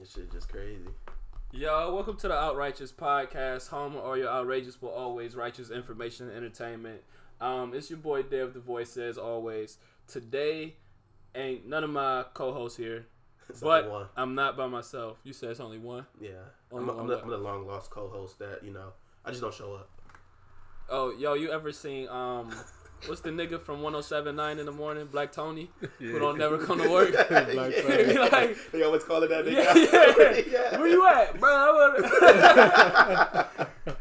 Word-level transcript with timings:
This 0.00 0.12
shit 0.12 0.32
just 0.32 0.48
crazy. 0.48 0.80
Yo, 1.52 1.94
welcome 1.94 2.16
to 2.16 2.28
the 2.28 2.32
Outrighteous 2.32 2.90
Podcast, 2.90 3.68
home 3.68 3.96
of 3.96 4.02
all 4.02 4.16
your 4.16 4.30
outrageous 4.30 4.74
but 4.74 4.86
always 4.94 5.36
righteous 5.36 5.70
information 5.70 6.28
and 6.28 6.36
entertainment. 6.38 7.02
Um, 7.38 7.74
it's 7.74 7.90
your 7.90 7.98
boy 7.98 8.22
Dev 8.22 8.54
the 8.54 8.60
Voice 8.60 8.96
as 8.96 9.18
always. 9.18 9.76
Today 10.08 10.76
ain't 11.34 11.68
none 11.68 11.84
of 11.84 11.90
my 11.90 12.24
co-hosts 12.32 12.78
here, 12.78 13.08
It's 13.50 13.60
but 13.60 13.90
one. 13.90 14.06
I'm 14.16 14.34
not 14.34 14.56
by 14.56 14.68
myself. 14.68 15.18
You 15.22 15.34
said 15.34 15.50
it's 15.50 15.60
only 15.60 15.76
one. 15.78 16.06
Yeah, 16.18 16.30
Only 16.72 16.94
I'm, 16.94 17.00
I'm, 17.00 17.06
the. 17.06 17.20
I'm 17.20 17.28
the 17.28 17.36
long 17.36 17.66
lost 17.66 17.90
co-host 17.90 18.38
that 18.38 18.64
you 18.64 18.72
know. 18.72 18.94
I 19.22 19.30
just 19.32 19.42
don't 19.42 19.52
show 19.52 19.74
up. 19.74 19.90
Oh, 20.88 21.12
yo, 21.12 21.34
you 21.34 21.52
ever 21.52 21.72
seen 21.72 22.08
um, 22.08 22.54
what's 23.06 23.20
the 23.20 23.30
nigga 23.30 23.60
from 23.60 23.80
107.9 23.80 24.58
in 24.58 24.66
the 24.66 24.72
morning, 24.72 25.06
Black 25.06 25.32
Tony, 25.32 25.70
who 25.98 26.18
don't 26.18 26.38
never 26.38 26.58
come 26.58 26.78
to 26.80 26.88
work? 26.90 27.12
yeah. 27.30 27.44
Tony. 27.44 28.14
Like- 28.30 28.56
they 28.72 28.82
always 28.82 29.04
call 29.04 29.22
it 29.22 29.28
that. 29.28 29.50
Yeah, 29.50 29.72
nigga. 29.74 30.52
yeah. 30.52 30.78
Where 30.78 30.88
you 30.88 31.06
at, 31.06 31.38
bro? 31.40 31.96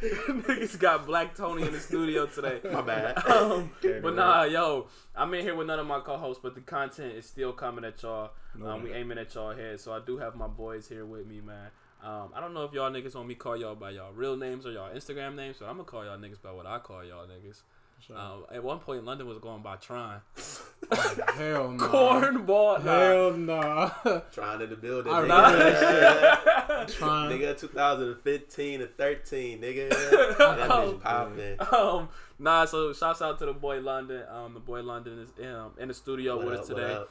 Niggas 0.02 0.80
got 0.80 1.06
Black 1.06 1.36
Tony 1.36 1.64
in 1.64 1.74
the 1.74 1.80
studio 1.80 2.26
today. 2.26 2.60
My 2.72 2.82
bad. 2.82 3.18
Um, 3.28 3.72
but 4.02 4.16
nah, 4.16 4.44
yo, 4.44 4.88
I'm 5.16 5.34
in 5.34 5.42
here 5.42 5.56
with 5.56 5.68
none 5.68 5.80
of 5.80 5.88
my 5.88 6.00
co-hosts, 6.00 6.42
but 6.42 6.56
the 6.56 6.62
content 6.62 7.14
is 7.16 7.26
still 7.26 7.54
coming 7.54 7.84
at 7.86 8.02
y'all. 8.04 8.32
No 8.56 8.68
um, 8.70 8.84
we 8.84 8.92
aiming 8.94 9.18
at 9.18 9.34
y'all 9.36 9.56
head, 9.56 9.80
so 9.80 9.94
I 9.94 10.00
do 10.00 10.18
have 10.18 10.36
my 10.36 10.48
boys 10.48 10.88
here 10.88 11.06
with 11.06 11.26
me, 11.28 11.42
man. 11.42 11.70
Um, 12.04 12.30
I 12.34 12.40
don't 12.40 12.54
know 12.54 12.64
if 12.64 12.72
y'all 12.74 12.90
niggas 12.90 13.16
want 13.16 13.28
me 13.28 13.36
call 13.36 13.58
y'all 13.58 13.76
by 13.76 13.92
y'all 13.92 14.14
real 14.14 14.38
names 14.38 14.66
or 14.66 14.72
y'all 14.72 14.90
Instagram 14.94 15.36
names, 15.36 15.58
so 15.58 15.66
I'm 15.66 15.74
gonna 15.74 15.84
call 15.84 16.06
y'all 16.06 16.18
niggas 16.18 16.42
by 16.42 16.52
what 16.52 16.66
I 16.66 16.80
call 16.80 17.04
y'all 17.04 17.28
niggas. 17.28 17.62
Sure. 18.06 18.18
Um, 18.18 18.46
at 18.52 18.64
one 18.64 18.80
point, 18.80 19.04
London 19.06 19.28
was 19.28 19.38
going 19.40 19.62
by 19.62 19.76
Tron. 19.76 20.22
Hell 21.36 21.72
no. 21.72 21.84
Cornball. 21.88 22.84
Nah. 22.84 22.92
Hell 22.92 23.32
no. 23.34 24.22
Trying 24.32 24.62
in 24.62 24.70
the 24.70 24.76
building. 24.76 25.12
I 25.12 25.22
nigga. 25.22 25.22
remember 25.22 26.86
Trying. 26.92 27.40
Nigga, 27.40 27.60
2015 27.60 28.80
to 28.80 28.88
13, 28.88 29.60
nigga. 29.62 29.90
That 29.90 30.38
bitch 30.70 31.02
popping. 31.02 31.58
um, 31.74 32.10
nah, 32.40 32.66
so 32.66 32.94
shouts 32.94 33.22
out 33.22 33.38
to 33.40 33.46
the 33.46 33.54
boy 33.54 33.80
London. 33.82 34.24
Um, 34.30 34.54
the 34.54 34.60
boy 34.60 34.82
London 34.82 35.20
is 35.20 35.46
um, 35.46 35.72
in 35.78 35.88
the 35.90 35.94
studio 35.94 36.38
What 36.38 36.46
with 36.46 36.54
up, 36.56 36.62
us 36.64 36.70
what 36.70 36.78
today. 36.78 36.94
up? 36.94 37.10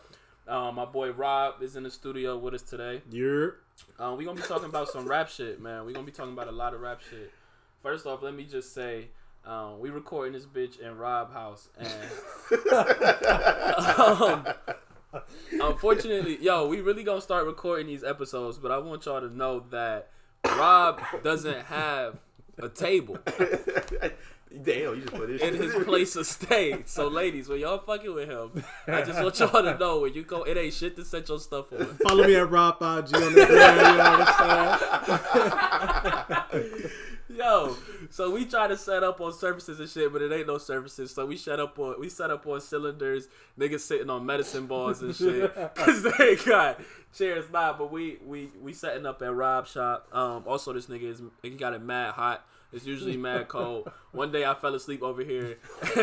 Um, 0.48 0.75
my 0.77 0.86
boy 0.86 1.11
Rob 1.12 1.62
is 1.62 1.77
in 1.77 1.83
the 1.83 1.91
studio 1.91 2.39
with 2.39 2.55
us 2.55 2.62
today. 2.62 3.03
You're. 3.11 3.56
Um, 3.98 4.16
we 4.16 4.25
gonna 4.25 4.41
be 4.41 4.47
talking 4.47 4.69
about 4.69 4.89
some 4.89 5.06
rap 5.06 5.28
shit, 5.28 5.61
man. 5.61 5.84
We 5.84 5.92
gonna 5.92 6.06
be 6.06 6.12
talking 6.12 6.33
about 6.33 6.48
a 6.48 6.53
lot 6.53 6.72
of 6.75 6.81
rap 6.81 7.00
shit. 7.11 7.31
First 7.83 8.06
off, 8.06 8.22
let 8.22 8.34
me 8.34 8.44
just 8.44 8.72
say, 8.75 9.09
um, 9.48 9.80
we 9.80 9.91
recording 9.91 10.34
this 10.34 10.46
bitch 10.46 10.78
in 10.78 10.96
Rob 10.96 11.32
house, 11.32 11.70
and 11.78 11.88
um, 13.98 14.46
unfortunately, 15.52 16.38
yo, 16.41 16.68
we 16.68 16.80
really 16.80 17.02
gonna 17.02 17.20
start 17.20 17.46
recording 17.46 17.86
these 17.86 18.04
episodes, 18.04 18.58
but 18.58 18.70
I 18.70 18.78
want 18.78 19.06
y'all 19.06 19.20
to 19.20 19.34
know 19.34 19.64
that 19.70 20.10
Rob 20.44 21.00
doesn't 21.24 21.64
have 21.66 22.19
a 22.58 22.69
table 22.69 23.19
Damn, 24.50 24.94
you 24.94 25.02
just 25.02 25.12
put 25.12 25.28
this 25.28 25.42
in 25.42 25.54
his 25.54 25.74
place 25.84 26.16
of 26.16 26.26
stay. 26.26 26.82
So, 26.86 27.08
ladies, 27.08 27.50
when 27.50 27.60
y'all 27.60 27.76
fucking 27.78 28.14
with 28.14 28.30
him, 28.30 28.64
I 28.86 29.02
just 29.02 29.22
want 29.22 29.38
y'all 29.38 29.62
to 29.62 29.76
know 29.76 30.00
when 30.00 30.14
you 30.14 30.22
go, 30.22 30.42
it 30.44 30.56
ain't 30.56 30.72
shit 30.72 30.96
to 30.96 31.04
set 31.04 31.28
your 31.28 31.38
stuff 31.38 31.70
on. 31.70 31.84
Follow 32.02 32.26
me 32.26 32.34
at 32.34 32.48
Rob 32.50 32.76
IG 32.76 33.14
on 33.14 33.34
the 33.34 33.46
gram. 33.46 33.94
You 33.94 34.00
understand? 36.70 36.91
Yo, 37.39 37.77
so 38.11 38.31
we 38.33 38.44
try 38.44 38.67
to 38.67 38.77
set 38.77 39.05
up 39.05 39.20
on 39.20 39.33
surfaces 39.33 39.78
and 39.78 39.89
shit, 39.89 40.12
but 40.12 40.20
it 40.20 40.33
ain't 40.33 40.48
no 40.48 40.58
surfaces. 40.58 41.14
So 41.14 41.25
we 41.25 41.36
set 41.36 41.61
up 41.61 41.78
on 41.78 42.00
we 42.00 42.08
set 42.08 42.33
up 42.33 42.44
on 42.48 42.61
cylinders, 42.61 43.28
niggas 43.56 43.78
sitting 43.81 44.11
on 44.11 44.27
medicine 44.27 44.67
balls 44.67 45.03
and 45.03 45.14
shit, 45.14 45.55
cause 45.77 46.03
they 46.03 46.34
got 46.34 46.81
chairs. 47.16 47.44
Nah, 47.53 47.78
but 47.78 47.92
we 47.92 48.19
we 48.27 48.50
we 48.61 48.72
setting 48.72 49.06
up 49.06 49.22
at 49.22 49.33
Rob 49.33 49.69
shop. 49.69 50.09
Um, 50.12 50.42
also 50.48 50.72
this 50.72 50.86
nigga 50.86 51.05
is 51.05 51.22
he 51.41 51.50
got 51.50 51.75
it 51.75 51.83
mad 51.83 52.14
hot. 52.14 52.44
It's 52.72 52.84
usually 52.84 53.16
mad 53.16 53.47
cold. 53.48 53.89
One 54.11 54.33
day 54.33 54.44
I 54.44 54.55
fell 54.55 54.75
asleep 54.75 55.05
over 55.05 55.22
here. 55.22 55.59
this 55.83 55.94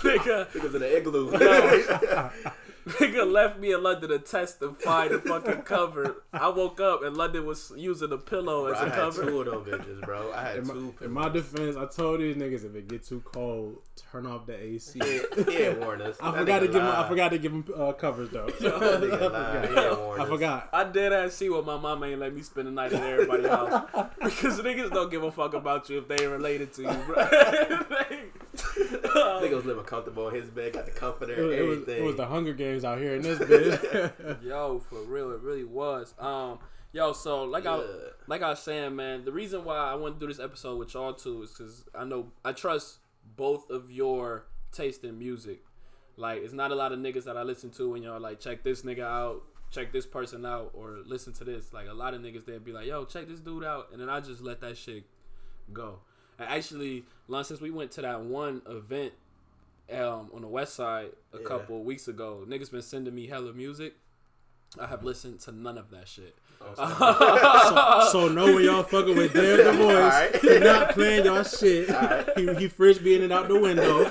nigga, 0.00 0.46
Niggas 0.52 0.74
in 0.74 0.80
the 0.80 0.96
igloo. 0.96 2.50
Nigga 2.86 3.30
left 3.30 3.58
me 3.58 3.72
in 3.72 3.82
London 3.82 4.10
to 4.10 4.18
testify 4.18 5.08
the 5.08 5.18
fucking 5.20 5.62
cover. 5.62 6.22
I 6.32 6.48
woke 6.48 6.80
up 6.80 7.02
and 7.02 7.16
London 7.16 7.46
was 7.46 7.72
using 7.76 8.12
a 8.12 8.18
pillow 8.18 8.64
Bro, 8.68 8.72
as 8.74 8.78
I 8.80 8.86
a 8.86 8.90
had 8.90 8.94
cover. 8.98 9.24
two 9.24 9.40
of 9.40 9.64
them 9.66 9.80
bitches, 9.80 10.00
bro. 10.02 10.32
I 10.32 10.42
had 10.42 10.56
In 10.58 10.66
my, 10.66 10.74
two. 10.74 10.94
in 11.00 11.10
my 11.12 11.28
defense, 11.28 11.76
I 11.76 11.86
told 11.86 12.20
these 12.20 12.36
niggas 12.36 12.64
if 12.64 12.74
it 12.74 12.88
get 12.88 13.04
too 13.04 13.20
cold, 13.24 13.78
turn 14.12 14.26
off 14.26 14.46
the 14.46 14.54
AC. 14.62 14.98
He 15.02 15.10
ain't- 15.16 15.48
he 15.50 15.68
warn 15.80 16.02
us. 16.02 16.16
I 16.20 16.30
That 16.30 16.38
forgot 16.40 16.58
to 16.60 16.66
nigga 16.68 16.72
give 16.72 16.82
him. 16.82 16.88
I 16.88 17.08
forgot 17.08 17.28
to 17.30 17.38
give 17.38 17.52
him 17.52 17.64
uh, 17.76 17.92
covers 17.92 18.30
though. 18.30 18.46
That 18.60 19.00
nigga 19.00 19.32
lied. 19.32 19.68
He 19.70 19.76
ain't 19.78 20.20
I 20.20 20.26
forgot. 20.26 20.68
I 20.72 20.84
did 20.84 21.12
ass 21.12 21.34
see 21.34 21.48
what 21.48 21.64
my 21.64 21.78
mama 21.78 22.06
ain't 22.06 22.20
let 22.20 22.34
me 22.34 22.42
spend 22.42 22.66
the 22.66 22.70
night 22.72 22.92
at 22.92 23.02
everybody's 23.02 23.46
house 23.48 23.86
because 24.22 24.60
niggas 24.60 24.90
don't 24.90 25.10
give 25.10 25.22
a 25.22 25.32
fuck 25.32 25.54
about 25.54 25.88
you 25.88 25.98
if 25.98 26.08
they 26.08 26.16
ain't 26.22 26.30
related 26.32 26.72
to 26.74 26.82
you, 26.82 26.98
bro. 27.06 27.24
Nigga 29.42 29.54
was 29.56 29.64
living 29.64 29.84
comfortable 29.84 30.28
in 30.28 30.34
his 30.34 30.50
bed, 30.50 30.72
got 30.74 30.84
the 30.86 30.90
comforter 30.92 31.32
It 31.32 31.38
and 31.38 31.48
was, 31.48 31.56
it, 31.56 31.62
was, 31.62 31.78
everything. 31.80 32.02
it 32.02 32.06
was 32.06 32.16
the 32.16 32.26
Hunger 32.26 32.52
Games 32.52 32.84
out 32.84 32.98
here 32.98 33.14
in 33.16 33.22
this 33.22 33.38
bitch. 33.38 34.42
yo, 34.42 34.78
for 34.78 35.02
real, 35.02 35.30
it 35.32 35.40
really 35.40 35.64
was. 35.64 36.14
Um, 36.18 36.58
yo, 36.92 37.12
so 37.12 37.44
like 37.44 37.66
I 37.66 37.80
like 38.26 38.42
I 38.42 38.50
was 38.50 38.60
saying, 38.60 38.94
man, 38.96 39.24
the 39.24 39.32
reason 39.32 39.64
why 39.64 39.76
I 39.76 39.94
want 39.94 40.14
to 40.14 40.20
do 40.20 40.32
this 40.32 40.42
episode 40.42 40.78
with 40.78 40.94
y'all 40.94 41.12
too 41.14 41.42
is 41.42 41.50
because 41.50 41.84
I 41.94 42.04
know 42.04 42.32
I 42.44 42.52
trust 42.52 42.98
both 43.36 43.70
of 43.70 43.90
your 43.90 44.46
taste 44.72 45.04
in 45.04 45.18
music. 45.18 45.62
Like, 46.16 46.42
it's 46.42 46.52
not 46.52 46.70
a 46.70 46.74
lot 46.76 46.92
of 46.92 46.98
niggas 47.00 47.24
that 47.24 47.36
I 47.36 47.42
listen 47.42 47.70
to 47.72 47.90
when 47.90 48.02
y'all 48.02 48.20
like 48.20 48.38
check 48.38 48.62
this 48.62 48.82
nigga 48.82 49.00
out, 49.02 49.42
check 49.72 49.92
this 49.92 50.06
person 50.06 50.46
out, 50.46 50.70
or 50.74 50.98
listen 51.04 51.32
to 51.34 51.44
this. 51.44 51.72
Like, 51.72 51.88
a 51.88 51.92
lot 51.94 52.14
of 52.14 52.20
niggas 52.20 52.44
they'd 52.44 52.64
be 52.64 52.72
like, 52.72 52.86
yo, 52.86 53.04
check 53.04 53.26
this 53.26 53.40
dude 53.40 53.64
out, 53.64 53.88
and 53.92 54.00
then 54.00 54.08
I 54.08 54.20
just 54.20 54.40
let 54.40 54.60
that 54.60 54.76
shit 54.76 55.04
go. 55.72 55.98
And 56.38 56.48
actually, 56.48 57.04
Lon, 57.28 57.44
since 57.44 57.60
we 57.60 57.70
went 57.70 57.90
to 57.92 58.02
that 58.02 58.20
one 58.22 58.62
event 58.68 59.12
um, 59.92 60.30
on 60.34 60.40
the 60.42 60.48
west 60.48 60.74
side 60.74 61.10
a 61.32 61.38
Yeah. 61.38 61.44
couple 61.46 61.82
weeks 61.84 62.08
ago, 62.08 62.44
niggas 62.48 62.70
been 62.70 62.82
sending 62.82 63.14
me 63.14 63.26
hella 63.26 63.52
music. 63.52 63.94
I 64.80 64.86
have 64.86 65.04
listened 65.04 65.38
to 65.40 65.52
none 65.52 65.78
of 65.78 65.90
that 65.90 66.08
shit. 66.08 66.34
Oh, 66.60 68.08
so 68.10 68.28
know 68.28 68.46
when 68.54 68.64
y'all 68.64 68.82
fucking 68.82 69.16
with 69.16 69.32
Dev 69.32 69.64
the 69.64 69.72
Voice, 69.72 69.94
Alright. 69.96 70.36
he 70.40 70.58
not 70.60 70.90
playing 70.90 71.24
y'all 71.26 71.42
shit. 71.44 71.88
He 72.36 72.46
he 72.54 72.68
frisbeeing 72.68 73.20
it 73.20 73.30
out 73.32 73.48
the 73.48 73.58
window. 73.60 74.04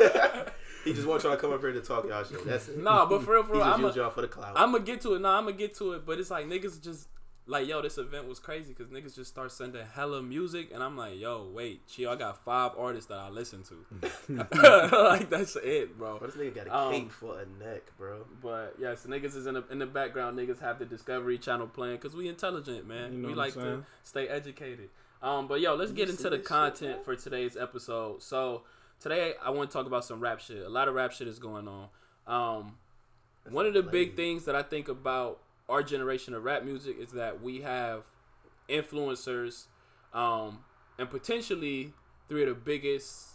He 0.85 0.93
just 0.93 1.07
wants 1.07 1.23
y'all 1.23 1.33
to 1.35 1.41
come 1.41 1.51
up 1.53 1.61
here 1.61 1.71
to 1.71 1.81
talk 1.81 2.05
y'all 2.07 2.23
shit. 2.23 2.45
That's 2.45 2.67
it. 2.69 2.77
Nah, 2.77 3.05
but 3.05 3.23
for 3.23 3.33
real, 3.33 3.43
for 3.43 3.53
real, 3.53 3.63
I'm 3.63 3.81
used 3.81 3.95
y'all 3.95 4.09
for 4.09 4.21
the 4.21 4.27
clout. 4.27 4.53
I'm 4.55 4.71
gonna 4.71 4.83
get 4.83 5.01
to 5.01 5.15
it. 5.15 5.19
Nah, 5.21 5.37
I'm 5.37 5.45
gonna 5.45 5.55
get 5.57 5.75
to 5.77 5.93
it. 5.93 6.05
But 6.05 6.19
it's 6.19 6.29
like 6.31 6.45
niggas 6.45 6.81
just 6.81 7.07
like, 7.45 7.67
yo, 7.67 7.81
this 7.81 7.97
event 7.97 8.27
was 8.27 8.39
crazy 8.39 8.73
because 8.73 8.91
niggas 8.91 9.15
just 9.15 9.29
start 9.31 9.51
sending 9.51 9.85
hella 9.93 10.21
music, 10.21 10.69
and 10.73 10.81
I'm 10.81 10.95
like, 10.95 11.19
yo, 11.19 11.49
wait, 11.53 11.85
chill. 11.87 12.09
I 12.09 12.15
got 12.15 12.37
five 12.43 12.71
artists 12.77 13.07
that 13.09 13.17
I 13.19 13.29
listen 13.29 13.63
to. 13.63 14.47
like 15.03 15.29
that's 15.29 15.57
it, 15.57 15.97
bro. 15.97 16.19
Bro, 16.19 16.27
this 16.27 16.35
nigga 16.37 16.55
got 16.55 16.67
a 16.67 16.77
Um, 16.77 16.93
cape 16.93 17.11
for 17.11 17.39
a 17.39 17.45
neck, 17.63 17.83
bro. 17.97 18.25
But 18.41 18.75
yes, 18.79 19.05
niggas 19.05 19.35
is 19.35 19.45
in 19.45 19.55
the 19.55 19.63
in 19.69 19.79
the 19.79 19.85
background. 19.85 20.37
Niggas 20.37 20.61
have 20.61 20.79
the 20.79 20.85
Discovery 20.85 21.37
Channel 21.37 21.67
playing 21.67 21.97
because 21.97 22.15
we 22.15 22.29
intelligent, 22.29 22.87
man. 22.87 23.11
You 23.11 23.19
know 23.19 23.27
we 23.27 23.35
what 23.35 23.55
I'm 23.55 23.61
like 23.61 23.65
to 23.65 23.85
stay 24.03 24.27
educated. 24.27 24.89
Um, 25.21 25.47
but 25.47 25.59
yo, 25.61 25.75
let's 25.75 25.91
You 25.91 25.97
get 25.97 26.09
into 26.09 26.23
the 26.23 26.31
this 26.31 26.39
shit, 26.39 26.45
content 26.45 27.05
for 27.05 27.15
today's 27.15 27.57
episode. 27.57 28.23
So 28.23 28.63
today 28.99 29.33
I 29.43 29.49
want 29.49 29.69
to 29.69 29.73
talk 29.73 29.85
about 29.85 30.05
some 30.05 30.19
rap 30.19 30.39
shit. 30.39 30.65
A 30.65 30.69
lot 30.69 30.87
of 30.87 30.95
rap 30.95 31.11
shit 31.11 31.27
is 31.27 31.39
going 31.39 31.67
on. 31.67 31.87
Um, 32.25 32.77
one 33.49 33.65
of 33.65 33.73
the 33.73 33.81
lame. 33.81 33.91
big 33.91 34.15
things 34.15 34.45
that 34.45 34.55
I 34.55 34.63
think 34.63 34.87
about 34.87 35.39
our 35.69 35.81
generation 35.83 36.33
of 36.33 36.43
rap 36.43 36.63
music 36.63 36.97
is 36.99 37.11
that 37.11 37.41
we 37.41 37.61
have 37.61 38.03
influencers, 38.69 39.65
um, 40.13 40.59
and 40.97 41.09
potentially 41.09 41.93
three 42.27 42.43
of 42.43 42.49
the 42.49 42.55
biggest. 42.55 43.29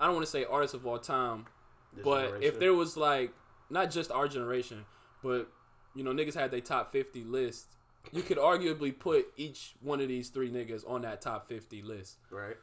I 0.00 0.06
don't 0.06 0.14
want 0.14 0.26
to 0.26 0.30
say 0.30 0.44
artists 0.44 0.74
of 0.74 0.86
all 0.86 0.98
time, 0.98 1.46
This 1.94 2.04
but 2.04 2.42
if 2.42 2.58
there 2.58 2.74
was 2.74 2.96
like 2.96 3.32
not 3.70 3.90
just 3.90 4.10
our 4.10 4.26
generation, 4.28 4.84
but 5.22 5.48
you 5.94 6.02
know 6.02 6.12
niggas 6.12 6.34
had 6.34 6.50
their 6.50 6.60
top 6.60 6.92
fifty 6.92 7.22
list, 7.24 7.76
you 8.12 8.22
could 8.22 8.38
arguably 8.38 8.96
put 8.98 9.26
each 9.36 9.74
one 9.80 10.00
of 10.00 10.08
these 10.08 10.28
three 10.28 10.50
niggas 10.50 10.88
on 10.88 11.02
that 11.02 11.20
top 11.20 11.48
fifty 11.48 11.82
list. 11.82 12.16
right? 12.30 12.56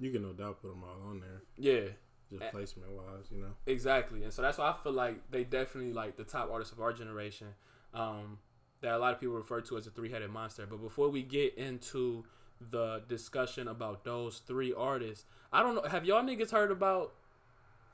You 0.00 0.10
can 0.10 0.22
no 0.22 0.32
doubt 0.32 0.62
put 0.62 0.68
them 0.68 0.82
all 0.84 1.10
on 1.10 1.20
there, 1.20 1.42
Yeah, 1.58 1.90
just 2.30 2.50
placement 2.50 2.90
wise, 2.92 3.26
you 3.30 3.42
know. 3.42 3.50
exactly. 3.66 4.22
And 4.24 4.32
so 4.32 4.40
that's 4.40 4.56
why 4.56 4.70
I 4.70 4.74
feel 4.82 4.92
like 4.92 5.30
they 5.30 5.44
definitely 5.44 5.92
like 5.92 6.16
the 6.16 6.24
top 6.24 6.50
artists 6.50 6.72
of 6.72 6.80
our 6.80 6.94
generation. 6.94 7.48
Um, 7.92 8.38
that 8.82 8.94
a 8.94 8.98
lot 8.98 9.12
of 9.14 9.20
people 9.20 9.34
refer 9.36 9.60
to 9.62 9.76
as 9.78 9.86
a 9.86 9.90
three 9.90 10.10
headed 10.10 10.30
monster. 10.30 10.66
But 10.66 10.82
before 10.82 11.08
we 11.08 11.22
get 11.22 11.56
into 11.56 12.24
the 12.70 13.02
discussion 13.08 13.66
about 13.68 14.04
those 14.04 14.38
three 14.46 14.72
artists, 14.76 15.24
I 15.52 15.62
don't 15.62 15.74
know. 15.74 15.82
Have 15.88 16.04
y'all 16.04 16.22
niggas 16.22 16.50
heard 16.50 16.70
about 16.70 17.14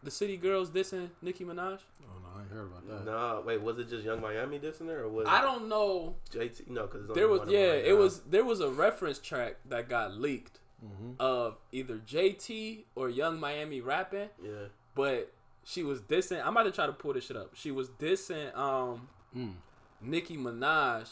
the 0.02 0.10
City 0.10 0.36
Girls 0.36 0.70
dissing 0.70 1.10
Nicki 1.22 1.44
Minaj? 1.44 1.78
Oh 2.02 2.18
no, 2.22 2.28
I 2.36 2.42
ain't 2.42 2.50
heard 2.50 2.66
about 2.66 2.86
that. 2.88 3.04
Nah, 3.10 3.40
wait, 3.40 3.60
was 3.62 3.78
it 3.78 3.88
just 3.88 4.04
Young 4.04 4.20
Miami 4.20 4.58
dissing 4.58 4.86
her, 4.88 5.04
or 5.04 5.08
was 5.08 5.26
I 5.28 5.40
don't 5.42 5.68
know. 5.68 6.16
JT? 6.32 6.68
No, 6.68 6.86
because 6.86 7.08
There 7.14 7.28
was 7.28 7.42
yeah, 7.48 7.72
it 7.72 7.96
was 7.96 8.20
there 8.20 8.44
was 8.44 8.60
a 8.60 8.68
reference 8.70 9.18
track 9.18 9.56
that 9.68 9.88
got 9.88 10.14
leaked 10.14 10.60
Mm-hmm. 10.84 11.14
of 11.18 11.56
either 11.72 11.96
JT 11.96 12.84
or 12.94 13.08
Young 13.10 13.40
Miami 13.40 13.80
rapping, 13.80 14.28
Yeah, 14.40 14.66
but 14.94 15.32
she 15.64 15.82
was 15.82 16.00
dissing. 16.00 16.40
I'm 16.40 16.52
about 16.52 16.62
to 16.66 16.70
try 16.70 16.86
to 16.86 16.92
pull 16.92 17.14
this 17.14 17.26
shit 17.26 17.36
up. 17.36 17.56
She 17.56 17.72
was 17.72 17.88
dissing 17.88 18.56
um 18.56 19.08
Mm. 19.36 19.54
Nicki 20.00 20.36
Minaj, 20.36 21.08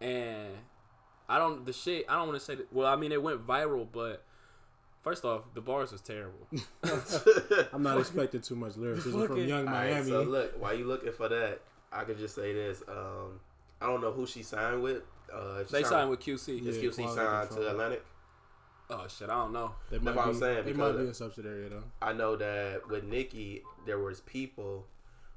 and 0.00 0.52
I 1.28 1.38
don't 1.38 1.64
the 1.64 1.72
shit. 1.72 2.06
I 2.08 2.16
don't 2.16 2.28
want 2.28 2.38
to 2.38 2.44
say 2.44 2.54
that. 2.56 2.72
Well, 2.72 2.86
I 2.86 2.96
mean 2.96 3.12
it 3.12 3.22
went 3.22 3.46
viral, 3.46 3.86
but 3.90 4.24
first 5.02 5.24
off, 5.24 5.42
the 5.54 5.60
bars 5.60 5.92
was 5.92 6.00
terrible. 6.00 6.46
I'm 7.72 7.82
not 7.82 7.98
expecting 7.98 8.40
too 8.40 8.56
much 8.56 8.76
lyricism 8.76 9.26
from 9.26 9.38
Young 9.38 9.68
All 9.68 9.74
right, 9.74 9.90
Miami. 9.92 10.10
so 10.10 10.22
look, 10.22 10.60
while 10.60 10.74
you 10.74 10.84
looking 10.86 11.12
for 11.12 11.28
that, 11.28 11.60
I 11.92 12.04
could 12.04 12.18
just 12.18 12.34
say 12.34 12.52
this. 12.52 12.82
Um, 12.88 13.40
I 13.80 13.86
don't 13.86 14.00
know 14.00 14.12
who 14.12 14.26
she 14.26 14.42
signed 14.42 14.82
with. 14.82 15.02
Uh, 15.32 15.64
she 15.66 15.72
they 15.72 15.82
signed 15.82 16.10
with 16.10 16.20
QC. 16.20 16.66
Is 16.66 16.78
QC 16.78 16.94
Quality 16.94 17.14
signed 17.14 17.50
to 17.50 17.70
Atlantic? 17.70 18.04
Oh 18.90 19.06
shit, 19.08 19.30
I 19.30 19.34
don't 19.34 19.52
know. 19.52 19.72
they 19.90 19.96
that's 19.98 20.16
what 20.16 20.24
be, 20.24 20.30
I'm 20.30 20.38
saying, 20.38 20.64
They 20.66 20.72
might 20.74 20.92
be 20.92 21.04
a 21.04 21.14
subsidiary 21.14 21.68
though. 21.68 21.84
I 22.02 22.12
know 22.12 22.36
that 22.36 22.88
with 22.88 23.04
Nicki, 23.04 23.62
there 23.86 23.98
was 23.98 24.20
people. 24.20 24.86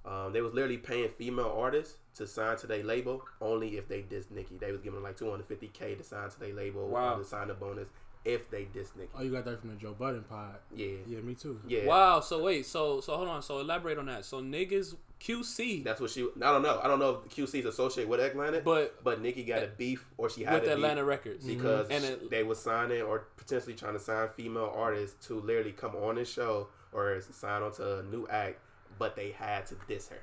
Um, 0.05 0.31
they 0.33 0.41
was 0.41 0.53
literally 0.53 0.77
paying 0.77 1.09
female 1.09 1.53
artists 1.57 1.97
to 2.17 2.27
sign 2.27 2.57
to 2.57 2.67
their 2.67 2.83
label 2.83 3.23
only 3.41 3.77
if 3.77 3.87
they 3.87 4.01
diss 4.01 4.25
Nicki. 4.31 4.57
They 4.57 4.71
was 4.71 4.81
giving 4.81 4.95
them 4.95 5.03
like 5.03 5.17
250k 5.17 5.97
to 5.97 6.03
sign 6.03 6.29
to 6.29 6.39
their 6.39 6.53
label 6.53 6.87
Wow. 6.87 7.15
or 7.15 7.19
to 7.19 7.25
sign 7.25 7.49
a 7.49 7.53
bonus 7.53 7.87
if 8.25 8.49
they 8.49 8.65
diss 8.65 8.91
Nicki. 8.97 9.09
Oh, 9.17 9.21
you 9.23 9.31
got 9.31 9.45
that 9.45 9.61
from 9.61 9.69
the 9.69 9.75
Joe 9.75 9.93
Budden 9.93 10.23
pod. 10.23 10.55
Yeah, 10.75 10.87
Yeah, 11.07 11.19
me 11.21 11.33
too. 11.35 11.59
yeah. 11.67 11.85
Wow. 11.85 12.19
So 12.19 12.43
wait. 12.43 12.65
So 12.65 12.99
so 13.01 13.15
hold 13.15 13.27
on. 13.29 13.41
So 13.41 13.59
elaborate 13.59 13.97
on 13.97 14.07
that. 14.07 14.25
So 14.25 14.41
niggas 14.41 14.95
QC, 15.19 15.83
That's 15.83 15.99
what 15.99 16.11
she. 16.11 16.21
I 16.43 16.51
don't 16.51 16.61
know. 16.61 16.79
I 16.83 16.87
don't 16.87 16.99
know 16.99 17.21
if 17.25 17.35
QC's 17.35 17.65
associated 17.65 18.07
with 18.09 18.19
Atlantic, 18.19 18.63
but 18.63 19.03
but 19.03 19.19
Nicki 19.21 19.43
got 19.43 19.63
a 19.63 19.67
beef 19.67 20.05
or 20.17 20.29
she 20.29 20.43
had 20.43 20.61
with 20.61 20.69
a 20.69 20.73
Atlantic 20.73 21.03
beef 21.05 21.09
Records. 21.09 21.45
because 21.45 21.87
mm-hmm. 21.87 21.91
And 21.93 22.03
sh- 22.03 22.07
it- 22.09 22.29
they 22.29 22.43
was 22.43 22.59
signing 22.59 23.01
or 23.01 23.27
potentially 23.37 23.73
trying 23.73 23.93
to 23.93 23.99
sign 23.99 24.29
female 24.29 24.71
artists 24.75 25.25
to 25.27 25.39
literally 25.39 25.71
come 25.71 25.95
on 25.95 26.15
this 26.15 26.31
show 26.31 26.67
or 26.91 27.19
sign 27.21 27.63
on 27.63 27.71
to 27.73 27.99
a 27.99 28.03
new 28.03 28.27
act, 28.27 28.59
but 28.99 29.15
they 29.15 29.31
had 29.31 29.65
to 29.67 29.75
diss 29.87 30.09
her. 30.09 30.19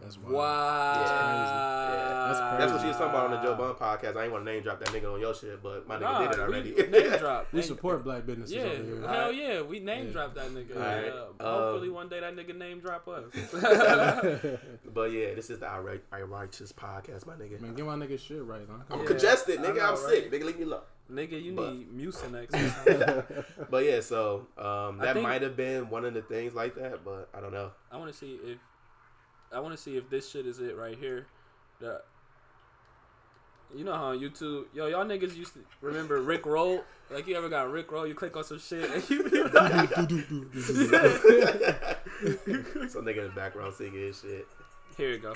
That's 0.00 0.16
wild. 0.18 0.32
Wow. 0.34 0.94
Yeah. 1.00 2.26
That's 2.26 2.38
crazy. 2.40 2.56
That's 2.58 2.72
what 2.72 2.80
she 2.80 2.86
was 2.88 2.96
talking 2.96 3.10
about 3.10 3.24
on 3.26 3.30
the 3.32 3.42
Joe 3.42 3.54
Budden 3.54 3.76
podcast. 3.76 4.16
I 4.16 4.22
ain't 4.24 4.32
want 4.32 4.44
to 4.46 4.52
name 4.52 4.62
drop 4.62 4.78
that 4.80 4.88
nigga 4.88 5.12
on 5.12 5.20
your 5.20 5.34
shit, 5.34 5.62
but 5.62 5.86
my 5.86 5.96
nigga 5.96 6.00
Nah, 6.00 6.18
did 6.20 6.30
it 6.32 6.38
already. 6.40 6.72
We 6.76 6.86
name 6.86 7.18
drop. 7.18 7.46
We 7.52 7.58
And- 7.60 7.68
support 7.68 8.04
black 8.04 8.24
businesses 8.26 8.54
Yeah, 8.56 8.62
over 8.64 8.82
here. 8.82 9.08
hell 9.08 9.32
yeah, 9.32 9.62
we 9.62 9.78
name 9.80 10.06
Yeah. 10.06 10.12
drop 10.12 10.34
that 10.34 10.48
nigga. 10.50 10.76
Alright, 10.76 11.12
Uh, 11.12 11.24
um, 11.40 11.62
hopefully 11.62 11.88
one 11.90 12.08
day 12.08 12.20
that 12.20 12.34
nigga 12.36 12.56
name 12.56 12.80
drop 12.80 13.06
us. 13.08 13.24
but 14.94 15.10
yeah, 15.12 15.34
this 15.34 15.50
is 15.50 15.58
the 15.58 15.66
outright, 15.66 16.02
righteous 16.12 16.72
podcast, 16.72 17.26
my 17.26 17.34
nigga. 17.34 17.60
Man, 17.60 17.74
get 17.74 17.84
my 17.84 17.94
nigga 17.96 18.18
shit 18.18 18.42
right, 18.42 18.62
huh? 18.70 18.78
I'm 18.90 19.00
Yeah, 19.00 19.06
congested, 19.06 19.60
nigga. 19.60 19.76
know, 19.76 19.90
I'm 19.90 19.96
sick. 19.96 20.30
right? 20.32 20.40
Nigga, 20.40 20.44
leave 20.46 20.58
me 20.58 20.64
alone. 20.64 20.80
nigga, 21.12 21.42
you 21.42 21.52
But- 21.54 21.72
need 21.74 21.92
Mucinex. 21.92 22.50
But 23.70 23.84
yeah, 23.84 24.00
so 24.00 24.46
um, 24.56 24.98
that 24.98 25.14
think- 25.14 25.24
might 25.24 25.42
have 25.42 25.56
been 25.56 25.90
one 25.90 26.04
of 26.04 26.14
the 26.14 26.22
things 26.22 26.54
like 26.54 26.74
that, 26.76 27.04
but 27.04 27.28
I 27.34 27.40
don't 27.40 27.52
know. 27.52 27.72
I 27.90 27.96
want 27.98 28.12
to 28.12 28.16
see 28.16 28.38
if 28.44 28.58
I 29.52 29.60
want 29.60 29.76
to 29.76 29.82
see 29.82 29.96
if 29.96 30.10
this 30.10 30.30
shit 30.30 30.46
is 30.46 30.60
it 30.60 30.76
right 30.76 30.96
here. 30.98 31.26
The 31.80 32.02
you 33.74 33.84
know 33.84 33.94
how 33.94 34.06
on 34.06 34.18
YouTube, 34.18 34.64
yo, 34.74 34.86
y'all 34.86 35.04
niggas 35.04 35.36
used 35.36 35.54
to 35.54 35.60
remember 35.80 36.20
Rick 36.20 36.46
Roll. 36.46 36.84
Like 37.10 37.26
you 37.26 37.36
ever 37.36 37.48
got 37.48 37.70
Rick 37.70 37.92
Roll? 37.92 38.06
You 38.06 38.14
click 38.14 38.36
on 38.36 38.44
some 38.44 38.58
shit 38.58 38.90
and 38.90 39.10
you. 39.10 39.22
Some 42.88 43.04
nigga 43.04 43.18
in 43.18 43.24
the 43.24 43.32
background 43.34 43.74
singing 43.74 43.94
his 43.94 44.20
shit. 44.20 44.46
Here 44.96 45.12
you 45.12 45.18
go. 45.18 45.34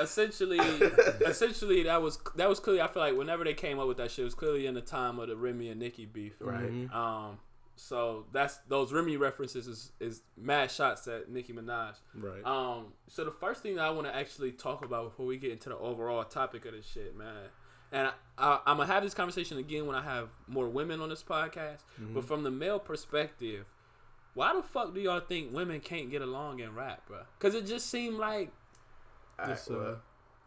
Essentially, 0.00 0.58
essentially 1.26 1.82
that 1.84 2.00
was 2.02 2.18
that 2.36 2.48
was 2.48 2.60
clearly. 2.60 2.80
I 2.80 2.88
feel 2.88 3.02
like 3.02 3.16
whenever 3.16 3.44
they 3.44 3.54
came 3.54 3.78
up 3.78 3.88
with 3.88 3.96
that 3.98 4.10
shit, 4.10 4.20
it 4.22 4.24
was 4.24 4.34
clearly 4.34 4.66
in 4.66 4.74
the 4.74 4.80
time 4.80 5.18
of 5.18 5.28
the 5.28 5.36
Remy 5.36 5.68
and 5.68 5.80
Nicki 5.80 6.06
beef. 6.06 6.34
right. 6.40 6.70
Mhm. 6.70 6.92
Um. 6.94 7.38
So 7.76 8.26
that's 8.30 8.58
those 8.68 8.92
Remy 8.92 9.16
references 9.16 9.66
is, 9.66 9.92
is 10.00 10.20
mad 10.36 10.70
shots 10.70 11.08
at 11.08 11.30
Nicki 11.30 11.54
Minaj. 11.54 11.94
Right. 12.14 12.44
Um, 12.44 12.92
so 13.08 13.24
the 13.24 13.30
first 13.30 13.62
thing 13.62 13.76
that 13.76 13.84
I 13.86 13.90
want 13.90 14.06
to 14.06 14.14
actually 14.14 14.52
talk 14.52 14.84
about 14.84 15.04
before 15.04 15.24
we 15.24 15.38
get 15.38 15.50
into 15.52 15.70
the 15.70 15.78
overall 15.78 16.22
topic 16.24 16.66
of 16.66 16.72
this 16.72 16.86
shit, 16.86 17.16
man, 17.16 17.34
and 17.90 18.08
I, 18.08 18.12
I, 18.36 18.60
I'm 18.66 18.76
gonna 18.76 18.92
have 18.92 19.02
this 19.02 19.14
conversation 19.14 19.56
again 19.56 19.86
when 19.86 19.96
I 19.96 20.02
have 20.02 20.28
more 20.46 20.68
women 20.68 21.00
on 21.00 21.08
this 21.08 21.22
podcast. 21.22 21.78
But 21.98 22.26
from 22.26 22.42
the 22.42 22.50
male 22.50 22.78
perspective, 22.78 23.64
why 24.34 24.54
the 24.54 24.62
fuck 24.62 24.92
do 24.94 25.00
y'all 25.00 25.20
think 25.20 25.50
women 25.54 25.80
can't 25.80 26.10
get 26.10 26.20
along 26.20 26.60
in 26.60 26.74
rap, 26.74 27.06
bro? 27.08 27.20
Because 27.38 27.54
it 27.54 27.64
just 27.66 27.88
seemed 27.88 28.18
like 28.18 28.52
Right, 29.40 29.48
This, 29.48 29.70
uh, 29.70 29.96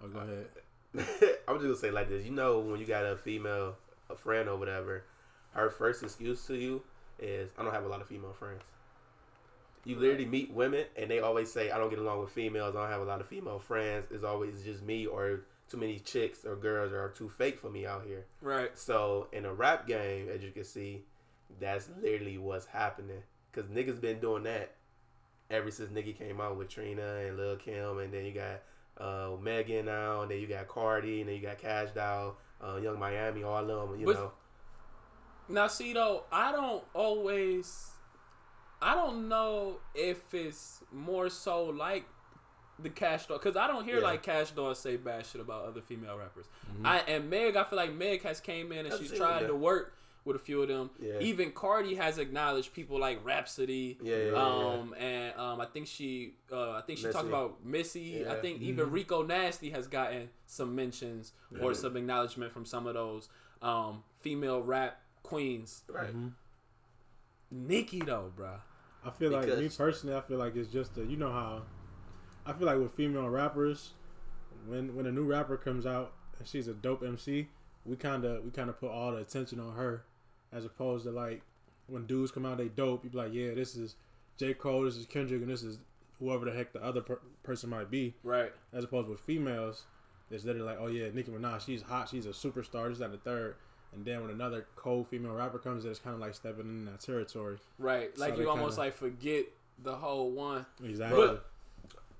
oh, 0.03 0.07
go 0.07 0.19
ahead. 0.19 0.47
I'm 1.47 1.55
just 1.55 1.63
gonna 1.63 1.75
say 1.75 1.91
like 1.91 2.09
this. 2.09 2.25
You 2.25 2.31
know, 2.31 2.59
when 2.59 2.79
you 2.79 2.85
got 2.85 3.05
a 3.05 3.17
female, 3.17 3.75
a 4.09 4.15
friend 4.15 4.47
or 4.47 4.57
whatever, 4.57 5.05
her 5.51 5.69
first 5.69 6.03
excuse 6.03 6.45
to 6.47 6.55
you 6.55 6.83
is, 7.19 7.49
"I 7.57 7.63
don't 7.63 7.73
have 7.73 7.85
a 7.85 7.87
lot 7.87 8.01
of 8.01 8.07
female 8.07 8.33
friends." 8.33 8.61
You 9.85 9.97
literally 9.97 10.25
meet 10.25 10.51
women, 10.51 10.85
and 10.95 11.09
they 11.09 11.19
always 11.19 11.51
say, 11.51 11.71
"I 11.71 11.77
don't 11.77 11.89
get 11.89 11.99
along 11.99 12.19
with 12.19 12.29
females. 12.29 12.75
I 12.75 12.81
don't 12.81 12.91
have 12.91 13.01
a 13.01 13.05
lot 13.05 13.21
of 13.21 13.27
female 13.27 13.59
friends. 13.59 14.07
It's 14.11 14.23
always 14.23 14.63
just 14.63 14.83
me 14.83 15.07
or 15.07 15.41
too 15.67 15.77
many 15.77 15.97
chicks 15.97 16.45
or 16.45 16.55
girls 16.55 16.91
are 16.93 17.09
too 17.09 17.29
fake 17.29 17.57
for 17.59 17.69
me 17.69 17.85
out 17.85 18.05
here." 18.05 18.25
right. 18.41 18.77
So 18.77 19.27
in 19.31 19.45
a 19.45 19.53
rap 19.53 19.87
game, 19.87 20.29
as 20.29 20.43
you 20.43 20.51
can 20.51 20.63
see, 20.63 21.05
that's 21.59 21.89
literally 22.01 22.37
what's 22.37 22.67
happening. 22.67 23.23
Cause 23.51 23.65
niggas 23.65 24.01
been 24.01 24.19
doing 24.19 24.43
that 24.43 24.75
ever 25.49 25.69
since 25.69 25.91
Nicki 25.91 26.13
came 26.13 26.41
out 26.41 26.57
with 26.57 26.69
Trina 26.69 27.17
and 27.17 27.37
Lil 27.37 27.55
Kim, 27.57 27.99
and 27.99 28.13
then 28.13 28.25
you 28.25 28.31
got 28.31 28.61
uh, 28.97 29.31
Megan 29.41 29.85
now, 29.85 30.21
and 30.21 30.31
then 30.31 30.39
you 30.39 30.47
got 30.47 30.67
Cardi, 30.67 31.21
and 31.21 31.29
then 31.29 31.35
you 31.35 31.41
got 31.41 31.57
Kash 31.57 31.89
Doll, 31.91 32.37
uh, 32.61 32.77
Young 32.77 32.99
Miami, 32.99 33.43
all 33.43 33.69
of 33.69 33.89
them. 33.89 33.99
You 33.99 34.05
But- 34.05 34.15
know, 34.15 34.31
Now, 35.49 35.67
see 35.67 35.91
though, 35.93 36.23
I 36.31 36.51
don't 36.53 36.83
always, 36.93 37.91
I 38.81 38.95
don't 38.95 39.27
know 39.27 39.79
if 39.93 40.33
it's 40.33 40.81
more 40.91 41.29
so 41.29 41.65
like 41.65 42.05
the 42.79 42.89
Kash 42.89 43.27
Doll, 43.27 43.37
because 43.39 43.57
I 43.57 43.67
don't 43.67 43.83
hear 43.83 43.97
Yeah. 43.97 44.03
like 44.05 44.23
Kash 44.23 44.51
Doll 44.51 44.73
say 44.73 44.95
bad 44.95 45.25
shit 45.25 45.41
about 45.41 45.65
other 45.65 45.81
female 45.81 46.17
rappers. 46.17 46.45
I 46.83 46.99
and 46.99 47.29
Meg, 47.29 47.55
I 47.57 47.63
feel 47.65 47.77
like 47.77 47.91
Meg 47.93 48.23
has 48.23 48.39
came 48.39 48.71
in 48.71 48.85
and 48.85 48.93
I've 48.93 48.99
she's 48.99 49.09
seen 49.09 49.19
tried 49.19 49.47
to 49.47 49.55
work 49.55 49.93
with 50.25 50.35
a 50.35 50.39
few 50.39 50.61
of 50.61 50.67
them. 50.69 50.89
Yeah. 50.99 51.19
Even 51.19 51.51
Cardi 51.51 51.95
has 51.95 52.17
acknowledged 52.17 52.73
people 52.73 52.99
like 52.99 53.23
Rapsody. 53.25 53.97
Yeah, 54.01 54.15
yeah, 54.15 54.23
yeah, 54.31 54.31
um, 54.79 54.93
and 54.97 55.37
um, 55.37 55.59
I 55.61 55.65
think 55.65 55.87
she, 55.87 56.35
uh, 56.51 56.71
I 56.71 56.81
think 56.81 56.99
she 56.99 57.09
talked 57.09 57.27
about 57.27 57.65
Missy. 57.65 58.25
I 58.25 58.33
Yeah. 58.35 58.41
think 58.41 58.61
even 58.61 58.89
Rico 58.91 59.23
Nasty 59.23 59.69
has 59.71 59.87
gotten 59.87 60.29
some 60.45 60.75
mentions 60.75 61.33
or 61.61 61.73
some 61.73 61.97
acknowledgement 61.97 62.51
from 62.53 62.65
some 62.65 62.87
of 62.87 62.93
those 62.93 63.27
um, 63.61 64.03
female 64.19 64.61
rap 64.61 64.99
queens. 65.23 65.83
right? 65.89 66.09
Nicki 67.51 67.99
though, 67.99 68.31
bruh. 68.37 68.59
I 69.05 69.09
feel 69.11 69.31
like 69.31 69.47
me 69.47 69.69
personally, 69.69 70.15
I 70.15 70.21
feel 70.21 70.37
like 70.37 70.55
it's 70.55 70.71
just 70.71 70.97
a, 70.97 71.03
you 71.03 71.17
know 71.17 71.31
how 71.31 71.63
I 72.45 72.53
feel 72.53 72.67
like 72.67 72.77
with 72.77 72.93
female 72.93 73.29
rappers, 73.29 73.91
when 74.65 74.95
when 74.95 75.05
a 75.05 75.11
new 75.11 75.23
rapper 75.25 75.57
comes 75.57 75.85
out 75.85 76.13
and 76.39 76.47
she's 76.47 76.67
a 76.67 76.73
dope 76.73 77.03
MC, 77.03 77.47
we 77.85 77.95
kind 77.95 78.23
of 78.25 78.43
we 78.43 78.49
kind 78.51 78.69
of 78.69 78.79
put 78.79 78.89
all 78.89 79.11
the 79.11 79.17
attention 79.17 79.59
on 79.59 79.75
her, 79.75 80.03
as 80.53 80.65
opposed 80.65 81.05
to 81.05 81.11
like 81.11 81.41
when 81.87 82.05
dudes 82.05 82.31
come 82.31 82.45
out 82.45 82.57
they 82.57 82.69
dope, 82.69 83.03
you 83.03 83.09
be 83.09 83.17
like, 83.17 83.33
yeah, 83.33 83.53
this 83.53 83.75
is 83.75 83.95
J 84.37 84.53
Cole, 84.53 84.83
this 84.83 84.95
is 84.95 85.05
Kendrick, 85.05 85.41
and 85.41 85.49
this 85.49 85.63
is 85.63 85.79
whoever 86.19 86.45
the 86.45 86.51
heck 86.51 86.71
the 86.73 86.83
other 86.83 87.01
per- 87.01 87.19
person 87.43 87.69
might 87.69 87.91
be. 87.91 88.13
Right. 88.23 88.51
As 88.71 88.83
opposed 88.83 89.09
with 89.09 89.19
females, 89.19 89.83
it's 90.31 90.45
literally 90.45 90.65
like, 90.67 90.77
oh 90.79 90.87
yeah, 90.87 91.07
Nicki 91.13 91.31
Minaj, 91.31 91.65
she's 91.65 91.81
hot, 91.81 92.09
she's 92.09 92.25
a 92.25 92.29
superstar, 92.29 92.89
this 92.89 92.99
that, 92.99 93.05
and 93.05 93.13
the 93.13 93.17
third. 93.17 93.55
And 93.93 94.03
then 94.05 94.21
when 94.21 94.31
another 94.31 94.65
cold 94.75 95.07
female 95.07 95.33
rapper 95.33 95.59
comes 95.59 95.85
in, 95.85 95.91
it's 95.91 95.99
kind 95.99 96.15
of 96.15 96.19
like 96.19 96.33
stepping 96.33 96.61
in 96.65 96.85
that 96.85 96.99
territory. 97.01 97.57
Right. 97.77 98.17
Like 98.17 98.35
So 98.35 98.41
you 98.41 98.49
almost 98.49 98.77
kinda- 98.77 98.81
like 98.89 98.93
forget 98.95 99.45
the 99.83 99.93
whole 99.95 100.31
one. 100.31 100.65
Exactly. 100.83 101.17
But- 101.27 101.45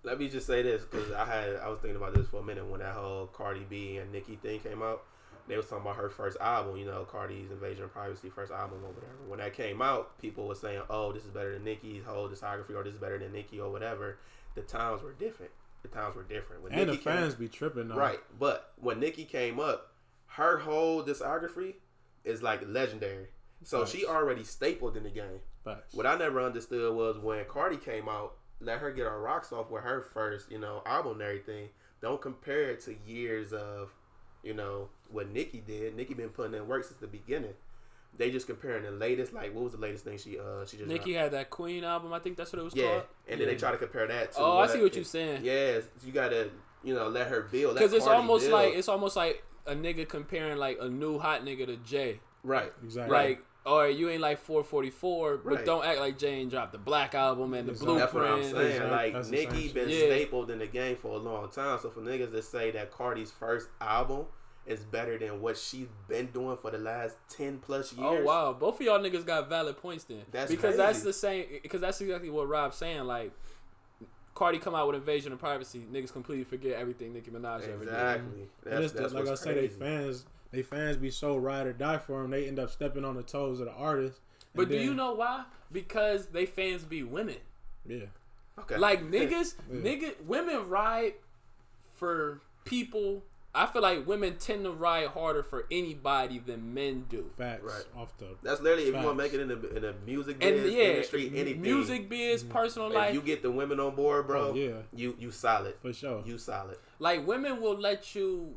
Let 0.06 0.20
me 0.20 0.28
just 0.28 0.46
say 0.46 0.62
this 0.62 0.84
because 0.84 1.12
I 1.14 1.24
had 1.26 1.56
I 1.56 1.70
was 1.70 1.80
thinking 1.80 1.96
about 1.96 2.14
this 2.14 2.28
for 2.28 2.42
a 2.42 2.44
minute 2.44 2.66
when 2.66 2.82
that 2.82 2.94
whole 2.94 3.28
Cardi 3.28 3.66
B 3.70 3.98
and 3.98 4.12
Nicki 4.12 4.36
thing 4.36 4.60
came 4.60 4.84
out. 4.84 5.04
They 5.48 5.58
was 5.58 5.68
talking 5.68 5.82
about 5.86 5.98
her 5.98 6.10
first 6.10 6.38
album, 6.40 6.78
you 6.78 6.86
know, 6.86 7.04
Cardi's 7.04 7.52
Invasion 7.52 7.84
of 7.84 7.92
Privacy 7.94 8.30
first 8.30 8.52
album 8.52 8.80
or 8.84 8.90
whatever. 8.90 9.14
When 9.28 9.40
that 9.40 9.54
came 9.54 9.82
out, 9.82 10.18
people 10.22 10.48
were 10.48 10.56
saying, 10.56 10.84
"Oh, 10.90 11.12
this 11.12 11.26
is 11.26 11.32
better 11.32 11.54
than 11.54 11.66
Nicki's 11.66 12.06
whole 12.06 12.30
discography," 12.30 12.76
or 12.76 12.84
"This 12.84 12.94
is 12.94 13.00
better 13.00 13.18
than 13.18 13.34
Nicki," 13.34 13.60
or 13.60 13.72
whatever. 13.72 14.18
The 14.56 14.62
times 14.62 15.02
were 15.04 15.12
different. 15.14 15.52
The 15.82 15.90
times 15.90 16.16
were 16.16 16.24
different. 16.24 16.64
When 16.64 16.72
and 16.72 16.82
the 16.82 16.94
Nicki 16.94 17.04
came- 17.04 17.14
fans 17.18 17.36
be 17.36 17.50
tripping 17.50 17.90
though. 17.90 17.96
Right. 17.96 18.20
But 18.40 18.72
when 18.78 19.00
Nicki 19.02 19.26
came 19.26 19.60
up, 19.60 19.92
her 20.28 20.60
whole 20.60 21.04
discography 21.04 21.76
is 22.24 22.42
like 22.42 22.62
legendary. 22.66 23.28
So 23.64 23.86
she 23.86 24.06
already 24.06 24.44
stapled 24.44 24.96
in 24.98 25.04
the 25.04 25.10
game. 25.10 25.42
Facts. 25.64 25.94
What 25.94 26.06
I 26.06 26.18
never 26.18 26.42
understood 26.42 26.94
was 26.96 27.18
when 27.18 27.46
Cardi 27.46 27.78
came 27.78 28.10
out, 28.10 28.38
let 28.60 28.80
her 28.80 28.92
get 28.92 29.06
her 29.06 29.20
rocks 29.22 29.52
off 29.54 29.70
with 29.70 29.84
her 29.84 30.02
first, 30.02 30.52
you 30.52 30.60
know, 30.60 30.82
album 30.86 31.14
and 31.14 31.22
everything. 31.22 31.70
Don't 32.02 32.22
compare 32.22 32.72
it 32.72 32.82
to 32.82 32.96
years 33.06 33.54
of, 33.54 33.94
you 34.42 34.54
know, 34.54 34.90
what 35.14 35.30
Nicki 35.32 35.60
did. 35.66 35.96
Nicki 35.96 36.14
been 36.14 36.30
putting 36.30 36.54
in 36.56 36.68
work 36.68 36.84
since 36.84 37.00
the 37.00 37.08
beginning. 37.08 37.54
they 38.18 38.30
just 38.30 38.46
comparing 38.46 38.84
the 38.84 38.92
latest. 38.92 39.34
Like, 39.34 39.54
what 39.56 39.64
was 39.64 39.74
the 39.74 39.80
latest 39.80 40.04
thing 40.04 40.18
she 40.18 40.38
uh 40.40 40.66
she 40.66 40.78
just 40.78 40.88
Nicki 40.90 41.14
dropped? 41.14 41.24
had 41.24 41.32
that 41.34 41.50
Queen 41.50 41.84
album. 41.84 42.14
I 42.14 42.20
think 42.20 42.38
that's 42.38 42.52
what 42.54 42.60
it 42.60 42.64
was 42.64 42.76
Yeah, 42.76 42.86
called. 42.90 43.04
and 43.28 43.40
then 43.40 43.48
they 43.48 43.56
try 43.56 43.72
to 43.72 43.78
compare 43.78 44.06
that 44.08 44.34
to. 44.34 44.40
Oh, 44.40 44.60
I 44.60 44.68
see 44.68 44.82
what 44.82 44.94
you're 44.96 45.04
saying. 45.04 45.42
Yeah, 45.44 45.80
you 46.06 46.12
gotta 46.12 46.50
you 46.84 46.94
know 46.94 47.08
let 47.08 47.28
her 47.28 47.42
build. 47.44 47.74
Because 47.76 47.94
it's 47.94 48.06
almost 48.08 48.44
build. 48.50 48.54
like 48.54 48.74
it's 48.76 48.88
almost 48.90 49.16
like 49.16 49.44
a 49.66 49.74
nigga 49.74 50.08
comparing 50.08 50.58
like 50.58 50.78
a 50.82 50.90
new 50.90 51.18
hot 51.18 51.44
nigga 51.46 51.66
to 51.68 51.78
Jay. 51.78 52.20
right. 52.44 52.72
Exactly. 52.84 53.16
Like, 53.16 53.40
or 53.66 53.88
you 53.88 54.10
ain't 54.10 54.20
like 54.20 54.40
444, 54.40 55.38
but 55.38 55.46
Right. 55.56 55.66
don't 55.66 55.86
act 55.86 56.00
like 56.00 56.18
Jay 56.18 56.34
ain't 56.34 56.52
dropped 56.52 56.74
the 56.74 56.78
Black 56.78 57.16
album 57.16 57.54
and 57.54 57.66
the 57.68 57.72
Exactly. 57.72 57.98
That's 57.98 58.14
what 58.14 58.24
I'm 58.26 58.42
Blueprint. 58.42 58.74
saying. 58.74 58.92
Like 58.92 59.14
That's 59.14 59.30
the 59.30 59.36
Nicki 59.38 59.68
been. 59.70 59.90
Yeah. 59.90 60.00
stapled 60.00 60.52
in 60.52 60.60
the 60.60 60.68
game 60.68 60.98
for 60.98 61.14
a 61.14 61.18
long 61.18 61.50
time. 61.50 61.80
So 61.82 61.90
for 61.90 62.02
niggas 62.02 62.32
to 62.34 62.42
say 62.42 62.72
that 62.72 62.92
Cardi's 62.92 63.32
first 63.32 63.70
album 63.80 64.26
is 64.66 64.84
better 64.84 65.18
than 65.18 65.42
what 65.42 65.58
she's 65.58 65.88
been 66.08 66.28
doing 66.28 66.58
for 66.58 66.72
the 66.72 66.78
last 66.78 67.18
ten 67.30 67.60
plus 67.60 67.94
oh, 67.98 68.14
years. 68.14 68.24
Oh 68.24 68.26
wow, 68.26 68.54
both 68.54 68.80
of 68.80 68.86
y'all 68.86 69.00
niggas 69.00 69.26
got 69.26 69.50
valid 69.50 69.78
points 69.78 70.06
then. 70.06 70.22
That's 70.32 70.50
because 70.50 70.78
that's 70.78 71.02
the 71.02 71.14
same. 71.14 71.46
Because 71.62 71.82
that's 71.82 72.00
exactly 72.00 72.30
what 72.30 72.48
Rob's 72.48 72.78
saying. 72.78 73.04
Like, 73.04 73.32
Cardi 74.36 74.60
come 74.60 74.74
out 74.76 74.88
with 74.88 74.96
Invasion 74.96 75.32
of 75.32 75.40
Privacy, 75.40 75.86
niggas 75.92 76.12
completely 76.12 76.44
forget 76.44 76.74
everything 76.74 77.14
Nicki 77.14 77.32
Minaj 77.32 77.68
ever 77.70 77.86
did. 77.86 77.94
Exactly. 77.94 78.50
That's, 78.64 78.76
And 78.76 78.84
it's 78.84 78.94
that's 78.94 79.12
the, 79.12 79.20
like 79.20 79.28
I 79.28 79.30
what's 79.32 79.42
say, 79.42 79.54
they 79.54 79.68
fans, 79.68 80.26
they 80.52 80.64
fans 80.64 80.98
be 80.98 81.10
so 81.12 81.38
ride 81.38 81.68
or 81.68 81.74
die 81.74 81.98
for 81.98 82.22
them. 82.22 82.32
They 82.32 82.48
end 82.48 82.60
up 82.60 82.72
stepping 82.72 83.06
on 83.06 83.16
the 83.16 83.24
toes 83.24 83.60
of 83.60 83.68
the 83.68 83.74
artist. 83.74 84.20
and 84.40 84.56
But 84.56 84.70
do 84.70 84.78
you 84.78 84.94
know 84.94 85.14
why? 85.14 85.44
Because 85.72 86.28
they 86.28 86.46
fans 86.46 86.84
be 86.84 87.04
women. 87.04 87.38
Yeah, 87.86 88.06
Okay. 88.60 88.78
Like 88.78 89.04
niggas, 89.12 89.56
Yeah. 89.72 89.82
nigga, 89.82 90.22
women 90.26 90.68
ride 90.70 91.14
for 91.96 92.42
people. 92.66 93.24
I 93.56 93.68
feel 93.68 93.84
like 93.84 94.08
women 94.08 94.38
tend 94.38 94.64
to 94.64 94.72
ride 94.72 95.10
harder 95.10 95.44
for 95.44 95.66
anybody 95.70 96.40
than 96.40 96.74
men 96.74 97.06
do. 97.08 97.30
facts 97.38 97.62
Right. 97.64 97.86
off 97.96 98.18
the. 98.18 98.30
That's 98.42 98.60
literally 98.62 98.84
if 98.90 98.96
you 98.96 98.96
want 98.96 99.10
to 99.10 99.24
make 99.24 99.34
it 99.34 99.40
in 99.42 99.48
the 99.50 99.76
in 99.76 99.82
the 99.84 99.94
music 100.06 100.38
And 100.44 100.56
yeah, 100.72 100.84
industry, 100.84 101.32
anything. 101.36 101.62
music 101.62 102.10
biz, 102.10 102.44
mm-hmm. 102.44 102.52
personal 102.52 102.88
If 102.90 102.96
life. 102.96 103.14
you 103.14 103.22
get 103.22 103.44
the 103.44 103.52
women 103.52 103.80
on 103.80 103.94
board, 103.96 104.26
bro, 104.26 104.50
Oh, 104.50 104.54
yeah. 104.56 104.78
you 104.96 105.16
you 105.20 105.30
solid. 105.32 105.76
For 105.84 105.94
sure. 105.94 106.24
You 106.26 106.38
solid. 106.40 106.78
Like 106.98 107.28
women 107.28 107.62
will 107.62 107.78
let 107.80 108.16
you 108.16 108.56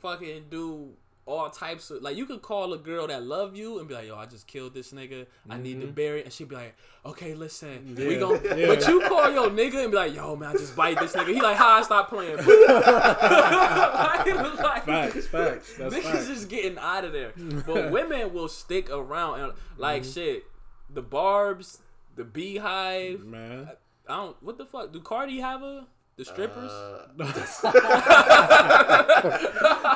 fucking 0.00 0.44
do 0.50 0.94
all 1.26 1.48
types 1.48 1.90
of 1.90 2.02
like 2.02 2.16
you 2.16 2.26
could 2.26 2.42
call 2.42 2.72
a 2.74 2.78
girl 2.78 3.06
that 3.06 3.22
love 3.22 3.56
you 3.56 3.78
and 3.78 3.88
be 3.88 3.94
like, 3.94 4.06
yo, 4.06 4.16
I 4.16 4.26
just 4.26 4.46
killed 4.46 4.74
this 4.74 4.92
nigga. 4.92 5.26
I 5.48 5.56
need 5.56 5.80
to 5.80 5.86
bury 5.86 6.20
it. 6.20 6.24
And 6.26 6.32
she'd 6.32 6.48
be 6.48 6.54
like, 6.56 6.76
Okay, 7.06 7.34
listen, 7.34 7.94
we 7.96 8.14
Yeah. 8.14 8.20
gon' 8.20 8.40
Yeah. 8.44 8.66
but 8.66 8.86
you 8.88 9.00
call 9.02 9.30
your 9.30 9.48
nigga 9.50 9.82
and 9.82 9.90
be 9.90 9.96
like, 9.96 10.14
yo 10.14 10.36
man, 10.36 10.50
I 10.50 10.52
just 10.52 10.74
bite 10.76 10.98
this 11.00 11.12
nigga. 11.14 11.28
He 11.34 11.40
like, 11.40 11.56
how 11.56 11.72
I 11.78 11.82
stop 11.82 12.08
playing. 12.10 12.36
like, 12.46 14.26
like, 14.26 14.84
Facts, 14.84 15.26
facts. 15.28 15.74
That's 15.78 15.94
Niggas 15.94 16.02
facts. 16.02 16.26
just 16.26 16.48
getting 16.48 16.78
out 16.78 17.04
of 17.04 17.12
there. 17.12 17.32
But 17.66 17.90
women 17.92 18.32
will 18.32 18.48
stick 18.48 18.90
around 18.90 19.40
and 19.40 19.52
like 19.78 20.02
Mm-hmm. 20.02 20.12
shit. 20.12 20.44
The 20.92 21.02
barbs, 21.02 21.78
the 22.16 22.24
beehive. 22.24 23.24
Man, 23.24 23.70
I 24.08 24.16
don't 24.16 24.36
what 24.42 24.58
the 24.58 24.66
fuck? 24.66 24.92
Do 24.92 25.00
Cardi 25.00 25.40
have 25.40 25.62
a 25.62 25.86
the 26.16 26.24
strippers? 26.24 26.70
Uh, 26.70 27.06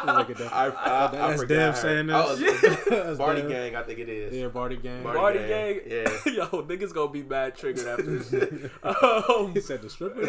look 0.06 0.30
at 0.30 0.36
that. 0.36 0.50
I, 0.52 0.66
I, 0.68 1.06
I 1.06 1.10
That's 1.10 1.40
forgot 1.42 1.54
damn 1.54 1.74
saying 1.74 2.06
this. 2.08 2.16
Oh, 2.16 2.36
That's 3.04 3.18
Barney 3.18 3.42
damn- 3.42 3.50
Gang, 3.50 3.76
I 3.76 3.82
think 3.82 3.98
it 4.00 4.08
is. 4.08 4.34
Yeah, 4.34 4.48
Bardi 4.48 4.76
gang. 4.76 5.02
Bardi 5.02 5.18
Party 5.18 5.38
gang, 5.40 5.74
gang. 5.74 5.82
yeah. 6.26 6.32
Yo, 6.32 6.46
niggas 6.62 6.92
gonna 6.92 7.10
be 7.12 7.22
bad 7.22 7.54
triggered 7.56 7.86
after 7.86 8.02
this 8.18 8.30
shit. 8.30 8.70
Um, 8.82 9.52
He 9.54 9.60
said 9.60 9.82
the 9.82 9.90
stripper. 9.90 10.24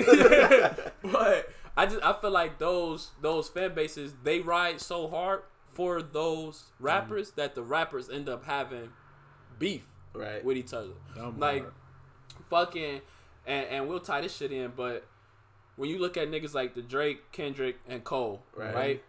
but 1.03 1.49
I 1.77 1.85
just 1.85 2.03
I 2.03 2.13
feel 2.13 2.31
like 2.31 2.59
those 2.59 3.11
those 3.21 3.49
fan 3.49 3.73
bases 3.73 4.13
they 4.23 4.39
ride 4.41 4.81
so 4.81 5.07
hard 5.07 5.41
for 5.73 6.01
those 6.01 6.65
rappers 6.79 7.31
that 7.31 7.55
the 7.55 7.63
rappers 7.63 8.09
end 8.09 8.27
up 8.29 8.45
having 8.45 8.89
beef 9.57 9.85
Right. 10.13 10.43
with 10.43 10.57
each 10.57 10.73
other. 10.73 10.89
Dumb 11.15 11.39
like 11.39 11.61
hard. 11.61 11.73
fucking 12.49 13.01
and 13.45 13.67
and 13.67 13.87
we'll 13.87 13.99
tie 13.99 14.21
this 14.21 14.35
shit 14.35 14.51
in, 14.51 14.71
but 14.75 15.05
when 15.79 15.89
you 15.89 15.97
look 15.97 16.17
at 16.17 16.29
niggas 16.29 16.53
like 16.53 16.75
the 16.75 16.81
Drake, 16.81 17.31
Kendrick, 17.31 17.77
and 17.87 18.03
Cole, 18.03 18.43
Right. 18.53 18.75
right? 18.75 19.03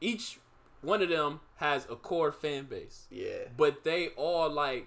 Each 0.00 0.38
one 0.82 1.02
of 1.02 1.08
them 1.08 1.40
has 1.56 1.84
a 1.90 1.96
core 1.96 2.30
fan 2.30 2.64
base. 2.66 3.08
Yeah. 3.10 3.48
But 3.56 3.82
they 3.82 4.08
all 4.10 4.48
like 4.48 4.86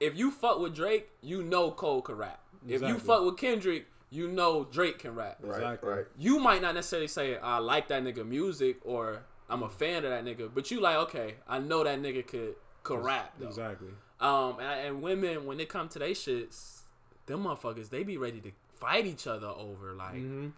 if 0.00 0.16
you 0.16 0.30
fuck 0.30 0.58
with 0.60 0.74
Drake, 0.74 1.10
you 1.20 1.42
know 1.42 1.70
Cole 1.70 2.00
can 2.02 2.16
rap. 2.16 2.40
Exactly. 2.66 2.88
If 2.88 2.94
you 2.94 2.98
fuck 2.98 3.24
with 3.24 3.36
Kendrick, 3.36 3.86
you 4.10 4.28
know 4.28 4.64
Drake 4.64 4.98
can 5.00 5.14
rap. 5.14 5.38
Right. 5.42 5.56
Exactly. 5.56 5.88
Right. 5.90 6.04
You 6.18 6.38
might 6.40 6.62
not 6.62 6.74
necessarily 6.74 7.08
say 7.08 7.36
I 7.36 7.58
like 7.58 7.88
that 7.88 8.02
nigga 8.02 8.26
music 8.26 8.78
or 8.84 9.24
I'm 9.48 9.62
a 9.62 9.68
fan 9.68 10.04
of 10.04 10.10
that 10.10 10.24
nigga, 10.24 10.50
but 10.52 10.70
you 10.70 10.80
like 10.80 10.96
okay, 11.08 11.34
I 11.46 11.58
know 11.58 11.84
that 11.84 12.00
nigga 12.00 12.26
could 12.26 12.54
could 12.82 13.04
rap 13.04 13.34
though. 13.38 13.48
Exactly. 13.48 13.90
Um, 14.20 14.58
and, 14.58 14.86
and 14.88 15.02
women 15.02 15.44
when 15.44 15.60
it 15.60 15.68
come 15.68 15.88
to 15.90 15.98
they 15.98 16.12
shits, 16.12 16.80
them 17.26 17.44
motherfuckers 17.44 17.90
they 17.90 18.02
be 18.04 18.16
ready 18.16 18.40
to 18.40 18.50
fight 18.80 19.06
each 19.06 19.26
other 19.26 19.46
over 19.48 19.94
like 19.94 20.14
hmm 20.14 20.48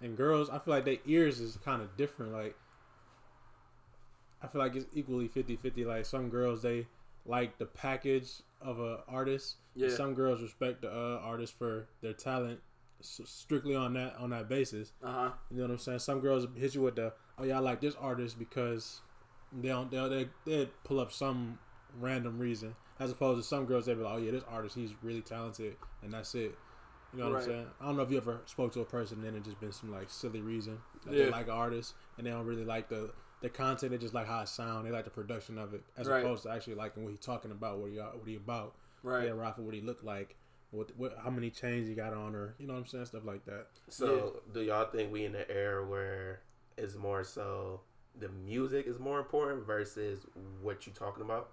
And 0.00 0.16
girls, 0.16 0.50
I 0.50 0.58
feel 0.58 0.74
like 0.74 0.84
their 0.84 0.98
ears 1.06 1.40
is 1.40 1.56
kind 1.64 1.80
of 1.82 1.96
different. 1.96 2.32
Like, 2.32 2.56
I 4.42 4.46
feel 4.46 4.60
like 4.60 4.76
it's 4.76 4.86
equally 4.92 5.28
50-50. 5.28 5.86
Like 5.86 6.04
some 6.04 6.28
girls, 6.28 6.62
they 6.62 6.86
like 7.24 7.58
the 7.58 7.66
package 7.66 8.28
of 8.60 8.78
a 8.80 9.00
artist. 9.08 9.56
Yeah. 9.74 9.88
Some 9.88 10.14
girls 10.14 10.42
respect 10.42 10.82
the 10.82 10.90
uh, 10.90 11.20
artist 11.22 11.56
for 11.58 11.88
their 12.02 12.12
talent, 12.12 12.60
s- 13.00 13.20
strictly 13.24 13.74
on 13.74 13.94
that 13.94 14.16
on 14.18 14.30
that 14.30 14.48
basis. 14.48 14.92
uh 15.02 15.12
huh. 15.12 15.30
You 15.50 15.56
know 15.58 15.62
what 15.64 15.70
I'm 15.72 15.78
saying? 15.78 15.98
Some 16.00 16.20
girls 16.20 16.46
hit 16.56 16.74
you 16.74 16.82
with 16.82 16.96
the, 16.96 17.12
oh 17.38 17.44
yeah, 17.44 17.56
I 17.56 17.60
like 17.60 17.80
this 17.80 17.94
artist 17.98 18.38
because 18.38 19.00
they 19.52 19.68
don't 19.68 19.90
they 19.90 20.08
they 20.08 20.28
they 20.44 20.68
pull 20.84 21.00
up 21.00 21.10
some 21.12 21.58
random 21.98 22.38
reason, 22.38 22.74
as 23.00 23.10
opposed 23.10 23.40
to 23.40 23.46
some 23.48 23.64
girls 23.64 23.86
they 23.86 23.94
be 23.94 24.02
like, 24.02 24.14
oh 24.14 24.18
yeah, 24.18 24.32
this 24.32 24.44
artist 24.48 24.74
he's 24.76 24.92
really 25.02 25.22
talented 25.22 25.76
and 26.02 26.12
that's 26.12 26.34
it. 26.34 26.56
You 27.14 27.20
know 27.22 27.26
what 27.30 27.34
Right. 27.36 27.42
I'm 27.42 27.48
saying? 27.48 27.66
I 27.80 27.84
don't 27.86 27.96
know 27.96 28.02
if 28.02 28.10
you 28.10 28.16
ever 28.16 28.40
spoke 28.46 28.72
to 28.72 28.80
a 28.80 28.84
person 28.84 29.18
and 29.18 29.26
then 29.26 29.34
it 29.36 29.44
just 29.44 29.60
been 29.60 29.70
some 29.72 29.92
like 29.92 30.10
silly 30.10 30.40
reason 30.40 30.78
that 31.04 31.14
Yeah. 31.14 31.26
they 31.26 31.30
like 31.30 31.46
an 31.46 31.52
artist 31.52 31.94
and 32.18 32.26
they 32.26 32.30
don't 32.30 32.46
really 32.46 32.64
like 32.64 32.88
the 32.88 33.12
the 33.40 33.50
content. 33.50 33.92
They 33.92 33.98
just 33.98 34.14
like 34.14 34.26
how 34.26 34.40
it 34.40 34.48
sound. 34.48 34.86
They 34.86 34.90
like 34.90 35.04
the 35.04 35.10
production 35.10 35.58
of 35.58 35.74
it, 35.74 35.82
as 35.98 36.08
Right. 36.08 36.20
opposed 36.24 36.44
to 36.44 36.50
actually 36.50 36.74
liking 36.76 37.04
what 37.04 37.10
he 37.12 37.18
talking 37.18 37.50
about, 37.50 37.78
what 37.78 37.90
he 37.90 38.00
uh, 38.00 38.06
what 38.12 38.26
he 38.26 38.36
about. 38.36 38.74
Right. 39.02 39.24
Yeah, 39.26 39.32
Rafa, 39.32 39.60
what 39.60 39.74
he 39.74 39.80
look 39.82 40.02
like. 40.02 40.36
What, 40.70 40.96
what, 40.96 41.16
how 41.22 41.30
many 41.30 41.50
chains 41.50 41.86
he 41.86 41.94
got 41.94 42.14
on, 42.14 42.34
or 42.34 42.54
you 42.58 42.66
know 42.66 42.72
what 42.72 42.80
I'm 42.80 42.86
saying, 42.86 43.04
stuff 43.06 43.24
like 43.24 43.44
that. 43.44 43.66
So, 43.88 44.40
do 44.52 44.60
y'all 44.62 44.86
think 44.90 45.12
we 45.12 45.24
in 45.24 45.32
the 45.32 45.48
era 45.48 45.86
where 45.86 46.40
it's 46.76 46.96
more 46.96 47.22
so 47.22 47.82
the 48.18 48.28
music 48.30 48.86
is 48.88 48.98
more 48.98 49.18
important 49.20 49.64
versus 49.66 50.26
what 50.62 50.86
you 50.86 50.92
talking 50.92 51.22
about? 51.22 51.50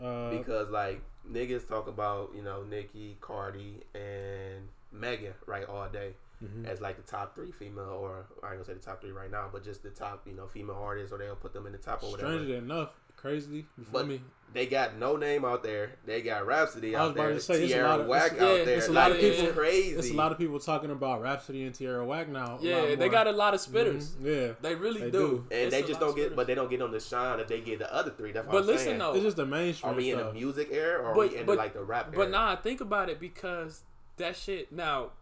Uh, 0.00 0.30
Because 0.30 0.70
like 0.70 1.00
niggas 1.30 1.66
talk 1.68 1.86
about 1.88 2.32
you 2.34 2.42
know 2.42 2.62
Nicki, 2.62 3.16
Cardi, 3.20 3.82
and 3.94 4.68
Megan 4.92 5.34
right 5.46 5.66
all 5.66 5.88
day 5.88 6.14
mhm. 6.42 6.66
as 6.66 6.80
like 6.80 6.96
the 6.96 7.10
top 7.10 7.34
three 7.34 7.52
female, 7.52 7.98
or 8.00 8.26
I 8.42 8.48
ain't 8.48 8.56
gonna 8.56 8.64
say 8.64 8.74
the 8.74 8.80
top 8.80 9.00
three 9.00 9.12
right 9.12 9.30
now, 9.30 9.48
but 9.52 9.64
just 9.64 9.82
the 9.82 9.90
top 9.90 10.26
you 10.26 10.34
know 10.34 10.46
female 10.46 10.80
artists, 10.80 11.12
or 11.12 11.18
they'll 11.18 11.36
put 11.36 11.52
them 11.52 11.66
in 11.66 11.72
the 11.72 11.78
top 11.78 12.02
or 12.02 12.10
whatever. 12.12 12.32
Strangely 12.32 12.56
enough, 12.56 12.90
crazy. 13.20 13.66
You 13.76 13.84
feel 13.84 13.92
But 13.92 14.06
me? 14.08 14.20
they 14.52 14.66
got 14.66 14.96
no 14.96 15.16
name 15.16 15.44
out 15.44 15.62
there. 15.62 15.92
They 16.06 16.22
got 16.22 16.44
Rapsody 16.46 16.96
I 16.96 17.02
was 17.02 17.10
out 17.10 17.14
about 17.16 17.24
there. 17.26 17.34
to 17.34 17.40
say, 17.40 17.54
it's 17.62 17.72
a 17.72 17.74
Tierra 17.74 17.88
lot 17.88 18.00
of- 18.00 18.06
Whack 18.08 18.32
it's- 18.32 18.42
out 18.42 18.58
yeah, 18.58 18.64
there. 18.64 18.76
it's 18.78 18.88
a 18.88 18.92
like, 18.92 19.02
lot 19.08 19.10
of 19.12 19.24
it's 19.24 19.40
people- 19.40 19.54
crazy. 19.54 19.96
It's 19.96 20.10
a 20.10 20.14
lot 20.14 20.32
of 20.32 20.38
people 20.38 20.58
talking 20.58 20.90
about 20.90 21.22
Rapsody 21.22 21.64
and 21.64 21.74
Tierra 21.74 22.04
Whack 22.04 22.28
now. 22.28 22.58
Yeah, 22.60 22.94
they 22.96 23.08
got 23.08 23.26
a 23.28 23.32
lot 23.32 23.54
of 23.54 23.60
spitters. 23.60 24.08
Mhm, 24.16 24.24
Yeah, 24.48 24.54
They 24.60 24.74
really 24.74 25.00
They 25.02 25.10
do. 25.10 25.18
do. 25.18 25.46
and 25.50 25.60
It's 25.66 25.70
they 25.70 25.82
just 25.82 26.00
don't 26.00 26.16
get, 26.16 26.32
spitters. 26.32 26.36
but 26.36 26.46
they 26.48 26.54
don't 26.56 26.68
get 26.70 26.82
on 26.82 26.90
the 26.90 26.98
shine 27.00 27.38
that 27.38 27.46
they 27.48 27.60
get 27.60 27.78
the 27.78 27.92
other 27.94 28.10
three. 28.10 28.32
That's 28.32 28.46
what 28.46 28.52
But 28.52 28.60
I'm 28.62 28.66
listen 28.66 28.86
saying. 28.86 28.98
though, 28.98 29.14
it's 29.14 29.22
just 29.24 29.36
the 29.36 29.46
mainstream 29.46 29.92
Are 29.92 29.96
we 29.96 30.10
in 30.10 30.18
the 30.18 30.32
music 30.32 30.68
era 30.72 31.00
or 31.02 31.12
are 31.12 31.16
we 31.18 31.36
in 31.36 31.46
but- 31.46 31.56
like 31.58 31.72
the 31.74 31.84
rap 31.84 32.06
era? 32.08 32.16
But 32.16 32.30
nah, 32.30 32.56
think 32.56 32.80
about 32.80 33.08
it 33.08 33.20
because 33.20 33.82
that 34.16 34.34
shit 34.36 34.72
now 34.72 35.12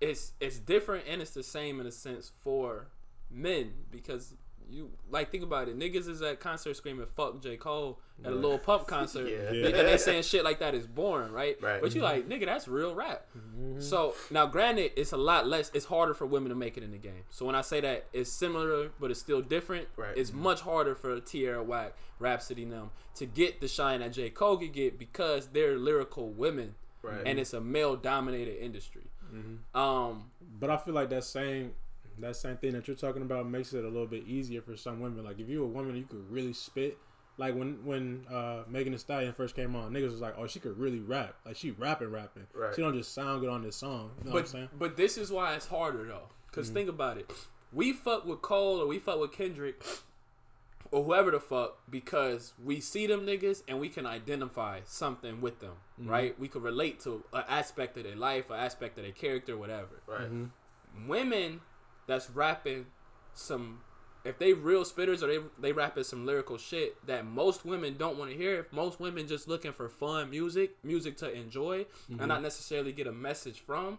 it's 0.00 0.32
it's 0.40 0.58
different 0.58 1.04
and 1.06 1.20
it's 1.22 1.30
the 1.32 1.42
same 1.42 1.78
in 1.78 1.86
a 1.86 1.92
sense 1.92 2.32
for 2.40 2.88
men 3.30 3.72
because 3.90 4.34
you 4.70 4.90
like 5.10 5.30
think 5.30 5.42
about 5.42 5.68
it. 5.68 5.78
Niggas 5.78 6.08
is 6.08 6.22
at 6.22 6.40
concert 6.40 6.76
screaming 6.76 7.06
"fuck 7.06 7.40
J 7.42 7.56
Cole" 7.56 7.98
at 8.24 8.32
a 8.32 8.34
Lil 8.36 8.58
Pump 8.58 8.86
concert, 8.86 9.28
Yeah. 9.28 9.50
Yeah. 9.52 9.66
and 9.78 9.88
they 9.88 9.96
saying 9.98 10.22
shit 10.22 10.44
like 10.44 10.60
that 10.60 10.74
is 10.74 10.86
boring, 10.86 11.32
right? 11.32 11.60
Right. 11.60 11.80
But 11.82 11.94
you 11.94 12.02
like 12.02 12.28
nigga, 12.28 12.46
that's 12.46 12.68
real 12.68 12.94
rap. 12.94 13.26
Mm-hmm. 13.36 13.80
So 13.80 14.14
now, 14.30 14.46
granted, 14.46 14.92
it's 14.96 15.12
a 15.12 15.16
lot 15.16 15.46
less. 15.46 15.70
It's 15.74 15.86
harder 15.86 16.14
for 16.14 16.26
women 16.26 16.50
to 16.50 16.54
make 16.54 16.76
it 16.76 16.82
in 16.82 16.90
the 16.92 16.98
game. 16.98 17.24
So 17.30 17.44
when 17.46 17.54
I 17.54 17.62
say 17.62 17.80
that 17.80 18.06
it's 18.12 18.30
similar, 18.30 18.90
but 19.00 19.10
it's 19.10 19.20
still 19.20 19.42
different, 19.42 19.88
Right. 19.96 20.16
it's 20.16 20.32
much 20.32 20.60
harder 20.60 20.94
for 20.94 21.18
Tierra 21.20 21.62
Whack, 21.62 21.94
Rapsody, 22.18 22.62
and 22.62 22.72
them 22.72 22.90
to 23.16 23.26
get 23.26 23.60
the 23.60 23.68
shine 23.68 24.00
that 24.00 24.12
J 24.12 24.30
Cole 24.30 24.56
could 24.56 24.72
get 24.72 24.98
because 24.98 25.48
they're 25.48 25.76
lyrical 25.76 26.30
women, 26.30 26.74
right. 27.02 27.22
and 27.26 27.38
it's 27.38 27.52
a 27.52 27.60
male-dominated 27.60 28.62
industry. 28.62 29.02
Mhm. 29.34 29.58
Um, 29.78 30.30
But 30.40 30.70
I 30.70 30.76
feel 30.76 30.94
like 30.94 31.08
that 31.10 31.24
same 31.24 31.74
that 32.18 32.36
same 32.36 32.56
thing 32.56 32.72
that 32.72 32.86
you're 32.86 32.96
talking 32.96 33.22
about 33.22 33.48
makes 33.48 33.72
it 33.72 33.84
a 33.84 33.88
little 33.88 34.06
bit 34.06 34.26
easier 34.26 34.62
for 34.62 34.76
some 34.76 35.00
women. 35.00 35.24
Like 35.24 35.38
if 35.38 35.48
you're 35.48 35.64
a 35.64 35.68
woman, 35.68 35.96
you 35.96 36.04
could 36.04 36.30
really 36.30 36.52
spit. 36.52 36.98
Like 37.38 37.54
when 37.54 37.84
when 37.84 38.26
uh, 38.30 38.64
Megan 38.68 38.92
Thee 38.92 38.98
Stallion 38.98 39.32
first 39.32 39.56
came 39.56 39.74
on, 39.74 39.92
niggas 39.92 40.10
was 40.10 40.20
like, 40.20 40.34
"Oh, 40.36 40.46
she 40.46 40.60
could 40.60 40.78
really 40.78 41.00
rap. 41.00 41.34
Like 41.46 41.56
she 41.56 41.70
rapping, 41.70 42.10
rapping. 42.10 42.46
Right. 42.54 42.74
She 42.74 42.82
don't 42.82 42.94
just 42.94 43.14
sound 43.14 43.40
good 43.40 43.48
on 43.48 43.62
this 43.62 43.76
song." 43.76 44.10
You 44.18 44.24
know 44.24 44.32
what 44.32 44.38
I'm 44.38 44.42
but 44.42 44.48
saying? 44.48 44.68
but 44.78 44.96
this 44.96 45.16
is 45.16 45.30
why 45.30 45.54
it's 45.54 45.66
harder 45.66 46.04
though, 46.06 46.28
because 46.50 46.66
mm-hmm. 46.66 46.74
think 46.74 46.88
about 46.90 47.16
it. 47.18 47.30
We 47.72 47.94
fuck 47.94 48.26
with 48.26 48.42
Cole 48.42 48.80
or 48.80 48.86
we 48.86 48.98
fuck 48.98 49.18
with 49.18 49.32
Kendrick. 49.32 49.82
or 50.92 51.02
whoever 51.02 51.30
the 51.30 51.40
fuck 51.40 51.78
because 51.90 52.52
we 52.62 52.78
see 52.78 53.06
them 53.06 53.26
niggas 53.26 53.62
and 53.66 53.80
we 53.80 53.88
can 53.88 54.06
identify 54.06 54.80
something 54.84 55.40
with 55.40 55.58
them, 55.60 55.72
mm-hmm. 55.98 56.10
right? 56.10 56.38
We 56.38 56.48
can 56.48 56.60
relate 56.60 57.00
to 57.00 57.24
an 57.32 57.44
aspect 57.48 57.96
of 57.96 58.04
their 58.04 58.14
life, 58.14 58.50
an 58.50 58.60
aspect 58.60 58.98
of 58.98 59.04
their 59.04 59.12
character, 59.12 59.56
whatever. 59.56 60.02
Right. 60.06 60.28
Women 61.08 61.62
that's 62.12 62.30
rapping 62.30 62.86
some 63.34 63.80
if 64.24 64.38
they 64.38 64.52
real 64.52 64.84
spitters 64.84 65.22
or 65.22 65.26
they 65.26 65.38
they 65.58 65.72
rapping 65.72 66.04
some 66.04 66.24
lyrical 66.24 66.56
shit 66.58 67.04
that 67.06 67.24
most 67.26 67.64
women 67.64 67.96
don't 67.98 68.16
want 68.18 68.30
to 68.30 68.36
hear. 68.36 68.60
If 68.60 68.72
most 68.72 69.00
women 69.00 69.26
just 69.26 69.48
looking 69.48 69.72
for 69.72 69.88
fun 69.88 70.30
music, 70.30 70.76
music 70.84 71.16
to 71.18 71.32
enjoy, 71.32 71.86
and 72.08 72.28
not 72.28 72.42
necessarily 72.42 72.92
get 72.92 73.06
a 73.08 73.12
message 73.12 73.60
from, 73.60 73.98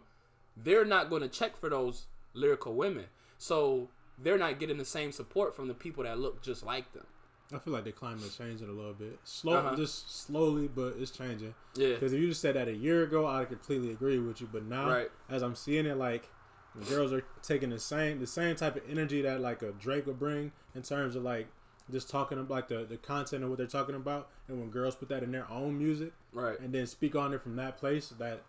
they're 0.55 0.85
not 0.85 1.09
going 1.09 1.23
to 1.23 1.27
check 1.27 1.57
for 1.57 1.69
those 1.69 2.05
lyrical 2.33 2.73
women. 2.73 3.05
So 3.37 3.89
they're 4.17 4.37
not 4.37 4.59
getting 4.59 4.77
the 4.77 4.85
same 4.85 5.11
support 5.11 5.55
from 5.55 5.67
the 5.67 5.73
people 5.73 6.03
that 6.03 6.17
look 6.19 6.41
just 6.41 6.63
like 6.65 6.93
them. 6.93 7.05
I 7.53 7.57
feel 7.59 7.73
like 7.73 7.83
the 7.83 7.91
climate 7.91 8.33
changing 8.35 8.69
a 8.69 8.71
little 8.71 8.93
bit, 8.93 9.19
slow, 9.25 9.53
Uh-huh. 9.57 9.75
just 9.75 10.25
slowly, 10.25 10.67
but 10.69 10.95
it's 10.97 11.11
changing. 11.11 11.53
Yeah. 11.75 11.95
Because 11.95 12.13
if 12.13 12.19
you 12.21 12.29
just 12.29 12.39
said 12.41 12.55
that 12.55 12.67
a 12.69 12.73
year 12.73 13.03
ago, 13.03 13.27
I 13.27 13.43
completely 13.45 13.91
agree 13.91 14.17
with 14.19 14.39
you. 14.39 14.47
But 14.51 14.63
now, 14.63 14.89
Right. 14.89 15.11
as 15.29 15.41
I'm 15.43 15.53
seeing 15.55 15.85
it, 15.85 15.97
like 15.97 16.29
the 16.75 16.85
girls 16.85 17.13
are 17.13 17.23
taking 17.41 17.69
the 17.69 17.79
same 17.79 18.19
the 18.19 18.27
same 18.27 18.55
type 18.55 18.75
of 18.75 18.83
energy 18.89 19.21
that 19.21 19.41
like 19.41 19.61
a 19.61 19.71
Drake 19.73 20.05
would 20.07 20.19
bring 20.19 20.51
in 20.75 20.81
terms 20.81 21.15
of 21.15 21.23
like 21.23 21.47
just 21.91 22.09
talking 22.09 22.37
about 22.39 22.49
like 22.49 22.67
the 22.69 22.85
the 22.85 22.97
content 22.97 23.43
of 23.43 23.49
what 23.49 23.57
they're 23.57 23.67
talking 23.67 23.95
about, 23.95 24.29
and 24.47 24.59
when 24.59 24.69
girls 24.69 24.95
put 24.95 25.09
that 25.09 25.21
in 25.23 25.31
their 25.31 25.49
own 25.51 25.77
music 25.77 26.13
Right. 26.31 26.59
and 26.59 26.73
then 26.73 26.87
speak 26.87 27.15
on 27.15 27.33
it 27.33 27.41
from 27.43 27.55
that 27.57 27.77
place, 27.77 28.09
that 28.17 28.41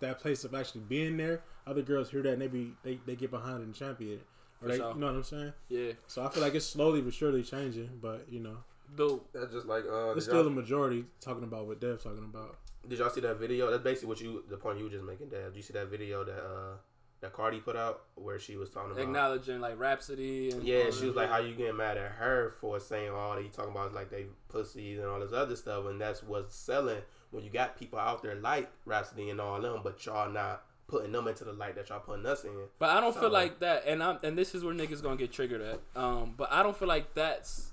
that 0.00 0.18
place 0.20 0.44
of 0.44 0.54
actually 0.54 0.82
being 0.82 1.16
there, 1.16 1.42
other 1.66 1.82
girls 1.82 2.10
hear 2.10 2.22
that 2.22 2.32
and 2.34 2.42
they 2.42 2.48
be 2.48 2.72
they, 2.82 3.00
they 3.06 3.16
get 3.16 3.30
behind 3.30 3.60
it 3.60 3.64
and 3.64 3.74
champion 3.74 4.14
it. 4.18 4.26
Or 4.60 4.66
For 4.66 4.68
they, 4.68 4.76
sure. 4.78 4.92
you 4.94 5.00
know 5.00 5.06
what 5.06 5.14
I'm 5.16 5.24
saying? 5.24 5.52
Yeah. 5.68 5.92
So 6.06 6.24
I 6.24 6.28
feel 6.30 6.42
like 6.42 6.54
it's 6.54 6.66
slowly 6.66 7.00
but 7.00 7.14
surely 7.14 7.42
changing, 7.42 7.98
but 8.02 8.26
you 8.30 8.40
know, 8.40 8.58
The 8.94 9.18
That's 9.32 9.52
just 9.52 9.66
like 9.66 9.84
uh. 9.90 10.12
it's 10.14 10.26
still 10.26 10.36
y'all, 10.36 10.44
the 10.44 10.50
majority 10.50 11.06
talking 11.20 11.42
about 11.44 11.66
what 11.66 11.80
Dev's 11.80 12.04
talking 12.04 12.24
about. 12.24 12.58
did 12.88 12.98
y'all 12.98 13.08
see 13.10 13.20
that 13.22 13.38
video? 13.40 13.70
That's 13.70 13.82
basically 13.82 14.08
what 14.08 14.20
you 14.20 14.44
the 14.48 14.56
point 14.58 14.78
you 14.78 14.84
were 14.84 14.90
just 14.90 15.04
making. 15.04 15.28
Dad, 15.30 15.46
did 15.46 15.56
you 15.56 15.62
see 15.62 15.72
that 15.72 15.86
video 15.88 16.22
that 16.24 16.38
uh 16.38 16.76
that 17.24 17.32
Cardi 17.32 17.58
put 17.58 17.74
out 17.74 18.02
where 18.16 18.38
she 18.38 18.56
was 18.56 18.70
talking 18.70 18.92
about? 18.92 19.02
acknowledging 19.02 19.60
like 19.60 19.78
Rapsody 19.78 20.50
and 20.50 20.62
Yeah, 20.62 20.90
she 20.90 21.06
was 21.06 21.16
like, 21.16 21.30
"How 21.30 21.38
you 21.38 21.54
getting 21.54 21.76
mad 21.76 21.96
at 21.96 22.12
her 22.12 22.54
for 22.60 22.78
saying 22.78 23.10
all 23.10 23.34
that 23.34 23.42
you 23.42 23.48
talking 23.48 23.72
about 23.72 23.88
is 23.88 23.94
like 23.94 24.10
they 24.10 24.26
pussies 24.48 24.98
and 24.98 25.08
all 25.08 25.20
this 25.20 25.32
other 25.32 25.56
stuff, 25.56 25.86
and 25.86 26.00
that's 26.00 26.22
what's 26.22 26.54
selling 26.54 27.00
when 27.30 27.42
you 27.42 27.50
got 27.50 27.78
people 27.78 27.98
out 27.98 28.22
there 28.22 28.34
like 28.34 28.70
Rapsody 28.84 29.30
and 29.30 29.40
all 29.40 29.60
them, 29.60 29.80
but 29.82 30.04
y'all 30.04 30.30
not 30.30 30.64
putting 30.86 31.12
them 31.12 31.26
into 31.26 31.44
the 31.44 31.52
light 31.54 31.74
that 31.76 31.88
y'all 31.88 32.00
putting 32.00 32.26
us 32.26 32.44
in." 32.44 32.52
But 32.78 32.90
I 32.90 33.00
don't 33.00 33.16
feel 33.16 33.30
like 33.30 33.60
that, 33.60 33.84
and 33.86 34.02
I'm 34.02 34.18
and 34.22 34.36
this 34.36 34.54
is 34.54 34.62
where 34.62 34.74
niggas 34.74 35.02
gonna 35.02 35.16
get 35.16 35.32
triggered 35.32 35.62
at. 35.62 35.80
Um, 35.96 36.34
but 36.36 36.52
I 36.52 36.62
don't 36.62 36.76
feel 36.76 36.88
like 36.88 37.14
that's 37.14 37.70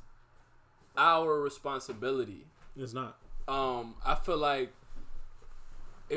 our 0.97 1.39
responsibility. 1.41 2.45
It's 2.77 2.93
not. 2.93 3.17
Um, 3.47 3.95
I 4.05 4.15
feel 4.15 4.37
like 4.37 4.71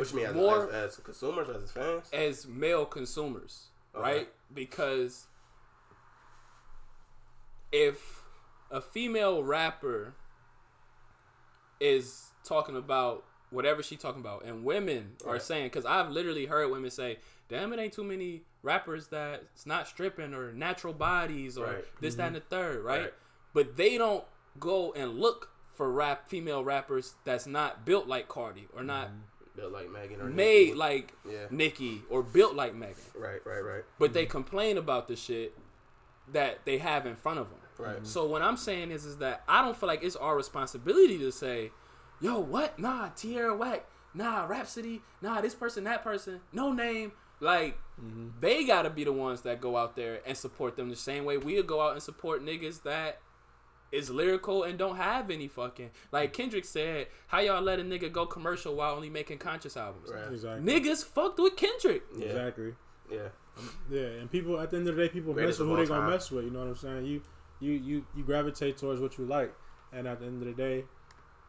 Which 0.00 0.14
means 0.14 0.28
as, 0.30 0.34
more 0.34 0.68
as, 0.70 0.94
as 0.94 0.96
consumers, 0.96 1.48
as 1.62 1.70
fans, 1.70 2.10
as 2.12 2.46
male 2.46 2.84
consumers, 2.84 3.68
Okay. 3.94 4.02
right? 4.02 4.28
Because 4.52 5.26
if 7.72 8.22
a 8.70 8.80
female 8.80 9.42
rapper 9.42 10.14
is 11.80 12.30
talking 12.44 12.76
about 12.76 13.24
whatever 13.50 13.82
she 13.82 13.96
talking 13.96 14.20
about, 14.20 14.44
and 14.44 14.64
women 14.64 15.12
are 15.26 15.38
saying, 15.38 15.66
because 15.66 15.84
I've 15.86 16.10
literally 16.10 16.46
heard 16.46 16.70
women 16.70 16.90
say, 16.90 17.18
"Damn, 17.48 17.72
it 17.72 17.78
ain't 17.78 17.92
too 17.92 18.04
many 18.04 18.42
rappers 18.62 19.08
that's 19.08 19.66
not 19.66 19.86
stripping 19.86 20.34
or 20.34 20.52
natural 20.52 20.92
bodies 20.92 21.56
or 21.58 21.66
Right. 21.66 21.84
this, 22.00 22.14
that, 22.16 22.28
and 22.28 22.36
the 22.36 22.40
mm-hmm. 22.40 22.48
third, 22.48 22.84
right? 22.84 23.00
Right. 23.02 23.14
But 23.52 23.76
they 23.76 23.98
don't 23.98 24.24
go 24.58 24.92
and 24.92 25.18
look 25.20 25.50
for 25.74 25.90
rap 25.90 26.28
female 26.28 26.64
rappers 26.64 27.14
that's 27.24 27.46
not 27.46 27.84
built 27.84 28.06
like 28.06 28.28
Cardi 28.28 28.68
or 28.74 28.82
not 28.82 29.08
mm-hmm. 29.08 29.18
Built 29.56 29.72
like 29.72 29.90
Megan 29.90 30.20
or 30.20 30.24
made 30.24 30.68
Nicki. 30.68 30.74
like 30.74 31.12
Yeah. 31.30 31.46
Nicki 31.50 32.02
or 32.10 32.22
built 32.22 32.54
like 32.54 32.74
Megan 32.74 32.96
right, 33.14 33.40
right, 33.44 33.60
right, 33.60 33.84
but 33.98 34.12
they 34.12 34.24
mm-hmm. 34.24 34.30
complain 34.30 34.78
about 34.78 35.06
the 35.08 35.16
shit 35.16 35.56
that 36.32 36.64
they 36.64 36.78
have 36.78 37.06
in 37.06 37.16
front 37.16 37.38
of 37.38 37.50
them. 37.50 37.58
right. 37.78 37.96
Mm-hmm. 37.96 38.04
So 38.04 38.26
what 38.26 38.42
I'm 38.42 38.56
saying 38.56 38.90
is, 38.90 39.04
is 39.04 39.18
that 39.18 39.42
I 39.46 39.62
don't 39.62 39.76
feel 39.76 39.86
like 39.86 40.02
it's 40.02 40.16
our 40.16 40.36
responsibility 40.36 41.18
to 41.18 41.30
say, 41.30 41.70
"Yo, 42.20 42.40
what? 42.40 42.78
Nah, 42.78 43.10
Tierra 43.10 43.56
Whack, 43.56 43.86
nah, 44.12 44.46
Rapsody, 44.46 45.02
nah, 45.22 45.40
this 45.40 45.54
person, 45.54 45.84
that 45.84 46.02
person, 46.02 46.40
no 46.52 46.72
name." 46.72 47.12
Like 47.40 47.78
mm-hmm. 48.00 48.28
they 48.40 48.64
gotta 48.64 48.90
be 48.90 49.04
the 49.04 49.12
ones 49.12 49.42
that 49.42 49.60
go 49.60 49.76
out 49.76 49.96
there 49.96 50.20
and 50.26 50.36
support 50.36 50.76
them 50.76 50.88
the 50.88 50.96
same 50.96 51.24
way 51.24 51.36
we'll 51.36 51.62
go 51.62 51.80
out 51.80 51.92
and 51.92 52.02
support 52.02 52.44
niggas 52.44 52.82
that 52.84 53.18
is 53.94 54.10
lyrical 54.10 54.62
and 54.64 54.78
don't 54.78 54.96
have 54.96 55.30
any 55.30 55.48
fucking 55.48 55.90
like 56.12 56.32
Kendrick 56.32 56.64
said, 56.64 57.06
"How 57.28 57.40
y'all 57.40 57.62
let 57.62 57.78
a 57.78 57.82
nigga 57.82 58.10
go 58.12 58.26
commercial 58.26 58.74
while 58.74 58.94
only 58.94 59.10
making 59.10 59.38
conscious 59.38 59.76
albums?" 59.76 60.10
Right. 60.12 60.30
Exactly. 60.32 60.72
Niggas 60.72 61.04
fucked 61.04 61.38
with 61.38 61.56
Kendrick. 61.56 62.02
Yeah, 62.18 62.26
Exactly. 62.26 62.74
yeah, 63.10 63.28
Yeah, 63.90 64.00
and 64.20 64.30
people 64.30 64.58
at 64.60 64.70
the 64.70 64.76
end 64.78 64.88
of 64.88 64.96
the 64.96 65.02
day, 65.06 65.08
people 65.08 65.32
Greatest 65.32 65.60
mess 65.60 65.66
with 65.66 65.68
who 65.68 65.76
they 65.76 65.82
all 65.82 65.88
gonna 65.88 66.00
time. 66.02 66.10
mess 66.10 66.30
with. 66.30 66.44
You 66.44 66.50
know 66.50 66.58
what 66.60 66.68
I'm 66.68 66.76
saying? 66.76 67.06
You, 67.06 67.22
you, 67.60 67.72
you, 67.72 68.06
you 68.16 68.24
gravitate 68.24 68.76
towards 68.76 69.00
what 69.00 69.16
you 69.16 69.24
like, 69.26 69.54
and 69.92 70.06
at 70.08 70.18
the 70.20 70.26
end 70.26 70.42
of 70.42 70.48
the 70.48 70.54
day, 70.54 70.84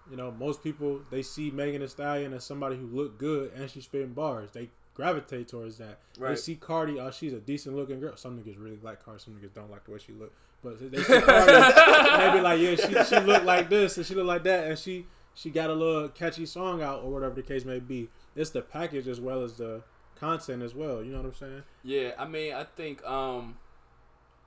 you 0.09 0.15
know 0.15 0.31
most 0.31 0.63
people 0.63 1.01
they 1.09 1.23
see 1.23 1.49
Megan 1.49 1.81
Thee 1.81 1.87
Stallion 1.87 2.31
as 2.33 2.43
somebody 2.43 2.75
who 2.75 2.85
look 2.85 3.17
good 3.17 3.51
and 3.55 3.69
she's 3.69 3.85
spitting 3.85 4.13
bars. 4.13 4.51
They 4.51 4.69
gravitate 4.93 5.47
towards 5.47 5.77
that. 5.79 5.99
They 6.19 6.35
see 6.35 6.55
Cardi, 6.55 6.99
oh 6.99 7.09
she's 7.11 7.33
a 7.33 7.39
decent 7.39 7.75
looking 7.75 7.99
girl. 7.99 8.15
Some 8.15 8.37
niggas 8.39 8.55
really 8.57 8.77
like 8.81 9.03
Cardi, 9.03 9.19
some 9.19 9.33
niggas 9.33 9.53
don't 9.53 9.71
like 9.71 9.83
the 9.85 9.91
way 9.91 9.97
she 9.97 10.11
look. 10.13 10.31
But 10.65 10.91
they 10.91 11.01
see 11.03 11.21
Cardi, 11.21 11.51
they 11.51 12.31
be 12.33 12.41
like, 12.41 12.59
yeah, 12.59 12.75
she 12.75 13.15
she 13.15 13.19
look 13.25 13.43
like 13.43 13.69
this 13.69 13.97
and 13.97 14.05
she 14.05 14.13
looked 14.15 14.27
like 14.27 14.43
that, 14.43 14.67
and 14.67 14.77
she 14.77 15.05
she 15.33 15.49
got 15.49 15.69
a 15.69 15.73
little 15.73 16.09
catchy 16.09 16.45
song 16.45 16.81
out 16.81 17.03
or 17.03 17.11
whatever 17.11 17.35
the 17.35 17.43
case 17.43 17.63
may 17.65 17.79
be. 17.79 18.09
It's 18.35 18.49
the 18.49 18.61
package 18.61 19.07
as 19.07 19.21
well 19.21 19.43
as 19.43 19.53
the 19.57 19.83
content 20.19 20.63
as 20.63 20.73
well. 20.75 21.03
You 21.03 21.11
know 21.11 21.17
what 21.19 21.27
I'm 21.27 21.33
saying? 21.35 21.63
Yeah, 21.83 22.11
I 22.17 22.25
mean, 22.25 22.53
I 22.53 22.63
think 22.63 23.05
um 23.05 23.57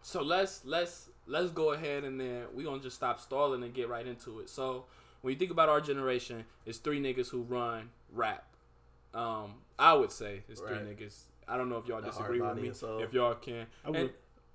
so 0.03 0.23
let's 0.23 0.65
let's 0.65 1.11
let's 1.27 1.51
go 1.51 1.73
ahead 1.73 2.05
and 2.05 2.19
then 2.21 2.45
we 2.55 2.65
gonna 2.65 2.83
just 2.83 2.97
stop 2.97 3.21
stalling 3.21 3.63
and 3.63 3.73
get 3.75 3.89
right 3.89 4.07
into 4.07 4.41
it. 4.41 4.49
So 4.49 4.87
when 5.21 5.33
you 5.33 5.39
think 5.39 5.51
about 5.51 5.69
our 5.69 5.81
generation, 5.81 6.45
it's 6.65 6.79
three 6.79 7.01
niggas 7.01 7.29
who 7.31 7.43
run 7.43 7.91
rap. 8.13 8.45
Um, 9.15 9.55
I 9.79 9.95
would 9.95 10.13
say 10.13 10.43
it's 10.49 10.61
three 10.61 10.77
niggas. 10.77 11.23
I 11.47 11.57
don't 11.57 11.69
know 11.69 11.79
if 11.79 11.87
y'all 11.87 12.01
disagree 12.01 12.41
with 12.41 12.57
me. 12.57 12.69
and. 12.69 13.01
If 13.01 13.13
y'all 13.13 13.35
can, 13.35 13.67
I 13.85 13.91
would 13.91 14.01
And- 14.01 14.11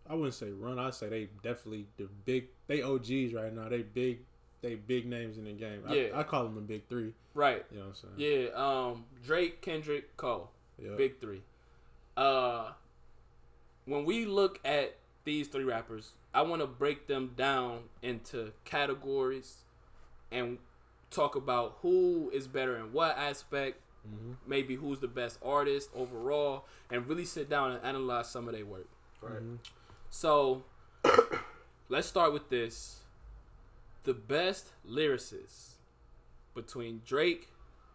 I 0.10 0.16
wouldn't 0.16 0.34
say 0.34 0.52
run. 0.52 0.80
I'd 0.80 0.94
say 0.94 1.08
they 1.10 1.30
definitely 1.42 1.86
the 1.98 2.08
big 2.26 2.48
they 2.68 2.82
OGs 2.82 3.34
right 3.34 3.54
now. 3.54 3.70
They 3.70 3.82
big 3.84 4.20
they 4.62 4.76
big 4.76 5.06
names 5.06 5.38
in 5.38 5.46
the 5.46 5.54
game. 5.54 5.84
I, 5.88 5.94
Yeah. 5.96 6.10
I 6.20 6.24
call 6.24 6.44
them 6.44 6.56
the 6.56 6.62
big 6.62 6.88
three. 6.88 7.14
right? 7.34 7.66
You 7.72 7.80
know 7.80 7.86
what 7.88 7.98
I'm 8.04 8.18
saying? 8.18 8.48
Yeah. 8.48 8.50
Um, 8.56 9.06
Drake, 9.26 9.62
Kendrick, 9.62 10.16
Cole. 10.18 10.52
Yeah. 10.82 10.92
Big 10.96 11.20
three. 11.20 11.42
Uh, 12.16 12.72
when 13.86 14.06
we 14.06 14.26
look 14.26 14.60
at 14.64 14.96
these 15.26 15.48
three 15.48 15.64
rappers, 15.64 16.12
I 16.34 16.42
want 16.44 16.62
to 16.62 16.68
break 16.68 17.08
them 17.08 17.34
down 17.36 17.84
into 18.02 18.52
categories 18.66 19.58
and 20.32 20.60
talk 21.12 21.36
about 21.36 21.78
who 21.82 22.30
is 22.34 22.48
better 22.48 22.78
in 22.78 22.92
what 22.94 23.18
aspect, 23.18 23.78
Mhm. 24.08 24.36
maybe 24.48 24.76
who's 24.76 25.00
the 25.00 25.08
best 25.08 25.40
artist 25.44 25.90
overall, 25.96 26.66
and 26.90 27.08
really 27.08 27.26
sit 27.26 27.50
down 27.50 27.72
and 27.72 27.84
analyze 27.84 28.30
some 28.30 28.48
of 28.48 28.54
their 28.54 28.66
work. 28.66 28.88
right. 29.22 29.42
Mhm. 29.42 29.58
So, 30.16 30.62
let's 31.90 32.08
start 32.08 32.34
with 32.34 32.50
this. 32.50 33.00
The 34.04 34.14
best 34.14 34.68
lyricists 34.88 35.78
between 36.54 37.02
Drake, 37.04 37.48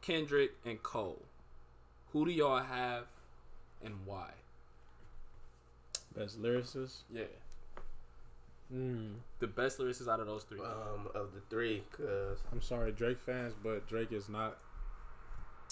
Kendrick, 0.03 0.51
and 0.67 0.83
Cole. 0.83 1.23
Who 2.13 2.25
do 2.25 2.33
y'all 2.33 2.59
have 2.59 3.05
and 3.85 3.95
why? 4.05 4.31
Best 6.17 6.43
lyricist. 6.43 6.97
Yeah. 7.09 7.23
Mm. 8.75 9.13
The 9.39 9.47
best 9.47 9.79
lyricists 9.79 10.09
out 10.09 10.19
of 10.19 10.27
those 10.27 10.43
three. 10.43 10.59
Um, 10.59 11.07
of 11.15 11.33
the 11.35 11.41
three, 11.49 11.85
cause 11.93 12.39
I'm 12.51 12.61
sorry, 12.61 12.91
Drake 12.91 13.21
fans, 13.25 13.55
but 13.63 13.87
Drake 13.87 14.11
is 14.11 14.29
not 14.29 14.59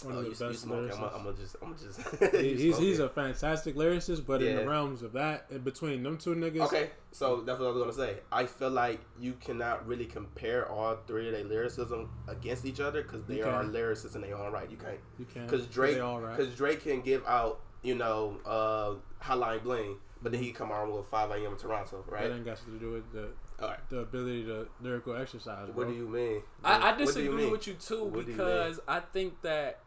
one 0.04 0.16
oh, 0.16 0.18
of 0.18 0.26
you, 0.26 0.34
the 0.34 0.44
you 0.44 0.50
best 0.50 0.62
smoking. 0.62 0.92
I'm 0.92 1.24
gonna 1.24 1.36
just, 1.36 1.56
I'm 1.62 1.76
just. 1.76 2.00
He- 2.40 2.48
you 2.50 2.56
he's 2.56 2.78
he's 2.78 2.98
a 2.98 3.08
fantastic 3.08 3.76
lyricist, 3.76 4.26
but 4.26 4.42
in 4.42 4.56
the 4.56 4.66
realms 4.68 5.02
of 5.02 5.12
that, 5.12 5.46
in 5.50 5.60
between 5.60 6.02
them 6.02 6.18
two 6.18 6.34
niggas, 6.34 6.60
Okay, 6.66 6.90
so 7.12 7.40
that's 7.40 7.58
what 7.58 7.66
I 7.66 7.70
was 7.72 7.78
gonna 7.78 8.10
say. 8.12 8.20
I 8.30 8.46
feel 8.46 8.70
like 8.70 9.00
you 9.18 9.34
cannot 9.34 9.86
really 9.86 10.06
compare 10.06 10.70
all 10.70 10.96
three 11.06 11.28
of 11.28 11.32
their 11.34 11.44
lyricism 11.44 12.10
against 12.28 12.64
each 12.64 12.80
other 12.80 13.02
because 13.02 13.24
they 13.24 13.42
are 13.42 13.64
lyricists 13.64 14.14
and 14.14 14.22
they 14.24 14.32
own 14.32 14.52
right. 14.52 14.70
You 14.70 14.76
can't 14.76 14.98
you 15.18 15.24
can't. 15.24 15.48
because 15.48 15.66
Drake 15.66 15.94
they 15.94 16.00
all 16.00 16.20
right. 16.20 16.36
because 16.36 16.54
Drake 16.54 16.82
can 16.82 17.00
give 17.00 17.24
out 17.26 17.60
you 17.82 17.94
know 17.94 18.38
uh 18.44 18.94
Hotline 19.24 19.62
Bling, 19.62 19.96
but 20.22 20.32
then 20.32 20.42
he 20.42 20.52
come 20.52 20.70
on 20.70 20.92
with 20.92 21.06
5 21.06 21.30
a.m. 21.30 21.52
in 21.52 21.56
Toronto, 21.56 22.04
right? 22.08 22.22
That 22.22 22.28
right? 22.28 22.36
ain't 22.36 22.44
got 22.44 22.58
shit 22.58 22.66
to 22.66 22.78
do 22.78 22.92
with 22.92 23.12
the 23.12 23.28
All 23.62 23.70
right. 23.70 23.78
the 23.88 24.00
ability 24.00 24.44
to 24.44 24.68
lyrical 24.80 25.16
exercise. 25.16 25.68
What 25.72 25.88
do 25.88 25.94
you 25.94 26.08
mean? 26.08 26.42
I, 26.62 26.74
I 26.74 26.78
What 26.78 26.98
do 26.98 27.00
you 27.00 27.06
disagree 27.06 27.36
mean? 27.44 27.50
with 27.50 27.66
you 27.66 27.74
too 27.74 28.04
What 28.04 28.26
do 28.26 28.32
you 28.32 28.36
because 28.36 28.80
I 28.86 29.00
think 29.00 29.40
that 29.42 29.80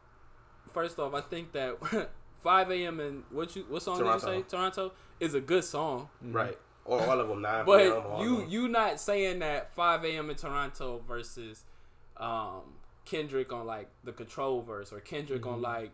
first 0.69 0.99
off, 0.99 1.13
I 1.13 1.21
think 1.21 1.51
that 1.53 1.77
5 2.43 2.71
a.m. 2.71 2.99
and 2.99 3.23
what 3.31 3.55
you 3.55 3.65
what 3.69 3.81
song 3.81 3.97
did 3.97 4.05
you 4.05 4.11
Toronto. 4.19 4.27
say? 4.27 4.41
Toronto 4.47 4.91
is 5.19 5.33
a 5.33 5.41
good 5.41 5.63
song. 5.63 6.09
Mhm. 6.25 6.33
Right. 6.33 6.57
or 6.85 7.01
all 7.01 7.19
of 7.19 7.27
them 7.27 7.41
nine. 7.41 7.65
But 7.65 7.79
p.m., 7.79 7.93
all 8.05 8.21
of 8.21 8.25
you 8.25 8.37
them. 8.37 8.49
you 8.49 8.67
not 8.67 8.99
saying 8.99 9.39
that 9.39 9.73
5 9.73 10.05
a.m. 10.05 10.29
in 10.29 10.35
Toronto 10.35 11.01
versus 11.07 11.63
um, 12.17 12.61
Kendrick 13.05 13.51
on 13.53 13.65
like 13.65 13.89
the 14.03 14.11
Control 14.11 14.61
verse 14.61 14.91
or 14.93 14.99
Kendrick 14.99 15.45
on 15.45 15.61
like 15.61 15.91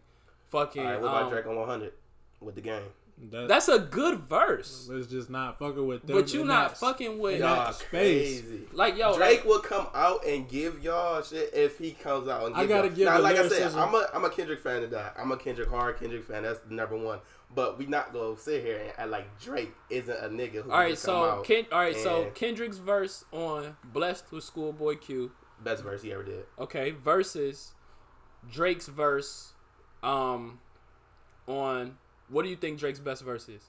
fucking. 0.50 0.86
All 0.86 0.92
right, 0.92 1.02
what 1.02 1.08
about 1.10 1.24
um, 1.24 1.30
Drake 1.32 1.48
on 1.48 1.56
100 1.56 1.94
with 2.42 2.56
the 2.56 2.62
game? 2.62 2.84
That, 3.32 3.48
That's 3.48 3.70
a 3.70 3.80
good 3.80 4.20
verse, 4.28 4.90
let's 4.92 5.08
just 5.08 5.30
not 5.30 5.58
fucking 5.58 5.88
with 5.88 6.06
them. 6.06 6.18
but 6.18 6.34
you 6.34 6.42
in 6.42 6.48
not 6.48 6.72
that- 6.72 6.78
fucking 6.78 7.18
with 7.18 7.40
Yeah. 7.40 7.64
Y'all 7.64 7.72
space. 7.72 8.42
crazy. 8.42 8.68
like 8.74 8.98
yo 8.98 9.16
Drake 9.16 9.46
will 9.46 9.62
come 9.62 9.88
out 9.94 10.26
and 10.26 10.50
give 10.50 10.84
y'all 10.84 11.22
shit 11.22 11.50
if 11.54 11.78
he 11.78 11.92
comes 11.92 12.28
out 12.28 12.46
and 12.46 12.56
I 12.56 12.66
gotta 12.66 12.88
y'all. 12.90 12.96
give 12.98 13.06
now, 13.06 13.20
like 13.22 13.38
I 13.38 13.48
said. 13.48 13.74
I'm 13.74 13.96
a 13.96 14.10
I'm 14.14 14.26
a 14.26 14.30
Kendrick 14.30 14.60
fan 14.60 14.82
to 14.82 14.88
die. 14.88 15.12
I'm 15.18 15.32
a 15.32 15.38
Kendrick 15.38 15.70
hard 15.70 15.98
Kendrick 15.98 16.26
fan. 16.26 16.44
That's 16.44 16.60
the 16.68 16.74
number 16.74 16.98
one. 16.98 17.20
But 17.56 17.78
we 17.80 17.86
not 17.86 18.12
gonna 18.12 18.38
sit 18.38 18.62
here 18.62 18.80
and 18.80 18.92
act 18.98 19.10
like 19.10 19.40
Drake 19.40 19.72
isn't 19.90 20.18
a 20.20 20.28
nigga 20.28 20.64
who 20.64 20.72
All 20.72 20.78
right, 20.80 20.98
so 20.98 21.42
Ken, 21.46 21.66
all 21.72 21.80
right, 21.80 21.96
so 21.96 22.30
Kendrick's 22.36 22.80
verse 22.80 23.24
on 23.32 23.78
"Blessed" 23.86 24.30
with 24.34 24.44
Schoolboy 24.44 24.96
Q, 24.98 25.32
best 25.64 25.84
verse 25.84 26.02
he 26.02 26.12
ever 26.12 26.24
did. 26.24 26.46
okay, 26.60 26.92
versus 26.92 27.74
Drake's 28.52 28.88
verse, 28.88 29.54
um, 30.04 30.60
on 31.48 31.98
what 32.30 32.44
do 32.44 32.50
you 32.50 32.56
think 32.56 32.80
Drake's 32.80 33.00
best 33.00 33.24
verse 33.24 33.48
is? 33.50 33.62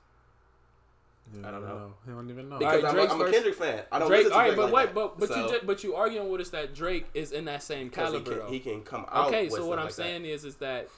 Yeah, 1.34 1.48
I 1.48 1.50
don't 1.50 1.62
know. 1.64 1.92
He 2.04 2.12
don't 2.12 2.30
even 2.30 2.48
know. 2.48 2.58
Because 2.58 2.82
right, 2.84 2.88
I'm, 2.88 2.94
Drake's 2.94 3.10
a, 3.10 3.14
I'm 3.14 3.20
a 3.20 3.24
verse- 3.24 3.34
Kendrick 3.34 3.54
fan. 3.56 3.82
I 3.90 3.98
don't 3.98 4.08
Drake, 4.08 4.18
listen 4.24 4.32
all 4.32 4.38
right, 4.38 4.46
Drake 4.46 4.56
but 4.56 4.72
like 4.72 4.72
wait, 4.72 4.84
that. 4.86 4.94
but 4.94 5.18
but 5.18 5.28
So, 5.28 5.42
you 5.44 5.48
ju- 5.60 5.66
but 5.66 5.82
you 5.84 5.94
arguing 5.96 6.30
with 6.30 6.40
us 6.40 6.50
that 6.50 6.72
Drake 6.74 7.06
is 7.14 7.32
in 7.32 7.46
that 7.46 7.62
same 7.64 7.90
'cause 7.90 8.10
caliber. 8.12 8.34
he 8.34 8.38
can, 8.40 8.52
he 8.52 8.60
can 8.60 8.82
come 8.82 9.06
out. 9.10 9.28
Okay, 9.28 9.44
with 9.46 9.54
so 9.54 9.66
what 9.66 9.78
I'm 9.80 9.86
like 9.86 9.94
saying 9.94 10.24
is 10.24 10.44
is 10.44 10.56
that 10.56 10.88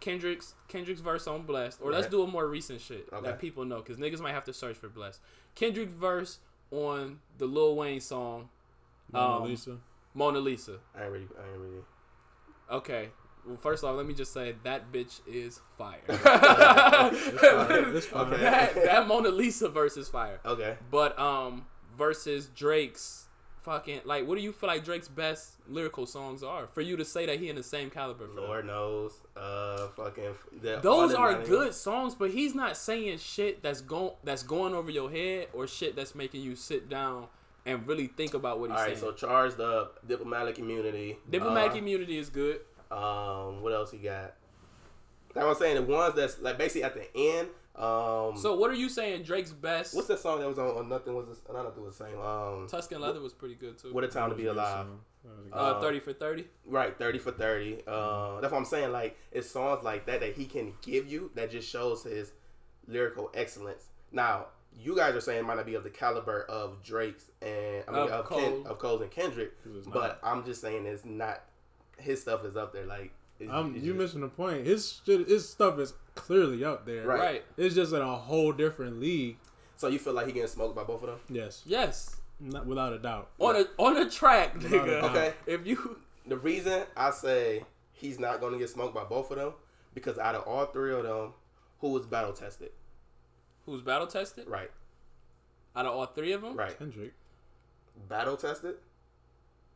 Kendrick's 0.00 0.52
Kendrick's 0.68 1.00
verse 1.00 1.26
on 1.26 1.42
Blessed, 1.44 1.80
or 1.82 1.92
let's 1.92 2.08
do 2.08 2.22
a 2.22 2.26
more 2.26 2.46
recent 2.46 2.80
shit 2.82 3.08
Okay. 3.10 3.24
that 3.26 3.38
people 3.38 3.64
know, 3.64 3.76
because 3.78 3.96
niggas 3.96 4.20
might 4.20 4.32
have 4.32 4.44
to 4.44 4.52
search 4.52 4.76
for 4.76 4.88
Blessed. 4.90 5.20
Kendrick 5.54 5.88
verse 5.88 6.40
on 6.70 7.20
the 7.38 7.46
Lil 7.46 7.74
Wayne 7.76 8.00
song 8.00 8.50
Mona 9.12 9.36
um, 9.36 9.44
Lisa. 9.44 9.78
Mona 10.12 10.40
Lisa. 10.40 10.78
I 10.94 11.04
ain't 11.04 11.12
really, 11.12 11.28
I 11.40 11.50
ain't 11.52 11.58
really. 11.60 11.82
Okay. 12.70 13.08
Well, 13.46 13.56
first 13.56 13.84
off, 13.84 13.96
let 13.96 14.06
me 14.06 14.14
just 14.14 14.32
say 14.32 14.54
that 14.64 14.92
bitch 14.92 15.20
is 15.26 15.60
fire. 15.76 16.00
It's 16.08 18.06
fine. 18.06 18.32
Okay. 18.32 18.42
that, 18.42 18.74
that 18.74 19.06
Mona 19.06 19.28
Lisa 19.28 19.68
verse 19.68 19.96
is 19.96 20.08
fire. 20.08 20.40
Okay. 20.44 20.76
But 20.90 21.18
um, 21.18 21.66
versus 21.96 22.46
Drake's 22.46 23.28
fucking 23.62 24.00
like, 24.04 24.26
what 24.26 24.36
do 24.36 24.42
you 24.42 24.52
feel 24.52 24.68
like 24.68 24.84
Drake's 24.84 25.08
best 25.08 25.54
lyrical 25.68 26.06
songs 26.06 26.42
are 26.42 26.66
for 26.66 26.82
you 26.82 26.96
to 26.96 27.04
say 27.04 27.26
that 27.26 27.38
he 27.38 27.48
in 27.48 27.56
the 27.56 27.62
same 27.62 27.90
caliber? 27.90 28.26
For? 28.28 28.40
Lord 28.40 28.66
knows. 28.66 29.20
Uh, 29.36 29.88
fucking. 29.88 30.34
The, 30.62 30.76
all 30.76 30.82
Those 30.82 31.14
are 31.14 31.32
90 31.32 31.48
good 31.48 31.74
songs, 31.74 32.14
but 32.14 32.30
he's 32.30 32.54
not 32.54 32.76
saying 32.76 33.18
shit 33.18 33.62
that's 33.62 33.80
going 33.80 34.12
that's 34.22 34.42
going 34.42 34.74
over 34.74 34.90
your 34.90 35.10
head 35.10 35.48
or 35.52 35.66
shit 35.66 35.96
that's 35.96 36.14
making 36.14 36.42
you 36.42 36.56
sit 36.56 36.88
down 36.88 37.26
and 37.66 37.86
really 37.86 38.06
think 38.08 38.34
about 38.34 38.60
what 38.60 38.70
he's 38.70 38.78
All 38.78 38.84
right, 38.84 38.98
saying. 38.98 39.12
so 39.12 39.12
charged 39.12 39.60
up, 39.60 40.06
diplomatic 40.06 40.58
immunity. 40.58 41.16
Diplomatic 41.30 41.72
uh, 41.72 41.76
immunity 41.78 42.18
is 42.18 42.28
good. 42.28 42.60
Um, 42.96 43.62
what 43.62 43.72
else 43.72 43.90
he 43.90 43.98
got? 43.98 44.34
Like 45.34 45.44
I'm 45.44 45.54
saying, 45.54 45.74
the 45.76 45.82
ones 45.82 46.14
that's 46.14 46.40
like 46.40 46.58
basically 46.58 46.84
at 46.84 46.94
the 46.94 47.16
end. 47.16 47.48
Um, 47.76 48.36
So 48.36 48.54
what 48.56 48.70
are 48.70 48.74
you 48.74 48.88
saying 48.88 49.24
Drake's 49.24 49.50
best? 49.50 49.94
what's 49.96 50.06
that 50.06 50.20
song 50.20 50.38
that 50.38 50.48
was 50.48 50.58
on, 50.60 50.68
on 50.76 50.88
Nothing 50.88 51.16
Was 51.16 51.26
the, 51.26 51.52
not 51.52 51.64
Nothing 51.64 51.82
Was 51.82 51.98
the 51.98 52.04
Same? 52.06 52.20
Um, 52.20 52.68
Tuscan 52.68 53.00
Leather 53.00 53.20
was 53.20 53.32
pretty 53.32 53.56
good 53.56 53.76
too. 53.78 53.92
What 53.92 54.04
a 54.04 54.08
Time 54.08 54.30
to 54.30 54.36
Be 54.36 54.46
Alive. 54.46 54.86
uh, 55.52 55.56
uh, 55.56 55.80
thirty 55.80 55.98
for 55.98 56.12
thirty. 56.12 56.44
Right, 56.64 56.96
thirty 56.96 57.18
for 57.18 57.32
thirty. 57.32 57.82
Uh, 57.86 58.40
that's 58.40 58.52
what 58.52 58.58
I'm 58.58 58.64
saying. 58.64 58.92
Like 58.92 59.16
it's 59.32 59.50
songs 59.50 59.82
like 59.82 60.06
that 60.06 60.20
that 60.20 60.34
he 60.34 60.44
can 60.46 60.74
give 60.82 61.08
you 61.08 61.32
that 61.34 61.50
just 61.50 61.68
shows 61.68 62.04
his 62.04 62.30
lyrical 62.86 63.30
excellence. 63.34 63.86
Now 64.12 64.46
you 64.78 64.94
guys 64.94 65.16
are 65.16 65.20
saying 65.20 65.40
it 65.40 65.44
might 65.44 65.56
not 65.56 65.66
be 65.66 65.74
of 65.74 65.82
the 65.82 65.90
caliber 65.90 66.42
of 66.48 66.80
Drake's 66.84 67.24
and 67.42 67.82
I 67.88 67.90
mean 67.90 68.02
Of 68.02 68.10
of 68.10 68.24
Cole. 68.26 68.38
Ken, 68.38 68.62
of 68.66 68.78
Cole's 68.78 69.00
and 69.02 69.10
Kendrick, 69.10 69.52
but 69.92 70.20
I'm 70.22 70.44
just 70.44 70.60
saying 70.60 70.86
it's 70.86 71.04
not. 71.04 71.42
His 72.04 72.20
stuff 72.22 72.44
is 72.44 72.56
up 72.56 72.72
there. 72.72 72.86
Like 72.86 73.12
it's, 73.40 73.50
Um, 73.50 73.74
it's 73.74 73.84
you 73.84 73.92
just- 73.92 74.02
missing 74.02 74.20
the 74.20 74.28
point. 74.28 74.66
His 74.66 75.00
shit, 75.04 75.26
his 75.28 75.48
stuff 75.48 75.78
is 75.78 75.94
clearly 76.14 76.64
up 76.64 76.86
there. 76.86 77.06
Right. 77.06 77.18
Right. 77.20 77.44
It's 77.56 77.74
just 77.74 77.92
in 77.92 78.00
a 78.00 78.16
whole 78.16 78.52
different 78.52 79.00
league. 79.00 79.38
So 79.76 79.88
you 79.88 79.98
feel 79.98 80.12
like 80.12 80.26
he 80.26 80.32
getting 80.32 80.48
smoked 80.48 80.76
by 80.76 80.84
both 80.84 81.02
of 81.02 81.08
them? 81.08 81.18
Yes, 81.28 81.62
Yes. 81.66 82.16
not 82.38 82.64
without 82.66 82.92
a 82.92 82.98
doubt. 82.98 83.30
On 83.40 83.56
a 83.56 83.64
on 83.78 83.96
a 83.96 84.08
track, 84.10 84.54
Without 84.54 84.72
a 84.72 84.76
nigga. 84.78 85.00
doubt. 85.00 85.10
Okay. 85.10 85.34
If 85.46 85.66
you 85.66 85.98
The 86.26 86.36
reason 86.38 86.84
I 86.96 87.10
say 87.10 87.64
he's 87.92 88.18
not 88.18 88.40
going 88.40 88.52
to 88.52 88.58
get 88.58 88.70
smoked 88.70 88.94
by 88.94 89.04
both 89.04 89.30
of 89.30 89.36
them 89.38 89.52
because 89.94 90.16
out 90.18 90.34
of 90.34 90.44
all 90.46 90.66
three 90.66 90.92
of 90.94 91.02
them, 91.02 91.32
who 91.80 91.88
was 91.90 92.06
battle 92.06 92.32
tested? 92.32 92.70
who's 93.66 93.80
battle 93.82 94.06
tested 94.06 94.46
Right, 94.46 94.70
out 95.74 95.86
of 95.86 95.94
all 95.94 96.04
three 96.06 96.32
of 96.32 96.42
them, 96.42 96.54
right. 96.56 96.78
Kendrick. 96.78 97.14
Battle 98.08 98.36
tested. 98.36 98.76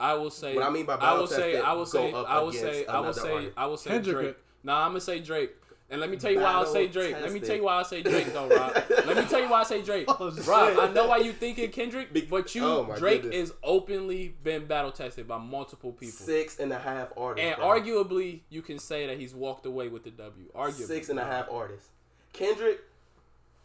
I 0.00 0.14
will 0.14 0.30
say. 0.30 0.54
What 0.54 0.64
I 0.64 0.70
mean 0.70 0.86
by 0.86 0.94
I 0.94 0.96
battle 0.98 1.20
will 1.20 1.26
say. 1.26 1.52
tested, 1.52 1.60
I 1.62 1.72
will 1.72 1.84
go 1.84 1.90
say. 1.90 2.12
up 2.12 2.30
I 2.30 2.40
will 2.40 2.48
against 2.50 2.64
say. 2.66 2.86
I 2.86 3.00
will 3.00 3.12
say. 3.12 3.48
I 3.56 3.66
will 3.66 3.76
say 3.76 3.90
Kendrick 3.90 4.16
Drake. 4.16 4.36
Nah, 4.62 4.84
I'm 4.84 4.90
gonna 4.90 5.00
say 5.00 5.20
Drake. 5.20 5.50
And 5.90 6.02
let 6.02 6.10
me 6.10 6.18
tell 6.18 6.30
you 6.30 6.40
why 6.40 6.52
I'll 6.52 6.66
say 6.66 6.86
Drake. 6.86 7.16
Let 7.18 7.32
me 7.32 7.40
tell 7.40 7.56
you 7.56 7.64
why 7.64 7.76
I 7.76 7.82
say 7.82 8.02
Drake 8.02 8.30
though, 8.34 8.46
Rob. 8.46 8.74
let 9.06 9.16
me 9.16 9.24
tell 9.24 9.40
you 9.40 9.48
why 9.48 9.60
I 9.60 9.64
say 9.64 9.80
Drake. 9.80 10.04
Oh, 10.06 10.30
Rob. 10.46 10.78
I 10.78 10.92
know 10.92 11.06
why 11.08 11.16
you 11.18 11.32
thinking 11.32 11.70
Kendrick, 11.70 12.12
but 12.28 12.54
you 12.54 12.64
Oh, 12.64 12.94
Drake 12.98 13.22
goodness. 13.22 13.48
is 13.50 13.54
openly 13.62 14.34
been 14.44 14.66
battle 14.66 14.92
tested 14.92 15.26
by 15.26 15.38
multiple 15.38 15.92
people. 15.92 16.12
Six 16.12 16.58
and 16.58 16.72
a 16.74 16.78
half 16.78 17.08
artists. 17.16 17.46
And 17.48 17.56
bro. 17.56 17.66
arguably, 17.66 18.40
you 18.50 18.60
can 18.60 18.78
say 18.78 19.06
that 19.06 19.18
he's 19.18 19.34
walked 19.34 19.64
away 19.64 19.88
with 19.88 20.04
the 20.04 20.10
W. 20.10 20.52
Arguably, 20.54 20.86
six 20.86 21.08
and 21.08 21.18
a 21.18 21.24
half 21.24 21.50
artists. 21.50 21.88
Kendrick. 22.34 22.80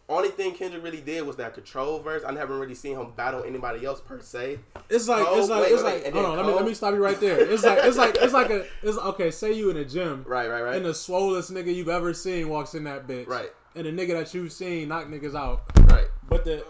Only 0.10 0.30
thing 0.30 0.54
Kendrick 0.54 0.84
really 0.84 1.00
did 1.00 1.26
was 1.26 1.38
that 1.38 1.54
control 1.54 2.00
verse. 2.00 2.24
I 2.26 2.34
haven't 2.34 2.60
really 2.60 2.76
seen 2.76 2.98
him 2.98 3.12
battle 3.16 3.44
anybody 3.44 3.86
else 3.86 4.02
per 4.02 4.20
se. 4.20 4.60
It's 4.90 5.08
like 5.08 5.26
Cole, 5.26 5.40
it's 5.40 5.50
like 5.50 5.62
wait, 5.64 5.72
it's 5.72 5.84
wait, 5.84 6.04
like 6.04 6.14
hold 6.14 6.26
on. 6.26 6.38
Let 6.38 6.46
me 6.46 6.54
let 6.54 6.66
me 6.66 6.74
stop 6.74 6.94
you 6.94 7.02
right 7.02 7.20
there. 7.20 7.40
It's 7.40 7.64
like 7.64 7.80
it's 7.82 7.98
like 7.98 8.18
it's 8.20 8.34
like 8.34 8.50
a 8.50 8.66
it's 8.82 8.98
okay. 8.98 9.32
Say 9.32 9.54
you 9.54 9.70
in 9.70 9.78
a 9.78 9.86
gym 9.86 10.26
Right, 10.28 10.50
right, 10.50 10.62
right, 10.62 10.76
and 10.76 10.86
the 10.86 10.90
swollest 10.90 11.52
nigga 11.52 11.74
you've 11.74 11.90
ever 11.90 12.14
seen 12.14 12.50
walks 12.50 12.76
in 12.76 12.84
that 12.84 13.08
bitch. 13.08 13.28
Right. 13.28 13.50
And 13.76 13.86
the 13.86 13.92
nigga 13.92 14.20
that 14.20 14.34
you've 14.34 14.52
seen 14.52 14.90
knock 14.90 15.08
niggas 15.08 15.36
out. 15.36 15.62
right. 15.90 16.08
But 16.28 16.44
the 16.44 16.66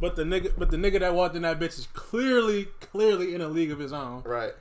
but 0.00 0.16
the 0.16 0.24
nigga 0.24 0.52
but 0.56 0.70
the 0.70 0.78
nigga 0.78 1.00
that 1.00 1.14
walked 1.14 1.36
in 1.36 1.42
that 1.42 1.60
bitch 1.60 1.78
is 1.78 1.86
clearly 1.92 2.64
clearly 2.80 3.34
in 3.34 3.42
a 3.42 3.48
league 3.48 3.70
of 3.70 3.78
his 3.78 3.92
own. 3.92 4.22
Right. 4.22 4.52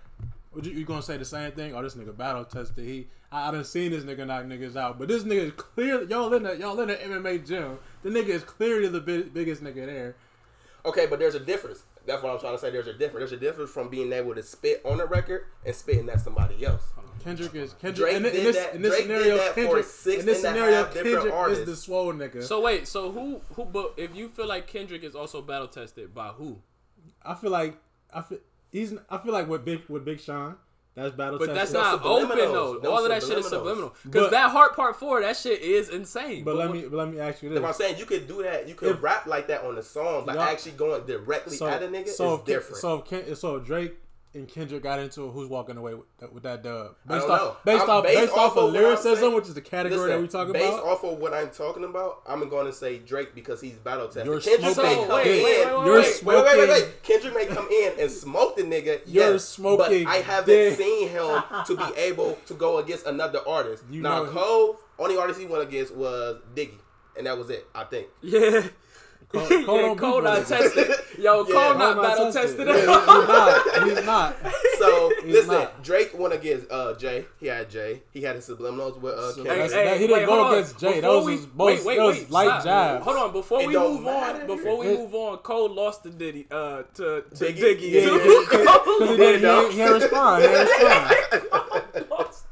Would 0.53 0.65
you, 0.65 0.73
you 0.73 0.83
gonna 0.83 1.01
say 1.01 1.15
the 1.15 1.25
same 1.25 1.51
thing? 1.53 1.73
Oh, 1.73 1.81
this 1.81 1.95
nigga 1.95 2.15
battle 2.15 2.43
tested. 2.43 2.83
He 2.83 3.07
I, 3.31 3.47
I 3.47 3.51
done 3.51 3.63
seen 3.63 3.91
this 3.91 4.03
nigga 4.03 4.27
knock 4.27 4.43
niggas 4.45 4.75
out, 4.75 4.99
but 4.99 5.07
this 5.07 5.23
nigga 5.23 5.45
is 5.45 5.51
clearly 5.53 6.07
y'all 6.07 6.33
in 6.33 6.43
the 6.43 6.57
y'all 6.57 6.79
in 6.81 6.89
the 6.89 6.95
MMA 6.95 7.47
gym. 7.47 7.79
The 8.03 8.09
nigga 8.09 8.29
is 8.29 8.43
clearly 8.43 8.87
the 8.87 9.01
big, 9.01 9.33
biggest 9.33 9.63
nigga 9.63 9.85
there. 9.85 10.15
Okay, 10.85 11.05
but 11.07 11.19
there's 11.19 11.35
a 11.35 11.39
difference. 11.39 11.83
That's 12.05 12.23
what 12.23 12.33
I'm 12.33 12.39
trying 12.39 12.53
to 12.55 12.59
say. 12.59 12.69
There's 12.71 12.87
a 12.87 12.93
difference. 12.93 13.29
There's 13.29 13.41
a 13.41 13.45
difference 13.45 13.71
from 13.71 13.89
being 13.89 14.11
able 14.13 14.33
to 14.35 14.41
spit 14.41 14.81
on 14.85 14.99
a 15.01 15.05
record 15.05 15.45
and 15.65 15.75
spitting 15.75 16.09
at 16.09 16.21
somebody 16.21 16.65
else. 16.65 16.83
Kendrick 17.23 17.53
is 17.53 17.73
Kendrick. 17.73 18.11
Drake 18.11 18.15
in, 18.15 18.25
in 18.25 18.31
did 18.31 18.45
this, 18.45 18.55
that- 18.55 18.75
in 18.75 18.81
this 18.81 18.91
Drake 18.95 19.07
did 19.09 19.21
scenario, 19.23 19.37
that 19.37 19.53
for 19.55 19.83
six 19.83 20.19
in 20.21 20.25
this 20.25 20.43
and 20.43 20.55
a 20.55 20.59
scenario, 20.59 20.75
half 20.77 20.93
different 20.93 21.05
Kendrick 21.15 21.33
is 21.33 21.37
artists. 21.37 21.65
the 21.65 21.75
swole 21.75 22.13
nigga. 22.13 22.41
So 22.43 22.61
wait, 22.61 22.87
so 22.87 23.11
who 23.11 23.41
who? 23.55 23.65
But 23.65 23.93
if 23.97 24.15
you 24.15 24.29
feel 24.29 24.47
like 24.47 24.67
Kendrick 24.67 25.03
is 25.03 25.15
also 25.15 25.41
battle 25.41 25.67
tested 25.67 26.15
by 26.15 26.29
who? 26.29 26.61
I 27.23 27.35
feel 27.35 27.51
like 27.51 27.77
I 28.13 28.21
feel 28.21 28.37
he's. 28.71 28.93
I 29.09 29.17
feel 29.17 29.33
like 29.33 29.49
with 29.49 29.65
Big 29.65 29.81
with 29.89 30.05
Big 30.05 30.21
Sean, 30.21 30.55
that's 30.95 31.15
battle. 31.15 31.39
But 31.39 31.47
that's 31.53 31.71
tested. 31.71 31.75
not 31.75 32.03
open 32.03 32.37
though. 32.37 32.79
Them 32.79 32.91
All 32.91 33.03
of 33.03 33.09
that 33.09 33.23
shit 33.23 33.37
is 33.37 33.47
subliminal. 33.47 33.93
Because 34.03 34.31
that 34.31 34.51
heart 34.51 34.75
part 34.75 34.95
four, 34.97 35.21
that 35.21 35.37
shit 35.37 35.61
is 35.61 35.89
insane. 35.89 36.43
But 36.43 36.55
let 36.55 36.71
me 36.71 36.81
but 36.81 36.93
let 36.97 37.09
me 37.09 37.19
ask 37.19 37.41
you 37.41 37.51
If 37.51 37.57
I'm 37.57 37.63
this. 37.63 37.77
saying 37.77 37.97
you 37.97 38.05
could 38.05 38.27
do 38.27 38.43
that, 38.43 38.67
you 38.67 38.75
could 38.75 38.95
If- 38.95 39.03
rap 39.03 39.25
like 39.25 39.47
that 39.47 39.63
on 39.63 39.77
a 39.77 39.83
song, 39.83 40.25
but 40.25 40.37
actually 40.37 40.73
going 40.73 41.05
directly 41.05 41.55
So 41.57 41.67
at 41.67 41.81
a 41.83 41.87
nigga 41.87 42.09
so 42.09 42.33
is 42.35 42.39
if, 42.41 42.45
different. 42.45 42.77
so 42.77 43.05
if 43.09 43.37
so 43.37 43.55
if 43.57 43.65
Drake 43.65 43.97
and 44.35 44.47
Kendrick 44.47 44.83
got 44.83 44.99
into 44.99 45.25
it, 45.27 45.31
who's 45.31 45.49
walking 45.49 45.75
away 45.77 45.95
with 45.95 46.05
that, 46.19 46.31
with 46.31 46.43
that 46.43 46.61
dub? 46.61 46.95
Based 47.07 47.27
off 47.27 47.39
know. 47.41 47.57
based 47.65 47.83
I'm 47.83 47.89
off 47.89 48.03
based 48.03 48.19
based 48.19 48.33
off 48.33 48.37
off 48.39 48.51
of 48.51 48.57
of 48.57 48.63
what 48.65 48.75
I'm 48.77 48.83
lyricism, 48.83 49.15
saying- 49.17 49.33
which 49.35 49.47
is 49.47 49.53
the 49.55 49.61
category 49.61 49.99
Listen, 50.01 50.09
that 50.15 50.21
we 50.21 50.27
talking 50.27 50.53
based 50.53 50.65
about. 50.67 50.83
Based 50.83 50.87
off 50.87 51.03
of 51.03 51.17
what 51.19 51.33
I'm 51.33 51.49
talking 51.49 51.83
about, 51.83 52.21
I'm 52.27 52.47
going 52.47 52.67
to 52.67 52.73
say 52.73 52.99
Drake 52.99 53.33
because 53.33 53.59
he's 53.59 53.77
battle 53.77 54.05
tested. 54.05 54.25
You're 54.25 54.39
Kendrick 54.39 54.73
smoking 54.73 54.83
may 54.83 54.95
come 55.07 55.19
in. 55.19 55.25
wait, 55.25 55.43
wait, 55.43 55.65
wait. 55.65 56.23
wait, 56.23 56.23
wait, 56.45 56.57
wait, 56.57 56.69
wait, 56.69 57.03
Kendrick 57.03 57.33
may 57.33 57.45
come 57.47 57.67
in 57.71 57.99
and 57.99 58.11
smoke 58.11 58.55
the 58.55 58.63
nigga. 58.63 59.01
You're 59.07 59.33
yes, 59.33 59.45
smoking 59.45 60.03
But 60.03 60.11
I 60.11 60.17
haven't 60.17 60.45
dick. 60.53 60.77
seen 60.77 61.09
him 61.09 61.43
to 61.65 61.75
be 61.75 61.83
able 61.97 62.37
to 62.45 62.53
go 62.53 62.77
against 62.77 63.07
another 63.07 63.39
artist. 63.47 63.83
You 63.89 64.01
now 64.03 64.25
Cole, 64.25 64.79
only 64.99 65.17
artist 65.17 65.39
he 65.39 65.45
went 65.47 65.63
against 65.63 65.95
was 65.95 66.37
Diggy, 66.53 66.77
and 67.17 67.25
that 67.25 67.35
was 67.37 67.49
it. 67.49 67.65
I 67.73 67.83
think. 67.85 68.07
yeah. 68.21 68.67
Cole, 69.31 69.47
yeah, 69.51 69.65
don't 69.65 69.97
Cole 69.97 70.21
not 70.23 70.47
tested. 70.47 70.87
Yo, 71.19 71.21
Yeah, 71.21 71.31
Cole 71.33 71.45
Cole 71.45 71.73
not 71.75 71.93
Cole 71.95 72.03
battle 72.03 72.33
tested. 72.33 72.65
tested. 72.65 72.67
Yeah, 72.67 72.85
he's 72.85 73.27
not. 73.27 73.83
He's 73.97 74.05
not. 74.05 74.35
So 74.79 75.11
He's 75.23 75.33
listen, 75.33 75.53
not. 75.53 75.83
Drake 75.83 76.17
went 76.17 76.33
against 76.33 76.71
uh, 76.71 76.95
Jay. 76.95 77.25
He 77.39 77.45
had 77.47 77.69
Jay. 77.69 78.01
He 78.11 78.23
had 78.23 78.37
his 78.37 78.49
subliminals 78.49 78.99
with 78.99 79.13
uh, 79.13 79.31
So 79.33 79.43
Kendrick. 79.43 79.69
that's- 79.69 79.71
that- 79.71 79.99
he 79.99 80.07
didn't 80.07 80.17
wait, 80.19 80.25
go 80.25 80.51
against 80.51 80.79
Jay. 80.79 80.93
That 80.93 81.01
Before 81.01 81.15
was 81.17 81.25
we- 81.25 81.31
his 81.33 81.47
most- 81.53 81.85
that 81.85 81.97
was 82.03 82.29
light 82.31 82.45
stop. 82.47 82.63
jab. 82.63 83.01
Hold 83.03 83.17
on, 83.17 83.31
before 83.33 83.61
It 83.61 83.67
we 83.67 83.77
move 83.77 84.01
matter. 84.03 84.41
on, 84.41 84.47
before 84.47 84.77
we 84.79 84.87
It- 84.87 84.99
move 84.99 85.13
on, 85.15 85.37
Cole 85.39 85.69
lost 85.69 86.03
to 86.03 86.09
Diddy, 86.09 86.47
uh, 86.49 86.81
to, 86.95 87.21
to 87.21 87.45
Diggy? 87.45 87.59
Diggy. 87.59 87.91
Yeah, 87.91 88.01
too. 88.01 88.17
yeah, 88.17 88.59
yeah. 88.63 88.65
Cole 88.65 88.97
Because 88.99 89.09
he 89.11 89.15
There 89.17 89.17
didn't 89.17 89.41
you 89.41 89.41
go. 89.41 89.69
he, 89.69 89.75
he 89.75 89.81
ain't 89.81 89.93
respond. 89.93 90.41
He 90.43 90.49
ain't 90.49 90.59
respond. 90.59 91.09
lost 91.09 91.31
to 91.31 91.58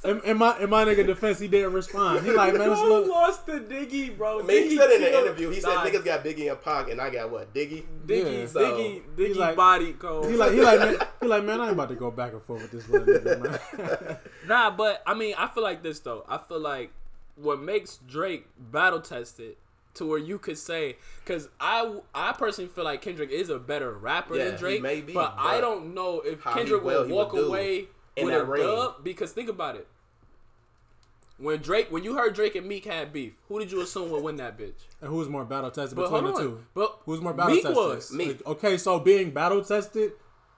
in, 0.07 0.21
in 0.23 0.37
my 0.37 0.57
in 0.59 0.69
my 0.69 0.85
nigga 0.85 1.05
defense, 1.05 1.39
he 1.39 1.47
didn't 1.47 1.73
respond. 1.73 2.25
He 2.25 2.31
like, 2.31 2.53
man, 2.53 2.71
it's 2.71 2.79
Cole 2.79 2.89
look. 2.89 3.07
lost 3.09 3.45
to 3.47 3.59
Diggy, 3.59 4.17
bro. 4.17 4.39
I 4.39 4.43
mean, 4.43 4.69
he 4.69 4.77
said 4.77 4.89
in 4.91 5.01
the 5.01 5.19
interview, 5.19 5.49
he 5.49 5.59
said 5.59 5.77
niggas 5.77 6.03
got 6.05 6.23
Biggie 6.23 6.49
and 6.51 6.61
Pac, 6.61 6.89
and 6.89 6.99
I 7.01 7.09
got 7.09 7.29
what 7.29 7.53
Diggy. 7.53 7.83
Diggy, 8.05 8.41
Yeah. 8.41 8.45
So, 8.47 8.59
Diggy, 8.61 9.01
Diggy 9.15 9.27
he's 9.27 9.37
like- 9.37 9.55
body 9.55 9.93
Cole. 9.93 10.27
He 10.27 10.35
like, 10.37 10.53
he 10.53 10.61
like, 10.61 10.79
man, 10.79 10.97
he 11.21 11.27
like, 11.27 11.43
man, 11.43 11.59
I 11.61 11.63
ain't 11.65 11.73
about 11.73 11.89
to 11.89 11.95
go 11.95 12.09
back 12.11 12.33
and 12.33 12.41
forth 12.43 12.61
with 12.63 12.71
this 12.71 12.87
little 12.89 13.07
nigga, 13.07 13.41
man. 13.99 14.17
Nah, 14.47 14.71
but 14.71 15.03
I 15.05 15.13
mean, 15.13 15.35
I 15.37 15.47
feel 15.47 15.63
like 15.63 15.83
this 15.83 15.99
though. 15.99 16.25
I 16.27 16.37
feel 16.37 16.59
like 16.59 16.91
what 17.35 17.59
makes 17.61 17.99
Drake 18.07 18.47
battle 18.57 19.01
tested 19.01 19.57
to 19.95 20.05
where 20.05 20.19
you 20.19 20.37
could 20.39 20.57
say, 20.57 20.95
because 21.25 21.49
I 21.59 21.99
I 22.13 22.31
personally 22.33 22.69
feel 22.69 22.83
like 22.83 23.01
Kendrick 23.01 23.31
is 23.31 23.49
a 23.49 23.57
better 23.59 23.91
rapper 23.93 24.35
Yeah, 24.37 24.45
than 24.45 24.53
he 24.53 24.59
Drake. 24.59 24.81
may 24.81 25.01
be, 25.01 25.13
but, 25.13 25.33
I 25.37 25.59
don't 25.59 25.93
know 25.95 26.21
if 26.21 26.43
Kendrick 26.43 26.83
well 26.83 27.03
will 27.07 27.15
walk 27.15 27.33
would 27.33 27.47
away 27.47 27.87
in 28.15 28.25
with 28.25 28.33
that 28.35 28.41
a 28.41 28.45
ring. 28.45 28.61
dub. 28.63 29.03
Because 29.03 29.31
think 29.31 29.49
about 29.49 29.75
it. 29.75 29.87
When 31.39 31.59
Drake, 31.59 31.91
when 31.91 32.03
you 32.03 32.15
heard 32.17 32.33
Drake 32.33 32.55
and 32.55 32.67
Meek 32.67 32.85
had 32.85 33.13
beef, 33.13 33.33
who 33.47 33.59
did 33.59 33.71
you 33.71 33.81
assume 33.81 34.09
would 34.09 34.23
win 34.23 34.37
that 34.37 34.57
bitch? 34.57 34.85
and 35.01 35.09
who 35.09 35.17
was 35.17 35.29
more 35.29 35.45
battle 35.45 35.69
tested 35.69 35.95
But 35.95 36.09
between 36.09 36.33
the 36.33 36.39
two? 36.39 36.63
but 36.73 36.99
Who's 37.05 37.21
more 37.21 37.33
battle 37.33 37.53
Meek 37.53 37.61
tested? 37.63 37.77
was. 37.77 38.11
Meek. 38.11 38.45
Okay, 38.47 38.77
so 38.77 38.99
being 38.99 39.29
battle 39.29 39.63
tested 39.63 40.13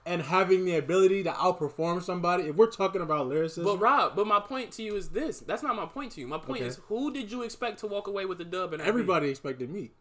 and 0.06 0.22
having 0.22 0.64
the 0.64 0.76
ability 0.76 1.22
to 1.24 1.30
outperform 1.32 2.02
somebody. 2.02 2.44
If 2.44 2.56
we're 2.56 2.70
talking 2.70 3.02
about 3.02 3.28
lyricism, 3.28 3.64
But 3.64 3.78
Rob, 3.78 4.16
but 4.16 4.26
my 4.26 4.40
point 4.40 4.70
to 4.72 4.82
you 4.82 4.96
is 4.96 5.10
this. 5.10 5.40
That's 5.40 5.62
not 5.62 5.76
my 5.76 5.84
point 5.84 6.12
to 6.12 6.20
you. 6.22 6.26
My 6.26 6.38
point 6.38 6.60
Okay. 6.62 6.68
is, 6.68 6.80
who 6.88 7.12
did 7.12 7.30
you 7.30 7.42
expect 7.42 7.80
to 7.80 7.86
walk 7.86 8.06
away 8.06 8.24
with 8.24 8.38
the 8.38 8.44
dub? 8.46 8.72
And 8.72 8.80
everybody 8.80 9.28
expected 9.28 9.68
Meek, 9.68 9.92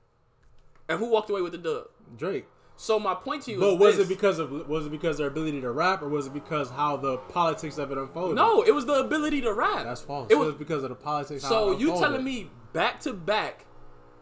and 0.87 0.97
who 0.99 1.09
walked 1.09 1.29
away 1.29 1.41
with 1.41 1.51
the 1.51 1.57
dub? 1.57 1.87
Drake. 2.15 2.47
So 2.81 2.97
my 2.97 3.13
point 3.13 3.43
to 3.43 3.51
you 3.51 3.59
But 3.59 3.73
is 3.73 3.79
was 3.79 3.97
this. 3.97 4.05
it 4.05 4.09
because 4.09 4.39
of 4.39 4.51
was 4.69 4.85
it 4.85 4.89
because 4.89 5.17
their 5.17 5.27
ability 5.27 5.59
to 5.59 5.69
rap, 5.71 6.01
or 6.01 6.07
was 6.07 6.27
it 6.27 6.33
because 6.33 6.69
how 6.69 6.95
the 6.95 7.17
politics 7.17 7.77
of 7.77 7.91
it 7.91 7.97
unfolded? 7.97 8.35
No, 8.35 8.61
it 8.61 8.71
was 8.73 8.85
the 8.85 8.93
ability 8.93 9.41
to 9.41 9.53
rap. 9.53 9.83
that's 9.83 9.99
false. 9.99 10.27
It 10.29 10.35
It 10.35 10.37
was, 10.37 10.47
was 10.47 10.55
because 10.55 10.83
of 10.83 10.89
the 10.89 10.95
politics. 10.95 11.43
how 11.43 11.49
so 11.49 11.71
it 11.73 11.79
you 11.81 11.87
telling 11.99 12.23
me 12.23 12.49
back 12.71 13.01
to 13.01 13.11
back 13.11 13.65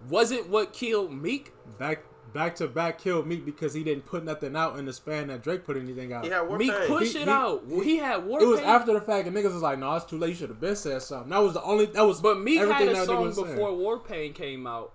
wasn't 0.10 0.50
what 0.50 0.74
killed 0.74 1.12
Meek? 1.13 1.54
back 1.78 2.04
back 2.34 2.56
to 2.56 2.67
back 2.67 2.98
killed 2.98 3.28
Meek 3.28 3.46
because 3.46 3.76
he 3.76 3.84
didn't 3.84 4.06
put 4.06 4.24
nothing 4.26 4.56
out 4.56 4.80
in 4.80 4.86
the 4.86 4.93
span 4.93 5.28
that 5.28 5.43
Drake 5.43 5.63
put 5.63 5.78
anything 5.78 6.12
out. 6.12 6.24
He 6.24 6.32
had 6.32 6.41
Warpaint. 6.41 6.58
Meek 6.58 6.74
pushed 6.88 7.13
He- 7.13 7.20
it 7.22 7.26
he- 7.26 7.30
out. 7.30 7.63
Well, 7.67 7.82
he 7.82 7.98
had 7.98 8.26
war. 8.26 8.39
Pain. 8.39 8.48
It 8.48 8.52
was 8.52 8.60
Paint, 8.62 8.70
after 8.72 8.93
the 8.93 9.02
fact, 9.02 9.28
and 9.28 9.38
niggas 9.38 9.54
was 9.54 9.62
like, 9.62 9.78
"No, 9.78 9.96
it's 9.96 10.06
too 10.06 10.17
late. 10.17 10.30
You 10.30 10.36
should 10.36 10.50
have 10.50 10.60
been 10.60 10.76
said 10.76 11.04
something." 11.04 11.30
That 11.30 11.43
was 11.43 11.54
the 11.54 11.62
only. 11.62 11.86
That 11.86 12.08
was. 12.08 12.22
but 12.22 12.39
Meek 12.39 12.58
had 12.60 12.88
a 12.88 13.06
song 13.06 13.28
before 13.30 13.46
saying. 13.46 13.56
before 13.56 13.72
Warpaint 13.72 14.34
came 14.34 14.65
out 14.65 14.93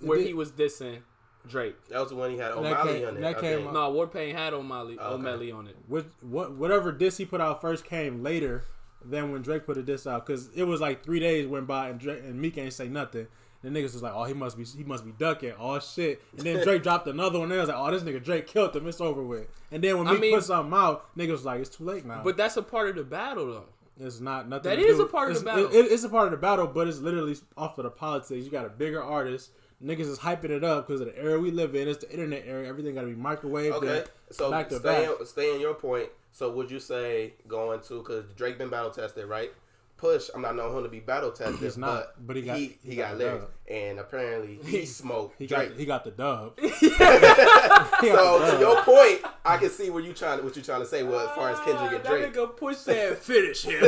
where 0.00 0.16
did. 0.16 0.26
he 0.28 0.32
was 0.34 0.50
dissing 0.50 1.00
Drake. 1.48 1.74
That 1.88 2.00
was 2.00 2.10
the 2.10 2.16
one 2.16 2.30
he 2.30 2.38
had 2.38 2.52
O'Malley 2.52 3.00
came- 3.00 3.08
on 3.08 3.16
it. 3.16 3.20
that 3.20 3.40
came 3.40 3.56
think. 3.58 3.68
out- 3.68 3.74
No, 3.74 3.92
Warpaint 3.92 4.32
had 4.34 4.54
O'Malley, 4.54 4.96
Oh, 5.00 5.06
okay. 5.06 5.14
O'Malley 5.14 5.52
on 5.52 5.66
it. 5.66 5.76
Which, 5.88 6.06
what, 6.20 6.52
whatever 6.52 6.92
diss 6.92 7.16
he 7.16 7.24
put 7.24 7.40
out 7.40 7.60
first 7.60 7.84
came 7.84 8.22
later 8.22 8.64
than 9.04 9.32
when 9.32 9.42
Drake 9.42 9.66
put 9.66 9.76
a 9.76 9.82
diss 9.82 10.06
out 10.06 10.24
because 10.26 10.48
it 10.54 10.62
was 10.64 10.80
like 10.80 11.02
three 11.02 11.18
days 11.20 11.46
went 11.46 11.66
by 11.66 11.88
and 11.88 11.98
Drake 11.98 12.22
and 12.24 12.40
Meek 12.40 12.56
ain't 12.58 12.72
say 12.72 12.86
nothing. 12.88 13.26
The 13.62 13.68
niggas 13.68 13.92
was 13.94 14.02
like, 14.02 14.12
"Oh, 14.12 14.24
he 14.24 14.34
must 14.34 14.56
be, 14.58 14.64
he 14.64 14.82
must 14.82 15.04
be 15.04 15.12
ducking." 15.12 15.52
Oh 15.58 15.78
shit! 15.78 16.20
And 16.36 16.44
then 16.44 16.64
Drake 16.64 16.82
dropped 16.84 17.06
another 17.06 17.38
one. 17.38 17.48
There 17.48 17.58
I 17.58 17.60
was 17.62 17.68
like, 17.68 17.78
"Oh, 17.78 17.90
this 17.92 18.02
nigga 18.02 18.22
Drake 18.22 18.48
killed 18.48 18.74
him. 18.74 18.88
It's 18.88 19.00
over 19.00 19.22
with." 19.22 19.46
And 19.70 19.82
then 19.84 19.98
when 19.98 20.08
I 20.08 20.12
Meek 20.12 20.20
mean- 20.20 20.34
put 20.34 20.42
something 20.44 20.74
out, 20.76 21.16
niggas 21.16 21.30
was 21.30 21.44
like, 21.44 21.60
"It's 21.60 21.76
too 21.76 21.84
late 21.84 22.04
now." 22.04 22.22
But 22.24 22.36
that's 22.36 22.56
a 22.56 22.62
part 22.62 22.88
of 22.88 22.96
the 22.96 23.04
battle, 23.04 23.46
though. 23.46 23.64
It's 24.00 24.18
not 24.18 24.48
nothing. 24.48 24.68
That 24.70 24.76
to 24.76 24.82
is 24.84 24.96
do- 24.96 25.04
a 25.04 25.06
part 25.06 25.30
of 25.30 25.36
the 25.44 25.48
it's- 25.48 25.64
battle. 25.64 25.78
it- 25.80 25.92
it's 25.92 26.02
a 26.02 26.08
part 26.08 26.24
of 26.26 26.30
the 26.32 26.38
battle, 26.38 26.66
but 26.66 26.88
it's 26.88 26.98
literally 26.98 27.36
off 27.56 27.78
of 27.78 27.84
the 27.84 27.90
politics. 27.90 28.44
You 28.44 28.50
got 28.50 28.66
a 28.66 28.68
bigger 28.68 29.00
artist. 29.02 29.50
Niggas 29.84 30.00
is 30.08 30.18
hyping 30.20 30.50
it 30.50 30.62
up 30.62 30.86
because 30.86 31.00
of 31.00 31.08
the 31.08 31.18
era 31.18 31.38
we 31.40 31.50
live 31.50 31.74
in. 31.74 31.88
It's 31.88 32.04
the 32.04 32.10
internet 32.12 32.44
era. 32.46 32.66
Everything 32.66 32.94
got 32.94 33.00
to 33.02 33.08
be 33.08 33.14
microwaved. 33.14 33.72
Okay, 33.72 34.04
so 34.30 34.50
back 34.50 34.68
to 34.68 34.78
stay, 34.78 35.06
back. 35.06 35.26
stay 35.26 35.54
in 35.54 35.60
your 35.60 35.74
point. 35.74 36.08
So 36.30 36.50
would 36.52 36.70
you 36.70 36.78
say 36.80 37.34
going 37.48 37.80
to 37.82 37.98
because 37.98 38.24
Drake 38.34 38.58
been 38.58 38.70
battle 38.70 38.90
tested, 38.90 39.26
right? 39.26 39.52
Push, 39.98 40.30
I'm 40.34 40.42
not 40.42 40.56
knowing 40.56 40.76
him 40.76 40.82
to 40.82 40.88
be 40.88 40.98
battle 41.00 41.30
tested. 41.32 41.58
He's 41.60 41.76
not, 41.76 42.14
but 42.26 42.36
he 42.36 42.42
got- 42.42 42.56
he, 42.56 42.76
he 42.82 42.96
got, 42.96 43.10
got 43.10 43.18
lyrics, 43.18 43.44
dub. 43.44 43.50
and 43.70 43.98
apparently 44.00 44.58
he 44.64 44.84
smoked 44.86 45.36
He 45.38 45.46
Drake. 45.46 45.70
got 45.70 45.78
he 45.78 45.84
got 45.84 46.04
the 46.04 46.10
dub. 46.12 46.58
so 46.60 48.50
to 48.50 48.56
your 48.60 48.82
point, 48.82 49.20
I 49.44 49.56
can 49.58 49.70
see 49.70 49.90
what 49.90 50.04
you 50.04 50.12
trying 50.12 50.42
what 50.44 50.56
you 50.56 50.62
trying 50.62 50.80
to 50.80 50.86
say. 50.86 51.02
Well, 51.02 51.20
as 51.28 51.34
far 51.36 51.50
as 51.50 51.58
Kendrick 51.60 51.92
and 51.92 52.06
Ah, 52.06 52.10
Drake, 52.10 52.32
That 52.32 52.40
nigga 52.40 52.56
push 52.56 52.76
said 52.78 53.18
finish 53.18 53.62
him. 53.64 53.82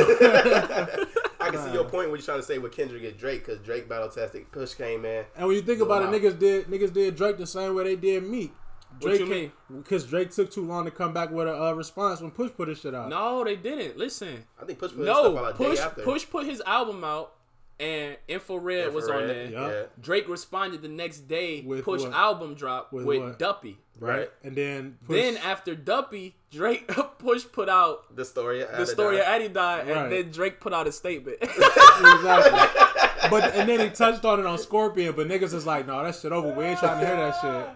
I 1.47 1.49
can 1.51 1.63
see 1.67 1.73
your 1.73 1.83
point 1.85 2.09
what 2.09 2.19
you're 2.19 2.25
trying 2.25 2.39
to 2.39 2.43
say 2.43 2.57
with 2.57 2.71
Kendrick 2.71 3.03
and 3.03 3.17
Drake 3.17 3.45
because 3.45 3.59
Drake 3.65 3.87
battle 3.89 4.09
tested, 4.09 4.51
Push 4.51 4.73
came 4.75 5.05
in. 5.05 5.25
And 5.35 5.47
when 5.47 5.55
you 5.55 5.61
think 5.61 5.81
about 5.81 6.01
Wow. 6.03 6.11
it, 6.13 6.21
niggas 6.21 6.39
did 6.39 6.67
niggas 6.67 6.93
did 6.93 7.15
Drake 7.15 7.37
the 7.37 7.47
same 7.47 7.75
way 7.75 7.83
they 7.83 7.95
did 7.95 8.23
Meek. 8.23 8.53
What 8.99 9.09
Drake 9.09 9.19
you 9.19 9.25
mean? 9.25 9.51
Because 9.69 10.05
Drake 10.05 10.31
took 10.31 10.49
too 10.51 10.65
long 10.65 10.85
to 10.85 10.91
come 10.91 11.13
back 11.13 11.29
with 11.29 11.47
a 11.47 11.63
uh, 11.65 11.71
response 11.73 12.21
when 12.21 12.31
Push 12.31 12.51
put 12.55 12.69
his 12.69 12.79
shit 12.79 12.95
out. 12.95 13.09
no, 13.09 13.43
they 13.43 13.57
didn't. 13.57 13.97
Listen. 13.97 14.45
I 14.61 14.65
think 14.65 14.79
Push 14.79 14.91
put 14.91 14.99
his 14.99 15.07
stuff 15.09 15.33
No, 15.33 15.37
out 15.37 15.51
a 15.51 15.53
push 15.55 15.77
day 15.77 15.83
after. 15.83 16.01
push 16.03 16.29
put 16.29 16.45
his 16.45 16.61
album 16.65 17.03
out, 17.03 17.33
and 17.79 18.17
Infrared, 18.27 18.93
was 18.93 19.09
on 19.09 19.27
there. 19.27 19.43
Infrared, 19.45 19.51
Yeah. 19.51 19.79
yeah. 19.81 19.83
Drake 20.01 20.27
responded 20.29 20.81
the 20.81 20.87
next 20.87 21.27
day. 21.27 21.61
With 21.61 21.83
push 21.83 22.01
what? 22.03 22.13
album 22.13 22.53
drop 22.55 22.93
with, 22.93 23.05
With? 23.05 23.37
Duppy. 23.37 23.77
Right. 23.99 24.29
And 24.43 24.55
then 24.57 24.97
Push, 25.05 25.15
Then 25.21 25.37
after 25.37 25.73
Duppy, 25.73 26.35
Drake 26.51 26.87
Push 27.19 27.45
put 27.53 27.69
out 27.69 28.13
The 28.15 28.25
story. 28.25 28.59
the 28.63 28.85
story 28.85 29.19
of 29.19 29.25
Adidon, 29.25 29.55
Right. 29.55 29.87
and 29.87 30.11
then 30.11 30.31
Drake 30.31 30.59
put 30.59 30.73
out 30.73 30.85
a 30.87 30.91
statement. 30.91 31.37
exactly. 31.41 33.29
but 33.29 33.55
and 33.55 33.69
then 33.69 33.79
he 33.79 33.89
touched 33.89 34.25
on 34.25 34.39
it 34.39 34.45
on 34.45 34.57
Scorpion, 34.57 35.13
but 35.15 35.27
niggas 35.27 35.53
is 35.53 35.65
like, 35.65 35.87
no, 35.87 36.03
that 36.03 36.15
shit 36.15 36.31
over. 36.31 36.49
We 36.53 36.65
ain't 36.65 36.79
trying 36.79 36.99
to 36.99 37.05
hear 37.07 37.15
that 37.15 37.35
shit. 37.41 37.69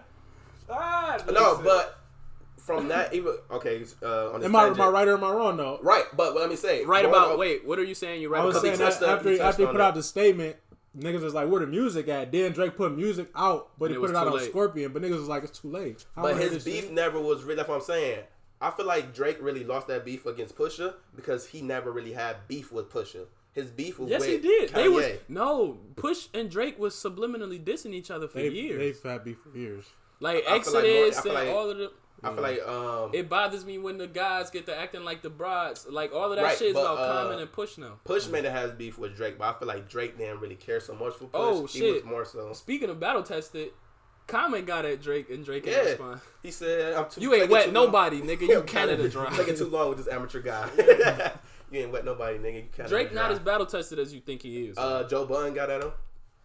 Ah, 0.68 1.18
No, 1.32 1.60
but 1.64 1.99
from 2.78 2.88
that 2.88 3.12
even 3.14 3.34
okay. 3.50 3.84
Uh, 4.02 4.30
on 4.32 4.40
this 4.40 4.46
Am 4.46 4.56
I, 4.56 4.66
am 4.66 4.80
I 4.80 4.88
right 4.88 5.08
or 5.08 5.14
am 5.16 5.24
I 5.24 5.30
wrong 5.32 5.56
though? 5.56 5.78
Right, 5.82 6.04
but 6.16 6.34
let 6.34 6.48
me 6.48 6.56
say 6.56 6.84
right 6.84 7.04
about 7.04 7.32
on- 7.32 7.38
wait, 7.38 7.66
what 7.66 7.78
are 7.78 7.84
you 7.84 7.94
saying? 7.94 8.20
You're 8.22 8.30
right 8.30 8.42
I 8.42 8.44
was 8.44 8.56
about 8.56 8.62
saying 8.76 8.78
that 8.78 9.02
after 9.02 9.30
he 9.30 9.36
he, 9.36 9.40
after 9.40 9.62
he 9.62 9.66
put 9.66 9.72
that. 9.78 9.80
out 9.82 9.94
the 9.94 10.02
statement, 10.02 10.56
niggas 10.96 11.22
was 11.22 11.34
like, 11.34 11.48
where 11.48 11.60
the 11.60 11.66
music 11.66 12.08
at? 12.08 12.32
Then 12.32 12.52
Drake 12.52 12.76
put 12.76 12.96
music 12.96 13.28
out, 13.34 13.70
but 13.78 13.86
And 13.86 13.94
he 13.94 13.98
it 13.98 14.00
put 14.00 14.10
it 14.10 14.16
out 14.16 14.24
too 14.28 14.34
on. 14.38 14.40
Scorpion. 14.44 14.92
But 14.92 15.02
niggas 15.02 15.18
was 15.18 15.28
like, 15.28 15.44
it's 15.44 15.58
too 15.58 15.70
late. 15.70 16.04
I 16.16 16.22
But 16.22 16.36
his 16.36 16.64
beef 16.64 16.84
shit. 16.84 16.92
never 16.92 17.20
was 17.20 17.42
really. 17.42 17.56
That's 17.56 17.68
what 17.68 17.76
I'm 17.76 17.80
saying. 17.82 18.20
I 18.62 18.70
feel 18.70 18.86
like 18.86 19.14
Drake 19.14 19.38
really 19.40 19.64
lost 19.64 19.86
that 19.88 20.04
beef 20.04 20.26
against 20.26 20.54
Pusha 20.56 20.94
because 21.16 21.46
he 21.46 21.62
never 21.62 21.90
really 21.92 22.12
had 22.12 22.36
beef 22.48 22.70
with 22.72 22.90
Pusha. 22.90 23.24
His 23.52 23.70
beef 23.70 23.98
was 23.98 24.10
Yes, 24.10 24.20
with 24.20 24.28
he 24.30 24.38
did. 24.38 24.70
Kanye. 24.70 24.74
They 24.74 24.88
was 24.88 25.06
no 25.28 25.78
Push 25.96 26.28
and 26.34 26.50
Drake 26.50 26.78
was 26.78 26.94
subliminally 26.94 27.58
dissing 27.62 27.94
each 27.94 28.10
other 28.10 28.28
for 28.28 28.38
They, 28.38 28.48
years. 28.50 28.78
they've 28.78 29.10
had 29.12 29.24
beef 29.24 29.38
for 29.42 29.56
years. 29.58 29.84
like 30.20 30.44
I 30.46 30.60
feel 30.60 30.74
like 30.74 30.84
more- 30.84 31.06
Exodus 31.06 31.24
and 31.24 31.34
like- 31.34 31.48
all 31.48 31.70
of 31.70 31.78
the. 31.78 31.90
I 32.22 32.32
feel 32.32 32.42
like 32.42 32.66
um, 32.66 33.10
It 33.14 33.28
bothers 33.28 33.64
me 33.64 33.78
when 33.78 33.98
the 33.98 34.06
guys 34.06 34.50
get 34.50 34.66
to 34.66 34.76
acting 34.78 35.04
like 35.04 35.22
the 35.22 35.30
broads. 35.30 35.86
Like 35.88 36.12
all 36.14 36.30
of 36.30 36.36
that 36.36 36.42
Right, 36.42 36.58
shit 36.58 36.68
is 36.68 36.74
but, 36.74 36.80
about 36.92 36.98
uh, 36.98 37.22
Common 37.22 37.38
and 37.40 37.50
Push 37.52 37.78
now. 37.78 37.98
Push 38.04 38.28
made 38.28 38.44
it 38.44 38.52
has 38.52 38.72
beef 38.72 38.98
with 38.98 39.16
Drake, 39.16 39.38
but 39.38 39.54
I 39.54 39.58
feel 39.58 39.68
like 39.68 39.88
Drake 39.88 40.18
didn't 40.18 40.40
really 40.40 40.56
care 40.56 40.80
so 40.80 40.94
much 40.94 41.14
for 41.14 41.24
Push. 41.24 41.30
Oh, 41.34 41.66
He 41.66 41.78
shit. 41.78 41.94
was 41.94 42.04
more 42.04 42.24
so. 42.24 42.52
Speaking 42.52 42.90
of 42.90 43.00
battle 43.00 43.22
tested, 43.22 43.70
Common 44.26 44.64
got 44.64 44.84
at 44.84 45.02
Drake 45.02 45.28
and 45.30 45.44
Drake 45.44 45.66
ain't 45.66 45.76
Yeah, 45.76 45.82
respond. 45.82 46.20
he 46.42 46.50
said, 46.52 46.94
"I'm 46.94 47.08
too." 47.10 47.20
You 47.20 47.34
ain't 47.34 47.50
wet 47.50 47.64
too 47.66 47.72
long." 47.72 47.86
nobody, 47.86 48.20
nigga. 48.22 48.42
You 48.48 48.62
Canada 48.62 49.08
dry. 49.08 49.28
Taking 49.36 49.56
too 49.56 49.66
long 49.68 49.88
with 49.88 49.98
this 49.98 50.06
amateur 50.08 50.40
guy. 50.40 50.68
you 51.72 51.80
ain't 51.80 51.90
wet 51.90 52.04
nobody, 52.04 52.38
nigga. 52.38 52.88
Drake 52.88 53.12
not 53.12 53.32
as 53.32 53.38
battle 53.40 53.66
tested 53.66 53.98
as 53.98 54.12
you 54.14 54.20
think 54.20 54.42
he 54.42 54.66
is. 54.66 54.78
Uh, 54.78 55.02
Joe 55.08 55.26
Budden 55.26 55.54
got 55.54 55.68
at 55.70 55.82
him. 55.82 55.90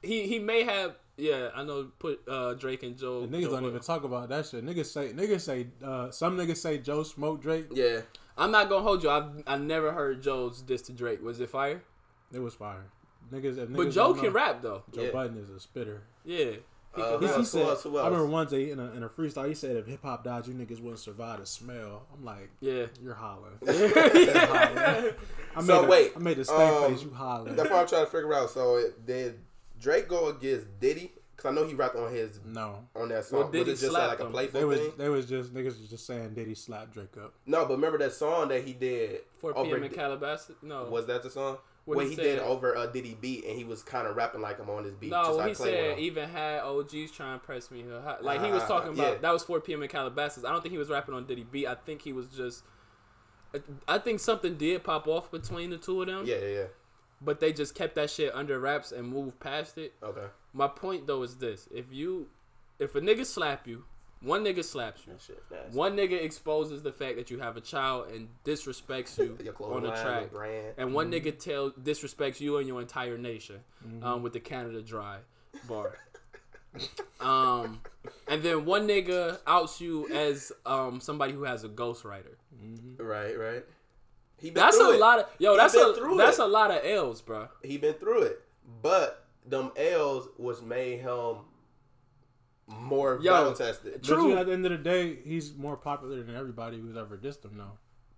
he 0.02 0.26
he 0.28 0.40
may 0.40 0.64
have. 0.64 0.96
Yeah, 1.18 1.50
I 1.56 1.64
know. 1.64 1.90
Put 2.00 2.22
uh, 2.28 2.54
Drake 2.56 2.84
and 2.84 2.98
Joe. 2.98 3.24
And 3.24 3.32
niggas 3.32 3.42
Joe 3.44 3.48
don't 3.48 3.52
Budden. 3.54 3.70
even 3.70 3.82
talk 3.82 4.04
about 4.04 4.30
that 4.30 4.46
shit. 4.48 4.66
Niggas 4.66 4.88
say 4.88 5.14
niggas 5.14 5.42
say 5.42 5.68
uh, 5.84 6.12
some 6.12 6.38
niggas 6.38 6.58
say 6.58 6.78
Joe 6.78 7.04
smoked 7.04 7.42
Drake. 7.42 7.68
Yeah, 7.72 8.02
I'm 8.38 8.52
not 8.52 8.68
gonna 8.70 8.84
hold 8.84 9.02
you. 9.04 9.10
I've 9.10 9.44
I 9.48 9.58
never 9.58 9.92
heard 9.94 10.22
Joe's 10.22 10.62
diss 10.62 10.82
to 10.84 10.92
Drake. 10.94 11.24
Was 11.24 11.40
it 11.40 11.50
fire? 11.50 11.84
It 12.34 12.40
was 12.40 12.54
fire. 12.56 12.86
Niggas, 13.32 13.58
if 13.58 13.72
But 13.74 13.92
Joe 13.92 14.14
can 14.14 14.26
know, 14.26 14.30
rap 14.32 14.62
though. 14.62 14.84
Joe 14.94 15.04
Yeah. 15.04 15.12
Budden 15.12 15.38
is 15.38 15.50
a 15.50 15.60
spitter. 15.60 16.04
Yeah. 16.26 16.52
He 16.96 17.02
Uh, 17.02 17.18
can 17.18 17.22
He, 17.22 17.26
Who 17.26 17.26
he 17.26 17.28
else? 17.28 17.36
Who 17.38 17.44
said, 17.60 17.68
else? 17.68 17.84
Who 17.84 17.98
I 17.98 18.06
remember 18.06 18.26
else? 18.26 18.32
one 18.32 18.48
day 18.48 18.72
in 18.72 18.80
a, 18.80 18.92
in 18.94 19.04
a 19.04 19.10
freestyle, 19.10 19.48
he 19.48 19.54
said, 19.56 19.76
if 19.78 19.86
hip 19.88 20.02
hop 20.04 20.24
died, 20.24 20.48
you 20.48 20.54
niggas 20.54 20.80
wouldn't 20.80 21.00
survive 21.00 21.40
the 21.40 21.46
smell. 21.46 22.06
I'm 22.14 22.24
like, 22.24 22.50
yeah. 22.62 22.86
you're 23.02 23.16
hollering. 23.16 23.58
yeah. 23.64 25.12
I 25.56 25.58
made 25.58 25.66
So 25.66 25.84
a, 25.84 25.88
wait, 25.88 26.12
I 26.16 26.20
made 26.20 26.38
the 26.38 26.46
stank 26.46 26.76
um, 26.76 26.94
face, 26.94 27.04
you 27.04 27.12
hollering. 27.12 27.56
that's 27.56 27.70
what 27.70 27.80
I'm 27.80 27.88
trying 27.88 28.06
to 28.06 28.12
figure 28.12 28.34
out. 28.34 28.50
So 28.50 28.76
it- 28.78 29.06
did 29.06 29.40
Drake 29.86 30.08
go 30.08 30.30
against 30.30 30.80
Diddy? 30.80 31.12
Because 31.36 31.52
I 31.52 31.54
know 31.54 31.66
he 31.68 31.74
rapped 31.76 31.96
on 31.96 32.12
his 32.12 32.40
No. 32.44 32.88
on 32.96 33.10
that 33.10 33.26
song. 33.26 33.40
Well, 33.42 33.48
Diddy 33.50 33.72
was 33.72 33.80
it 33.84 33.86
just 33.86 33.92
slapped 33.96 34.10
like 34.10 34.20
a 34.20 34.26
him. 34.26 34.32
playful 34.32 34.60
They 34.60 34.66
was 34.66 34.80
thing? 34.80 34.92
they 34.98 35.10
was 35.10 35.26
just 35.28 35.54
niggas 35.54 35.66
was 35.80 35.90
just 35.90 36.08
saying 36.08 36.34
did 36.34 36.48
he 36.48 36.56
slap 36.56 36.92
Drake 36.92 37.16
up? 37.24 37.34
No, 37.46 37.66
but 37.66 37.74
remember 37.76 37.98
that 38.00 38.14
song 38.14 38.48
that 38.48 38.64
he 38.64 38.74
did 38.74 39.22
4 39.38 39.56
over 39.58 39.70
p.m. 39.70 39.84
in 39.84 39.90
Di- 39.92 39.96
Calabasas. 39.96 40.56
No. 40.64 40.86
Was 40.86 41.06
that 41.06 41.22
the 41.24 41.30
song? 41.30 41.58
What 41.84 41.98
Where 41.98 42.06
he 42.06 42.12
he, 42.12 42.16
did 42.16 42.40
said- 42.40 42.48
over 42.48 42.76
uh, 42.76 42.88
Diddy 42.88 43.16
beat 43.22 43.46
and 43.46 43.56
he 43.56 43.64
was 43.64 43.84
kind 43.84 44.08
of 44.08 44.16
rapping 44.16 44.42
like 44.42 44.58
him 44.58 44.70
on 44.72 44.86
his 44.86 44.96
beat. 44.96 45.12
No, 45.12 45.24
just 45.24 45.30
when 45.32 45.38
like 45.40 45.48
he 45.50 45.54
said 45.56 45.88
went 45.90 46.00
even 46.00 46.30
had 46.30 46.62
OGs 46.62 47.12
trying 47.12 47.40
to 47.40 47.46
press 47.46 47.70
me, 47.70 47.84
like 48.22 48.44
he 48.44 48.50
was 48.50 48.64
Ah, 48.64 48.68
talking 48.68 48.94
about 48.94 49.14
yeah. 49.14 49.20
that 49.20 49.32
was 49.32 49.44
4 49.44 49.60
p.m. 49.62 49.84
in 49.84 49.90
Calabasas. 49.90 50.46
I 50.46 50.52
don't 50.52 50.62
think 50.62 50.72
he 50.72 50.80
was 50.80 50.90
rapping 50.90 51.14
on 51.14 51.26
Diddy 51.28 51.44
beat. 51.44 51.68
I 51.68 51.76
think 51.76 52.02
he 52.02 52.12
was 52.14 52.28
just. 52.28 52.64
I 53.88 54.00
think 54.00 54.20
something 54.20 54.56
did 54.58 54.84
pop 54.84 55.08
off 55.08 55.32
between 55.32 55.70
the 55.70 55.78
two 55.78 56.02
of 56.02 56.08
them, 56.08 56.26
Yeah, 56.26 56.36
yeah, 56.42 56.48
yeah. 56.48 56.64
But 57.22 57.40
they 57.40 57.54
just 57.54 57.76
kept 57.76 57.96
that 57.96 58.10
shit 58.10 58.34
under 58.34 58.60
wraps 58.60 58.92
and 58.92 59.08
moved 59.08 59.40
past 59.40 59.78
it. 59.78 59.94
Okay. 60.04 60.28
My 60.54 60.68
point 60.68 61.08
though 61.08 61.24
is 61.24 61.38
this: 61.38 61.68
if 61.74 61.86
you, 61.92 62.28
if 62.80 62.96
a 62.96 63.02
nigga 63.02 63.26
slap 63.26 63.68
you 63.68 63.86
One 64.22 64.44
nigga 64.44 64.64
slaps 64.64 65.02
you. 65.06 65.14
That 65.14 65.22
shit 65.22 65.44
nasty. 65.52 65.78
One 65.78 65.96
nigga 65.96 66.22
exposes 66.24 66.82
the 66.82 66.92
fact 66.92 67.18
that 67.18 67.30
you 67.30 67.40
have 67.40 67.58
a 67.58 67.62
child 67.62 68.10
and 68.12 68.30
disrespects 68.44 69.18
you 69.18 69.38
on 69.60 69.84
the 69.84 69.90
line, 69.90 70.02
track. 70.02 70.22
your 70.22 70.30
brand. 70.30 70.74
And 70.78 70.94
one 70.94 71.12
nigga 71.12 71.38
tell 71.38 71.72
disrespects 71.72 72.40
you 72.40 72.58
and 72.58 72.68
your 72.68 72.82
entire 72.82 73.18
nation 73.18 73.60
um, 74.02 74.24
with 74.24 74.34
the 74.34 74.40
Canada 74.40 74.82
Dry 74.82 75.18
bar. 75.68 75.98
um, 77.20 77.82
and 78.28 78.42
then 78.42 78.66
one 78.66 78.88
nigga 78.88 79.40
outs 79.46 79.80
you 79.80 80.08
as 80.10 80.52
um, 80.66 81.00
somebody 81.00 81.34
who 81.34 81.44
has 81.44 81.64
a 81.64 81.70
ghostwriter. 81.70 82.36
Right, 82.98 83.38
right. 83.38 83.64
He 84.38 84.50
been 84.52 84.62
That's 84.64 84.78
through 84.78 84.92
a 84.92 84.96
it. 84.96 85.00
lot 85.00 85.20
of 85.20 85.26
yo. 85.40 85.52
He 85.52 85.58
That's 85.58 85.74
been 85.74 85.90
a 85.90 85.94
through 85.94 86.18
that's 86.18 86.40
it. 86.40 86.44
a 86.44 86.48
lot 86.48 86.72
of 86.72 86.82
L's, 86.86 87.22
bro. 87.22 87.48
He 87.64 87.78
been 87.78 87.94
through 87.96 88.24
it, 88.24 88.42
but 88.82 89.26
them 89.48 89.72
L's 89.78 90.28
was 90.38 90.62
made 90.62 91.00
him 91.02 91.38
more 92.68 93.20
Yo, 93.22 93.32
battle 93.32 93.54
tested. 93.54 93.94
But 93.94 94.04
True. 94.04 94.30
you 94.30 94.36
know, 94.36 94.42
at 94.42 94.48
the 94.48 94.54
end 94.54 94.66
of 94.66 94.72
the 94.72 94.78
day, 94.78 95.18
he's 95.24 95.56
more 95.56 95.78
popular 95.78 96.22
than 96.24 96.36
everybody 96.36 96.80
who's 96.80 96.98
ever 96.98 97.18
dissed 97.18 97.46
him. 97.46 97.56
Now 97.58 97.74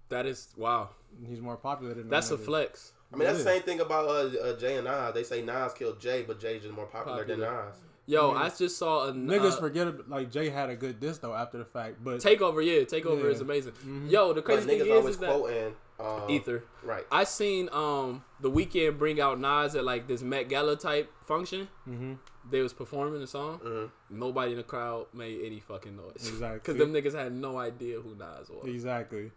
That 0.10 0.25
is 0.25 0.49
wow. 0.58 0.89
he's 1.27 1.41
more 1.41 1.58
popular 1.58 1.93
than 1.93 2.10
That's 2.10 2.32
a 2.32 2.36
them 2.36 2.43
niggas. 2.43 2.45
flex. 2.45 2.93
I 3.13 3.15
mean, 3.15 3.26
that's 3.26 3.38
the 3.39 3.43
same 3.46 3.62
thing 3.62 3.80
about 3.80 4.06
uh, 4.08 4.38
uh, 4.39 4.58
Jay 4.60 4.76
and 4.76 4.86
Nas. 4.86 5.13
They 5.13 5.24
say 5.24 5.41
Nas 5.41 5.74
killed 5.74 6.00
Jay, 6.00 6.24
but 6.28 6.39
Jay's 6.39 6.62
just 6.63 6.74
more 6.74 6.88
popular, 6.88 7.24
than 7.26 7.39
Popular. 7.39 7.65
Nas. 7.67 7.76
Yo, 8.06 8.32
I 8.32 8.50
just 8.50 8.78
saw 8.78 9.08
a 9.08 9.12
Niggas 9.13 9.54
uh, 9.54 9.60
forget 9.60 9.88
it, 9.88 10.10
like 10.10 10.32
Jay 10.32 10.50
had 10.50 10.70
a 10.70 10.76
good 10.76 11.00
diss 11.00 11.17
though 11.17 11.34
after 11.34 11.58
the 11.58 11.65
fact, 11.65 12.04
but 12.04 12.20
takeover. 12.20 12.65
Yeah, 12.65 12.84
takeover 12.84 13.24
Yeah. 13.26 13.30
is 13.32 13.41
amazing. 13.41 13.74
Yo, 14.10 14.30
the 14.30 14.36
But 14.36 14.46
crazy 14.46 14.65
thing 14.67 14.80
niggas 14.80 14.86
is, 14.86 14.91
always 14.91 15.15
is 15.15 15.20
that 15.22 15.30
quoting 15.30 15.76
um, 16.00 16.30
Ether. 16.30 16.63
Right. 16.84 17.06
I 17.12 17.24
seen 17.26 17.67
um 17.74 18.24
the 18.39 18.50
Weeknd 18.50 18.98
bring 18.98 19.20
out 19.20 19.39
Nas 19.41 19.76
at 19.76 19.84
like 19.84 20.08
this 20.08 20.22
Met 20.22 20.48
Gala 20.48 20.78
type 20.78 21.12
function. 21.26 21.67
mm-hmm. 21.88 22.13
They 22.50 22.62
was 22.62 22.72
performing 22.72 23.20
the 23.20 23.28
song. 23.28 23.60
Mhm. 23.60 23.91
Nobody 24.10 24.52
in 24.52 24.58
the 24.58 24.63
crowd 24.63 25.08
made 25.13 25.41
any 25.46 25.60
fucking 25.60 25.98
noise. 25.98 26.13
Exactly. 26.30 26.60
Because 26.63 26.78
them 26.78 26.93
niggas 26.93 27.13
had 27.13 27.34
no 27.34 27.58
idea 27.58 28.00
who 28.00 28.15
Nas 28.15 28.50
was. 28.50 28.63
exactly. 28.67 29.32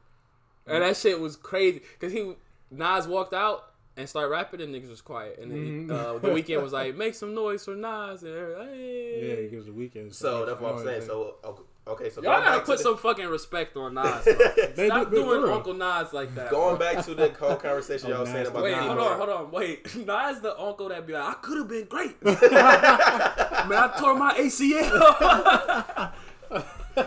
And 0.67 0.83
that 0.85 0.97
shit 0.97 1.19
was 1.19 1.35
crazy. 1.35 1.83
Because 1.99 2.13
he 2.13 2.35
Nas 2.71 3.07
walked 3.07 3.35
out 3.35 3.65
and 3.97 4.09
started 4.09 4.29
rapping 4.31 4.61
and 4.61 4.75
niggas 4.75 4.89
was 4.91 5.01
quiet. 5.03 5.39
And 5.41 5.51
then 5.51 5.89
Mhm. 5.89 5.91
uh, 5.91 6.19
the 6.19 6.29
Weeknd 6.29 6.63
was 6.63 6.73
like, 6.73 6.95
make 6.95 7.15
some 7.15 7.35
noise 7.35 7.65
for 7.65 7.75
Nas. 7.75 8.23
And 8.23 8.33
they're 8.35 8.51
Yeah, 8.63 8.65
hey. 8.65 9.45
it 9.45 9.51
gives 9.51 9.67
the 9.67 9.73
Weeknd. 9.73 10.15
So 10.15 10.47
that's 10.47 10.61
what 10.61 10.75
I'm 10.75 10.85
saying. 10.85 11.03
yeah. 11.03 11.07
So 11.09 11.35
okay, 11.45 11.63
okay 11.89 12.11
so 12.11 12.23
Y'all 12.23 12.33
going 12.35 12.45
gotta 12.45 12.57
back 12.59 12.67
put 12.67 12.77
to 12.79 12.83
some 12.85 12.97
fucking 12.97 13.27
respect 13.27 13.77
on 13.77 13.95
Nas. 13.95 14.25
the, 14.25 14.35
Bro. 14.57 14.67
They 14.77 14.87
Stop 14.87 15.11
do- 15.11 15.17
doing 15.17 15.29
for 15.41 15.47
real. 15.47 15.55
Uncle 15.55 15.75
Nas 15.75 16.13
like 16.13 16.35
that. 16.37 16.51
going 16.51 16.77
bro. 16.77 16.95
back 16.95 17.05
to 17.05 17.15
the 17.15 17.29
whole 17.31 17.57
conversation 17.57 18.09
y'all 18.11 18.23
Oh, 18.23 18.25
saying 18.25 18.47
about 18.47 18.63
Wait, 18.63 18.71
Nas. 18.77 18.85
hold 18.87 18.99
on, 19.01 19.17
hold 19.19 19.29
on, 19.31 19.51
wait. 19.51 19.95
Nas 20.07 20.41
the 20.41 20.57
uncle 20.59 20.89
that 20.89 21.07
be 21.07 21.13
like, 21.13 21.25
I 21.25 21.35
could 21.43 21.59
have 21.59 21.69
been 21.69 21.87
great. 21.87 22.23
Man, 22.25 22.37
I 22.41 23.95
tore 23.99 24.15
my 24.15 24.35
ACL. 24.39 26.13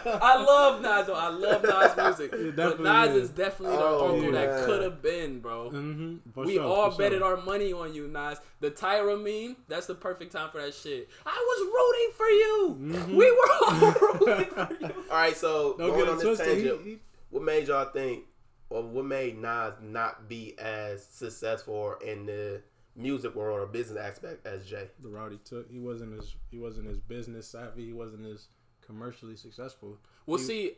I 0.05 0.43
love 0.43 0.81
Nas 0.81 1.07
though. 1.07 1.13
I 1.15 1.29
love 1.29 1.63
Nas 1.63 1.97
music. 2.19 2.31
but 2.31 2.55
definitely 2.55 2.83
Nas 2.85 3.09
is. 3.15 3.23
is 3.23 3.29
definitely 3.31 3.77
the 3.77 3.83
Oh, 3.83 4.13
uncle 4.15 4.31
that 4.33 4.65
could 4.65 4.81
have 4.83 5.01
been, 5.01 5.39
bro. 5.39 5.69
Mhm, 5.71 6.19
for 6.33 6.45
We 6.45 6.55
sure, 6.55 6.63
all 6.63 6.91
for 6.91 6.97
betted 6.99 7.19
sure. 7.19 7.37
our 7.37 7.43
money 7.43 7.73
on 7.73 7.93
you, 7.93 8.07
Nas. 8.07 8.39
The 8.59 8.71
Tyra 8.71 9.17
meme, 9.21 9.55
that's 9.67 9.87
the 9.87 9.95
perfect 9.95 10.31
time 10.31 10.49
for 10.49 10.61
that 10.61 10.73
shit. 10.73 11.09
I 11.25 11.37
was 11.49 11.59
rooting 11.75 12.13
for 12.17 12.29
you. 12.29 13.15
We 13.17 13.31
were 13.31 13.53
all 13.61 13.91
rooting 14.27 14.45
for 14.45 14.77
you. 14.79 15.03
All 15.11 15.17
right, 15.17 15.35
so 15.35 15.75
Don't 15.77 15.89
going 15.91 16.07
on 16.09 16.15
this 16.17 16.23
twisted. 16.25 16.47
He- 16.57 16.63
tangent, 16.63 16.85
he- 16.85 16.99
what 17.29 17.43
made 17.43 17.67
y'all 17.67 17.85
think, 17.91 18.25
or 18.69 18.83
what 18.83 19.05
made 19.05 19.37
Nas 19.39 19.73
not 19.81 20.27
be 20.29 20.57
as 20.59 21.03
successful 21.05 21.95
in 22.05 22.25
the 22.25 22.61
music 22.95 23.33
world 23.35 23.59
or 23.59 23.65
business 23.65 23.97
aspect 23.97 24.45
as 24.45 24.65
Jay? 24.65 24.87
the 25.01 25.09
route 25.09 25.31
he 25.31 25.37
took. 25.39 25.69
He 25.71 25.79
wasn't 25.79 26.17
as 26.19 26.35
he 26.51 26.59
wasn't 26.59 26.89
as 26.89 26.97
business 26.99 27.47
savvy. 27.47 27.85
He 27.87 27.93
wasn't 27.93 28.25
as 28.27 28.47
commercially 28.85 29.35
successful. 29.35 29.97
Well, 30.25 30.37
He- 30.39 30.43
see, 30.45 30.77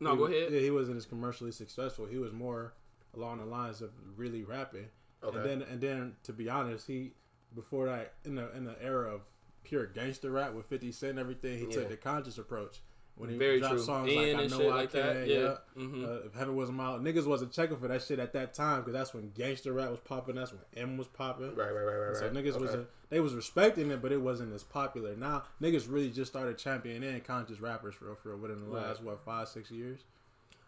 no, 0.00 0.12
he- 0.12 0.16
go 0.16 0.24
ahead. 0.26 0.52
Yeah, 0.52 0.60
he 0.60 0.70
wasn't 0.70 0.96
as 0.96 1.06
commercially 1.06 1.52
successful. 1.52 2.06
He 2.06 2.18
was 2.18 2.32
more 2.32 2.74
along 3.14 3.38
the 3.38 3.44
lines 3.46 3.80
of 3.82 3.92
really 4.16 4.42
rapping. 4.44 4.88
Okay. 5.22 5.36
And 5.38 5.46
then 5.46 5.62
and 5.62 5.80
then 5.80 6.16
to 6.24 6.32
be 6.32 6.48
honest, 6.48 6.86
he 6.86 7.12
before 7.54 7.86
that 7.86 8.14
in 8.24 8.34
the 8.34 8.54
in 8.56 8.64
the 8.64 8.80
era 8.82 9.14
of 9.14 9.22
pure 9.62 9.86
gangster 9.86 10.30
rap 10.30 10.52
with 10.52 10.66
Fifty 10.66 10.92
Cent 10.92 11.10
and 11.10 11.18
everything, 11.18 11.58
he 11.58 11.64
Yeah. 11.66 11.70
took 11.72 11.88
the 11.88 11.96
conscious 11.96 12.36
approach. 12.38 12.80
When 13.16 13.30
he 13.30 13.36
Very 13.36 13.60
dropped 13.60 13.74
true. 13.76 13.82
songs 13.84 14.08
Ian 14.10 14.36
like 14.38 14.46
I 14.52 14.56
know 14.58 14.68
I 14.70 14.74
like 14.74 14.90
can, 14.90 15.00
that, 15.06 15.28
yeah. 15.28 15.56
Mhm. 15.78 16.04
Uh, 16.04 16.26
if 16.26 16.34
heaven 16.34 16.56
wasn't 16.56 16.78
my 16.78 16.94
niggas 16.98 17.26
wasn't 17.26 17.52
checking 17.52 17.76
for 17.76 17.86
that 17.86 18.02
shit 18.02 18.18
at 18.18 18.32
that 18.32 18.54
time 18.54 18.80
because 18.80 18.92
that's 18.92 19.14
when 19.14 19.30
gangster 19.36 19.72
rap 19.72 19.90
was 19.90 20.00
popping. 20.00 20.34
That's 20.34 20.50
when 20.50 20.62
M 20.76 20.96
was 20.96 21.06
popping. 21.06 21.54
Right, 21.54 21.70
right, 21.72 21.82
right, 21.82 21.84
right, 21.94 22.06
right. 22.08 22.16
So 22.16 22.28
niggas 22.30 22.58
was 22.60 22.70
Okay. 22.72 22.80
a, 22.82 22.86
they 23.10 23.20
was 23.20 23.32
respecting 23.34 23.92
it, 23.92 24.02
but 24.02 24.10
it 24.10 24.20
wasn't 24.20 24.52
as 24.52 24.64
popular. 24.64 25.14
Now 25.14 25.44
niggas 25.62 25.86
really 25.88 26.10
just 26.10 26.32
started 26.32 26.58
championing 26.58 27.20
conscious 27.20 27.60
rappers 27.60 27.94
for 27.94 28.06
real, 28.06 28.14
for 28.16 28.30
real, 28.30 28.38
within 28.38 28.60
the 28.60 28.66
Right. 28.66 28.82
last 28.88 29.00
what 29.02 29.20
five 29.20 29.46
six 29.48 29.70
years. 29.70 30.00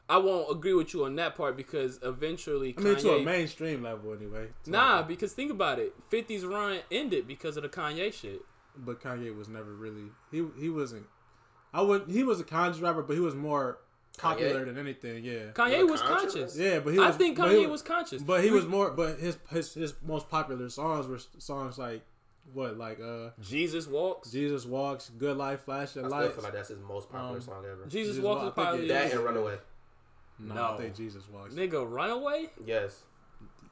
I 0.09 0.19
won't 0.19 0.49
agree 0.49 0.73
with 0.75 0.95
you 0.95 1.05
on 1.05 1.17
that 1.17 1.35
part 1.35 1.57
because 1.57 1.99
eventually 2.01 2.77
I 2.79 2.81
mean, 2.81 2.95
to 2.99 3.11
a 3.17 3.23
mainstream 3.25 3.83
level 3.83 4.13
anyway. 4.15 4.51
Nah, 4.67 4.99
like- 4.99 5.09
because 5.09 5.33
think 5.33 5.51
about 5.51 5.81
it. 5.81 5.95
50's 6.13 6.45
run 6.45 6.79
ended 6.93 7.27
because 7.27 7.57
of 7.57 7.65
the 7.65 7.69
Kanye 7.69 8.13
shit. 8.13 8.43
but 8.79 9.01
Kanye 9.01 9.35
was 9.37 9.49
never 9.49 9.75
really 9.75 10.13
he 10.31 10.47
he 10.61 10.71
wasn't. 10.71 11.07
I 11.72 11.83
would 11.83 12.09
he 12.09 12.22
was 12.24 12.40
a 12.40 12.44
conscious 12.44 12.81
rapper, 12.81 13.02
but 13.02 13.14
he 13.14 13.20
was 13.20 13.35
more 13.35 13.79
popular 14.18 14.64
than 14.64 14.79
anything. 14.79 15.24
Yeah, 15.24 15.50
Kanye 15.52 15.79
What, 15.83 15.90
was 15.90 16.00
conscious? 16.02 16.33
conscious. 16.35 16.57
yeah, 16.59 16.79
but 16.81 16.92
he 16.94 16.98
I 16.98 17.09
was, 17.09 17.16
think 17.16 17.37
Kanye 17.38 17.61
he 17.61 17.66
was 17.66 17.83
conscious. 17.83 18.22
but 18.22 18.42
he 18.42 18.50
We- 18.50 18.57
was 18.57 18.66
more. 18.66 18.90
But 18.90 19.18
his 19.18 19.37
his 19.50 19.74
his 19.74 19.94
most 20.05 20.29
popular 20.31 20.68
songs 20.70 21.07
were 21.07 21.18
songs 21.38 21.76
like 21.79 22.02
what 22.55 22.79
like 22.79 22.98
uh 23.00 23.31
Jesus 23.42 23.87
Walks. 23.87 24.31
Jesus 24.31 24.64
Walks, 24.64 25.11
Good 25.18 25.37
Life, 25.37 25.62
Flashing 25.64 26.05
I 26.05 26.09
still 26.09 26.31
feel 26.31 26.44
like 26.44 26.52
that's 26.52 26.68
his 26.68 26.79
most 26.79 27.11
popular 27.11 27.37
Um, 27.37 27.40
song 27.42 27.64
ever. 27.64 27.85
Jesus 27.87 27.92
Jesus 28.16 28.18
Walks 28.24 28.42
Walk- 28.42 28.46
is 28.46 28.52
I 28.52 28.55
think 28.55 28.55
probably 28.68 28.85
it- 28.85 28.88
That 28.88 29.12
and 29.12 29.24
Runaway. 29.24 29.59
no, 30.38 30.55
No. 30.55 30.64
I 30.64 30.76
think 30.76 30.94
Jesus 30.94 31.29
Walks. 31.29 31.55
nigga 31.55 31.90
Runaway. 31.90 32.50
Yes. 32.64 33.02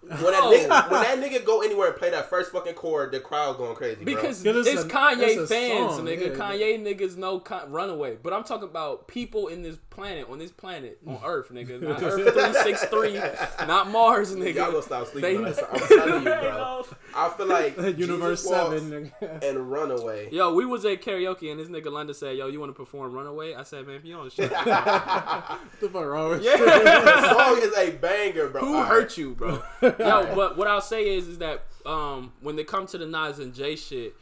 When 0.09 0.33
that, 0.33 0.43
nigga, 0.43 0.91
when 0.91 1.03
that 1.03 1.19
nigga 1.19 1.45
go 1.45 1.63
anywhere 1.63 1.89
and 1.89 1.97
play 1.97 2.11
that 2.11 2.29
first 2.31 2.53
fucking 2.53 2.75
chord, 2.75 3.13
the 3.13 3.21
crowd 3.21 3.57
going 3.57 3.75
crazy. 3.75 4.05
bro. 4.05 4.15
Because 4.15 4.45
Yeah, 4.45 4.53
it's, 4.57 4.69
it's 4.69 4.83
a- 4.85 4.89
Kanye 4.89 5.37
it's 5.43 5.51
fans, 5.51 5.97
song, 5.97 6.07
nigga. 6.07 6.29
yeah. 6.31 6.35
Kanye 6.37 6.83
niggas 6.83 7.17
know 7.17 7.39
Con- 7.41 7.71
Runaway, 7.71 8.17
but 8.23 8.33
I'm 8.33 8.45
talking 8.45 8.69
about 8.69 9.09
people 9.09 9.49
in 9.49 9.63
this 9.63 9.77
planet, 9.95 10.27
on 10.29 10.39
this 10.39 10.51
planet, 10.51 10.99
on 11.07 11.21
Earth, 11.25 11.51
nigga. 11.53 11.81
Not 11.81 12.03
Earth 12.03 12.35
three 12.35 12.53
six 12.63 12.85
three, 12.87 13.15
not 13.67 13.89
Mars, 13.91 14.35
nigga. 14.35 14.55
Y'all 14.57 14.71
gonna 14.73 14.83
stop 14.83 15.07
sleeping 15.07 15.43
They- 15.43 15.49
I'm 15.73 15.89
telling 15.89 16.15
you, 16.25 16.31
bro. 16.31 16.87
I 17.15 17.29
feel 17.31 17.47
like 17.47 17.77
Universe 17.99 18.43
Jesus 18.43 18.57
Seven. 18.83 19.13
nigga. 19.21 19.43
and 19.49 19.71
Runaway. 19.71 20.31
Yo, 20.31 20.53
we 20.55 20.67
was 20.67 20.85
at 20.85 21.01
karaoke 21.03 21.51
and 21.51 21.61
this 21.61 21.69
nigga 21.69 21.91
London 21.93 22.15
said, 22.15 22.37
"Yo, 22.37 22.49
you 22.49 22.61
want 22.61 22.71
to 22.71 22.75
perform 22.77 23.13
Runaway?" 23.13 23.55
I 23.55 23.63
said, 23.63 23.87
"Man, 23.87 23.97
if 23.97 24.05
you 24.05 24.15
don't 24.17 24.33
shut 24.33 24.53
up." 24.53 25.61
The 25.81 25.89
fuck 25.89 26.05
wrong 26.05 26.31
with 26.31 26.43
yeah. 26.43 26.57
the 26.57 27.33
song 27.33 27.59
is 27.59 27.77
a 27.77 27.91
banger, 27.93 28.49
bro. 28.49 28.61
Who 28.63 28.75
All 28.75 28.81
right. 28.83 28.89
hurt 28.89 29.17
you, 29.17 29.35
bro? 29.35 29.63
Yo, 29.83 30.35
but 30.35 30.57
what 30.57 30.67
I'll 30.69 30.81
say 30.81 31.15
is, 31.17 31.29
is 31.29 31.39
that 31.39 31.65
um, 31.87 32.33
when 32.41 32.57
they 32.57 32.65
come 32.65 32.87
to 32.87 32.99
the 32.99 33.07
Nas 33.07 33.39
and 33.39 33.55
Jay 33.55 33.77
shit, 33.77 34.15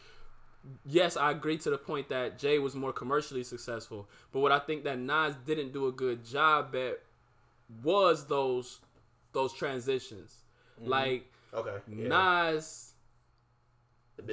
yes, 0.84 1.16
I 1.16 1.30
agree 1.30 1.58
to 1.58 1.70
the 1.70 1.78
point 1.78 2.08
that 2.08 2.38
Jay 2.38 2.58
was 2.58 2.74
more 2.74 2.92
commercially 2.92 3.44
successful. 3.44 4.08
But 4.32 4.40
what 4.40 4.52
I 4.52 4.58
think 4.58 4.84
that 4.84 4.98
Nas 4.98 5.34
didn't 5.46 5.72
do 5.72 5.86
a 5.86 5.92
good 5.92 6.24
job 6.24 6.74
at 6.74 7.00
was 7.82 8.26
those 8.26 8.80
those 9.32 9.52
transitions. 9.52 10.38
Like 10.80 11.32
Okay. 11.54 11.76
Yeah. 11.88 12.08
Nas, 12.08 12.92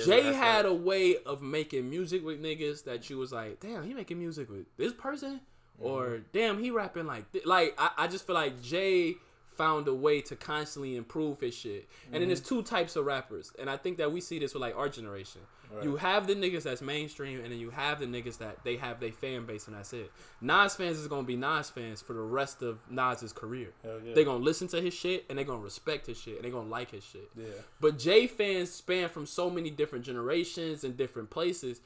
Jay 0.05 0.33
had 0.33 0.65
a 0.65 0.73
way 0.73 1.17
of 1.25 1.41
making 1.41 1.89
music 1.89 2.23
with 2.23 2.41
niggas 2.41 2.83
that 2.85 3.09
you 3.09 3.17
was 3.17 3.31
like, 3.31 3.59
damn, 3.59 3.83
he 3.83 3.93
making 3.93 4.19
music 4.19 4.49
with 4.49 4.65
this 4.77 4.93
person, 4.93 5.41
or 5.79 6.21
damn, 6.31 6.59
he 6.59 6.71
rapping 6.71 7.05
like, 7.05 7.29
thi-" 7.31 7.41
like 7.45 7.73
I, 7.77 7.91
I 7.97 8.07
just 8.07 8.25
feel 8.25 8.35
like 8.35 8.61
Jay 8.61 9.15
found 9.59 9.89
a 9.89 9.93
way 9.93 10.21
to 10.21 10.37
constantly 10.37 10.95
improve 10.95 11.41
his 11.41 11.53
shit. 11.53 11.89
And 12.13 12.21
then 12.21 12.29
there's 12.29 12.39
mm-hmm. 12.39 12.55
two 12.55 12.63
types 12.63 12.95
of 12.95 13.05
rappers, 13.05 13.51
and 13.59 13.69
I 13.69 13.75
think 13.75 13.97
that 13.97 14.09
we 14.13 14.21
see 14.21 14.39
this 14.39 14.53
with 14.53 14.61
like 14.61 14.75
our 14.75 14.87
generation. 14.87 15.41
You 15.83 15.97
have 15.97 16.25
the 16.25 16.33
niggas 16.33 16.63
that's 16.63 16.81
mainstream, 16.81 17.41
and 17.41 17.51
then 17.51 17.59
you 17.59 17.69
have 17.69 17.99
the 17.99 18.07
niggas 18.07 18.39
that 18.39 18.63
they 18.63 18.77
have 18.77 18.99
their 18.99 19.11
fan 19.11 19.45
base, 19.45 19.67
and 19.67 19.75
that's 19.75 19.93
it. 19.93 20.11
Nas 20.41 20.75
fans 20.75 20.97
is 20.97 21.07
gonna 21.07 21.27
be 21.27 21.35
Nas 21.35 21.69
fans 21.69 22.01
for 22.01 22.13
the 22.13 22.21
rest 22.21 22.63
of 22.63 22.79
Nas's 22.89 23.31
career. 23.33 23.69
Yeah. 23.83 24.13
They 24.15 24.23
gonna 24.23 24.43
listen 24.43 24.67
to 24.69 24.81
his 24.81 24.93
shit, 24.95 25.25
and 25.29 25.37
they're 25.37 25.45
gonna 25.45 25.61
respect 25.61 26.07
his 26.07 26.19
shit, 26.19 26.35
and 26.35 26.43
they're 26.43 26.51
gonna 26.51 26.69
like 26.69 26.91
his 26.91 27.03
shit. 27.03 27.29
Yeah. 27.35 27.45
But 27.79 27.99
Jay 27.99 28.25
fans 28.25 28.71
span 28.71 29.09
from 29.09 29.27
so 29.27 29.49
many 29.49 29.69
different 29.69 30.05
generations 30.05 30.83
and 30.83 30.97
different 30.97 31.29
places 31.29 31.81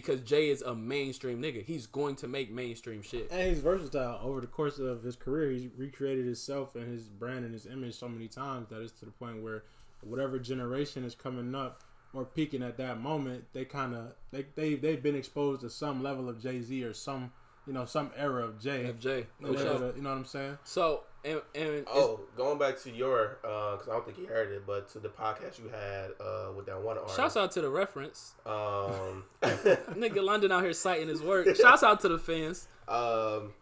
because 0.00 0.20
Jay 0.20 0.48
is 0.50 0.62
a 0.62 0.74
mainstream 0.74 1.42
nigga. 1.42 1.64
He's 1.64 1.86
going 1.86 2.16
to 2.16 2.28
make 2.28 2.50
mainstream 2.50 3.02
shit. 3.02 3.28
And 3.30 3.48
he's 3.48 3.60
versatile. 3.60 4.20
Over 4.22 4.40
the 4.40 4.46
course 4.46 4.78
of 4.78 5.02
his 5.02 5.16
career, 5.16 5.50
he's 5.50 5.68
recreated 5.76 6.24
himself 6.26 6.74
and 6.74 6.86
his 6.88 7.08
brand 7.08 7.44
and 7.44 7.52
his 7.54 7.66
image 7.66 7.94
so 7.94 8.08
many 8.08 8.28
times 8.28 8.68
that 8.70 8.80
it's 8.82 8.92
to 9.00 9.04
the 9.04 9.10
point 9.10 9.42
where 9.42 9.64
whatever 10.02 10.38
generation 10.38 11.04
is 11.04 11.14
coming 11.14 11.54
up 11.54 11.82
or 12.12 12.24
peaking 12.24 12.62
at 12.62 12.76
that 12.78 13.00
moment, 13.00 13.44
they 13.52 13.64
kind 13.64 13.94
of 13.94 14.12
they 14.30 14.46
they 14.54 14.74
they've 14.74 15.02
been 15.02 15.16
exposed 15.16 15.60
to 15.62 15.70
some 15.70 16.02
level 16.02 16.28
of 16.28 16.40
Jay 16.40 16.60
Z 16.62 16.82
or 16.84 16.94
some 16.94 17.32
you 17.66 17.72
know 17.72 17.84
some 17.84 18.10
era 18.16 18.44
of 18.44 18.60
Jay. 18.60 18.86
Of 18.86 18.98
Jay, 19.00 19.26
They're 19.40 19.52
for 19.52 19.58
able 19.60 19.78
sure. 19.78 19.90
to- 19.92 19.96
you 19.96 20.02
know 20.02 20.10
what 20.10 20.18
I'm 20.18 20.24
saying? 20.24 20.58
So 20.64 21.02
and 21.26 21.40
and 21.54 21.84
Oh, 21.92 22.20
going 22.36 22.58
back 22.58 22.78
to 22.82 22.90
your, 22.90 23.38
because 23.42 23.88
I 23.88 23.92
don't 23.92 24.04
think 24.06 24.18
you 24.18 24.26
heard 24.26 24.52
it, 24.52 24.62
but 24.66 24.88
to 24.90 24.98
the 25.00 25.08
podcast 25.08 25.58
you 25.58 25.68
had 25.68 26.10
uh, 26.20 26.52
with 26.56 26.66
that 26.66 26.80
one 26.80 26.96
artist. 26.96 27.16
shouts 27.16 27.36
out 27.36 27.50
to 27.52 27.60
the 27.60 27.68
reference. 27.70 28.34
Um, 28.46 29.24
Nigga 29.42 30.22
London 30.22 30.52
out 30.52 30.62
here 30.62 30.72
citing 30.72 31.08
his 31.08 31.22
work. 31.22 31.54
Shouts 31.56 31.82
out 31.82 32.00
to 32.00 32.08
the 32.08 32.18
fans. 32.18 32.68
um, 32.88 33.52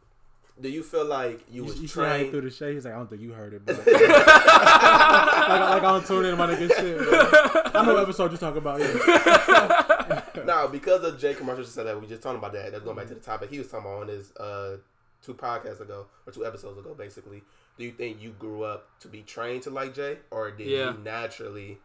do 0.60 0.68
you 0.68 0.84
feel 0.84 1.04
like 1.04 1.40
you 1.50 1.62
You, 1.62 1.64
was 1.64 1.80
you 1.80 1.88
see 1.88 1.98
how 2.00 2.06
he 2.06 2.12
trained? 2.18 2.30
threw 2.30 2.40
the 2.42 2.50
shade? 2.50 2.74
He's 2.74 2.84
like, 2.84 2.94
I 2.94 2.98
don't 2.98 3.10
think 3.10 3.22
you 3.22 3.32
heard 3.32 3.54
it, 3.54 3.66
but 3.66 3.76
like, 3.86 3.86
like 3.88 3.98
I 3.98 5.80
don't 5.80 6.06
tune 6.06 6.26
in 6.26 6.38
my 6.38 6.46
nigga 6.46 6.68
shit. 6.76 7.00
man. 7.00 7.72
I 7.74 7.84
know 7.84 7.94
what 7.94 8.02
episode 8.04 8.30
you 8.30 8.38
talking 8.38 8.58
about. 8.58 8.78
Yeah. 8.78 10.22
No, 10.44 10.68
because 10.68 11.02
of 11.02 11.18
Jay 11.18 11.34
commercials 11.34 11.72
said 11.72 11.86
that 11.86 12.00
we 12.00 12.06
just 12.06 12.22
talking 12.22 12.38
about 12.38 12.52
that. 12.52 12.70
That's 12.70 12.84
going 12.84 12.96
back 12.96 13.08
to 13.08 13.14
the 13.14 13.20
topic 13.20 13.50
he 13.50 13.58
was 13.58 13.68
talking 13.68 13.86
about 13.90 14.02
on 14.02 14.08
his 14.08 14.30
uh, 14.36 14.76
two 15.24 15.34
podcasts 15.34 15.80
ago 15.80 16.06
or 16.26 16.32
two 16.32 16.44
episodes 16.46 16.78
ago, 16.78 16.94
basically. 16.94 17.42
Do 17.78 17.84
you 17.84 17.92
think 17.92 18.20
you 18.22 18.30
grew 18.38 18.62
up 18.64 18.88
to 19.00 19.08
be 19.08 19.22
trained 19.22 19.62
to 19.64 19.70
like 19.70 19.94
Jay, 19.94 20.18
or 20.30 20.50
did 20.50 20.66
Yeah. 20.68 20.92
you 20.92 20.98
naturally 21.02 21.78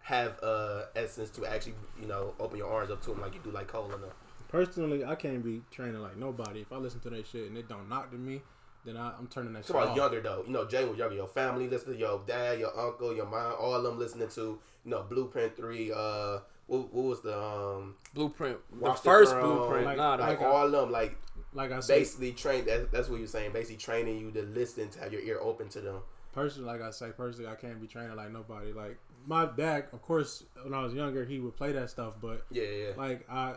have 0.00 0.38
uh 0.42 0.82
essence 0.94 1.30
to 1.30 1.44
actually 1.46 1.74
you 2.00 2.06
know 2.06 2.34
open 2.38 2.58
your 2.58 2.70
arms 2.72 2.90
up 2.90 3.02
to 3.02 3.12
him 3.12 3.20
like 3.20 3.34
you 3.34 3.40
do 3.42 3.50
like 3.50 3.66
Cole 3.68 3.84
and 3.92 4.02
them? 4.02 4.10
Personally, 4.48 5.04
I 5.04 5.14
can't 5.16 5.42
be 5.44 5.62
training 5.70 6.00
like 6.00 6.16
nobody. 6.16 6.60
If 6.60 6.72
I 6.72 6.76
listen 6.76 7.00
to 7.00 7.10
that 7.10 7.26
shit 7.26 7.48
and 7.48 7.56
it 7.58 7.68
don't 7.68 7.88
knock 7.88 8.10
to 8.12 8.16
me, 8.16 8.40
then 8.84 8.96
I, 8.96 9.12
I'm 9.18 9.26
turning 9.26 9.52
that 9.54 9.64
shit 9.64 9.72
Talk 9.74 9.76
about 9.82 9.88
off. 9.90 9.96
younger 9.96 10.20
though. 10.20 10.44
You 10.46 10.52
know, 10.52 10.64
Jay 10.66 10.84
was 10.84 10.96
younger. 10.98 11.16
Your 11.16 11.26
family 11.26 11.68
listening, 11.68 11.98
your 11.98 12.20
dad, 12.26 12.60
your 12.60 12.78
uncle, 12.78 13.14
your 13.14 13.26
mom, 13.26 13.54
all 13.58 13.74
of 13.74 13.82
them 13.82 13.98
listening 13.98 14.28
to 14.28 14.40
you 14.84 14.90
know 14.90 15.02
Blueprint 15.08 15.56
Three. 15.56 15.90
Uh, 15.92 16.38
what, 16.68 16.92
what 16.92 17.04
was 17.04 17.20
the 17.22 17.36
um 17.40 17.94
Blueprint. 18.14 18.58
The 18.72 18.76
Watch 18.84 18.98
the 19.02 19.02
first 19.04 19.32
Throne, 19.32 19.56
blueprint. 19.56 19.86
like- 19.86 19.96
nah, 19.96 20.16
the 20.16 20.22
like 20.24 20.40
Like, 20.40 20.48
all 20.48 20.66
of 20.66 20.72
them 20.72 20.92
like 20.92 21.16
Like 21.52 21.72
I 21.72 21.80
said, 21.80 21.98
basically 21.98 22.32
trained. 22.32 22.66
That, 22.66 22.90
that's 22.92 23.08
what 23.08 23.18
you're 23.18 23.28
saying. 23.28 23.52
Basically 23.52 23.76
training 23.76 24.18
you 24.18 24.30
to 24.32 24.42
listen 24.42 24.88
to 24.90 25.00
have 25.00 25.12
your 25.12 25.22
ear 25.22 25.38
open 25.40 25.68
to 25.70 25.80
them. 25.80 26.00
personally, 26.34 26.70
like 26.70 26.82
I 26.82 26.90
say, 26.90 27.10
personally, 27.16 27.50
I 27.50 27.54
can't 27.54 27.80
be 27.80 27.86
training 27.86 28.14
like 28.16 28.30
nobody. 28.30 28.72
Like 28.72 28.98
my 29.26 29.46
dad, 29.46 29.86
of 29.92 30.02
course, 30.02 30.44
when 30.62 30.74
I 30.74 30.82
was 30.82 30.92
younger, 30.92 31.24
he 31.24 31.38
would 31.38 31.56
play 31.56 31.72
that 31.72 31.90
stuff, 31.90 32.14
but 32.20 32.44
Yeah, 32.50 32.64
yeah. 32.64 32.88
like 32.96 33.28
I, 33.30 33.54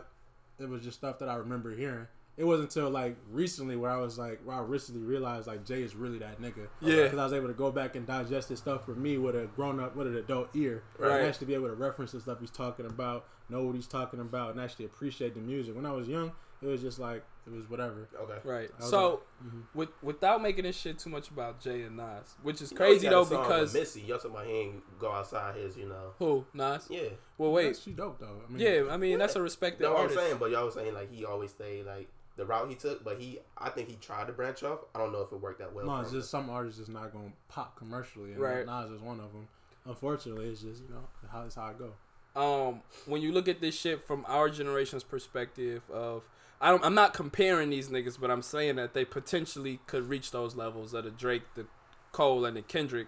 it 0.58 0.68
was 0.68 0.82
just 0.82 0.98
stuff 0.98 1.18
that 1.18 1.28
I 1.28 1.34
remember 1.36 1.74
hearing. 1.76 2.06
It 2.36 2.44
wasn't 2.44 2.70
until 2.74 2.88
like 2.88 3.16
recently 3.30 3.76
where 3.76 3.90
I 3.90 3.98
was 3.98 4.16
like, 4.18 4.40
where 4.44 4.56
I 4.56 4.60
recently 4.60 5.02
realized 5.02 5.46
like 5.46 5.66
Jay 5.66 5.82
is 5.82 5.94
really 5.94 6.18
that 6.20 6.40
nigga. 6.40 6.68
Yeah. 6.80 7.02
because 7.02 7.18
I 7.18 7.24
was 7.24 7.32
able 7.34 7.48
to 7.48 7.54
go 7.54 7.70
back 7.70 7.96
and 7.96 8.06
digest 8.06 8.48
his 8.48 8.60
stuff 8.60 8.86
for 8.86 8.94
me 8.94 9.18
with 9.18 9.36
a 9.36 9.46
grown 9.54 9.78
up, 9.78 9.94
with 9.94 10.06
an 10.06 10.16
adult 10.16 10.48
ear, 10.56 10.82
Right. 10.96 11.18
and 11.20 11.26
actually 11.28 11.48
be 11.48 11.54
able 11.54 11.68
to 11.68 11.74
reference 11.74 12.12
the 12.12 12.20
stuff 12.20 12.38
he's 12.40 12.50
talking 12.50 12.86
about, 12.86 13.26
know 13.50 13.62
what 13.64 13.74
he's 13.74 13.86
talking 13.86 14.20
about, 14.20 14.52
and 14.52 14.60
actually 14.60 14.86
appreciate 14.86 15.34
the 15.34 15.40
music. 15.40 15.76
When 15.76 15.84
I 15.84 15.92
was 15.92 16.08
young, 16.08 16.32
it 16.62 16.66
was 16.66 16.80
just 16.80 16.98
like 16.98 17.22
it 17.52 17.56
was 17.56 17.68
whatever. 17.68 18.08
Okay. 18.20 18.38
Right. 18.48 18.70
So, 18.78 19.22
like, 19.42 19.52
mhm. 19.52 19.62
with 19.74 19.88
without 20.02 20.42
making 20.42 20.64
this 20.64 20.76
shit 20.76 20.98
too 20.98 21.10
much 21.10 21.28
about 21.30 21.60
Jay 21.60 21.82
and 21.82 21.96
Nas, 21.96 22.36
which 22.42 22.60
is 22.62 22.70
You 22.70 22.76
crazy 22.76 23.08
though 23.08 23.24
because 23.24 23.74
Missy, 23.74 24.02
y'all 24.02 24.18
talking 24.18 24.30
about 24.32 24.46
he 24.46 24.52
ain't 24.52 24.98
go 24.98 25.10
outside 25.12 25.56
his, 25.56 25.76
you 25.76 25.86
know. 25.88 26.12
who 26.18 26.44
Nas? 26.54 26.86
Yeah. 26.90 27.08
Well, 27.38 27.52
wait. 27.52 27.76
She 27.76 27.92
dope 27.92 28.18
though. 28.20 28.40
I 28.48 28.52
mean, 28.52 28.60
Yeah, 28.60 28.92
I 28.92 28.96
mean 28.96 29.18
that's 29.18 29.36
a 29.36 29.42
respected 29.42 29.84
That's 29.84 29.94
what 29.94 30.10
I'm 30.10 30.14
saying, 30.16 30.36
but 30.38 30.50
y'all 30.50 30.64
was 30.66 30.74
saying 30.74 30.94
like 30.94 31.10
he 31.12 31.24
always 31.24 31.50
stayed 31.50 31.86
like 31.86 32.08
the 32.36 32.46
route 32.46 32.68
he 32.70 32.74
took, 32.76 33.02
but 33.04 33.20
he 33.20 33.38
I 33.58 33.68
think 33.70 33.88
he 33.88 33.96
tried 33.96 34.26
to 34.28 34.32
branch 34.32 34.62
off. 34.62 34.80
I 34.94 34.98
don't 34.98 35.12
know 35.12 35.20
if 35.22 35.32
it 35.32 35.40
worked 35.40 35.58
that 35.58 35.74
well. 35.74 35.86
No, 35.86 35.96
for 35.96 36.02
it's 36.02 36.12
him. 36.12 36.18
just 36.20 36.30
some 36.30 36.48
artists 36.48 36.78
just 36.78 36.90
not 36.90 37.12
gonna 37.12 37.32
pop 37.48 37.76
commercially, 37.76 38.32
and 38.32 38.40
Right. 38.40 38.64
Nas 38.64 38.90
is 38.90 39.00
one 39.02 39.20
of 39.20 39.32
them. 39.32 39.48
Unfortunately, 39.86 40.48
it's 40.48 40.60
just 40.62 40.82
you 40.82 40.88
know 40.90 41.04
how 41.30 41.42
it's 41.44 41.54
how 41.54 41.68
it 41.68 41.76
go. 41.78 41.92
um, 42.40 42.82
when 43.06 43.20
you 43.22 43.32
look 43.32 43.48
at 43.48 43.60
this 43.60 43.74
shit 43.74 44.06
from 44.06 44.24
our 44.28 44.48
generation's 44.48 45.02
perspective 45.02 45.82
of 45.90 46.22
I 46.60 46.70
don't, 46.70 46.84
I'm 46.84 46.94
not 46.94 47.14
comparing 47.14 47.70
these 47.70 47.88
niggas, 47.88 48.20
but 48.20 48.30
I'm 48.30 48.42
saying 48.42 48.76
that 48.76 48.92
they 48.92 49.04
potentially 49.04 49.80
could 49.86 50.08
reach 50.08 50.30
those 50.30 50.54
levels 50.56 50.92
of 50.92 51.04
the 51.04 51.10
Drake, 51.10 51.42
the 51.54 51.66
Cole, 52.12 52.44
and 52.44 52.56
the 52.56 52.62
Kendrick. 52.62 53.06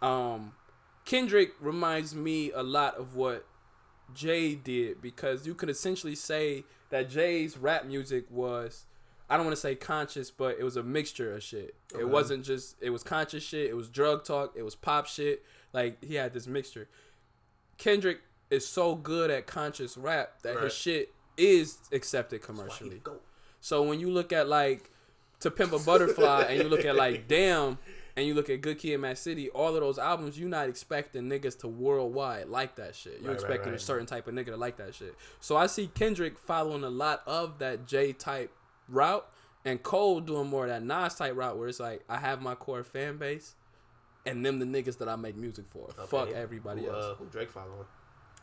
Um, 0.00 0.52
Kendrick 1.04 1.50
reminds 1.60 2.14
me 2.14 2.50
a 2.52 2.62
lot 2.62 2.94
of 2.96 3.14
what 3.16 3.44
Jay 4.14 4.54
did 4.54 5.02
because 5.02 5.46
you 5.46 5.54
could 5.54 5.68
essentially 5.68 6.14
say 6.14 6.64
that 6.90 7.10
Jay's 7.10 7.58
rap 7.58 7.84
music 7.84 8.24
was 8.30 8.84
I 9.30 9.36
don't 9.36 9.44
want 9.44 9.56
to 9.56 9.60
say 9.60 9.74
conscious, 9.74 10.30
but 10.30 10.56
it 10.58 10.64
was 10.64 10.76
a 10.76 10.82
mixture 10.82 11.34
of 11.34 11.42
shit. 11.42 11.74
Okay. 11.92 12.00
It 12.02 12.08
wasn't 12.08 12.44
just 12.44 12.76
it 12.80 12.90
was 12.90 13.02
conscious 13.02 13.42
shit, 13.42 13.68
it 13.68 13.74
was 13.74 13.88
drug 13.88 14.24
talk, 14.24 14.54
it 14.56 14.62
was 14.62 14.74
pop 14.74 15.06
shit. 15.06 15.44
Like 15.74 16.02
he 16.02 16.14
had 16.14 16.32
this 16.32 16.46
mixture. 16.46 16.88
Kendrick 17.76 18.20
is 18.50 18.66
so 18.66 18.94
good 18.94 19.30
at 19.30 19.46
conscious 19.46 19.96
rap 19.96 20.40
that 20.42 20.54
Right. 20.54 20.64
his 20.64 20.74
shit 20.74 21.12
is 21.38 21.78
accepted 21.92 22.42
That's 22.42 22.48
why 22.48 22.64
he 22.64 22.68
commercially. 22.68 23.02
So 23.60 23.82
when 23.82 24.00
you 24.00 24.10
look 24.10 24.32
at 24.32 24.48
like 24.48 24.90
To 25.40 25.50
Pimp 25.50 25.72
a 25.72 25.78
Butterfly 25.78 26.46
and 26.48 26.62
you 26.62 26.68
look 26.68 26.84
at 26.84 26.96
like 26.96 27.28
Damn 27.28 27.78
and 28.16 28.26
you 28.26 28.34
look 28.34 28.50
at 28.50 28.60
Good 28.60 28.78
Kid, 28.78 28.98
Mad 28.98 29.16
City, 29.16 29.48
all 29.50 29.74
of 29.74 29.80
those 29.80 29.98
albums, 29.98 30.38
you're 30.38 30.48
not 30.48 30.68
expecting 30.68 31.28
niggas 31.28 31.58
to 31.60 31.68
worldwide 31.68 32.48
like 32.48 32.74
that 32.76 32.94
shit. 32.96 33.20
You're 33.20 33.22
Right, 33.22 33.28
right, 33.28 33.34
expecting 33.34 33.72
a 33.72 33.78
certain 33.78 34.06
type 34.06 34.26
of 34.26 34.34
nigga 34.34 34.46
to 34.46 34.56
like 34.56 34.76
that 34.78 34.94
shit. 34.94 35.14
So 35.40 35.56
I 35.56 35.66
see 35.66 35.86
Kendrick 35.86 36.38
following 36.38 36.82
a 36.84 36.90
lot 36.90 37.22
of 37.26 37.58
that 37.60 37.86
Jay 37.86 38.12
type 38.12 38.50
route 38.88 39.28
and 39.64 39.82
Cole 39.82 40.20
doing 40.20 40.48
more 40.48 40.64
of 40.64 40.70
that 40.70 40.82
Nas 40.82 41.14
type 41.14 41.36
route 41.36 41.56
where 41.56 41.68
it's 41.68 41.80
like 41.80 42.02
I 42.08 42.18
have 42.18 42.42
my 42.42 42.54
core 42.54 42.82
fan 42.82 43.18
base 43.18 43.54
and 44.26 44.44
them 44.44 44.58
the 44.58 44.66
niggas 44.66 44.98
that 44.98 45.08
I 45.08 45.16
make 45.16 45.36
music 45.36 45.66
for. 45.70 45.84
Okay, 45.98 46.06
Fuck 46.06 46.30
everybody 46.30 46.82
who, 46.82 46.90
else. 46.90 47.04
Uh, 47.04 47.14
who 47.14 47.26
Drake 47.26 47.50
following? 47.50 47.86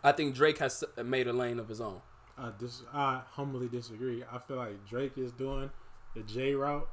I 0.03 0.11
think 0.11 0.35
Drake 0.35 0.59
has 0.59 0.83
made 1.03 1.27
a 1.27 1.33
lane 1.33 1.59
of 1.59 1.67
his 1.67 1.81
own. 1.81 2.01
I 2.37 2.51
dis- 2.59 2.83
I 2.93 3.21
humbly 3.31 3.67
disagree. 3.67 4.23
I 4.31 4.37
feel 4.39 4.57
like 4.57 4.85
Drake 4.87 5.17
is 5.17 5.31
doing 5.31 5.69
the 6.15 6.21
Jay 6.23 6.53
route 6.53 6.87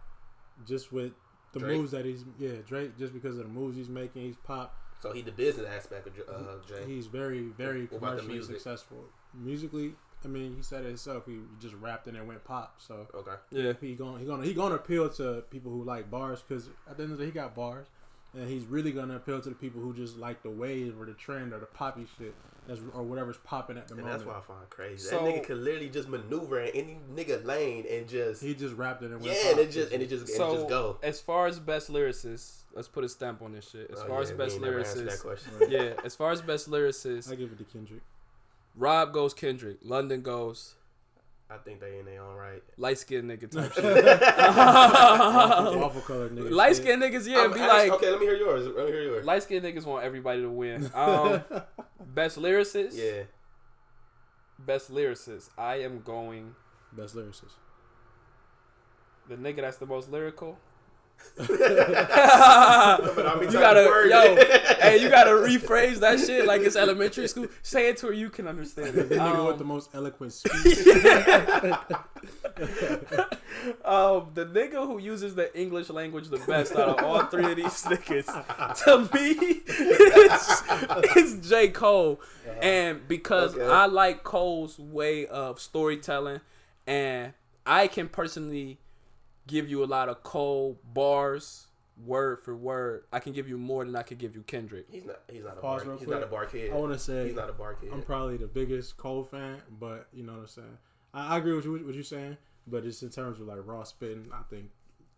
just 0.66 0.92
with 0.92 1.12
the 1.52 1.60
Drake? 1.60 1.76
moves 1.78 1.90
that 1.92 2.04
he's 2.04 2.24
yeah 2.38 2.52
Drake 2.66 2.96
just 2.98 3.12
because 3.12 3.36
of 3.38 3.44
the 3.44 3.52
moves 3.52 3.76
he's 3.76 3.88
making. 3.88 4.22
He's 4.22 4.36
pop. 4.36 4.74
So 5.00 5.12
he 5.12 5.20
the 5.22 5.32
business 5.32 5.66
aspect 5.68 6.06
of 6.06 6.14
J- 6.14 6.22
uh, 6.28 6.56
Jay. 6.68 6.84
He's 6.86 7.06
very 7.06 7.42
very 7.58 7.86
What 7.86 7.98
about 7.98 8.00
the 8.00 8.06
commercially 8.18 8.34
music? 8.34 8.56
successful. 8.56 9.04
Musically, 9.34 9.94
I 10.24 10.28
mean, 10.28 10.54
he 10.54 10.62
said 10.62 10.84
it 10.84 10.88
himself. 10.88 11.24
He 11.26 11.40
just 11.60 11.74
rapped 11.74 12.06
and 12.06 12.16
it 12.16 12.24
went 12.24 12.44
pop. 12.44 12.76
So 12.78 13.08
Okay. 13.12 13.34
Yeah. 13.50 13.72
he 13.80 13.94
going 13.94 14.20
he 14.20 14.26
gonna 14.26 14.44
he 14.44 14.54
gonna 14.54 14.76
appeal 14.76 15.08
to 15.10 15.42
people 15.50 15.72
who 15.72 15.82
like 15.82 16.08
bars 16.10 16.42
because 16.46 16.68
at 16.88 16.96
the 16.96 17.02
end 17.02 17.12
of 17.12 17.18
the 17.18 17.24
day 17.24 17.30
he 17.30 17.34
got 17.34 17.56
bars, 17.56 17.88
and 18.32 18.48
he's 18.48 18.64
really 18.66 18.92
gonna 18.92 19.16
appeal 19.16 19.40
to 19.40 19.48
the 19.48 19.54
people 19.56 19.80
who 19.80 19.92
just 19.92 20.16
like 20.18 20.42
the 20.44 20.50
wave 20.50 21.00
or 21.00 21.06
the 21.06 21.14
trend 21.14 21.52
or 21.52 21.58
the 21.58 21.66
poppy 21.66 22.06
shit 22.16 22.34
that's 22.66 22.80
or 22.94 23.02
whatever's 23.02 23.38
popping 23.38 23.76
at 23.76 23.88
the 23.88 23.94
And 23.94 24.02
moment. 24.04 24.18
that's 24.18 24.28
why 24.28 24.38
I 24.38 24.42
find 24.42 24.70
crazy. 24.70 25.08
So- 25.08 25.16
that 25.16 25.24
nigga 25.24 25.44
could 25.44 25.58
literally 25.58 25.88
just 25.90 26.08
maneuver 26.08 26.60
in 26.60 26.68
any 26.76 26.98
nigga 27.14 27.44
lane 27.44 27.84
and 27.90 28.08
just 28.08 28.42
he 28.42 28.54
just 28.54 28.74
wrapped 28.76 29.02
it 29.02 29.10
and 29.10 29.20
went 29.20 29.36
yeah, 29.36 29.50
and 29.50 29.58
it 29.58 29.70
just 29.70 29.92
and 29.92 30.02
it 30.02 30.08
just, 30.08 30.28
and 30.32 30.40
it 30.52 30.56
just 30.56 30.68
go. 30.68 30.98
as 31.02 31.20
far 31.20 31.46
as 31.46 31.58
best 31.58 31.90
lyricists, 31.90 32.62
let's 32.74 32.88
put 32.88 33.02
a 33.04 33.08
stamp 33.08 33.42
on 33.42 33.52
this 33.52 33.68
shit. 33.70 33.90
As 33.90 33.98
Oh, 34.00 34.06
far 34.06 34.16
yeah, 34.16 34.22
as 34.22 34.30
best 34.32 34.52
ain't 34.54 34.64
never 34.64 34.78
answered 34.80 35.06
that 35.08 35.18
lyricists, 35.18 35.20
question. 35.22 35.52
yeah. 35.68 35.92
As 36.04 36.14
far 36.14 36.30
as 36.30 36.40
best 36.42 36.70
lyricists, 36.70 37.30
I 37.30 37.34
give 37.34 37.50
it 37.52 37.58
to 37.58 37.64
Kendrick. 37.64 38.02
Rob 38.76 39.12
goes 39.12 39.34
Kendrick, 39.34 39.78
London 39.82 40.22
goes 40.22 40.74
I 41.52 41.58
think 41.58 41.80
they 41.80 41.98
in 41.98 42.06
their 42.06 42.22
own 42.22 42.36
right. 42.36 42.62
light 42.78 42.98
skinned 42.98 43.30
nigga 43.30 43.50
type 43.50 43.72
shit. 43.74 43.84
awful, 44.64 45.84
awful 45.84 46.00
color 46.02 46.28
nigga. 46.30 46.50
Light 46.50 46.76
skinned 46.76 47.02
niggas, 47.02 47.26
yeah, 47.28 47.40
I'm 47.42 47.52
be 47.52 47.60
actually- 47.60 47.90
like 47.90 47.92
okay, 47.92 48.10
let 48.10 48.20
me 48.20 48.26
hear 48.26 48.36
yours. 48.36 48.66
Let 48.66 48.86
me 48.86 48.92
hear 48.92 49.02
yours. 49.02 49.26
light 49.26 49.42
skinned 49.42 49.64
niggas 49.64 49.84
want 49.84 50.04
everybody 50.04 50.42
to 50.42 50.50
win. 50.50 50.90
Um, 50.94 51.42
best 52.00 52.38
lyricists, 52.38 52.96
Yeah, 52.96 53.22
best 54.58 54.90
lyricists. 54.90 55.50
I 55.58 55.76
am 55.82 56.00
going 56.02 56.54
Best 56.92 57.14
lyricist. 57.16 57.52
the 59.28 59.36
nigga 59.36 59.56
that's 59.62 59.76
the 59.78 59.86
most 59.86 60.10
lyrical. 60.10 60.58
But 61.36 61.50
I'll 63.26 63.38
be 63.40 63.46
You 63.46 63.52
gotta, 63.52 63.82
yo, 64.08 64.36
hey, 64.80 65.00
you 65.02 65.08
gotta 65.08 65.30
rephrase 65.30 65.96
that 66.00 66.20
shit 66.20 66.46
like 66.46 66.62
it's 66.62 66.76
elementary 66.76 67.26
school. 67.28 67.46
Say 67.62 67.88
it 67.88 67.96
to 67.98 68.06
where 68.06 68.14
you 68.14 68.28
can 68.30 68.46
understand 68.46 68.96
it. 68.96 69.08
The 69.08 69.14
nigga 69.16 69.34
Um, 69.38 69.46
with 69.46 69.58
the 69.58 69.64
most 69.64 69.90
eloquent 69.94 70.32
speech. 70.34 70.78
um, 73.84 74.30
the 74.34 74.46
nigga 74.46 74.86
who 74.86 74.98
uses 74.98 75.34
the 75.34 75.56
English 75.58 75.90
language 75.90 76.28
the 76.28 76.38
best 76.38 76.74
out 76.76 76.98
of 76.98 77.04
all 77.04 77.24
three 77.24 77.50
of 77.50 77.56
these 77.56 77.82
niggas, 77.84 78.26
to 78.84 78.98
me, 79.14 79.62
it's, 79.66 80.62
it's 81.16 81.48
J. 81.48 81.68
Cole. 81.68 82.20
And 82.60 83.06
because 83.08 83.54
Okay. 83.54 83.64
I 83.66 83.86
like 83.86 84.22
Cole's 84.24 84.78
way 84.78 85.26
of 85.26 85.60
storytelling, 85.60 86.40
and 86.86 87.32
I 87.66 87.86
can 87.86 88.08
personally 88.08 88.78
give 89.46 89.68
you 89.68 89.84
a 89.84 89.86
lot 89.86 90.08
of 90.08 90.22
Cole 90.22 90.78
bars, 90.92 91.66
word 92.04 92.40
for 92.40 92.56
word. 92.56 93.04
I 93.12 93.18
can 93.18 93.32
give 93.32 93.48
you 93.48 93.58
more 93.58 93.84
than 93.84 93.94
I 93.96 94.02
could 94.02 94.18
give 94.18 94.34
you 94.34 94.42
Kendrick. 94.42 94.86
He's 94.90 95.04
not. 95.04 95.20
He's 95.30 95.44
not 95.44 95.58
a 95.58 95.60
Pause 95.60 95.84
bar. 95.84 95.92
He's 95.94 96.06
quick. 96.06 96.10
not 96.10 96.22
a 96.22 96.30
bar 96.30 96.46
kid. 96.46 96.72
I 96.72 96.76
want 96.76 96.92
to 96.92 96.98
say 96.98 97.26
He's 97.26 97.34
not 97.36 97.50
a 97.50 97.54
bar 97.54 97.74
kid. 97.74 97.90
I'm 97.92 98.02
probably 98.02 98.36
the 98.36 98.46
biggest 98.46 98.96
Cole 98.96 99.24
fan, 99.24 99.58
but 99.78 100.08
you 100.12 100.22
know 100.24 100.32
what 100.32 100.40
I'm 100.40 100.46
saying. 100.48 100.78
I, 101.14 101.34
I 101.34 101.38
agree 101.38 101.54
with 101.54 101.64
you 101.64 101.72
what 101.72 101.94
you're 101.94 102.02
saying, 102.02 102.36
but 102.66 102.84
just 102.84 103.02
in 103.02 103.10
terms 103.10 103.40
of 103.40 103.46
like 103.46 103.58
raw 103.64 103.84
spitting, 103.84 104.30
I 104.32 104.42
think 104.48 104.70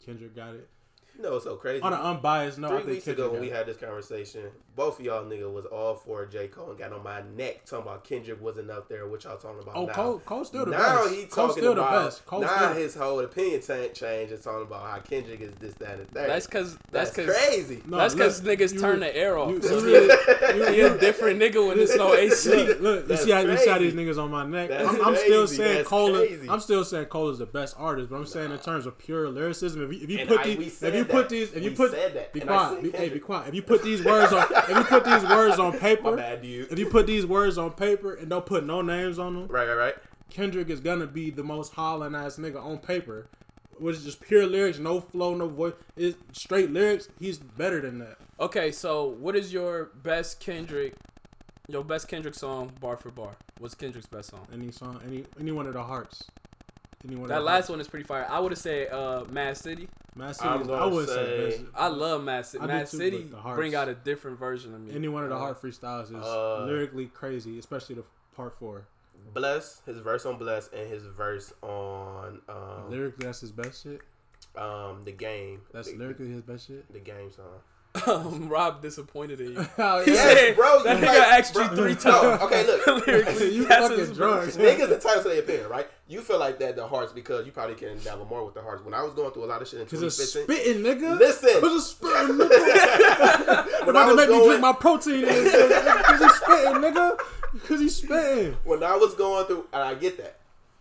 Kendrick 0.05 0.35
got 0.35 0.55
it. 0.55 0.69
You 1.17 1.23
know 1.23 1.33
what's 1.33 1.45
so 1.45 1.55
crazy? 1.55 1.81
On 1.81 1.93
an 1.93 2.01
unbiased 2.01 2.59
note, 2.59 2.67
I 2.67 2.71
Three 2.71 2.79
think 2.79 2.89
weeks 2.95 3.05
Kendrick 3.05 3.27
ago 3.27 3.33
when 3.33 3.41
we 3.41 3.49
had 3.49 3.67
this 3.67 3.77
conversation, 3.77 4.47
both 4.75 4.99
of 4.99 5.05
y'all 5.07 5.25
nigga 5.25 5.51
was 5.51 5.65
all 5.65 5.95
for 5.95 6.27
J. 6.27 6.49
Cole 6.49 6.71
and 6.71 6.79
got 6.79 6.93
on 6.93 7.05
my 7.05 7.23
neck 7.37 7.65
talking 7.65 7.87
about 7.87 8.03
Kendrick 8.03 8.43
wasn't 8.43 8.69
up 8.69 8.89
there. 8.89 9.07
What 9.07 9.23
y'all 9.23 9.37
talking 9.37 9.63
about 9.63 9.77
Oh, 9.77 9.87
now? 9.87 9.93
Cole, 9.93 10.19
Cole's 10.27 10.49
still 10.49 10.65
the 10.65 10.73
now 10.73 11.05
best. 11.05 11.15
he 11.15 11.21
Cole's 11.27 11.35
talking 11.35 11.63
still 11.63 11.73
about 11.75 11.99
the 12.03 12.05
best. 12.09 12.27
Cole's 12.27 12.43
now 12.43 12.57
still, 12.57 12.73
his 12.75 12.95
whole 12.97 13.21
opinion 13.21 13.61
ta- 13.61 13.87
change 13.95 14.33
and 14.33 14.43
talking 14.43 14.63
about 14.63 14.91
how 14.91 14.99
Kendrick 14.99 15.41
is 15.41 15.55
this, 15.55 15.75
that, 15.75 16.01
and 16.01 16.09
third. 16.11 16.29
That's 16.31 16.49
cause 16.49 16.77
that's 16.91 17.13
That's 17.13 17.31
crazy. 17.47 17.81
No, 17.87 17.97
that's 17.99 18.17
cause 18.17 18.41
niggas 18.41 18.75
you 18.75 18.81
turn 18.81 18.99
the 18.99 19.17
air 19.17 19.39
off. 19.39 19.51
you, 19.51 19.61
you 19.63 19.85
really, 19.85 20.73
he 20.75 20.81
a 20.81 20.99
different 20.99 21.41
nigga 21.41 21.65
when 21.65 21.77
there's 21.77 21.95
no 21.95 22.13
AC. 22.15 22.51
Look, 22.51 22.81
look, 22.81 23.03
you 23.03 23.09
That's 23.09 23.23
see 23.23 23.31
how 23.31 23.39
you 23.39 23.57
see 23.57 23.71
how 23.71 23.79
these 23.79 23.95
niggas 23.95 24.21
on 24.21 24.33
my 24.33 24.45
neck. 24.45 24.69
That's 24.69 24.89
I'm, 24.89 25.05
I'm 25.05 25.17
still 25.17 25.47
saying 25.47 25.77
That's 25.77 25.89
Cole. 25.89 26.13
crazy. 26.17 26.51
I'm 26.51 26.59
still 26.59 26.85
saying 26.85 27.05
Cole 27.07 27.31
is 27.31 27.39
the 27.39 27.47
best 27.47 27.77
artist, 27.79 28.11
but 28.11 28.17
I'm 28.17 28.27
saying 28.27 28.51
in 28.51 28.59
terms 28.59 28.85
of 28.87 28.99
pure 28.99 29.29
lyricism, 29.29 29.81
if 29.85 29.93
you, 29.97 30.03
if 30.03 30.11
you 30.11 30.27
put 30.27 30.41
I- 30.41 30.55
these, 30.55 30.67
if 30.67 30.73
said 30.73 31.04
you 31.07 31.13
that. 31.13 31.23
put 31.23 31.29
these, 31.29 31.53
if 31.53 31.63
you 31.63 31.71
We 31.71 31.77
put, 31.77 31.91
said 31.93 32.15
that. 32.15 32.33
be 32.33 32.41
quiet, 32.41 32.83
be, 32.83 32.91
hey, 32.91 33.09
be 33.09 33.19
quiet. 33.21 33.49
If 33.49 33.55
you 33.55 33.63
put 33.63 33.83
these 33.83 34.05
words 34.05 34.33
on, 34.33 34.47
if 34.51 34.69
you 34.77 34.85
put 34.85 35.05
these 35.05 35.23
words 35.25 35.59
on 35.59 35.73
My 35.73 35.79
paper, 35.79 36.17
bad, 36.17 36.43
dude. 36.43 36.71
if 36.73 36.79
you 36.79 36.87
put 36.91 37.07
these 37.07 37.27
words 37.27 37.59
on 37.59 37.73
paper 37.73 38.15
and 38.15 38.29
don't 38.31 38.47
put 38.47 38.65
no 38.65 38.83
names 38.83 39.19
on 39.19 39.35
them, 39.35 39.47
Right, 39.49 39.67
right, 39.69 39.75
right. 39.77 39.95
Kendrick 40.31 40.69
is 40.71 40.81
gonna 40.81 41.07
be 41.07 41.31
the 41.31 41.45
most 41.45 41.75
hollering 41.75 42.15
ass 42.15 42.37
nigga 42.37 42.63
on 42.63 42.79
paper, 42.79 43.29
which 43.79 43.97
is 43.97 44.05
just 44.05 44.21
pure 44.21 44.47
lyrics, 44.47 44.79
no 44.79 45.01
flow, 45.01 45.35
no 45.35 45.49
voice. 45.49 45.75
It's 45.97 46.17
straight 46.33 46.71
lyrics. 46.71 47.09
He's 47.21 47.39
better 47.39 47.81
than 47.81 47.99
that. 48.01 48.17
Okay, 48.41 48.73
so 48.73 49.05
what 49.07 49.37
is 49.37 49.53
your 49.53 49.91
best 50.03 50.41
Kendrick? 50.41 50.95
Your 51.69 51.83
best 51.85 52.09
Kendrick 52.09 52.35
song, 52.35 52.73
bar 52.81 52.97
for 52.97 53.11
bar. 53.11 53.37
What's 53.59 53.75
Kendrick's 53.75 54.07
best 54.07 54.31
song? 54.31 54.47
Any 54.53 54.71
song, 54.71 55.01
any 55.07 55.25
any 55.41 55.51
one 55.53 55.67
of 55.67 55.73
the 55.75 55.83
hearts. 55.83 56.25
Any 57.07 57.17
one 57.17 57.29
That 57.29 57.37
the 57.37 57.45
last 57.45 57.69
one 57.69 57.81
is 57.81 57.89
pretty 57.89 58.07
fire. 58.07 58.27
I 58.31 58.39
would 58.41 58.53
have 58.53 58.59
said 58.59 58.91
uh, 58.93 59.25
Mad 59.31 59.57
City. 59.57 59.89
Mad 60.17 60.35
City. 60.37 60.49
I'm 60.49 60.63
is- 60.63 60.67
gonna 60.69 60.83
I 60.83 60.87
would 60.87 61.09
say, 61.09 61.51
say- 61.59 61.65
I 61.75 61.89
love 61.89 62.25
Mad 62.25 62.47
City. 62.47 62.63
I 62.65 62.67
Mad 62.67 62.87
too, 62.89 62.97
City 62.97 63.19
but 63.23 63.31
the 63.33 63.37
hearts- 63.43 63.57
bring 63.59 63.75
out 63.75 63.89
a 63.89 63.95
different 63.95 64.39
version 64.39 64.75
of 64.75 64.81
me. 64.81 64.95
Any 64.95 65.09
one 65.09 65.23
of 65.25 65.29
the 65.31 65.37
Uh, 65.37 65.41
hard 65.41 65.57
freestyles 65.61 66.07
is 66.07 66.25
uh, 66.25 66.65
lyrically 66.65 67.07
crazy, 67.07 67.59
especially 67.59 67.97
the 67.97 68.05
part 68.35 68.57
four. 68.59 68.87
Bless 69.33 69.81
his 69.87 69.99
verse 69.99 70.25
on 70.27 70.39
Bless 70.39 70.69
and 70.69 70.89
his 70.89 71.05
verse 71.07 71.53
on 71.63 72.41
um, 72.49 72.91
Lyrically, 72.91 73.27
that's 73.27 73.41
his 73.41 73.53
best 73.53 73.83
shit. 73.83 74.01
um 74.57 75.03
the 75.05 75.13
game. 75.13 75.63
That's 75.73 75.91
the, 75.91 75.97
lyrically 75.99 76.29
his 76.31 76.43
best 76.43 76.69
shit. 76.69 76.91
the 76.93 77.01
game 77.01 77.31
song. 77.33 77.61
Um, 78.09 78.49
Rob 78.49 78.83
disappointed 78.83 79.41
in 79.41 79.53
you. 79.53 79.67
Oh, 79.79 80.03
He 80.05 80.13
yeah. 80.13 80.17
Yes, 80.17 80.39
said, 80.39 80.57
bro, 80.57 80.83
That 80.83 80.97
nigga 80.99 81.07
like- 81.07 81.17
asked 81.39 81.55
bro- 81.55 81.63
you 81.65 81.77
three 81.77 81.93
No, 82.05 82.21
times. 82.23 82.43
okay, 82.43 82.67
look. 82.67 82.87
Lyrically, 83.07 83.55
You 83.55 83.67
fucking 83.67 84.13
drunk. 84.15 84.45
verse. 84.45 84.57
Niggas 84.57 84.93
entitled 84.93 85.23
to 85.25 85.29
their 85.31 85.41
opinion, 85.41 85.69
right? 85.69 85.89
You 86.07 86.21
feel 86.21 86.39
like 86.39 86.59
that 86.59 86.77
the 86.77 86.87
hearts 86.87 87.13
because 87.13 87.47
you 87.47 87.53
probably 87.53 87.75
can 87.77 87.99
dabble 88.05 88.27
more 88.27 88.45
with 88.45 88.55
the 88.55 88.61
hearts. 88.63 88.85
When 88.85 88.93
I 88.95 89.03
was 89.03 89.15
going 89.15 89.31
through 89.33 89.45
a 89.45 89.47
lot 89.47 89.63
of 89.63 89.69
shit 89.69 89.81
in 89.81 89.87
Cause 89.87 90.03
it's 90.03 90.17
2015, 90.33 90.83
spitting, 90.83 90.83
nigga. 90.83 91.19
Listen. 91.19 91.61
Cause 91.61 91.75
it's 91.77 91.87
spitting, 91.87 92.37
nigga. 92.37 93.87
when 93.87 93.89
About 93.91 93.97
I 93.97 94.09
to 94.11 94.15
was 94.15 94.17
make 94.17 94.29
me 94.31 94.45
drink 94.47 94.61
my 94.61 94.73
protein. 94.73 95.25
Cause 95.25 96.21
he's 96.21 96.35
spitting, 96.35 96.83
nigga. 96.83 97.19
Cause 97.67 97.81
he's 97.81 97.97
spitting. 97.97 98.57
when 98.65 98.83
I 98.83 98.97
was 98.97 99.15
going 99.15 99.47
through, 99.47 99.67
and 99.73 99.83
I 99.83 99.95
get 99.95 100.17
that, 100.19 100.37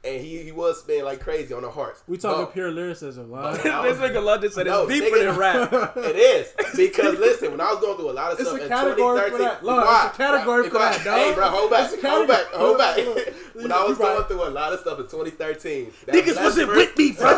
and 0.05 0.19
he 0.21 0.39
he 0.43 0.51
was 0.51 0.79
spinning 0.79 1.05
like 1.05 1.19
crazy 1.21 1.53
on 1.53 1.61
the 1.63 1.69
hearts. 1.71 2.03
We 2.07 2.17
talking 2.17 2.45
But- 2.45 2.53
pure 2.53 2.71
lyricism, 2.71 3.31
line. 3.31 3.57
But- 3.63 3.83
this 3.83 3.97
nigga 3.97 4.23
London 4.23 4.51
said 4.51 4.65
No, 4.67 4.83
it's 4.87 4.91
deeper 4.99 5.15
nigga. 5.17 5.25
than 5.31 5.37
rap. 5.37 5.97
It 5.97 6.15
is 6.17 6.53
because 6.75 7.17
listen, 7.19 7.51
when 7.51 7.61
I 7.61 7.71
was 7.71 7.79
going 7.79 7.97
through 7.97 8.11
a 8.11 8.13
lot 8.13 8.31
of 8.33 8.39
It's 8.39 8.49
stuff 8.49 8.59
a 8.59 8.63
in 8.63 8.69
category 8.69 9.19
for 9.31 9.37
2013, 9.37 9.39
that. 9.47 9.61
be 9.61 9.67
Lord, 9.67 9.83
it's 9.83 10.13
a 10.13 10.17
category 10.17 10.63
be 10.63 10.69
for 10.69 10.75
quiet. 10.75 10.97
that, 10.97 11.03
dog. 11.05 11.17
Hey, 11.19 11.33
bro, 11.33 11.49
hold 11.49 11.69
back, 11.71 11.93
It's 11.93 12.03
a 12.03 12.09
hold 12.09 12.27
back, 12.27 12.45
hold 12.53 12.77
back. 12.77 12.97
when 13.53 13.71
I 13.71 13.83
was 13.85 13.97
going 13.97 14.23
through 14.25 14.43
a 14.47 14.49
lot 14.49 14.73
of 14.73 14.79
stuff 14.81 14.99
in 14.99 15.05
2013, 15.05 15.91
that 16.07 16.15
Niggas 16.15 16.41
wasn't 16.43 16.67
verse- 16.67 16.77
with 16.77 16.97
me, 16.97 17.11
bro. 17.11 17.29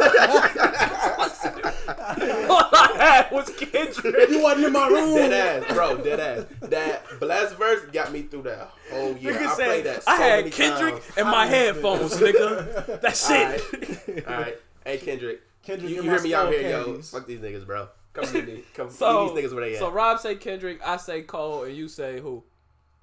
All 3.05 3.11
I 3.11 3.15
had 3.17 3.31
was 3.31 3.49
Kendrick. 3.51 4.29
You 4.29 4.41
wasn't 4.43 4.65
in 4.67 4.73
my 4.73 4.87
room. 4.87 5.15
Dead 5.15 5.63
ass, 5.63 5.73
bro, 5.73 5.97
dead 5.97 6.19
ass. 6.19 6.45
That 6.69 7.03
blast 7.19 7.55
verse 7.55 7.85
got 7.91 8.11
me 8.11 8.23
through 8.23 8.43
that 8.43 8.71
whole 8.91 9.15
year. 9.17 9.33
Nigga 9.33 9.45
I 9.47 9.55
said, 9.55 9.65
played 9.65 9.85
that 9.85 10.03
so 10.03 10.11
I 10.11 10.15
had 10.15 10.37
many 10.45 10.49
Kendrick 10.51 10.93
times. 10.95 11.17
and 11.17 11.27
my 11.29 11.45
headphones, 11.45 12.13
nigga. 12.17 13.01
That's 13.01 13.29
All 13.29 13.35
it. 13.37 14.07
right, 14.07 14.27
all 14.27 14.41
right. 14.41 14.57
Hey 14.83 14.97
Kendrick, 14.97 15.41
Kendrick 15.63 15.89
you, 15.89 15.97
you 15.97 16.01
hear 16.03 16.21
me 16.21 16.33
out 16.33 16.41
skull 16.49 16.51
here, 16.51 16.69
yo? 16.69 17.01
Fuck 17.01 17.27
these 17.27 17.39
niggas, 17.39 17.65
bro. 17.65 17.87
Come 18.13 18.25
to 18.31 18.41
me. 18.43 18.63
Come 18.73 18.89
So, 18.89 19.25
leave 19.25 19.35
these 19.35 19.45
niggas 19.51 19.55
where 19.55 19.65
they 19.65 19.73
at. 19.73 19.79
so 19.79 19.91
Rob 19.91 20.19
say 20.19 20.35
Kendrick, 20.35 20.79
I 20.85 20.97
say 20.97 21.21
Cole, 21.23 21.63
and 21.63 21.75
you 21.75 21.87
say 21.87 22.19
who? 22.19 22.43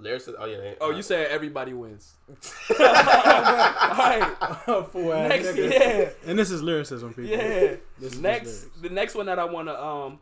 Lyricist, 0.03 0.35
oh 0.39 0.45
yeah. 0.47 0.57
they- 0.59 0.77
Oh, 0.81 0.91
you 0.91 1.03
said 1.03 1.29
everybody 1.31 1.73
wins. 1.73 2.15
All 2.71 2.77
right. 2.79 4.37
Fool 4.93 5.13
Next, 5.13 5.49
nigga. 5.49 5.71
yeah, 5.73 6.11
And 6.27 6.39
this 6.39 6.51
is 6.51 6.63
lyricism, 6.63 7.11
people. 7.15 7.25
yeah. 7.25 7.77
This 7.99 8.17
Next, 8.19 8.67
the 8.83 8.89
next 8.91 9.15
one 9.15 9.27
that 9.27 9.39
I 9.39 9.45
want 9.45 9.69
to 9.69 9.83
um 9.83 10.21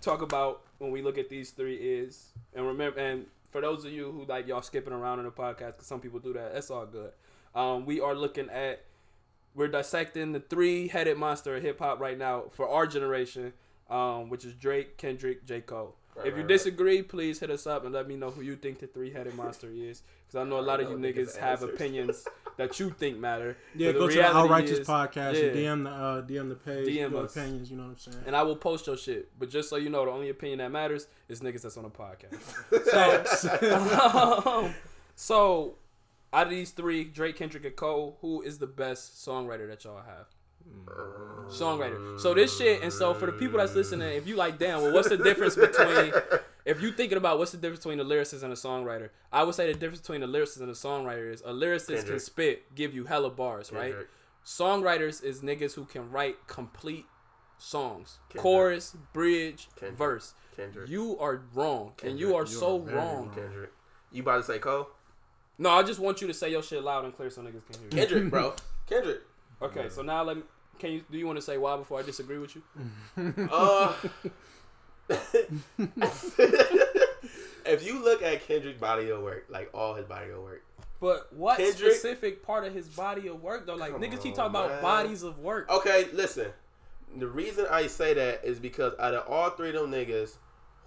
talk 0.00 0.22
about 0.22 0.62
when 0.78 0.90
we 0.90 1.02
look 1.02 1.18
at 1.18 1.28
these 1.28 1.50
three 1.50 1.76
is, 1.76 2.32
and 2.54 2.66
remember, 2.66 2.98
and 3.00 3.26
for 3.50 3.60
those 3.60 3.84
of 3.84 3.92
you 3.92 4.10
who 4.12 4.24
like 4.26 4.46
y'all 4.46 4.62
skipping 4.62 4.92
around 4.92 5.18
in 5.20 5.24
the 5.24 5.30
podcast, 5.30 5.72
because 5.72 5.86
some 5.86 6.00
people 6.00 6.18
do 6.18 6.32
that, 6.34 6.52
that's 6.52 6.70
all 6.70 6.84
good. 6.86 7.12
Um, 7.54 7.86
we 7.86 8.00
are 8.00 8.14
looking 8.14 8.50
at, 8.50 8.84
we're 9.54 9.68
dissecting 9.68 10.32
the 10.32 10.40
three-headed 10.40 11.16
monster 11.16 11.56
of 11.56 11.62
hip 11.62 11.78
hop 11.78 11.98
right 12.00 12.18
now 12.18 12.44
for 12.52 12.68
our 12.68 12.86
generation, 12.86 13.54
um, 13.88 14.28
which 14.28 14.44
is 14.44 14.52
Drake, 14.52 14.98
Kendrick, 14.98 15.46
J 15.46 15.62
Cole. 15.62 15.94
Right, 16.16 16.26
if 16.28 16.32
you 16.32 16.32
right, 16.32 16.40
right. 16.42 16.48
disagree, 16.48 17.02
please 17.02 17.38
hit 17.40 17.50
us 17.50 17.66
up 17.66 17.84
and 17.84 17.92
let 17.92 18.08
me 18.08 18.16
know 18.16 18.30
who 18.30 18.40
you 18.42 18.56
think 18.56 18.78
the 18.80 18.86
three-headed 18.86 19.34
monster 19.34 19.68
is, 19.70 20.02
because 20.26 20.40
I 20.40 20.48
know 20.48 20.58
a 20.58 20.62
lot 20.62 20.80
of 20.80 20.90
you 20.90 20.96
niggas 20.96 21.34
niggas' 21.34 21.36
have 21.36 21.62
answers. 21.62 21.74
opinions 21.74 22.28
that 22.56 22.80
you 22.80 22.90
think 22.90 23.18
matter. 23.18 23.56
Yeah, 23.74 23.92
But 23.92 23.98
go 23.98 24.06
the 24.06 24.12
to 24.14 24.18
the 24.18 24.24
Outrighteous 24.24 24.68
is- 24.80 24.86
podcast 24.88 25.34
yeah. 25.34 25.48
and 25.48 25.56
DM 25.56 25.84
the 25.84 25.90
uh, 25.90 26.22
DM 26.22 26.48
the 26.48 26.54
page. 26.54 26.86
DM 26.88 27.10
your 27.12 27.24
us. 27.24 27.36
opinions. 27.36 27.70
You 27.70 27.76
know 27.76 27.82
what 27.84 27.90
I'm 27.90 27.98
saying? 27.98 28.24
and 28.26 28.34
I 28.34 28.42
will 28.42 28.56
post 28.56 28.86
your 28.86 28.96
shit. 28.96 29.28
But 29.38 29.50
just 29.50 29.68
so 29.68 29.76
you 29.76 29.90
know, 29.90 30.04
the 30.06 30.10
only 30.10 30.30
opinion 30.30 30.58
that 30.60 30.70
matters 30.72 31.06
is 31.28 31.40
niggas 31.40 31.62
that's 31.62 31.76
on 31.76 31.82
the 31.84 31.90
podcast. 31.90 32.34
Facts. 32.90 33.44
um, 34.46 34.74
so, 35.14 35.76
out 36.32 36.44
of 36.46 36.50
these 36.50 36.70
three, 36.70 37.04
Drake, 37.04 37.36
Kendrick, 37.36 37.64
and 37.64 37.76
Cole, 37.76 38.18
who 38.20 38.42
is 38.42 38.58
the 38.58 38.66
best 38.66 39.16
songwriter 39.26 39.66
that 39.68 39.84
y'all 39.84 40.02
have? 40.02 40.26
Songwriter. 41.48 42.18
So 42.18 42.34
this 42.34 42.56
shit, 42.56 42.82
and 42.82 42.92
so 42.92 43.14
for 43.14 43.26
the 43.26 43.32
people 43.32 43.58
that's 43.58 43.74
listening, 43.74 44.16
if 44.16 44.26
you 44.26 44.36
like, 44.36 44.58
damn, 44.58 44.82
well, 44.82 44.92
what's 44.92 45.08
the 45.08 45.16
difference 45.16 45.54
between? 45.54 46.12
If 46.66 46.82
you 46.82 46.90
thinking 46.90 47.16
about 47.16 47.38
what's 47.38 47.52
the 47.52 47.58
difference 47.58 47.84
between 47.84 48.00
a 48.00 48.04
lyricist 48.04 48.42
and 48.42 48.52
a 48.52 48.56
songwriter, 48.56 49.10
I 49.32 49.44
would 49.44 49.54
say 49.54 49.72
the 49.72 49.78
difference 49.78 50.00
between 50.00 50.24
a 50.24 50.26
lyricist 50.26 50.60
and 50.60 50.68
a 50.68 50.72
songwriter 50.72 51.32
is 51.32 51.40
a 51.42 51.52
lyricist 51.52 52.06
can 52.08 52.18
spit, 52.18 52.74
give 52.74 52.92
you 52.92 53.04
hella 53.04 53.30
bars, 53.30 53.70
right? 53.70 53.94
Songwriters 54.44 55.22
is 55.22 55.42
niggas 55.42 55.74
who 55.74 55.84
can 55.84 56.10
write 56.10 56.48
complete 56.48 57.06
songs, 57.56 58.18
Kendrick. 58.28 58.42
chorus, 58.42 58.96
bridge, 59.12 59.68
Kendrick. 59.76 59.96
verse. 59.96 60.34
Kendrick. 60.56 60.88
You 60.90 61.16
are 61.20 61.42
wrong, 61.54 61.92
and 62.02 62.18
you 62.18 62.34
are 62.34 62.42
you 62.42 62.48
so 62.48 62.78
are 62.78 62.80
wrong. 62.80 62.94
wrong. 62.96 63.30
Kendrick. 63.32 63.72
You 64.10 64.22
about 64.22 64.38
to 64.38 64.42
say 64.42 64.58
Cole? 64.58 64.88
No, 65.58 65.70
I 65.70 65.84
just 65.84 66.00
want 66.00 66.20
you 66.20 66.26
to 66.26 66.34
say 66.34 66.50
your 66.50 66.64
shit 66.64 66.82
loud 66.82 67.04
and 67.04 67.14
clear 67.14 67.30
so 67.30 67.42
niggas 67.42 67.64
can 67.70 67.80
hear 67.80 67.84
you. 67.84 67.90
Kendrick, 67.90 68.30
bro. 68.30 68.54
Kendrick. 68.88 69.20
Okay, 69.62 69.88
so 69.88 70.02
now 70.02 70.24
let 70.24 70.36
me. 70.36 70.42
Can 70.78 70.92
you? 70.92 71.02
Do 71.10 71.18
you 71.18 71.26
want 71.26 71.36
to 71.38 71.42
say 71.42 71.58
why 71.58 71.76
before 71.76 71.98
I 71.98 72.02
disagree 72.02 72.38
with 72.38 72.54
you? 72.56 72.62
Uh, 73.50 73.94
if 77.64 77.84
you 77.86 78.02
look 78.02 78.22
at 78.22 78.46
Kendrick 78.46 78.80
body 78.80 79.10
of 79.10 79.22
work, 79.22 79.46
like 79.48 79.70
all 79.74 79.94
his 79.94 80.06
body 80.06 80.30
of 80.30 80.42
work, 80.42 80.62
But 81.00 81.32
what 81.32 81.58
Kendrick- 81.58 81.92
specific 81.92 82.42
part 82.44 82.64
of 82.64 82.74
his 82.74 82.88
body 82.88 83.28
of 83.28 83.42
work 83.42 83.66
though? 83.66 83.74
Like 83.76 83.92
Come 83.92 84.00
niggas 84.02 84.22
keep 84.22 84.38
on, 84.38 84.52
talking 84.52 84.68
about 84.68 84.82
bodies 84.82 85.22
of 85.22 85.38
work. 85.38 85.68
Okay, 85.70 86.08
listen. 86.12 86.48
The 87.16 87.26
reason 87.28 87.66
I 87.70 87.86
say 87.86 88.14
that 88.14 88.44
is 88.44 88.58
because 88.58 88.92
out 88.98 89.14
of 89.14 89.26
all 89.28 89.50
three 89.50 89.68
of 89.68 89.74
them 89.74 89.90
niggas, 89.92 90.34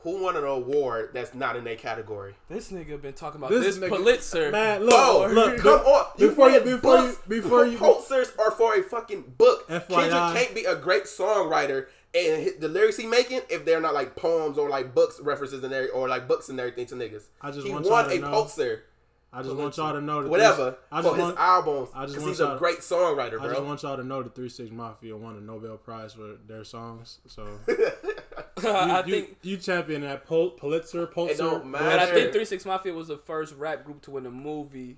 who 0.04 0.24
won 0.24 0.36
an 0.38 0.44
award 0.44 1.12
that's 1.14 1.34
not 1.34 1.56
in 1.56 1.64
their 1.64 1.76
category? 1.76 2.34
This 2.48 2.72
nigga 2.72 3.02
been 3.02 3.14
talking 3.14 3.40
about 3.40 3.50
This 3.52 3.76
this, 3.76 3.78
nigga- 3.78 3.96
Pulitzer. 3.98 4.52
Man, 4.52 4.84
look, 4.86 4.94
Oh, 4.96 5.28
look, 5.32 5.58
come 5.60 5.80
on! 5.82 6.06
before 6.18 6.50
you- 6.50 6.62
win 6.62 6.76
before 6.76 6.98
you- 7.00 7.18
before 7.28 7.66
you- 7.66 7.78
Pulitzers 7.78 8.38
are 8.40 8.52
for 8.52 8.76
a 8.76 8.84
fucking 8.84 9.36
book. 9.38 9.66
FYI. 9.70 10.10
Kendrick 10.10 10.44
can't 10.44 10.56
be 10.56 10.64
a 10.66 10.76
great 10.76 11.04
songwriter 11.04 11.88
and 12.16 12.42
hit 12.44 12.60
the 12.62 12.68
lyrics 12.68 12.98
he 12.98 13.06
making 13.06 13.42
if 13.50 13.66
they're 13.66 13.82
not 13.82 13.94
like 13.94 14.16
poems 14.16 14.58
or 14.58 14.70
like 14.70 14.96
books 14.96 15.20
references 15.20 15.64
in 15.64 15.70
there 15.70 15.92
or 15.92 16.08
like 16.08 16.28
books 16.28 16.50
and 16.50 16.60
everything 16.60 16.86
to 16.88 16.96
niggas. 16.96 17.24
I 17.42 17.52
just 17.52 17.66
he 17.68 17.72
want 17.72 17.86
won 17.86 18.06
y'all 18.06 18.10
to 18.10 18.18
a 18.18 18.20
know- 18.22 18.30
Pulitzer, 18.32 18.84
I 19.32 19.44
just 19.44 19.56
want 19.56 19.78
y'all 19.78 19.94
to 19.94 20.02
know 20.02 20.24
that 20.24 20.30
whatever, 20.30 20.72
this- 20.72 20.76
I 20.92 21.02
for 21.04 21.16
just 21.16 21.28
his 21.30 21.38
albums 21.38 21.90
I 21.94 22.06
just 22.06 22.16
because 22.16 22.24
want 22.24 22.30
he's 22.30 22.40
a 22.40 22.58
great 22.58 22.80
songwriter, 22.80 23.40
I 23.40 23.48
just 23.50 23.62
want 23.62 23.84
y'all 23.84 23.98
to 23.98 24.04
know 24.04 24.24
the 24.24 24.30
Three 24.32 24.50
Six 24.50 24.72
Mafia 24.72 25.16
won 25.16 25.36
a 25.36 25.40
Nobel 25.42 25.78
Prize 25.78 26.14
for 26.14 26.36
their 26.48 26.64
songs. 26.64 27.20
So 27.28 27.46
I 28.66 29.04
you, 29.06 29.14
think. 29.14 29.38
you, 29.42 29.52
you 29.52 29.58
champion 29.58 30.02
that 30.02 30.26
Pul- 30.26 30.52
Pulitzer, 30.52 31.06
Pulitzer. 31.08 31.44
don't 31.44 31.66
And. 31.66 31.76
I 31.76 32.06
think 32.08 32.32
Three 32.34 32.46
Six 32.46 32.66
Mafia 32.66 32.94
was 32.94 33.08
the 33.08 33.18
first 33.18 33.56
rap 33.56 33.84
group 33.84 34.02
to 34.04 34.12
win 34.12 34.26
a 34.26 34.32
movie, 34.32 34.98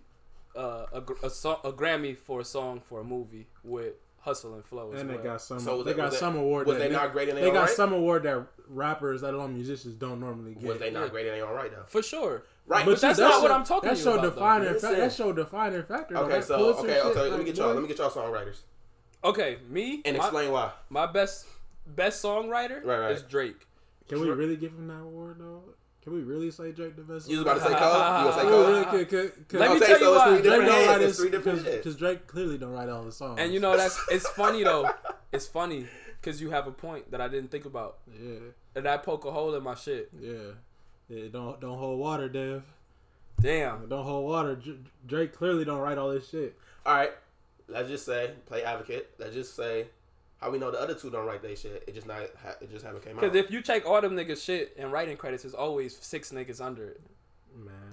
uh, 0.55 0.85
a, 0.93 1.03
a, 1.23 1.29
song, 1.29 1.57
a 1.63 1.71
Grammy 1.71 2.17
for 2.17 2.41
a 2.41 2.45
song 2.45 2.81
for 2.81 2.99
a 2.99 3.03
movie 3.03 3.47
with 3.63 3.93
Hustle 4.19 4.53
and 4.55 4.63
Flow. 4.65 4.91
As 4.93 5.01
And 5.01 5.09
well. 5.09 5.17
they 5.17 5.23
got 5.23 5.41
some. 5.41 5.59
So 5.59 5.83
they 5.83 5.91
it- 5.91 5.97
got 5.97 6.05
was 6.07 6.15
it- 6.15 6.19
some 6.19 6.35
award. 6.35 6.67
was 6.67 6.77
that 6.77 6.89
they 6.89 6.95
not 6.95 7.11
great 7.11 7.29
in 7.29 7.35
They 7.35 7.41
their 7.41 7.53
got 7.53 7.61
right? 7.67 7.69
some 7.69 7.93
award 7.93 8.23
that 8.23 8.45
rappers, 8.67 9.21
that 9.21 9.33
alone 9.33 9.53
musicians, 9.53 9.95
don't 9.95 10.19
normally 10.19 10.53
get. 10.53 10.63
Was 10.63 10.79
they 10.79 10.91
not 10.91 11.09
great? 11.11 11.25
It 11.25 11.31
ain't 11.31 11.43
all 11.43 11.53
right 11.53 11.71
though. 11.71 11.83
for 11.87 12.01
sure. 12.03 12.43
Right, 12.67 12.85
But 12.85 13.01
that's 13.01 13.19
not 13.19 13.41
what 13.41 13.51
I'm 13.51 13.63
talking 13.65 13.89
That's 13.89 14.03
to 14.03 14.09
you 14.09 14.15
your 14.15 14.19
about, 14.19 14.35
though. 14.35 14.39
defining. 14.39 14.67
Fa- 14.67 14.73
Listen. 14.87 14.99
that's 14.99 15.19
your 15.19 15.33
defining 15.33 15.83
factor. 15.83 16.13
though. 16.13 16.21
Okay, 16.21 16.33
That 16.35 16.43
so 16.45 16.57
Pulitzer 16.57 16.79
okay, 16.83 16.93
shit, 16.93 17.05
okay. 17.05 17.29
Let 17.29 17.39
me 17.39 17.45
get 17.45 17.57
y'all. 17.57 17.73
Let 17.73 17.81
me 17.81 17.87
get 17.87 17.97
y'all 17.97 18.09
songwriters 18.11 18.57
Okay, 19.23 19.57
me 19.69 20.01
and 20.05 20.15
my, 20.17 20.23
explain 20.23 20.51
why. 20.51 20.71
my 20.89 21.05
best 21.05 21.47
best 21.95 22.23
songwriter 22.23 22.83
Right, 22.83 22.99
right. 22.99 23.11
is 23.11 23.21
Drake. 23.23 23.67
Can 24.09 24.19
we 24.21 24.29
really 24.29 24.57
give 24.57 24.71
him 24.73 24.87
that 24.87 25.01
award 25.01 25.37
though? 25.39 25.63
Can 26.03 26.13
we 26.13 26.21
really 26.23 26.49
say 26.49 26.71
Drake 26.71 26.95
the 26.95 27.03
best? 27.03 27.29
You 27.29 27.37
was 27.37 27.41
about 27.45 27.53
to 27.55 27.61
say 27.61 27.69
songwriter? 27.69 27.79
Cole? 27.79 28.17
You 28.17 28.31
gonna 28.31 28.33
say 28.33 28.41
Oh, 28.47 28.49
Cole? 28.49 28.67
really? 28.73 28.85
Could- 28.85 29.09
could- 29.09 29.47
could- 29.49 29.59
Let 29.59 29.73
me 29.73 29.79
tell 29.79 29.87
so 29.87 30.03
you 30.09 30.15
it's 30.15 30.19
why. 30.25 30.25
three 30.39 30.41
Drake 30.49 30.65
don't 30.67 30.87
write 30.87 31.01
It's 31.01 31.05
his 31.05 31.17
three 31.19 31.29
different 31.29 31.63
because. 31.65 31.95
Drake 31.97 32.27
clearly 32.27 32.57
don't 32.57 32.71
write 32.71 32.89
all 32.89 33.03
the 33.03 33.11
songs. 33.11 33.39
And 33.39 33.53
you 33.53 33.59
know 33.59 33.77
that's 33.77 33.99
it's 34.09 34.27
funny 34.29 34.63
though. 34.63 34.89
It's 35.31 35.47
funny 35.47 35.87
because 36.19 36.41
you 36.41 36.49
have 36.49 36.67
a 36.67 36.71
point 36.71 37.11
that 37.11 37.21
I 37.21 37.27
didn't 37.27 37.51
think 37.51 37.65
about, 37.65 37.97
yeah, 38.21 38.39
and 38.75 38.85
that 38.85 39.03
poke 39.03 39.25
a 39.25 39.31
hole 39.31 39.55
in 39.55 39.63
my 39.63 39.75
shit. 39.75 40.09
yeah, 40.19 40.33
yeah. 41.07 41.27
Don't 41.31 41.59
don't 41.61 41.77
hold 41.77 41.99
water, 41.99 42.27
Dev. 42.29 42.63
Damn. 43.39 43.87
Don't 43.89 44.03
hold 44.03 44.25
water. 44.25 44.59
Drake 45.07 45.33
clearly 45.33 45.65
don't 45.65 45.79
write 45.79 45.97
all 45.97 46.11
this 46.11 46.29
shit. 46.29 46.55
All 46.85 46.93
right, 46.95 47.11
let's 47.67 47.89
just 47.89 48.05
say 48.05 48.31
play 48.45 48.63
advocate. 48.63 49.11
Let's 49.19 49.33
just 49.33 49.55
say 49.55 49.87
how 50.41 50.49
we 50.49 50.57
know 50.57 50.71
the 50.71 50.81
other 50.81 50.95
two 50.95 51.09
don't 51.11 51.25
write 51.25 51.41
their 51.43 51.55
shit. 51.55 51.83
It 51.87 51.93
just 51.93 52.07
not. 52.07 52.21
It 52.59 52.71
just 52.71 52.83
haven't 52.83 53.05
came 53.05 53.15
out. 53.15 53.21
Because 53.21 53.35
if 53.35 53.51
you 53.51 53.61
take 53.61 53.85
all 53.85 54.01
them 54.01 54.15
niggas 54.15 54.43
shit 54.43 54.75
and 54.77 54.91
writing 54.91 55.15
credits, 55.15 55.43
there's 55.43 55.53
always 55.53 55.95
six 55.97 56.31
niggas 56.31 56.59
under 56.59 56.87
it. 56.87 57.01
Man, 57.55 57.90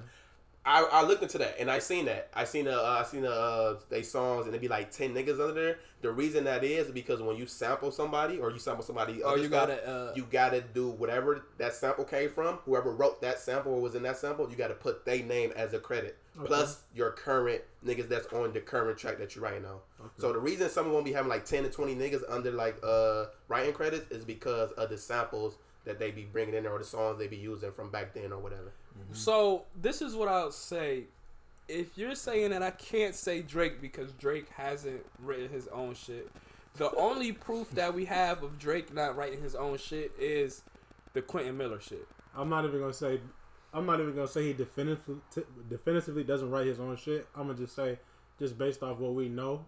I, 0.68 0.82
I 0.82 1.02
looked 1.02 1.22
into 1.22 1.38
that 1.38 1.56
and 1.58 1.70
I 1.70 1.78
seen 1.78 2.04
that. 2.04 2.28
I 2.34 2.44
seen 2.44 2.66
the 2.66 2.78
uh, 2.78 3.00
I 3.00 3.02
seen 3.04 3.22
the 3.22 3.32
uh, 3.32 3.78
they 3.88 4.02
songs 4.02 4.44
and 4.44 4.50
it'd 4.50 4.60
be 4.60 4.68
like 4.68 4.90
ten 4.90 5.14
niggas 5.14 5.40
under 5.40 5.54
there. 5.54 5.78
The 6.02 6.12
reason 6.12 6.44
that 6.44 6.62
is 6.62 6.90
because 6.90 7.22
when 7.22 7.36
you 7.36 7.46
sample 7.46 7.90
somebody 7.90 8.38
or 8.38 8.50
you 8.52 8.58
sample 8.58 8.84
somebody, 8.84 9.22
Oh, 9.24 9.34
you 9.34 9.48
stuff, 9.48 9.68
gotta, 9.68 9.88
uh, 9.88 10.12
you 10.14 10.26
gotta 10.30 10.60
do 10.60 10.90
whatever 10.90 11.46
that 11.56 11.74
sample 11.74 12.04
came 12.04 12.28
from. 12.28 12.56
Whoever 12.66 12.92
wrote 12.92 13.22
that 13.22 13.38
sample 13.40 13.72
or 13.72 13.80
was 13.80 13.94
in 13.94 14.02
that 14.02 14.18
sample, 14.18 14.48
you 14.50 14.56
gotta 14.56 14.74
put 14.74 15.06
their 15.06 15.22
name 15.22 15.52
as 15.56 15.72
a 15.72 15.78
credit 15.78 16.18
plus 16.44 16.82
your 16.94 17.10
current 17.10 17.62
niggas 17.84 18.08
that's 18.08 18.26
on 18.32 18.52
the 18.52 18.60
current 18.60 18.98
track 18.98 19.18
that 19.18 19.34
you're 19.34 19.42
writing 19.42 19.64
on. 19.64 19.78
So 20.18 20.32
the 20.32 20.38
reason 20.38 20.68
someone 20.68 20.92
won't 20.94 21.04
be 21.04 21.12
having 21.12 21.28
like 21.28 21.44
ten 21.44 21.62
to 21.64 21.70
twenty 21.70 21.94
niggas 21.94 22.22
under 22.28 22.52
like 22.52 22.76
uh 22.84 23.26
writing 23.48 23.72
credits 23.72 24.10
is 24.10 24.24
because 24.24 24.70
of 24.72 24.90
the 24.90 24.98
samples 24.98 25.56
that 25.85 25.99
they 25.99 26.11
be 26.11 26.24
bringing 26.24 26.55
in 26.55 26.64
there 26.64 26.72
or 26.72 26.79
the 26.79 26.85
songs 26.85 27.18
they 27.18 27.29
be 27.29 27.37
using 27.37 27.72
from 27.72 27.91
back 27.91 28.14
then 28.14 28.33
or 28.33 28.39
whatever. 28.39 28.72
Mm-hmm. 28.99 29.14
So 29.14 29.64
this 29.81 30.03
is 30.03 30.14
what 30.14 30.29
I'll 30.29 30.53
say. 30.53 31.05
If 31.68 31.99
you're 31.99 32.14
saying 32.14 32.51
that 32.51 32.62
I 32.62 32.70
can't 32.70 33.14
say 33.14 33.43
Drake 33.43 33.81
because 33.81 34.12
Drake 34.12 34.49
hasn't 34.51 35.05
written 35.18 35.51
his 35.51 35.68
own 35.68 35.95
shit, 35.95 36.31
the 36.76 36.95
only 36.97 37.33
proof 37.33 37.70
that 37.72 37.95
we 37.95 38.05
have 38.07 38.43
of 38.43 38.59
Drake 38.59 38.93
not 38.95 39.16
writing 39.16 39.41
his 39.41 39.55
own 39.55 39.79
shit 39.79 40.12
is 40.18 40.62
the 41.12 41.22
Quentin 41.22 41.57
Miller 41.57 41.81
shit. 41.81 42.07
I'm 42.37 42.49
not 42.49 42.64
even 42.64 42.81
gonna 42.81 42.93
say. 42.93 43.20
I'm 43.74 43.85
not 43.85 44.01
even 44.01 44.14
gonna 44.14 44.29
say 44.29 44.47
he 44.47 44.53
definitively 44.53 45.20
definitively 45.68 46.24
doesn't 46.24 46.51
write 46.51 46.66
his 46.66 46.81
own 46.81 46.97
shit. 46.97 47.26
I'm 47.35 47.49
gonna 47.49 47.59
just 47.59 47.74
say, 47.74 47.99
just 48.39 48.57
based 48.57 48.83
off 48.83 48.99
what 48.99 49.14
we 49.14 49.29
know, 49.29 49.64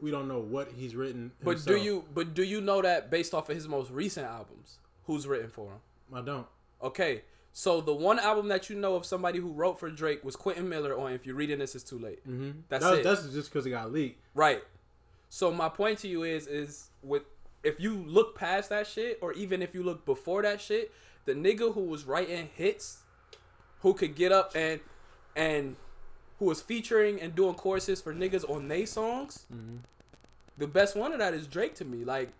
we 0.00 0.10
don't 0.10 0.28
know 0.28 0.40
what 0.40 0.72
he's 0.76 0.94
written. 0.94 1.32
But 1.42 1.64
do 1.64 1.76
you 1.76 2.04
but 2.12 2.34
do 2.34 2.42
you 2.42 2.60
know 2.60 2.82
that 2.82 3.10
based 3.10 3.34
off 3.34 3.48
of 3.48 3.54
his 3.54 3.68
most 3.68 3.90
recent 3.90 4.26
albums, 4.26 4.78
who's 5.10 5.26
written 5.26 5.50
for 5.50 5.72
him? 5.72 5.80
I 6.14 6.20
don't. 6.20 6.46
Okay. 6.80 7.22
So 7.52 7.80
the 7.80 7.92
one 7.92 8.20
album 8.20 8.46
that 8.48 8.70
you 8.70 8.76
know 8.76 8.94
of 8.94 9.04
somebody 9.04 9.40
who 9.40 9.50
wrote 9.50 9.80
for 9.80 9.90
Drake 9.90 10.24
was 10.24 10.36
Quentin 10.36 10.68
Miller 10.68 10.96
on 10.96 11.12
If 11.12 11.26
You're 11.26 11.34
Reading 11.34 11.58
This 11.58 11.74
It's 11.74 11.82
Too 11.82 11.98
Late. 11.98 12.20
Mm-hmm. 12.20 12.60
That's 12.68 12.84
that, 12.84 12.98
it. 12.98 13.04
That's 13.04 13.24
just 13.30 13.50
because 13.50 13.66
it 13.66 13.70
got 13.70 13.92
leaked. 13.92 14.24
Right. 14.34 14.62
So 15.28 15.50
my 15.50 15.68
point 15.68 15.98
to 16.00 16.08
you 16.08 16.22
is 16.22 16.46
is 16.46 16.90
with 17.02 17.22
if 17.64 17.80
you 17.80 18.04
look 18.06 18.38
past 18.38 18.70
that 18.70 18.86
shit 18.86 19.18
or 19.20 19.32
even 19.32 19.62
if 19.62 19.74
you 19.74 19.82
look 19.82 20.06
before 20.06 20.42
that 20.42 20.60
shit, 20.60 20.92
the 21.24 21.34
nigga 21.34 21.74
who 21.74 21.82
was 21.82 22.04
writing 22.04 22.48
hits, 22.54 23.02
who 23.80 23.94
could 23.94 24.14
get 24.14 24.30
up 24.30 24.52
and 24.54 24.78
and 25.34 25.74
who 26.38 26.44
was 26.44 26.60
featuring 26.62 27.20
and 27.20 27.34
doing 27.34 27.54
choruses 27.54 28.00
for 28.00 28.14
niggas 28.14 28.48
on 28.48 28.68
they 28.68 28.86
songs, 28.86 29.46
the 30.56 30.68
best 30.68 30.94
one 30.94 31.12
of 31.12 31.18
that 31.18 31.34
is 31.34 31.48
Drake 31.48 31.74
to 31.76 31.84
me. 31.84 32.04
Like 32.04 32.30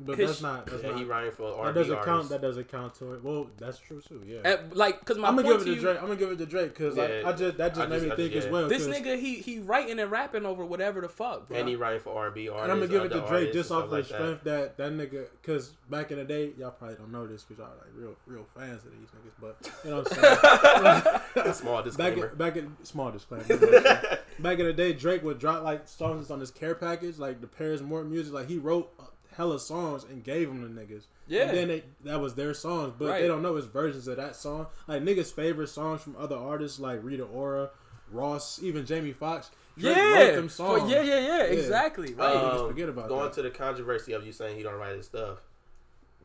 But 0.00 0.16
that's 0.16 0.40
not. 0.40 0.66
That's 0.66 0.82
Yeah, 0.82 0.90
not 0.90 0.98
he 0.98 1.04
writing 1.04 1.32
for 1.32 1.50
that 1.50 1.56
R&B 1.56 1.66
That 1.72 1.74
doesn't 1.88 2.04
count. 2.04 2.28
That 2.28 2.40
doesn't 2.40 2.68
count 2.70 2.94
to 2.96 3.14
it. 3.14 3.24
Well, 3.24 3.48
that's 3.58 3.78
true 3.78 4.00
too. 4.00 4.22
Yeah. 4.24 4.38
eh, 4.44 4.56
like 4.72 5.04
cuz 5.04 5.18
my 5.18 5.26
I'm 5.28 5.34
gonna 5.34 5.48
point 5.48 5.58
give 5.58 5.62
it 5.62 5.70
to 5.70 5.70
to 5.70 5.76
you, 5.76 5.80
Drake. 5.80 5.96
I'm 6.00 6.06
gonna 6.06 6.16
give 6.20 6.30
it 6.30 6.38
to 6.38 6.46
Drake 6.46 6.68
because 6.74 6.96
Yeah, 6.96 7.22
I, 7.24 7.30
I 7.30 7.32
just 7.32 7.56
that 7.58 7.68
just 7.74 7.80
I 7.80 7.86
made 7.86 7.96
just- 7.96 8.06
me 8.06 8.12
I 8.12 8.16
think 8.16 8.32
just- 8.32 8.46
as 8.46 8.52
well. 8.52 8.68
this 8.68 8.86
'cause- 8.86 8.96
nigga 8.96 9.18
he 9.18 9.34
he 9.36 9.58
writing 9.58 9.98
and 9.98 10.10
rapping 10.10 10.46
over 10.46 10.64
whatever 10.64 11.00
the 11.00 11.08
fuck, 11.08 11.48
bro. 11.48 11.56
and 11.58 11.68
he 11.68 11.74
writing 11.74 12.00
for 12.00 12.14
R&B 12.16 12.48
artists. 12.48 12.62
And 12.62 12.70
I'm 12.72 12.78
gonna 12.78 12.90
give 12.92 13.04
it 13.04 13.08
to 13.20 13.26
Drake 13.28 13.52
just 13.52 13.72
off 13.72 13.78
stuff 13.80 13.90
the 13.90 13.96
like 13.96 14.04
strength 14.04 14.44
that 14.44 14.76
that 14.76 14.92
nigga, 14.92 15.26
because 15.42 15.70
back 15.90 16.12
in 16.12 16.18
the 16.18 16.24
day, 16.24 16.52
y'all 16.56 16.70
probably 16.70 16.94
don't 16.96 17.10
know 17.10 17.26
this 17.26 17.42
because 17.42 17.58
y'all 17.58 17.74
like 17.76 17.90
real 17.96 18.14
real 18.26 18.46
fans 18.56 18.84
of 18.84 18.92
these 18.92 19.08
niggas, 19.10 19.34
but 19.40 19.70
you 19.84 19.90
know 19.90 20.02
what 20.02 20.12
I'm 20.16 21.34
saying. 21.34 21.54
Small 21.54 21.82
back 21.82 22.16
in, 22.16 22.28
back 22.36 22.56
in 22.56 22.76
small 22.84 23.10
disclaimer. 23.10 23.44
back 24.38 24.58
in 24.58 24.66
the 24.66 24.72
day, 24.72 24.92
Drake 24.92 25.22
would 25.24 25.38
drop 25.38 25.62
like 25.64 25.88
songs 25.88 26.30
on 26.30 26.40
his 26.40 26.50
care 26.50 26.74
package, 26.74 27.18
like 27.18 27.40
the 27.40 27.46
Paris 27.46 27.80
Morton 27.80 28.10
music. 28.10 28.32
Like 28.32 28.48
he 28.48 28.58
wrote 28.58 28.90
hella 29.38 29.58
songs 29.58 30.04
and 30.04 30.22
gave 30.22 30.48
them 30.48 30.60
to 30.62 30.68
niggas. 30.68 31.04
Yeah. 31.28 31.44
And 31.48 31.56
then 31.56 31.68
they, 31.68 31.84
that 32.04 32.20
was 32.20 32.34
their 32.34 32.52
songs, 32.52 32.92
but 32.98 33.08
Right. 33.08 33.22
they 33.22 33.28
don't 33.28 33.40
know 33.40 33.54
his 33.54 33.66
versions 33.66 34.06
of 34.08 34.16
that 34.16 34.36
song. 34.36 34.66
Like 34.86 35.02
niggas' 35.02 35.32
favorite 35.32 35.68
songs 35.68 36.02
from 36.02 36.16
other 36.18 36.36
artists 36.36 36.78
like 36.80 36.98
Rita 37.02 37.22
Ora, 37.24 37.70
Ross, 38.10 38.60
even 38.62 38.84
Jamie 38.84 39.12
Foxx. 39.12 39.50
Drake 39.78 39.96
yeah. 39.96 40.12
wrote 40.12 40.34
them 40.34 40.48
For- 40.48 40.54
songs. 40.54 40.90
yeah, 40.90 41.02
yeah, 41.02 41.20
yeah, 41.20 41.42
exactly. 41.44 42.12
Right. 42.14 42.34
Um, 42.34 42.66
forget 42.68 42.88
about 42.88 43.08
going 43.08 43.24
that. 43.26 43.32
to 43.34 43.42
the 43.42 43.50
controversy 43.50 44.12
of 44.12 44.26
you 44.26 44.32
saying 44.32 44.56
he 44.56 44.62
don't 44.64 44.74
write 44.74 44.96
his 44.96 45.06
stuff. 45.06 45.38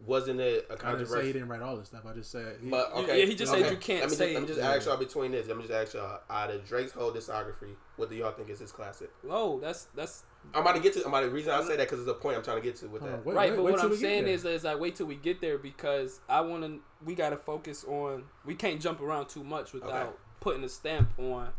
Wasn't 0.06 0.39
it 0.39 0.68
a 0.70 0.74
I 0.86 0.91
didn't 0.91 1.08
say 1.08 1.26
he 1.28 1.34
didn't 1.34 1.47
write 1.47 1.62
all 1.62 1.78
this 1.78 1.88
stuff. 1.88 2.06
I 2.06 2.14
just 2.14 2.30
said 2.32 2.58
he, 2.62 2.70
But 2.70 2.91
okay, 2.93 3.20
yeah, 3.22 3.26
he 3.26 3.36
just 3.36 3.54
okay. 3.54 3.64
said 3.64 3.72
you 3.72 3.78
can't 3.78 4.01
Let 4.01 4.10
me 4.10 4.16
say 4.16 4.26
Just, 4.26 4.34
let 4.34 4.41
me 4.41 4.47
just 4.47 4.60
it. 4.60 4.64
ask 4.64 4.86
y'all 4.88 4.97
between 4.97 5.32
this. 5.32 5.47
Let 5.47 5.56
me 5.58 5.64
just 5.64 5.74
ask 5.74 5.93
y'all 5.93 6.20
out 6.30 6.51
of 6.51 6.68
Drake's 6.68 6.91
whole 6.91 7.12
discography, 7.12 7.76
what 7.95 8.10
do 8.10 8.16
y'all 8.16 8.32
think 8.32 8.49
is 8.49 8.60
his 8.60 8.72
classic? 8.72 9.10
oh, 9.30 9.60
that's 9.60 9.86
that's 9.95 10.24
I'm 10.54 10.62
about 10.62 10.76
to 10.76 10.82
get 10.82 10.93
to. 10.93 11.01
I'm 11.01 11.08
about 11.08 11.22
to, 11.22 11.28
the 11.28 11.32
reason 11.34 11.54
I 11.54 11.62
say 11.62 11.78
that 11.78 11.89
because 11.89 11.99
it's 12.01 12.10
a 12.10 12.14
point 12.14 12.36
I'm 12.38 12.43
trying 12.43 12.58
to 12.58 12.64
get 12.64 12.76
to 12.78 12.88
with 12.88 13.01
Hold 13.01 13.14
on, 13.14 13.20
that. 13.20 13.26
wait, 13.26 13.36
right, 13.36 13.49
wait, 13.51 13.56
but 13.58 13.64
wait 13.64 13.72
what 13.72 13.82
I'm 13.82 13.95
saying 13.95 14.26
there. 14.26 14.34
is, 14.34 14.43
is 14.45 14.66
I 14.66 14.76
wait 14.76 14.95
till 14.97 15.06
we 15.06 15.16
get 15.16 15.39
there 15.39 15.58
because 15.58 16.20
I 16.28 16.41
want 16.41 16.64
to. 16.64 16.82
We 17.04 17.16
got 17.16 17.30
to 17.30 17.38
focus 17.38 17.86
on. 17.86 18.24
We 18.45 18.56
can't 18.56 18.82
jump 18.82 18.99
around 18.99 19.30
too 19.30 19.43
much 19.43 19.72
without 19.72 20.08
Okay. 20.08 20.16
putting 20.41 20.64
a 20.66 20.70
stamp 20.70 21.18
on 21.18 21.49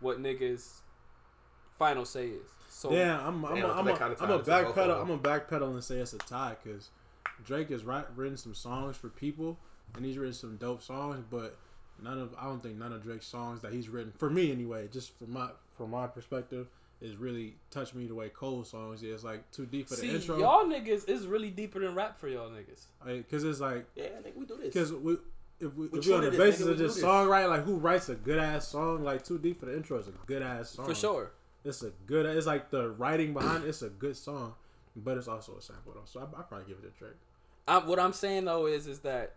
what 0.00 0.20
niggas' 0.20 0.80
final 1.78 2.04
say 2.04 2.26
is. 2.28 2.48
So 2.68 2.90
Damn, 2.90 3.20
I'm 3.20 3.44
I'm 3.44 3.54
Damn, 3.54 3.70
a, 3.70 3.72
I'm 3.74 3.84
that 3.86 3.94
a, 3.94 3.98
kinda 3.98 4.16
I'm 4.20 4.30
a 4.30 4.38
ties 4.38 4.46
to 4.46 4.50
backpedal. 4.50 5.02
I'm 5.02 5.10
a 5.10 5.18
backpedal 5.18 5.72
and 5.74 5.84
say 5.84 5.98
it's 5.98 6.14
a 6.14 6.18
tie 6.18 6.56
because 6.62 6.90
Drake 7.44 7.70
has 7.70 7.84
written 7.84 8.36
some 8.36 8.54
songs 8.54 8.96
for 8.96 9.08
people 9.08 9.58
and 9.96 10.04
he's 10.04 10.18
written 10.18 10.34
some 10.34 10.56
dope 10.56 10.82
songs, 10.82 11.24
but 11.30 11.56
none 12.02 12.18
of 12.18 12.34
I 12.38 12.44
don't 12.44 12.62
think 12.62 12.76
none 12.78 12.92
of 12.92 13.02
Drake's 13.02 13.26
songs 13.26 13.60
that 13.62 13.72
he's 13.72 13.88
written 13.88 14.12
for 14.16 14.30
me 14.30 14.50
anyway, 14.52 14.88
just 14.92 15.16
from 15.18 15.32
my 15.32 15.50
from 15.76 15.90
my 15.90 16.06
perspective, 16.06 16.68
is 17.00 17.16
really 17.16 17.54
touched 17.70 17.94
me 17.94 18.06
the 18.06 18.14
way 18.14 18.28
Cole 18.28 18.64
songs 18.64 19.02
is 19.02 19.24
like 19.24 19.50
too 19.50 19.66
deep 19.66 19.88
for 19.88 19.96
the 19.96 20.00
see, 20.02 20.14
intro. 20.14 20.38
y'all 20.38 20.64
niggas 20.64 21.08
is 21.08 21.26
really 21.26 21.50
deeper 21.50 21.80
than 21.80 21.94
rap 21.94 22.18
for 22.18 22.28
y'all 22.28 22.50
niggas. 22.50 22.86
Because 23.04 23.44
it's 23.44 23.60
like 23.60 23.86
Yeah, 23.96 24.08
I 24.18 24.22
think 24.22 24.36
we 24.36 24.46
do 24.46 24.56
this. 24.56 24.72
because 24.72 24.92
we. 24.92 25.16
If 25.60 25.72
we, 25.76 25.86
if 25.86 26.04
we 26.06 26.12
on 26.12 26.24
the 26.24 26.32
basis 26.32 26.62
nigga, 26.62 26.72
of 26.72 26.78
we 26.78 26.84
just 26.84 26.96
do 26.96 27.02
this. 27.02 27.08
songwriting, 27.08 27.48
like 27.48 27.62
who 27.62 27.76
writes 27.76 28.08
a 28.08 28.16
good 28.16 28.40
ass 28.40 28.66
song, 28.66 29.04
like 29.04 29.24
too 29.24 29.38
deep 29.38 29.60
for 29.60 29.66
the 29.66 29.76
intro 29.76 29.96
is 29.96 30.08
a 30.08 30.12
good 30.26 30.42
ass 30.42 30.70
song 30.70 30.86
For 30.86 30.94
sure. 30.94 31.30
It's 31.64 31.82
a 31.84 31.90
good. 32.06 32.26
It's 32.26 32.46
like 32.48 32.70
the 32.70 32.90
writing 32.90 33.32
behind 33.32 33.62
it's 33.64 33.82
a 33.82 33.88
good 33.88 34.16
song, 34.16 34.54
but 34.96 35.16
it's 35.16 35.28
also 35.28 35.56
a 35.56 35.62
sample 35.62 35.92
though. 35.94 36.00
So 36.04 36.18
I 36.18 36.24
I 36.24 36.42
probably 36.42 36.66
give 36.66 36.78
it 36.78 36.92
to 36.92 36.98
Drake. 36.98 37.12
I, 37.68 37.78
what 37.78 37.98
I'm 37.98 38.12
saying 38.12 38.44
though 38.46 38.66
is, 38.66 38.86
is 38.86 39.00
that 39.00 39.32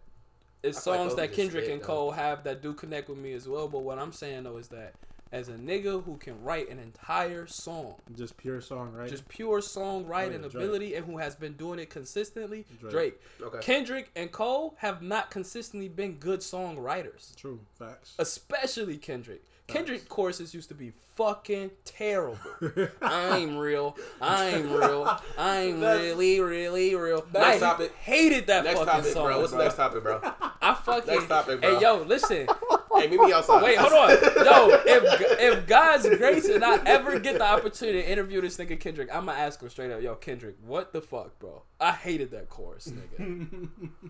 it's 0.63 0.80
I 0.80 0.82
feel 0.82 0.93
like 0.93 1.01
songs 1.01 1.15
that 1.15 1.34
Kendrick 1.34 1.65
spit, 1.65 1.73
and 1.73 1.82
though. 1.82 1.88
Cole 1.88 2.11
have 2.11 2.43
that 2.45 2.61
do 2.61 2.73
connect 2.73 3.07
with 3.09 3.17
me 3.19 3.34
as 3.34 3.47
well. 3.47 3.67
But 3.67 3.80
what 3.84 3.99
I'm 3.99 4.11
saying 4.11 4.43
though 4.43 4.57
is 4.57 4.67
that 4.69 4.93
as 5.32 5.49
a 5.49 5.53
nigga 5.53 6.03
who 6.03 6.17
can 6.17 6.41
write 6.43 6.69
an 6.69 6.80
entire 6.80 7.45
song, 7.45 7.95
Just 8.15 8.38
pure 8.38 8.61
songwriting. 8.61 9.09
just 9.09 9.28
pure 9.28 9.59
songwriting 9.59 10.39
Oh, 10.43 10.49
yeah, 10.53 10.57
ability, 10.59 10.95
and 10.95 11.05
who 11.05 11.17
has 11.17 11.36
been 11.36 11.53
doing 11.53 11.78
it 11.80 11.89
consistently, 11.89 12.65
Drake. 12.80 12.91
Drake. 12.91 13.21
Okay. 13.41 13.59
Kendrick 13.61 14.11
and 14.15 14.32
Cole 14.32 14.76
have 14.78 15.01
not 15.01 15.32
consistently 15.32 15.89
been 15.89 16.13
good 16.13 16.39
songwriters, 16.39 17.36
true 17.36 17.59
facts. 17.78 18.13
especially 18.19 18.97
Kendrick. 18.97 19.43
Kendrick 19.68 20.07
choruses 20.07 20.53
used 20.53 20.70
to 20.70 20.76
be 20.76 20.93
fucking 21.16 21.72
terrible. 21.86 22.38
I'm 23.01 23.57
real. 23.57 23.97
I'm 24.22 24.72
real. 24.72 25.20
I'm 25.38 25.80
really, 25.82 26.39
really 26.39 26.93
real. 26.93 27.26
Next 27.34 27.57
I 27.57 27.59
topic. 27.59 27.95
hated 27.95 28.47
that 28.47 28.63
Next 28.63 28.80
fucking 28.80 28.93
topic, 28.93 29.11
song. 29.11 29.26
bro. 29.26 29.39
What's 29.39 29.51
the 29.51 29.57
bro. 29.57 29.66
next 29.66 29.76
topic, 29.76 30.03
bro? 30.03 30.20
I 30.61 30.74
fucking. 30.76 31.13
Next 31.13 31.28
topic, 31.28 31.61
bro. 31.61 31.76
Hey, 31.76 31.82
yo, 31.82 32.03
listen. 32.03 32.47
hey, 32.95 33.07
meet 33.07 33.20
me 33.20 33.34
outside. 33.34 33.63
Wait, 33.63 33.78
hold 33.78 33.93
on. 33.93 34.09
Yo, 34.09 34.82
if 34.86 35.39
if 35.39 35.68
God's 35.68 36.09
grace 36.09 36.47
and 36.47 36.63
I 36.63 36.78
ever 36.86 37.20
get 37.20 37.39
the 37.39 37.45
opportunity 37.45 38.03
to 38.03 38.09
interview 38.09 38.41
this 38.41 38.57
nigga 38.57 38.80
Kendrick, 38.80 39.09
I'm 39.11 39.26
gonna 39.26 39.38
ask 39.38 39.61
him 39.61 39.70
straight 39.70 39.91
up, 39.91 40.01
yo, 40.01 40.13
Kendrick, 40.16 40.57
what 40.63 40.93
the 40.93 41.01
fuck, 41.01 41.39
bro? 41.39 41.63
I 41.80 41.91
hated 41.91 42.32
that 42.32 42.49
chorus, 42.49 42.88
nigga. 42.88 43.70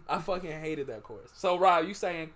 I 0.09 0.19
fucking 0.19 0.51
hated 0.51 0.87
that 0.87 1.03
chorus. 1.03 1.31
So, 1.33 1.57
Rob, 1.57 1.87
you 1.87 1.93
saying? 1.93 2.31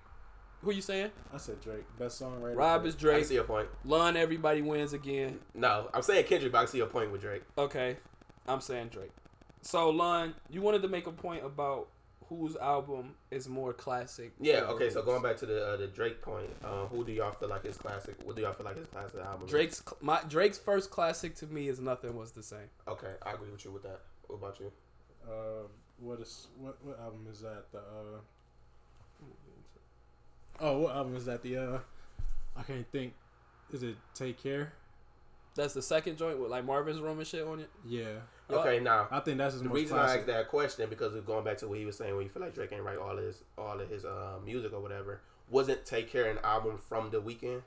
Who 0.62 0.72
you 0.72 0.82
saying? 0.82 1.12
I 1.34 1.38
said 1.38 1.62
Drake, 1.62 1.86
best 1.98 2.22
songwriter. 2.22 2.56
Rob 2.56 2.86
is 2.86 2.96
Drake. 2.96 3.24
I 3.24 3.28
see 3.28 3.36
your 3.36 3.46
point. 3.46 3.70
Lun, 3.86 4.18
everybody 4.18 4.62
wins 4.62 4.94
again. 4.94 5.40
No, 5.56 5.90
I'm 5.94 6.02
saying 6.02 6.26
Kendrick, 6.26 6.52
but 6.52 6.60
I 6.60 6.66
see 6.66 6.80
your 6.80 6.88
point 6.88 7.12
with 7.12 7.22
Drake. 7.22 7.44
Okay, 7.58 7.96
I'm 8.48 8.60
saying 8.60 8.90
Drake. 8.90 9.12
So, 9.62 9.90
Lun, 9.90 10.36
you 10.50 10.62
wanted 10.62 10.82
to 10.82 10.88
make 10.88 11.08
a 11.08 11.12
point 11.12 11.46
about 11.46 11.88
whose 12.30 12.56
album 12.58 13.16
is 13.32 13.50
more 13.50 13.74
classic. 13.74 14.34
Yeah. 14.40 14.60
over 14.62 14.74
Okay. 14.74 14.90
So 14.92 15.02
going 15.02 15.22
back 15.22 15.38
to 15.38 15.46
the 15.46 15.66
uh, 15.66 15.78
the 15.78 15.88
Drake 15.88 16.22
point, 16.22 16.50
uh, 16.64 16.86
who 16.86 17.04
do 17.04 17.12
y'all 17.12 17.32
feel 17.32 17.50
like 17.50 17.64
his 17.64 17.76
classic? 17.76 18.16
What 18.24 18.36
do 18.36 18.44
y'all 18.44 18.54
feel 18.54 18.66
like 18.66 18.78
his 18.78 18.88
classic 18.88 19.20
album? 19.22 19.46
is? 19.46 19.52
Drake's 19.52 19.84
my 20.02 20.22
Drake's 20.28 20.58
first 20.58 20.92
classic 20.92 21.36
to 21.38 21.48
me 21.48 21.68
is 21.68 21.80
nothing 21.80 22.16
was 22.16 22.32
the 22.32 22.44
same. 22.44 22.70
Okay, 22.88 23.14
I 23.26 23.34
agree 23.34 23.50
with 23.52 23.66
you 23.66 23.72
with 23.72 23.84
that. 23.84 24.02
What 24.28 24.36
about 24.38 24.60
you? 24.60 24.72
Um, 25.28 25.68
what 26.00 26.20
is 26.20 26.48
what 26.58 26.78
what 26.84 27.00
album 27.00 27.28
is 27.30 27.42
that? 27.42 27.66
The 27.72 27.80
uh. 27.80 28.20
Oh, 30.62 30.80
what 30.80 30.96
album 30.96 31.16
is 31.16 31.26
that? 31.26 31.42
The 31.44 31.58
uh, 31.58 31.80
I 32.58 32.64
can't 32.64 32.90
think. 32.92 33.14
Is 33.72 33.84
it 33.84 33.96
Take 34.14 34.42
Care? 34.42 34.74
That's 35.56 35.74
the 35.74 35.82
second 35.82 36.18
joint 36.18 36.40
with 36.40 36.50
like 36.52 36.66
Marvin's 36.66 37.00
Room 37.02 37.18
and 37.20 37.28
shit 37.28 37.46
on 37.46 37.60
it. 37.60 37.70
Yeah, 37.86 38.06
Okay, 38.50 38.80
now 38.80 39.08
I 39.12 39.20
think 39.20 39.38
that's 39.38 39.54
his 39.54 39.62
the 39.64 39.70
most 39.70 39.76
reason 39.76 39.98
I 39.98 40.02
classic. 40.02 40.18
asked 40.20 40.28
that 40.28 40.48
question 40.48 40.90
because 40.90 41.14
we're 41.14 41.22
going 41.22 41.44
back 41.44 41.58
to 41.58 41.68
what 41.68 41.78
he 41.78 41.86
was 41.86 41.98
saying 41.98 42.16
when 42.16 42.24
you 42.24 42.30
feel 42.30 42.42
like 42.42 42.56
Drake 42.56 42.72
ain't 42.72 42.84
write 42.84 42.98
all 42.98 43.18
of 43.18 43.24
his 43.24 43.44
all 43.58 43.80
of 43.80 43.90
his 43.90 44.06
uh, 44.06 44.38
music 44.46 44.74
or 44.74 44.80
whatever. 44.80 45.22
Wasn't 45.50 45.86
Take 45.86 46.12
Care 46.12 46.30
an 46.30 46.38
album 46.44 46.78
from 46.88 47.10
the 47.10 47.22
Weeknd? 47.22 47.62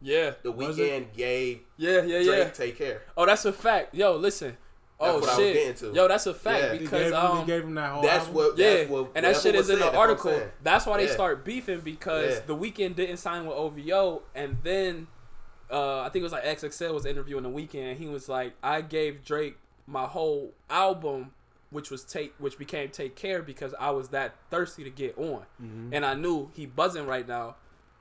Yeah, 0.00 0.32
The 0.42 0.52
Was 0.52 0.78
it? 0.78 0.82
Weeknd 0.90 1.16
gave 1.16 1.60
yeah, 1.76 2.02
yeah, 2.02 2.22
Drake 2.22 2.26
yeah. 2.38 2.50
Take 2.50 2.78
Care. 2.78 3.02
Oh, 3.16 3.26
that's 3.26 3.44
a 3.44 3.52
fact. 3.52 3.94
Yo, 3.94 4.16
listen. 4.16 4.56
Oh 5.04 5.14
what 5.20 5.24
I 5.24 5.26
was 5.26 5.36
shit. 5.36 5.54
getting 5.54 5.74
to. 5.90 5.94
Yo, 5.96 6.08
that's 6.08 6.26
a 6.26 6.34
fact 6.34 6.62
Yeah. 6.62 6.72
He 6.74 6.78
because 6.78 7.02
gave, 7.04 7.12
um 7.12 7.38
he 7.40 7.44
gave 7.46 7.62
him 7.64 7.74
that 7.74 7.92
whole 7.92 8.02
That's 8.02 8.18
album? 8.26 8.34
what. 8.34 8.58
yeah, 8.58 8.74
That's 8.74 8.90
what, 8.90 9.10
and 9.14 9.24
that 9.26 9.36
shit 9.36 9.54
is 9.54 9.68
in 9.70 9.76
the 9.78 9.84
said. 9.84 9.92
That's 9.92 9.96
article. 9.98 10.42
That's 10.62 10.86
why 10.86 10.96
they 10.98 11.06
Yeah. 11.06 11.12
start 11.12 11.44
beefing 11.44 11.80
because 11.80 12.34
Yeah. 12.36 12.40
the 12.46 12.56
Weeknd 12.56 12.94
didn't 12.96 13.16
sign 13.18 13.46
with 13.46 13.56
OVO, 13.56 14.22
and 14.34 14.58
then 14.62 15.06
uh, 15.70 16.00
I 16.00 16.10
think 16.10 16.20
it 16.20 16.24
was 16.24 16.32
like 16.32 16.44
XXL 16.44 16.92
was 16.92 17.06
interviewing 17.06 17.44
the 17.44 17.48
Weeknd. 17.48 17.92
And 17.92 17.98
he 17.98 18.06
was 18.06 18.28
like, 18.28 18.52
I 18.62 18.82
gave 18.82 19.24
Drake 19.24 19.56
my 19.86 20.04
whole 20.04 20.52
album, 20.68 21.32
which 21.70 21.90
was 21.90 22.04
take, 22.04 22.34
which 22.38 22.58
became 22.58 22.90
Take 22.90 23.16
Care 23.16 23.40
because 23.42 23.74
I 23.80 23.90
was 23.90 24.10
that 24.10 24.34
thirsty 24.50 24.84
to 24.84 24.90
get 24.90 25.16
on, 25.16 25.46
Mm-hmm. 25.62 25.94
and 25.94 26.04
I 26.04 26.12
knew 26.14 26.50
he 26.54 26.66
buzzing 26.66 27.06
right 27.06 27.26
now. 27.26 27.56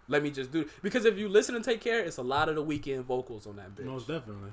Let 0.10 0.22
me 0.24 0.32
just 0.32 0.52
do 0.52 0.62
it. 0.62 0.68
because 0.84 1.06
if 1.06 1.18
you 1.18 1.30
listen 1.30 1.56
to 1.56 1.62
Take 1.62 1.80
Care, 1.80 2.02
it's 2.02 2.18
a 2.18 2.22
lot 2.24 2.50
of 2.50 2.56
the 2.56 2.64
Weeknd 2.66 3.04
vocals 3.06 3.48
on 3.48 3.56
that 3.56 3.74
bitch. 3.76 3.86
Most 3.86 4.08
definitely. 4.10 4.52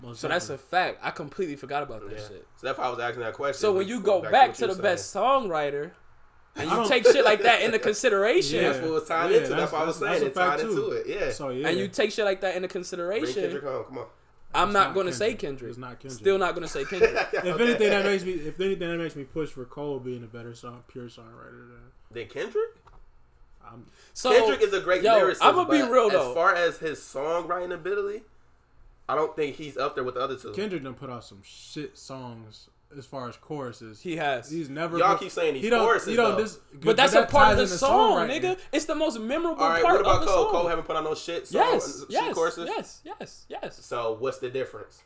Most 0.00 0.20
so 0.20 0.28
that's 0.28 0.48
a 0.48 0.58
fact. 0.58 0.98
I 1.02 1.10
completely 1.10 1.56
forgot 1.56 1.82
about 1.82 2.08
that 2.08 2.12
Yeah. 2.18 2.28
shit. 2.28 2.46
So 2.56 2.66
that's 2.66 2.78
why 2.78 2.84
I 2.86 2.90
was 2.90 2.98
asking 3.00 3.22
that 3.22 3.34
question. 3.34 3.58
So 3.60 3.72
when 3.72 3.88
you 3.88 4.00
go 4.00 4.22
back 4.22 4.30
back 4.32 4.48
what 4.50 4.56
to 4.58 4.66
the 4.68 4.74
were 4.74 4.82
best 4.82 5.12
songwriter 5.14 5.90
and 6.56 6.70
you 6.70 6.86
take 6.88 7.04
shit 7.04 7.24
like 7.24 7.42
that 7.42 7.62
into 7.62 7.78
consideration, 7.90 8.62
that's 8.62 8.78
what 8.80 8.90
was 8.90 9.08
tied 9.08 9.30
Yeah, 9.30 9.36
into. 9.38 9.48
That's, 9.48 9.50
that's- 9.50 9.72
what 9.72 9.82
I 9.82 9.84
was 9.84 9.98
that's- 10.00 10.20
saying. 10.20 10.32
that's 10.34 10.38
a 10.38 10.40
It 10.40 10.44
tied 10.46 10.60
fact, 10.60 10.70
into 10.70 10.90
it. 10.90 11.06
Yeah. 11.08 11.30
So 11.32 11.48
yeah, 11.50 11.68
and 11.68 11.78
you 11.78 11.88
take 11.88 12.12
shit 12.12 12.24
like 12.24 12.40
that 12.42 12.54
into 12.54 12.68
Bring 12.68 12.70
consideration, 12.70 13.42
Kendrick 13.42 13.64
home. 13.64 13.84
Come 13.84 13.98
on. 13.98 14.06
I'm 14.54 14.72
not, 14.72 14.88
not 14.88 14.94
going 14.94 15.06
to 15.06 15.12
say 15.12 15.34
Kendrick. 15.34 15.40
Kendrick. 15.40 15.70
It's 15.70 15.78
not 15.78 16.00
Kendrick. 16.00 16.12
Still 16.20 16.38
not 16.38 16.54
going 16.54 16.66
to 16.66 16.72
say 16.72 16.84
Kendrick. 16.84 17.12
if 17.32 17.44
Okay. 17.44 17.64
anything, 17.64 17.90
that 17.90 18.04
makes 18.04 18.24
me. 18.24 18.32
If 18.32 18.58
anything, 18.60 18.88
that 18.90 18.96
makes 18.96 19.14
me 19.14 19.24
push 19.24 19.50
for 19.50 19.64
Cole 19.66 19.98
being 19.98 20.22
a 20.24 20.26
better 20.26 20.54
song, 20.54 20.84
pure 20.88 21.04
songwriter. 21.08 21.68
Than 21.68 21.80
Then 22.12 22.28
Kendrick. 22.28 22.70
I'm, 23.70 23.84
So 24.14 24.30
Kendrick 24.30 24.62
is 24.62 24.72
a 24.72 24.80
great 24.80 25.02
yo, 25.02 25.20
lyricist. 25.20 25.38
I'm 25.42 25.54
gonna 25.54 25.68
be 25.70 25.80
but 25.82 25.90
real 25.90 26.08
though. 26.08 26.30
As 26.30 26.34
far 26.34 26.54
as 26.54 26.78
his 26.78 26.98
songwriting 26.98 27.74
ability, 27.74 28.22
I 29.08 29.14
don't 29.14 29.34
think 29.34 29.56
he's 29.56 29.76
up 29.76 29.94
there 29.94 30.04
with 30.04 30.14
the 30.14 30.20
other 30.20 30.36
two. 30.36 30.52
Kendrick 30.52 30.82
done 30.84 30.94
put 30.94 31.08
out 31.10 31.24
some 31.24 31.40
shit 31.42 31.96
songs 31.96 32.68
as 32.96 33.04
far 33.06 33.28
as 33.28 33.36
choruses. 33.36 34.00
he 34.00 34.16
has. 34.16 34.50
He's 34.50 34.68
never. 34.68 34.98
Y'all 34.98 35.12
put- 35.12 35.20
keep 35.20 35.30
saying 35.30 35.54
these 35.54 35.62
he 35.62 35.70
don't, 35.70 35.84
choruses, 35.84 36.08
he 36.08 36.16
don't 36.16 36.32
though. 36.36 36.42
dis- 36.42 36.58
but 36.74 36.96
that's 36.96 37.12
a 37.12 37.20
that 37.20 37.30
part 37.30 37.52
of 37.52 37.56
the 37.58 37.62
into 37.64 37.76
song, 37.78 38.28
songwriting. 38.28 38.40
nigga. 38.42 38.58
It's 38.72 38.84
the 38.86 38.94
most 38.94 39.18
memorable 39.20 39.62
All 39.62 39.68
right, 39.70 39.82
part 39.82 39.94
what 39.96 40.00
about 40.02 40.14
of 40.16 40.20
the 40.22 40.26
Cole? 40.26 40.44
song. 40.44 40.52
Cole 40.52 40.68
haven't 40.68 40.84
put 40.84 40.96
out 40.96 41.04
no 41.04 41.14
shit. 41.14 41.46
Song, 41.46 41.60
yes, 41.60 41.98
shit 42.00 42.10
yes, 42.10 42.34
choruses. 42.34 42.66
yes, 42.68 43.00
yes, 43.04 43.46
yes. 43.48 43.84
So 43.84 44.16
what's 44.20 44.38
the 44.38 44.50
difference? 44.50 45.02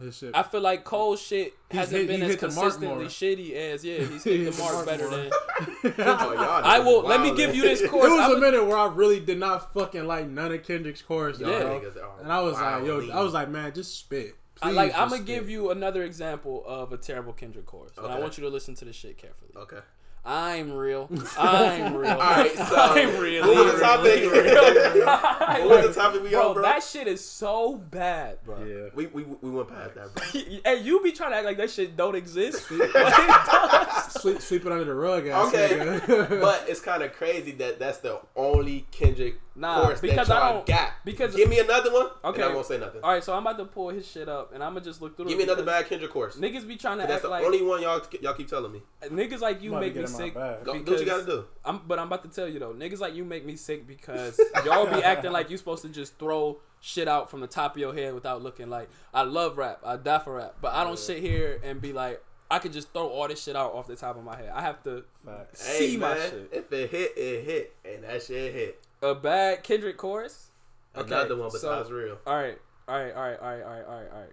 His 0.00 0.16
shit. 0.18 0.36
I 0.36 0.42
feel 0.42 0.60
like 0.60 0.84
Cole's 0.84 1.22
shit 1.22 1.54
hasn't 1.70 2.00
hit- 2.02 2.08
been 2.08 2.22
as 2.22 2.30
hit 2.32 2.40
the 2.40 2.48
mark 2.48 2.72
consistently 2.74 3.06
shitty 3.06 3.52
as 3.54 3.84
yeah. 3.84 3.98
He's 4.04 4.24
He 4.24 4.30
hit 4.36 4.40
hit 4.40 4.50
the 4.52 4.56
the 4.56 4.62
mark 4.62 4.74
mark 4.74 4.86
better 4.86 5.08
than. 5.08 5.30
Oh, 5.98 6.62
I 6.64 6.78
will. 6.80 7.02
Let 7.02 7.20
me 7.22 7.34
give 7.34 7.54
you 7.54 7.62
this 7.62 7.80
It 7.82 7.90
chorus. 7.90 8.10
was 8.10 8.20
I'm 8.20 8.36
a 8.36 8.40
minute 8.40 8.64
where 8.66 8.76
I 8.76 8.86
really 8.92 9.20
did 9.20 9.38
not 9.38 9.72
fucking 9.72 10.06
like 10.06 10.28
none 10.28 10.52
of 10.52 10.62
Kendrick's 10.64 11.00
choruses, 11.02 11.40
Y'all 11.40 11.50
Yeah. 11.50 11.60
bro. 11.62 11.80
niggas 11.80 11.96
are 12.02 12.20
And 12.20 12.30
I 12.32 12.40
was 12.42 12.54
like, 12.54 12.84
yo. 12.84 13.08
I 13.10 13.22
was 13.22 13.32
like, 13.32 13.48
man, 13.48 13.72
just 13.74 13.98
spit. 13.98 14.34
I, 14.62 14.70
like 14.70 14.92
I'm 14.94 15.08
gonna 15.08 15.16
spit. 15.16 15.26
give 15.26 15.50
you 15.50 15.70
another 15.70 16.02
example 16.02 16.64
of 16.66 16.92
a 16.92 16.96
terrible 16.96 17.32
Kendrick 17.34 17.66
chorus, 17.66 17.92
and 17.98 18.06
I 18.06 18.18
want 18.18 18.38
you 18.38 18.44
to 18.44 18.50
listen 18.50 18.74
to 18.76 18.84
this 18.86 18.96
shit 18.96 19.18
carefully. 19.18 19.50
okay. 19.56 19.80
I'm 20.26 20.72
real. 20.72 21.08
I'm 21.38 21.94
real. 21.94 22.10
All 22.10 22.18
right, 22.18 22.52
so 22.56 22.64
I'm 22.76 23.16
real. 23.20 23.46
what 23.46 23.64
was 23.64 23.74
the 23.74 23.80
topic? 23.80 24.24
what 24.24 25.64
what 25.64 25.86
was 25.86 25.94
the 25.94 26.00
topic 26.00 26.22
we 26.24 26.30
bro, 26.30 26.48
on, 26.48 26.54
bro? 26.54 26.62
that 26.62 26.82
shit 26.82 27.06
is 27.06 27.24
so 27.24 27.76
bad, 27.76 28.38
bro. 28.44 28.64
Yeah. 28.64 28.88
we, 28.94 29.06
we 29.06 29.22
we 29.22 29.50
went 29.50 29.68
past 29.68 29.94
that, 29.94 30.12
bro. 30.14 30.40
and 30.64 30.84
you 30.84 31.00
be 31.00 31.12
trying 31.12 31.30
to 31.30 31.36
act 31.36 31.46
like 31.46 31.56
that 31.58 31.70
shit 31.70 31.96
don't 31.96 32.16
exist. 32.16 32.66
Sweep, 32.66 34.40
sweep 34.40 34.66
it 34.66 34.72
under 34.72 34.84
the 34.84 34.94
rug, 34.94 35.26
ass 35.28 35.48
Okay, 35.54 35.68
nigga. 35.78 36.40
but 36.40 36.64
it's 36.68 36.80
kind 36.80 37.02
of 37.04 37.12
crazy 37.12 37.52
that 37.52 37.78
that's 37.78 37.98
the 37.98 38.20
only 38.34 38.86
Kendrick 38.90 39.36
Nah, 39.58 39.88
because 40.00 40.28
that 40.28 40.30
I 40.30 40.48
y'all 40.48 40.54
don't- 40.56 40.66
got. 40.66 40.92
because- 41.04 41.34
give 41.34 41.48
me 41.48 41.58
another 41.58 41.90
one. 41.92 42.08
Okay. 42.24 42.42
and 42.42 42.50
I 42.52 42.54
won't 42.54 42.66
say 42.66 42.76
nothing. 42.78 43.00
All 43.02 43.10
right, 43.12 43.24
so 43.24 43.32
I'm 43.32 43.40
about 43.46 43.56
to 43.58 43.64
pull 43.64 43.88
his 43.88 44.06
shit 44.06 44.28
up, 44.28 44.52
and 44.52 44.62
I'm 44.62 44.74
gonna 44.74 44.84
just 44.84 45.00
look 45.00 45.16
through. 45.16 45.26
Give 45.26 45.34
it 45.34 45.38
me 45.38 45.44
another 45.44 45.62
because 45.62 45.80
bad 45.82 45.88
Kendrick 45.88 46.10
course. 46.12 46.36
Niggas 46.36 46.68
be 46.68 46.76
trying 46.76 46.98
to 46.98 47.02
That's 47.04 47.14
act 47.14 47.22
the 47.22 47.28
like 47.30 47.44
only 47.44 47.62
one 47.62 47.80
y'all 47.80 48.02
y'all 48.20 48.34
keep 48.34 48.48
telling 48.48 48.70
me. 48.72 48.82
niggas 49.02 49.40
like 49.40 49.62
you 49.62 49.74
I'm 49.74 49.80
make 49.80 49.96
me 49.96 50.06
sick. 50.06 50.34
do 50.34 50.40
what 50.40 50.86
you 51.00 51.04
gotta 51.06 51.24
do. 51.24 51.44
I'm, 51.64 51.80
but 51.86 51.98
I'm 51.98 52.06
about 52.08 52.22
to 52.24 52.28
tell 52.28 52.48
you 52.48 52.58
though, 52.58 52.74
niggas 52.74 53.00
like 53.00 53.14
you 53.14 53.24
make 53.24 53.46
me 53.46 53.56
sick 53.56 53.86
because 53.86 54.38
y'all 54.64 54.86
be 54.86 55.02
acting 55.02 55.32
like 55.32 55.48
you 55.50 55.56
supposed 55.56 55.82
to 55.82 55.88
just 55.88 56.18
throw 56.18 56.58
shit 56.80 57.08
out 57.08 57.30
from 57.30 57.40
the 57.40 57.46
top 57.46 57.74
of 57.76 57.80
your 57.80 57.94
head 57.94 58.12
without 58.14 58.42
looking 58.42 58.68
like 58.68 58.88
I 59.14 59.22
love 59.22 59.56
rap, 59.56 59.80
I 59.84 59.96
die 59.96 60.18
for 60.18 60.34
rap, 60.34 60.56
but 60.60 60.74
I 60.74 60.84
don't 60.84 60.98
sit 60.98 61.18
here 61.18 61.60
and 61.64 61.80
be 61.80 61.92
like 61.94 62.22
I 62.48 62.60
could 62.60 62.72
just 62.72 62.92
throw 62.92 63.08
all 63.08 63.26
this 63.26 63.42
shit 63.42 63.56
out 63.56 63.72
off 63.72 63.88
the 63.88 63.96
top 63.96 64.16
of 64.16 64.22
my 64.22 64.36
head. 64.36 64.52
I 64.54 64.60
have 64.60 64.80
to 64.84 65.02
Facts. 65.24 65.66
Hey 65.66 65.90
see 65.90 65.96
my 65.96 66.14
shit. 66.14 66.48
if 66.52 66.72
it 66.72 66.90
hit, 66.90 67.12
it 67.16 67.44
hit, 67.44 67.74
and 67.84 68.04
that 68.04 68.22
shit 68.22 68.52
hit. 68.54 68.80
A 69.02 69.14
bad 69.14 69.62
Kendrick 69.62 69.96
chorus. 69.96 70.50
Okay, 70.96 71.06
Another 71.06 71.36
one 71.36 71.50
but 71.52 71.60
so- 71.60 71.70
besides 71.70 71.92
real. 71.92 72.18
All 72.26 72.34
right, 72.34 72.58
all 72.88 72.96
right, 72.98 73.12
all 73.14 73.22
right, 73.22 73.38
all 73.40 73.48
right, 73.48 73.62
all 73.62 73.70
right, 73.70 73.84
all 73.86 73.94
right, 74.00 74.08
all 74.12 74.20
right. 74.20 74.32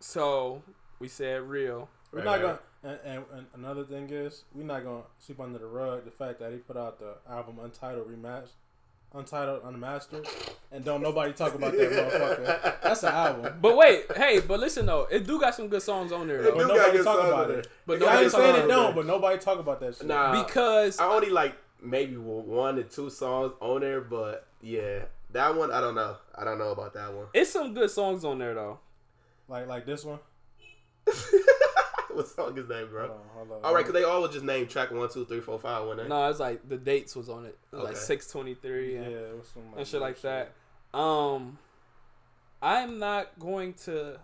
So 0.00 0.62
we 0.98 1.08
said 1.08 1.42
real. 1.42 1.88
We're 2.12 2.18
Right, 2.20 2.24
not 2.24 2.32
right. 2.32 2.42
gonna. 2.42 2.58
And, 2.84 2.98
and, 3.04 3.24
and 3.34 3.46
another 3.54 3.84
thing 3.84 4.08
is, 4.10 4.44
we're 4.54 4.62
not 4.64 4.84
gonna 4.84 5.02
sweep 5.18 5.40
under 5.40 5.58
the 5.58 5.66
rug 5.66 6.04
the 6.04 6.10
fact 6.12 6.38
that 6.40 6.52
he 6.52 6.58
put 6.58 6.76
out 6.76 6.98
the 7.00 7.14
album 7.28 7.58
Untitled 7.60 8.08
Rematch, 8.08 8.48
Untitled 9.12 9.62
Unmastered, 9.64 10.26
and 10.70 10.84
don't 10.84 11.02
nobody 11.02 11.32
talk 11.32 11.54
about 11.54 11.72
that 11.72 11.90
motherfucker. 11.90 12.82
That's 12.82 13.02
an 13.02 13.12
album. 13.12 13.54
But 13.60 13.76
wait, 13.76 14.04
hey, 14.16 14.38
but 14.40 14.60
listen 14.60 14.86
though, 14.86 15.08
it 15.10 15.26
do 15.26 15.40
got 15.40 15.56
some 15.56 15.66
good 15.68 15.82
songs 15.82 16.12
on 16.12 16.28
there 16.28 16.40
It. 16.42 16.54
But 16.54 16.68
nobody 16.68 17.02
talk 17.02 17.18
about 17.18 17.50
on 17.50 17.58
it. 17.58 17.68
But 17.84 17.98
nobody 17.98 18.16
I 18.18 18.22
ain't 18.22 18.30
talk 18.32 18.40
saying 18.42 18.64
it 18.64 18.68
don't, 18.68 18.94
but 18.94 19.06
nobody 19.06 19.38
talk 19.38 19.58
about 19.58 19.80
that 19.80 19.96
shit. 19.96 20.06
Nah, 20.06 20.44
Because 20.44 21.00
I 21.00 21.08
only 21.08 21.30
like 21.30 21.56
maybe 21.82 22.16
one 22.16 22.78
or 22.78 22.82
two 22.82 23.10
songs 23.10 23.52
on 23.60 23.80
there, 23.80 24.00
but 24.00 24.46
yeah, 24.60 25.04
that 25.30 25.54
one 25.56 25.70
I 25.70 25.80
don't 25.80 25.94
know. 25.94 26.16
I 26.34 26.44
don't 26.44 26.58
know 26.58 26.70
about 26.70 26.94
that 26.94 27.12
one. 27.12 27.26
it's 27.34 27.50
some 27.50 27.74
good 27.74 27.90
songs 27.90 28.24
on 28.24 28.38
there 28.38 28.54
though. 28.54 28.80
Like 29.48 29.66
like 29.66 29.86
this 29.86 30.04
one. 30.04 30.18
what 32.12 32.28
song 32.28 32.56
is 32.58 32.66
that, 32.66 32.90
bro? 32.90 33.06
Hold 33.06 33.10
on, 33.10 33.26
hold 33.34 33.52
on. 33.52 33.64
All 33.64 33.74
right, 33.74 33.84
because 33.84 33.98
they 33.98 34.04
all 34.04 34.20
would 34.22 34.32
just 34.32 34.44
named 34.44 34.68
track 34.68 34.90
one, 34.90 35.08
two, 35.08 35.24
three, 35.24 35.40
four, 35.40 35.58
five, 35.58 35.86
one. 35.86 36.08
No, 36.08 36.28
it's 36.28 36.40
like 36.40 36.68
the 36.68 36.76
dates 36.76 37.16
was 37.16 37.28
on 37.28 37.44
it. 37.46 37.58
It 37.72 37.76
was 37.76 37.84
like 37.84 37.96
six 37.96 38.30
twenty 38.30 38.54
three 38.54 38.94
yeah, 38.94 39.00
and, 39.00 39.12
it 39.12 39.36
was 39.36 39.48
some 39.48 39.62
and 39.76 39.86
shit 39.86 40.00
like 40.00 40.20
that. 40.22 40.52
Um, 40.92 41.58
I'm 42.60 42.98
not 42.98 43.38
going 43.38 43.74
to. 43.84 44.18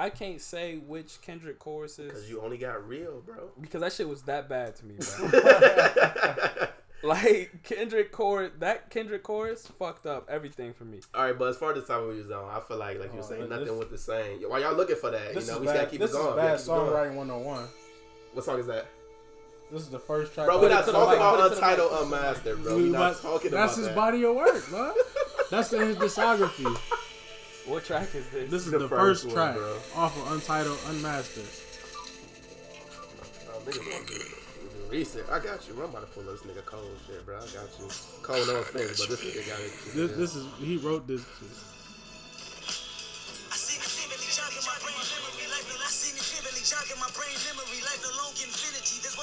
I 0.00 0.08
can't 0.10 0.40
say 0.40 0.76
which 0.78 1.20
Kendrick 1.20 1.58
choruses 1.58 2.08
Because 2.08 2.30
you 2.30 2.40
only 2.40 2.56
got 2.56 2.88
real, 2.88 3.20
bro. 3.24 3.50
because 3.60 3.82
that 3.82 3.92
shit 3.92 4.08
was 4.08 4.22
that 4.22 4.48
bad 4.48 4.74
to 4.76 4.86
me, 4.86 4.94
bro. 4.98 5.30
like 7.02 7.62
Kendrick 7.64 8.10
chorus, 8.12 8.52
that 8.60 8.88
Kendrick 8.90 9.22
chorus 9.22 9.66
fucked 9.78 10.06
up 10.06 10.26
everything 10.30 10.72
for 10.72 10.84
me. 10.84 11.00
All 11.14 11.24
right, 11.24 11.38
but 11.38 11.48
as 11.48 11.56
far 11.58 11.72
as 11.72 11.80
the 11.80 11.86
topic 11.86 12.08
we 12.08 12.22
was 12.22 12.30
on, 12.30 12.48
I 12.50 12.60
feel 12.60 12.78
like 12.78 12.98
like 12.98 13.10
you 13.12 13.18
were 13.18 13.24
Oh, 13.24 13.28
saying, 13.28 13.40
this- 13.48 13.50
nothing 13.50 13.78
with 13.78 13.90
the 13.90 13.98
same. 13.98 14.40
Why 14.48 14.60
y'all 14.60 14.74
looking 14.74 14.96
for 14.96 15.10
that? 15.10 15.34
You 15.34 15.46
know, 15.46 15.58
we 15.58 15.66
bad. 15.66 15.74
gotta 15.76 15.86
keep 15.88 16.00
this 16.00 16.10
it 16.10 16.14
going. 16.14 16.28
is 16.30 16.34
bad 16.36 16.42
gotta 16.48 16.62
keep 16.62 16.66
it 16.66 16.70
songwriting 16.70 17.14
101. 17.16 17.64
What 18.32 18.44
song 18.44 18.58
is 18.58 18.66
that? 18.68 18.86
This 19.70 19.82
is 19.82 19.88
the 19.88 19.98
first 20.00 20.32
track. 20.34 20.46
Bro, 20.46 20.60
we're 20.62 20.68
not 20.70 20.84
talking 20.86 21.16
about 21.18 21.36
put 21.36 21.46
it 21.46 21.48
to 21.50 21.54
the 21.56 21.66
Untitled 21.66 21.90
mic. 21.92 22.00
Unmastered, 22.20 22.62
bro. 22.62 22.76
We 22.76 22.82
We're 22.84 22.88
not 22.90 23.16
talking 23.16 23.28
about- 23.28 23.32
talking 23.32 23.50
That's 23.50 23.76
his 23.76 23.88
body 23.88 24.24
of 24.24 24.34
work, 24.34 24.68
bro. 24.68 24.92
That's 25.50 25.72
in 25.72 25.80
his 25.82 25.96
discography. 25.96 26.76
What 27.70 27.84
track 27.84 28.12
is 28.16 28.28
this? 28.30 28.50
This 28.50 28.66
is 28.66 28.72
The 28.72 28.78
the, 28.80 28.88
first 28.88 29.22
first, 29.22 29.26
one, 29.26 29.34
track 29.34 29.54
bro. 29.54 29.76
off 29.94 30.16
of 30.26 30.32
Untitled 30.32 30.78
Unmastered. 30.88 31.44
Oh, 33.48 33.60
niggas 33.64 33.92
wanna 33.92 34.06
do- 34.06 34.14
do 34.18 34.24
Recent, 34.90 35.28
I 35.30 35.38
got 35.38 35.68
you. 35.68 35.74
I'm 35.74 35.88
about 35.90 36.00
to 36.00 36.06
pull 36.08 36.24
this 36.24 36.40
nigga 36.40 36.64
Cole 36.64 36.82
shit, 37.06 37.24
bro. 37.24 37.36
I 37.36 37.40
got 37.40 37.68
you. 37.78 37.88
Cole, 38.22 38.44
no 38.46 38.56
offense, 38.56 38.98
but 39.06 39.08
this 39.10 39.20
nigga 39.20 39.46
got 39.48 39.60
it. 39.60 39.72
This 39.94 40.10
this 40.16 40.34
is 40.34 40.46
he 40.58 40.78
wrote 40.78 41.06
this. 41.06 41.22
I 41.22 41.69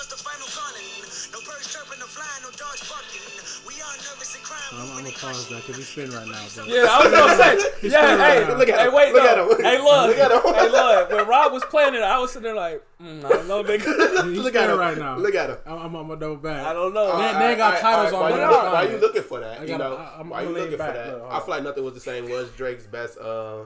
was 0.08 0.16
the 0.16 0.24
final 0.24 0.48
calling. 0.48 0.88
No 1.36 1.40
birds 1.44 1.68
chirping, 1.68 2.00
no 2.00 2.08
flying, 2.08 2.42
no 2.44 2.52
dogs 2.56 2.84
barking. 2.88 3.28
We 3.68 3.76
are 3.84 3.96
nervous 4.08 4.36
and 4.36 4.44
crying. 4.44 4.72
I'm, 4.72 4.98
I'm 4.98 5.04
gonna 5.04 5.16
pause 5.20 5.50
that 5.50 5.62
because 5.68 5.76
he's 5.76 5.88
spin 5.92 6.12
right 6.12 6.28
now, 6.28 6.40
bro. 6.56 6.64
Yeah, 6.66 6.88
I 6.88 6.98
was 7.04 7.12
gonna 7.12 7.36
say. 7.36 7.54
Yeah, 7.88 8.16
hey, 8.18 8.44
around. 8.44 8.58
Look 8.60 8.70
at 8.70 8.80
hey, 8.80 8.90
wait, 8.90 9.14
Look 9.14 9.24
no. 9.24 9.30
at 9.30 9.38
him. 9.38 9.66
Hey, 9.66 9.78
look, 9.80 10.08
Look 10.08 10.18
at 10.18 10.32
him. 10.32 10.42
hey, 10.56 10.70
look. 10.70 11.12
When 11.12 11.28
Rob 11.28 11.52
was 11.52 11.64
playing 11.66 11.96
it, 11.96 12.02
I 12.02 12.20
was 12.20 12.32
sitting 12.32 12.44
there 12.44 12.56
like, 12.56 12.82
mm, 13.02 13.24
I 13.26 13.30
don't 13.30 13.48
know, 13.48 13.64
nigga. 13.68 14.30
He's 14.32 14.40
Look 14.40 14.56
at 14.56 14.64
spinning 14.64 14.70
him 14.72 14.80
right 14.80 14.98
now. 14.98 15.18
Look 15.18 15.36
at 15.36 15.50
him. 15.50 15.58
I'm, 15.66 15.78
I'm, 15.78 15.96
I'm 15.96 16.08
gonna 16.08 16.20
double 16.20 16.36
back. 16.38 16.66
I 16.66 16.74
don't 16.74 16.94
know. 16.94 17.18
They- 17.18 17.48
they 17.48 17.56
got 17.56 17.80
titles 17.80 18.14
alright, 18.14 18.34
on 18.34 18.40
why 18.72 18.84
there. 18.86 18.92
you- 18.94 18.96
you 18.98 19.02
looking 19.02 19.24
for 19.24 19.40
that? 19.42 19.62
I 19.62 19.64
You 19.66 19.78
know, 19.78 19.96
I- 19.98 20.18
I'm- 20.18 20.30
why 20.30 20.42
I'm 20.42 20.48
you 20.48 20.54
looking 20.54 20.72
for 20.72 20.78
that? 20.78 21.22
I 21.30 21.40
feel 21.40 21.50
like 21.50 21.64
nothing 21.64 21.84
was 21.84 21.94
the 21.94 22.00
same. 22.00 22.30
Was 22.30 22.50
Drake's 22.52 22.86
best? 22.88 23.18
Uh, 23.18 23.66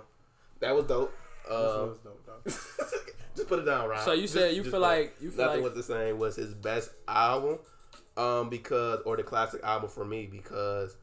that 0.59 0.75
was 0.75 0.85
dope. 0.85 1.13
This 1.43 1.51
Uh, 1.53 1.87
was 1.89 1.97
dope, 2.03 2.25
dog. 2.25 2.53
just 3.41 3.49
Just 3.49 3.49
put 3.49 3.59
it 3.59 3.65
down, 3.65 3.89
Rob. 3.89 3.99
So 4.03 4.13
you 4.13 4.21
Just- 4.23 4.33
said 4.33 4.51
you 4.55 4.61
just 4.61 4.71
feel 4.71 4.79
like 4.79 5.15
you 5.21 5.31
feel 5.31 5.45
nothing 5.45 5.63
like 5.63 5.73
was 5.75 5.87
the 5.87 5.93
same 5.93 6.17
was 6.19 6.35
his 6.35 6.53
best 6.53 6.91
album, 7.07 7.59
um, 8.17 8.49
because 8.49 8.99
or 9.05 9.17
the 9.17 9.23
classic 9.23 9.61
album 9.63 9.89
for 9.89 10.05
me 10.05 10.25
because 10.25 10.95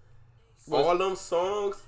Was- 0.66 0.84
all 0.86 0.96
them 0.98 1.16
songs 1.16 1.82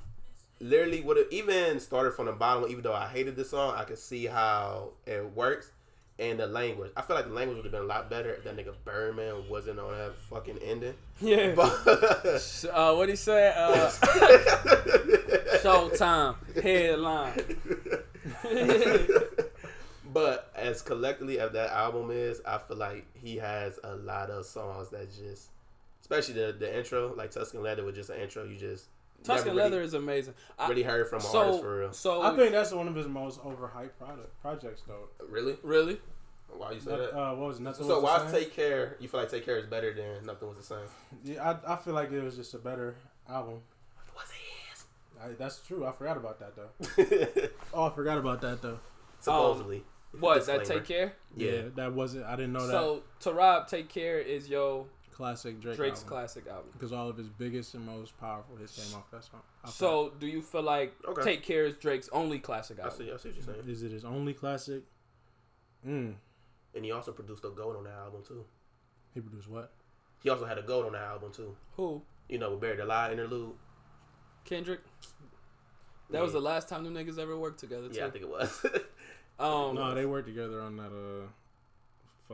literally 0.60 1.00
would 1.00 1.16
have 1.16 1.26
even 1.30 1.80
started 1.80 2.12
from 2.12 2.26
the 2.26 2.32
bottom. 2.32 2.70
Even 2.70 2.82
though 2.82 2.92
I 2.94 3.06
hated 3.08 3.36
the 3.36 3.44
song, 3.44 3.74
I 3.76 3.84
could 3.84 3.98
see 3.98 4.26
how 4.26 4.90
it 5.06 5.24
works 5.34 5.70
and 6.18 6.38
the 6.38 6.46
language. 6.46 6.90
I 6.98 7.00
feel 7.02 7.16
like 7.16 7.24
the 7.28 7.32
language 7.32 7.56
would 7.56 7.64
have 7.64 7.72
been 7.72 7.80
a 7.82 7.86
lot 7.86 8.10
better 8.10 8.28
if 8.30 8.44
that 8.44 8.54
nigga 8.54 8.74
Birdman 8.84 9.48
wasn't 9.48 9.78
on 9.80 9.92
that 9.96 10.14
fucking 10.28 10.58
ending. 10.58 10.94
yeah. 11.20 11.54
But 11.56 11.72
Uh, 12.70 12.94
what 12.94 13.08
he 13.08 13.16
said? 13.16 13.54
Uh, 13.56 13.90
Showtime 15.62 16.36
headline. 16.62 17.40
but 20.12 20.50
as 20.54 20.82
collectively 20.82 21.38
as 21.38 21.52
that 21.52 21.70
album 21.70 22.10
is, 22.10 22.40
I 22.46 22.58
feel 22.58 22.76
like 22.76 23.06
he 23.14 23.36
has 23.36 23.78
a 23.84 23.94
lot 23.96 24.30
of 24.30 24.44
songs 24.46 24.88
that 24.90 25.08
just, 25.14 25.48
especially 26.00 26.34
the 26.34 26.52
the 26.52 26.76
intro, 26.78 27.14
like 27.14 27.30
Tuscan 27.30 27.62
Leather 27.62 27.84
was 27.84 27.94
just 27.94 28.10
an 28.10 28.20
intro. 28.20 28.44
You 28.44 28.56
just 28.56 28.86
Tuscan 29.22 29.48
never 29.48 29.56
really- 29.58 29.70
Leather 29.70 29.82
is 29.82 29.94
amazing. 29.94 30.34
I, 30.58 30.68
really 30.68 30.82
heard 30.82 31.08
from 31.08 31.20
an 31.20 31.26
artist 31.34 31.60
for 31.60 31.78
real. 31.80 31.92
so 31.92 32.22
I 32.22 32.34
think 32.36 32.52
that's 32.52 32.72
one 32.72 32.88
of 32.88 32.94
his 32.94 33.06
most 33.06 33.40
overhyped 33.42 33.96
product 33.98 34.40
projects, 34.40 34.82
though. 34.86 35.08
Really? 35.28 35.56
really. 35.62 36.00
Why 36.48 36.72
you 36.72 36.80
say 36.80 36.90
Not- 36.90 36.98
that? 36.98 37.16
uh, 37.16 37.34
what 37.34 37.48
was 37.48 37.58
it? 37.58 37.62
Nothing 37.62 37.86
so 37.86 37.96
was 37.96 38.02
why 38.04 38.18
the 38.18 38.24
same? 38.24 38.28
So 38.30 38.34
why'd 38.34 38.42
Take 38.44 38.54
Care? 38.56 38.96
You 38.98 39.08
feel 39.08 39.20
like 39.20 39.30
Take 39.30 39.44
Care 39.44 39.58
is 39.58 39.66
better 39.66 39.94
than 39.94 40.26
Nothing 40.26 40.48
Was 40.48 40.56
the 40.58 40.64
Same? 40.64 40.78
Yeah, 41.22 41.56
I, 41.66 41.74
I 41.74 41.76
feel 41.76 41.94
like 41.94 42.10
it 42.10 42.22
was 42.22 42.34
just 42.36 42.54
a 42.54 42.58
better 42.58 42.96
album. 43.28 43.60
Was 44.16 44.32
I, 45.22 45.28
that's 45.38 45.60
true. 45.66 45.86
I 45.86 45.92
forgot 45.92 46.16
about 46.16 46.40
that 46.40 46.56
though. 46.56 47.48
Oh, 47.74 47.84
I 47.84 47.90
forgot 47.94 48.18
about 48.18 48.40
that 48.40 48.62
though. 48.62 48.80
Supposedly. 49.20 49.84
What 50.18 50.44
that 50.46 50.64
take 50.64 50.84
care? 50.84 51.14
Yeah. 51.36 51.62
that 51.76 51.92
wasn't. 51.92 52.24
I 52.26 52.36
didn't 52.36 52.52
know 52.52 52.66
that. 52.66 52.72
So 52.72 53.02
to 53.20 53.32
Rob, 53.32 53.68
take 53.68 53.88
care 53.88 54.18
is 54.18 54.48
yo 54.48 54.86
classic 55.12 55.60
Drake 55.60 55.76
Drake's 55.76 56.00
album. 56.00 56.08
classic 56.08 56.46
album. 56.46 56.70
because 56.72 56.92
all 56.92 57.08
of 57.08 57.16
his 57.16 57.28
biggest 57.28 57.74
and 57.74 57.84
most 57.84 58.18
powerful 58.18 58.56
hits 58.56 58.74
came 58.82 58.96
off 58.98 59.10
that 59.10 59.22
song. 59.24 59.40
So 59.66 60.12
do 60.18 60.26
you 60.26 60.40
feel 60.42 60.62
like 60.62 60.94
Okay. 61.06 61.22
Take 61.22 61.42
Care 61.42 61.64
is 61.66 61.74
Drake's 61.76 62.08
only 62.12 62.38
classic 62.38 62.78
I 62.80 62.84
album? 62.84 62.98
see. 62.98 63.12
I 63.12 63.16
see 63.18 63.28
what 63.28 63.36
you're 63.36 63.44
saying. 63.44 63.68
is 63.68 63.82
it 63.82 63.92
his 63.92 64.04
only 64.04 64.32
classic? 64.32 64.82
Mm. 65.86 66.14
And 66.74 66.84
he 66.84 66.90
also 66.90 67.12
produced 67.12 67.44
a 67.44 67.50
gold 67.50 67.76
on 67.76 67.84
that 67.84 67.92
album 67.94 68.22
too. 68.26 68.44
He 69.14 69.20
produced 69.20 69.48
what? 69.48 69.72
He 70.22 70.30
also 70.30 70.46
had 70.46 70.56
a 70.58 70.62
gold 70.62 70.86
on 70.86 70.92
that 70.92 71.02
album 71.02 71.32
too. 71.32 71.54
Who? 71.76 72.02
You 72.28 72.38
know, 72.38 72.52
with 72.52 72.60
Buried 72.60 72.80
Alive 72.80 73.12
interlude. 73.12 73.52
Kendrick. 74.44 74.80
That 76.10 76.22
was 76.22 76.32
the 76.32 76.40
last 76.40 76.68
time 76.68 76.82
them 76.84 76.94
niggas 76.94 77.18
ever 77.18 77.36
worked 77.36 77.60
together. 77.60 77.88
Too. 77.88 77.98
Yeah, 77.98 78.06
I 78.06 78.10
think 78.10 78.24
it 78.24 78.30
was. 78.30 78.64
Um, 79.40 79.74
no, 79.74 79.94
they 79.94 80.06
worked 80.06 80.26
together 80.28 80.60
on 80.60 80.76
that. 80.76 80.86
Uh, 80.92 81.26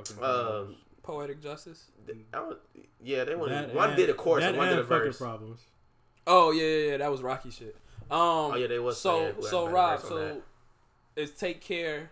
fucking. 0.02 0.22
um, 0.24 0.76
Poetic 1.02 1.40
Justice. 1.42 1.84
I 2.08 2.36
don't, 2.36 2.58
yeah, 3.02 3.24
they 3.24 3.34
went. 3.36 3.50
That 3.52 3.74
One 3.74 3.90
and- 3.90 3.96
did 3.96 4.10
a 4.10 4.14
chorus 4.14 4.42
that 4.42 4.50
and 4.50 4.58
one 4.58 4.68
did 4.68 4.76
a 4.76 4.80
and 4.80 4.88
fucking 4.88 5.04
verse. 5.06 5.18
problems. 5.18 5.60
Oh 6.26 6.50
yeah, 6.50 6.64
yeah, 6.64 6.90
yeah, 6.90 6.96
that 6.98 7.10
was 7.10 7.22
Rocky 7.22 7.50
shit. 7.50 7.76
Um, 8.10 8.18
Oh 8.20 8.54
yeah, 8.56 8.66
they 8.66 8.78
was. 8.80 9.00
so 9.00 9.20
saying 9.20 9.34
who 9.36 9.42
had 9.42 9.50
so 9.50 9.68
Rob, 9.68 10.00
so 10.00 10.42
is 11.14 11.30
Take 11.30 11.60
Care. 11.60 12.10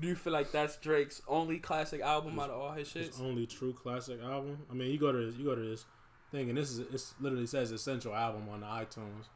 Do 0.00 0.06
you 0.08 0.14
feel 0.14 0.32
like 0.32 0.50
that's 0.52 0.76
Drake's 0.76 1.20
only 1.28 1.58
classic 1.58 2.00
album 2.00 2.38
out 2.38 2.50
of 2.50 2.60
all 2.60 2.72
his 2.72 2.92
His 2.92 3.20
only 3.20 3.46
true 3.46 3.72
classic 3.72 4.20
album. 4.22 4.58
I 4.70 4.74
mean, 4.74 4.90
you 4.90 4.98
go 4.98 5.12
to 5.12 5.18
this, 5.18 5.36
you 5.36 5.44
go 5.44 5.54
to 5.54 5.60
this 5.60 5.84
thing, 6.32 6.48
and 6.48 6.56
this 6.58 6.70
is 6.70 6.78
it 6.80 7.12
literally 7.20 7.46
says 7.46 7.70
essential 7.72 8.14
album 8.14 8.48
on 8.48 8.60
the 8.60 8.66
iTunes. 8.66 9.26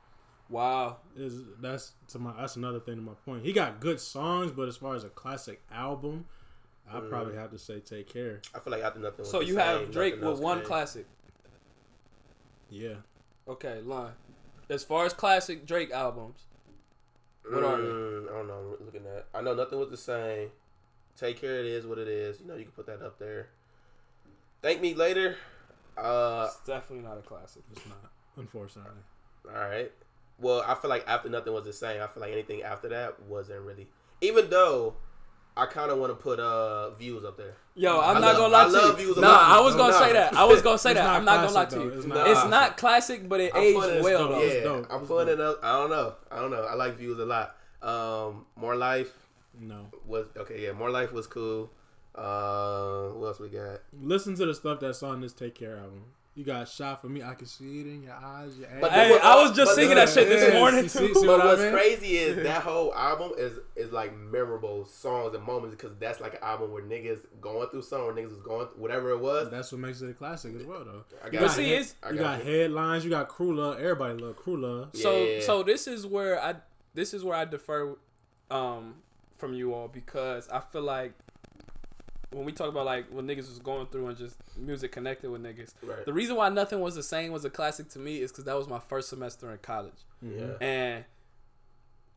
Wow. 0.51 0.99
Is 1.17 1.43
that's 1.61 1.93
to 2.09 2.19
my 2.19 2.33
that's 2.39 2.57
another 2.57 2.81
thing 2.81 2.97
to 2.97 3.03
my 3.03 3.13
point. 3.25 3.45
He 3.45 3.53
got 3.53 3.81
good 3.81 4.01
songs, 4.01 4.51
but 4.51 4.69
as 4.69 4.77
far 4.77 4.95
as 4.95 5.05
a 5.05 5.09
classic 5.11 5.61
album, 5.71 6.25
I 6.91 6.99
would 6.99 7.11
probably 7.11 7.37
have 7.37 7.51
to 7.51 7.59
say 7.59 7.81
Take 7.81 8.09
Care. 8.09 8.41
I 8.55 8.59
feel 8.61 8.73
like 8.73 8.83
after 8.83 8.99
nothing. 9.01 9.19
Was 9.21 9.31
So 9.31 9.41
the 9.41 9.47
you 9.47 9.55
same, 9.55 9.81
have 9.81 9.91
Drake 9.91 10.21
with 10.23 10.39
one 10.41 10.59
came. 10.59 10.67
classic. 10.67 11.07
Yeah, 12.71 12.95
Okay, 13.49 13.81
line. 13.81 14.13
As 14.69 14.85
far 14.85 15.07
as 15.07 15.15
classic 15.15 15.65
Drake 15.67 15.91
albums, 15.91 16.41
What 17.51 17.65
are 17.65 17.77
they? 17.81 17.89
Mm, 17.89 18.29
I 18.31 18.33
don't 18.33 18.47
know. 18.47 18.77
I'm 18.79 18.85
looking 18.85 19.07
at. 19.07 19.27
I 19.35 19.41
know 19.41 19.55
nothing 19.55 19.79
was 19.79 19.89
the 19.89 19.97
same. 19.97 20.51
Take 21.17 21.41
care. 21.41 21.61
It 21.61 21.67
is 21.67 21.87
what 21.87 21.99
it 21.99 22.09
is. 22.09 22.41
You 22.41 22.47
know, 22.47 22.55
you 22.57 22.65
can 22.65 22.73
put 22.73 22.87
that 22.87 23.01
up 23.03 23.19
there. 23.19 23.49
Thank 24.61 24.81
me 24.83 24.95
later. 24.95 25.37
Uh, 25.97 26.47
it's 26.49 26.61
definitely 26.67 27.05
not 27.09 27.17
a 27.19 27.23
classic. 27.23 27.63
it's 27.73 27.87
not 27.87 28.13
unfortunately. 28.37 28.93
all 29.49 29.55
right. 29.69 29.91
Well, 30.41 30.62
I 30.66 30.74
feel 30.74 30.89
like 30.91 31.05
after 31.09 31.28
nothing 31.28 31.53
was 31.53 31.64
the 31.64 31.72
same. 31.72 32.01
I 32.03 32.07
feel 32.07 32.20
like 32.20 32.32
anything 32.32 32.62
after 32.62 32.89
that 32.91 33.20
wasn't 33.22 33.62
really. 33.62 33.89
Even 34.20 34.49
though 34.51 34.95
I 35.57 35.66
kind 35.66 35.91
of 35.91 35.99
want 35.99 36.11
to 36.12 36.14
put 36.16 36.39
uh 36.39 36.91
views 36.91 37.24
up 37.24 37.36
there. 37.36 37.55
Yo, 37.74 37.99
I'm 38.01 38.16
I 38.16 38.20
not 38.20 38.26
love- 38.28 38.36
gonna 38.36 38.53
lie 38.53 38.62
I 38.62 38.66
to 38.66 38.70
love 38.72 39.01
you. 39.01 39.07
views 39.07 39.16
Nah. 39.18 39.57
I 39.57 39.61
was 39.61 39.74
gonna 39.74 39.93
Nah. 39.93 39.99
say 39.99 40.12
that. 40.12 40.34
I 40.34 40.45
was 40.45 40.62
gonna 40.62 40.78
say 40.86 40.95
that. 40.95 41.03
not 41.05 41.16
I'm 41.16 41.24
not 41.24 41.36
gonna 41.43 41.53
lie 41.53 41.64
classic, 41.66 41.78
to 41.80 41.84
you. 41.84 41.91
though. 41.91 42.20
It's 42.20 42.30
It's 42.30 42.45
not 42.45 42.51
not, 42.51 42.76
classic. 42.76 42.76
classic, 42.76 43.28
but 43.28 43.41
it 43.41 43.53
I'm 43.55 43.62
aged 43.62 44.05
well 44.05 44.28
dope. 44.28 44.43
Yeah, 44.45 44.61
dope. 44.62 44.86
I'm 44.91 45.01
It's 45.01 45.09
putting 45.09 45.34
it 45.34 45.41
up. 45.41 45.59
I 45.62 45.72
don't 45.72 45.91
know. 45.91 46.14
I 46.30 46.36
don't 46.41 46.51
know. 46.53 46.62
I 46.62 46.74
like 46.74 46.97
views 46.97 47.18
a 47.18 47.24
lot. 47.26 47.57
Um, 47.82 48.47
more 48.57 48.76
life 48.76 49.12
No, 49.59 49.86
was 50.07 50.26
okay. 50.36 50.62
Yeah, 50.64 50.72
more 50.72 50.91
life 50.91 51.12
was 51.12 51.26
cool. 51.26 51.70
Uh, 52.14 53.09
what 53.11 53.26
else 53.28 53.41
we 53.41 53.49
got? 53.49 53.80
listen 54.01 54.34
to 54.36 54.47
the 54.47 54.55
stuff 54.55 54.80
that's 54.80 55.03
on 55.03 55.20
this 55.20 55.32
Take 55.32 55.55
Care 55.55 55.76
album. 55.76 56.05
You 56.39 56.45
got 56.45 56.68
shot 56.68 57.01
for 57.01 57.09
me. 57.09 57.20
I 57.20 57.34
can 57.34 57.49
see 57.49 57.80
it 57.80 57.86
in 57.89 58.05
your 58.05 58.12
eyes, 58.14 58.57
your 58.57 58.68
ass. 58.68 58.76
But 58.80 58.93
Hey, 58.93 59.11
what- 59.11 59.24
I 59.24 59.43
was 59.43 59.57
just 59.57 59.74
singing 59.74 59.97
that 59.97 60.09
shit 60.09 60.28
this 60.28 60.55
morning 60.55 60.82
see- 60.89 60.99
see- 61.01 61.09
too. 61.09 61.14
see 61.14 61.26
what 61.26 61.39
But 61.39 61.41
I 61.41 61.47
what's 61.47 61.62
mean? 61.62 61.72
crazy 61.72 62.16
is 62.18 62.36
that 62.45 62.62
whole 62.62 62.95
album 62.95 63.32
is 63.36 63.59
is 63.74 63.91
like 63.91 64.16
memorable 64.16 64.84
songs 64.86 65.34
and 65.34 65.43
moments 65.43 65.74
because 65.74 65.97
that's 65.99 66.20
like 66.20 66.34
an 66.34 66.41
album 66.43 66.70
where 66.70 66.80
niggas 66.84 67.26
going 67.41 67.68
through 67.70 67.82
something, 67.82 68.07
where 68.07 68.14
niggas 68.14 68.30
was 68.30 68.43
going 68.43 68.68
through 68.68 68.80
whatever 68.80 69.11
it 69.11 69.18
was. 69.18 69.51
That's 69.51 69.72
what 69.72 69.80
makes 69.80 70.01
it 70.01 70.11
a 70.11 70.14
classic 70.14 70.55
as 70.55 70.64
well, 70.64 70.84
though. 70.84 71.05
I 71.24 71.28
got 71.28 71.41
But 71.41 71.49
see, 71.51 71.70
head- 71.70 71.80
it's- 71.80 71.95
I 72.05 72.11
you 72.11 72.18
got 72.18 72.39
got 72.39 72.41
it. 72.41 72.47
headlines. 72.47 73.05
You 73.05 73.11
got 73.11 73.26
crew 73.26 73.57
love. 73.57 73.80
Everybody 73.80 74.22
love 74.22 74.36
crew 74.36 74.59
love. 74.59 74.91
So 74.95 75.41
so 75.41 75.64
this 75.64 75.89
is 75.89 76.07
where 76.07 76.41
I 76.41 76.55
this 76.95 77.14
is 77.14 77.24
where 77.24 77.36
I 77.36 77.47
defer 77.47 77.97
um 78.49 78.95
from 79.36 79.55
you 79.55 79.74
all 79.74 79.89
because 79.89 80.49
I 80.51 80.61
feel 80.61 80.82
like 80.82 81.14
when 82.31 82.45
we 82.45 82.53
talk 82.53 82.68
about 82.68 82.85
like 82.87 83.11
what 83.11 83.24
niggas 83.26 83.49
was 83.49 83.59
going 83.59 83.87
through 83.87 84.09
and 84.09 84.16
just 84.18 84.37
music 84.57 84.93
connected 84.93 85.31
with 85.31 85.43
niggas. 85.43 85.72
Right. 85.83 86.05
The 86.05 86.12
reason 86.12 86.37
why 86.37 86.49
nothing 86.51 86.81
was 86.81 86.95
the 86.95 87.03
same 87.03 87.33
was 87.33 87.45
a 87.45 87.51
classic 87.51 87.89
to 87.91 87.99
me 87.99 88.18
is 88.20 88.31
because 88.31 88.45
that 88.45 88.57
was 88.57 88.68
my 88.68 88.79
first 88.81 89.09
semester 89.09 89.51
in 89.53 89.59
college, 89.59 89.95
yeah. 90.22 90.53
and 90.61 91.05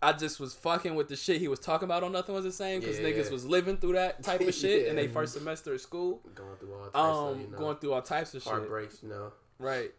I 0.03 0.13
just 0.13 0.39
was 0.39 0.55
fucking 0.55 0.95
with 0.95 1.09
the 1.09 1.15
shit 1.15 1.39
he 1.39 1.47
was 1.47 1.59
talking 1.59 1.85
about 1.85 2.03
on 2.03 2.11
nothing 2.11 2.33
was 2.35 2.43
the 2.43 2.51
same 2.51 2.79
because 2.79 2.99
Yeah. 2.99 3.05
niggas 3.09 3.31
was 3.31 3.45
living 3.45 3.77
through 3.77 3.93
that 3.93 4.23
type 4.23 4.41
of 4.41 4.53
shit 4.61 4.87
in 4.87 4.95
their 4.95 5.07
first 5.09 5.33
semester 5.33 5.73
of 5.73 5.79
school, 5.81 6.21
Going 6.33 6.55
through 6.57 6.73
all 6.73 6.83
types 6.85 6.95
um, 6.95 7.27
of 7.27 7.39
you 7.41 7.47
know, 7.49 7.57
going 7.57 7.77
through 7.77 7.93
all 7.93 8.01
types 8.01 8.33
of 8.33 8.41
shit. 8.41 8.51
heartbreaks, 8.51 9.03
you 9.03 9.09
know. 9.09 9.31
Right. 9.59 9.91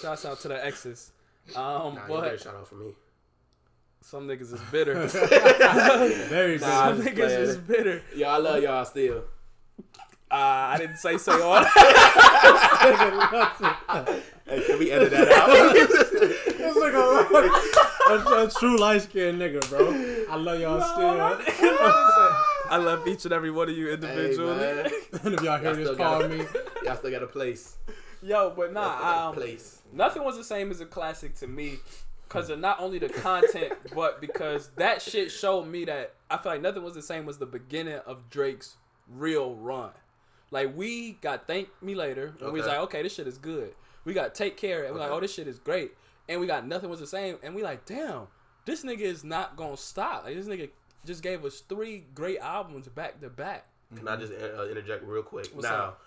Shouts 0.00 0.24
out 0.24 0.40
to 0.40 0.48
the 0.48 0.64
exes. 0.64 1.12
Um, 1.54 1.94
Nah, 1.94 2.08
but 2.08 2.40
shout 2.40 2.56
out 2.56 2.66
for 2.66 2.74
me. 2.74 2.90
some 4.00 4.26
niggas 4.26 4.52
is 4.52 4.60
bitter. 4.72 5.06
Very 6.28 6.58
Nah, 6.58 6.88
Some 6.92 7.02
niggas 7.02 7.38
is 7.38 7.56
bitter. 7.56 8.02
Y'all, 8.16 8.30
I 8.30 8.36
love 8.38 8.62
y'all 8.62 8.84
still. 8.84 9.24
Uh, 10.28 10.74
I 10.74 10.76
didn't 10.78 10.96
say 10.96 11.18
so 11.18 11.32
all 11.48 11.60
that. 11.62 11.70
Hey, 14.46 14.62
can 14.64 14.78
we 14.78 14.90
edit 14.90 15.10
that 15.12 15.28
out? 15.30 15.48
It's 15.76 16.76
like 16.76 16.94
a, 16.94 18.12
a, 18.12 18.44
a 18.44 18.50
true 18.50 18.76
light 18.78 19.02
skinned 19.02 19.40
nigga, 19.40 19.68
bro. 19.68 19.88
I 20.32 20.36
love 20.36 20.60
y'all 20.60 20.80
still. 20.80 21.20
I 22.68 22.76
love 22.78 23.06
each 23.06 23.24
and 23.24 23.32
every 23.32 23.52
one 23.52 23.68
of 23.68 23.76
you 23.76 23.90
individually. 23.90 24.56
man. 24.56 24.90
and 25.24 25.34
if 25.34 25.42
y'all 25.42 25.58
hear 25.58 25.74
Y'all 25.74 25.76
this, 25.76 25.96
call 25.96 26.20
got 26.20 26.30
me. 26.30 26.44
Y'all 26.84 26.96
still 26.96 27.10
got 27.12 27.22
a 27.22 27.26
place. 27.28 27.76
Yo, 28.22 28.52
but 28.56 28.72
Y'all 28.72 28.96
still 28.96 29.04
nah, 29.04 29.28
um, 29.28 29.34
place. 29.34 29.82
nothing 29.92 30.24
was 30.24 30.36
the 30.36 30.44
same 30.44 30.70
as 30.72 30.80
a 30.80 30.86
classic 30.86 31.34
to 31.36 31.46
me 31.46 31.78
because 32.28 32.50
of 32.50 32.58
not 32.58 32.80
only 32.80 32.98
the 32.98 33.08
content, 33.08 33.72
but 33.94 34.20
because 34.20 34.70
that 34.76 35.00
shit 35.00 35.30
showed 35.30 35.66
me 35.66 35.84
that 35.84 36.14
I 36.28 36.38
feel 36.38 36.52
like 36.52 36.62
nothing 36.62 36.82
was 36.82 36.94
the 36.94 37.02
same 37.02 37.28
as 37.28 37.38
the 37.38 37.46
beginning 37.46 38.00
of 38.06 38.28
Drake's 38.28 38.76
real 39.14 39.54
run. 39.54 39.90
Like 40.50 40.76
we 40.76 41.12
got 41.12 41.46
thank 41.46 41.68
me 41.82 41.94
later, 41.94 42.34
and 42.40 42.52
we 42.52 42.60
was 42.60 42.68
like, 42.68 42.78
okay, 42.80 43.02
this 43.02 43.14
shit 43.14 43.26
is 43.26 43.38
good. 43.38 43.74
We 44.04 44.14
got 44.14 44.34
take 44.34 44.56
care, 44.56 44.84
and 44.84 44.94
we 44.94 45.00
like, 45.00 45.08
Okay. 45.10 45.16
oh, 45.16 45.20
this 45.20 45.34
shit 45.34 45.48
is 45.48 45.58
great, 45.58 45.92
and 46.28 46.40
we 46.40 46.46
got 46.46 46.66
nothing 46.66 46.88
was 46.88 47.00
the 47.00 47.06
same, 47.06 47.36
and 47.42 47.54
we 47.54 47.62
like, 47.62 47.84
damn, 47.84 48.28
this 48.64 48.84
nigga 48.84 49.00
is 49.00 49.24
not 49.24 49.56
gonna 49.56 49.76
stop. 49.76 50.24
Like 50.24 50.36
this 50.36 50.46
nigga 50.46 50.70
just 51.04 51.22
gave 51.22 51.44
us 51.44 51.60
three 51.68 52.04
great 52.14 52.38
albums 52.38 52.86
back 52.88 53.20
to 53.20 53.28
back. 53.28 53.66
Can 53.96 54.06
I 54.08 54.16
just 54.16 54.32
uh, 54.32 54.66
interject 54.68 55.04
real 55.04 55.22
quick? 55.22 55.48
What's 55.52 55.66
now, 55.68 55.84
up? 55.84 56.02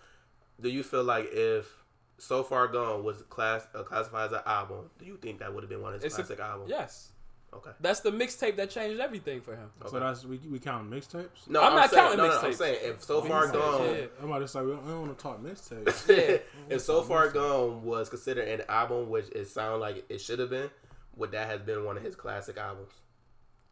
do 0.62 0.70
you 0.70 0.84
feel 0.84 1.04
like 1.04 1.30
if 1.32 1.84
So 2.18 2.44
Far 2.44 2.68
Gone 2.68 3.04
was 3.04 3.22
class 3.30 3.66
uh, 3.76 3.84
classified 3.84 4.28
as 4.28 4.32
an 4.34 4.42
album, 4.46 4.90
do 5.00 5.06
you 5.06 5.18
think 5.18 5.40
that 5.40 5.54
would 5.54 5.64
have 5.64 5.70
been 5.70 5.82
one 5.82 5.94
of 5.94 6.02
his 6.02 6.06
It's 6.12 6.16
a- 6.16 6.24
classic 6.36 6.40
albums? 6.40 6.70
Yes, 6.70 7.12
Okay. 7.52 7.72
that's 7.80 8.02
the 8.02 8.12
mixtape 8.12 8.56
that 8.58 8.70
changed 8.70 9.00
everything 9.00 9.42
for 9.42 9.56
him. 9.56 9.70
Okay. 9.82 9.90
So 9.90 10.00
that's 10.00 10.24
we 10.26 10.38
we 10.50 10.60
count 10.60 10.90
mixtapes. 10.90 11.48
No, 11.48 11.62
I'm 11.64 11.76
not 11.76 11.90
saying, 11.90 12.04
counting 12.04 12.18
no, 12.20 12.28
no, 12.28 12.40
I'm 12.40 12.54
saying 12.54 12.78
if 12.84 13.04
So 13.04 13.22
Far 13.22 13.48
Mixtapes, 13.48 13.54
Gone, 13.54 13.96
yeah. 13.96 14.06
I'm 14.22 14.26
about 14.30 14.40
to 14.40 14.48
say 14.48 14.62
we 14.62 14.72
don't, 14.72 14.88
don't 14.88 15.02
want 15.08 15.18
to 15.18 15.22
talk 15.24 15.42
mixtapes. 15.42 16.08
Yeah. 16.30 16.38
if 16.76 16.82
So 16.82 17.02
Far 17.02 17.30
Gone 17.30 17.84
was 17.84 18.08
considered 18.10 18.48
an 18.48 18.62
album, 18.70 19.10
which 19.10 19.30
it 19.30 19.48
sounded 19.48 19.78
like 19.78 20.06
it 20.10 20.22
should 20.22 20.40
have 20.40 20.50
been, 20.52 20.70
would 21.16 21.32
that 21.32 21.48
have 21.50 21.66
been 21.66 21.84
one 21.86 21.98
of 21.98 22.04
his 22.04 22.16
classic 22.16 22.58
albums? 22.58 22.94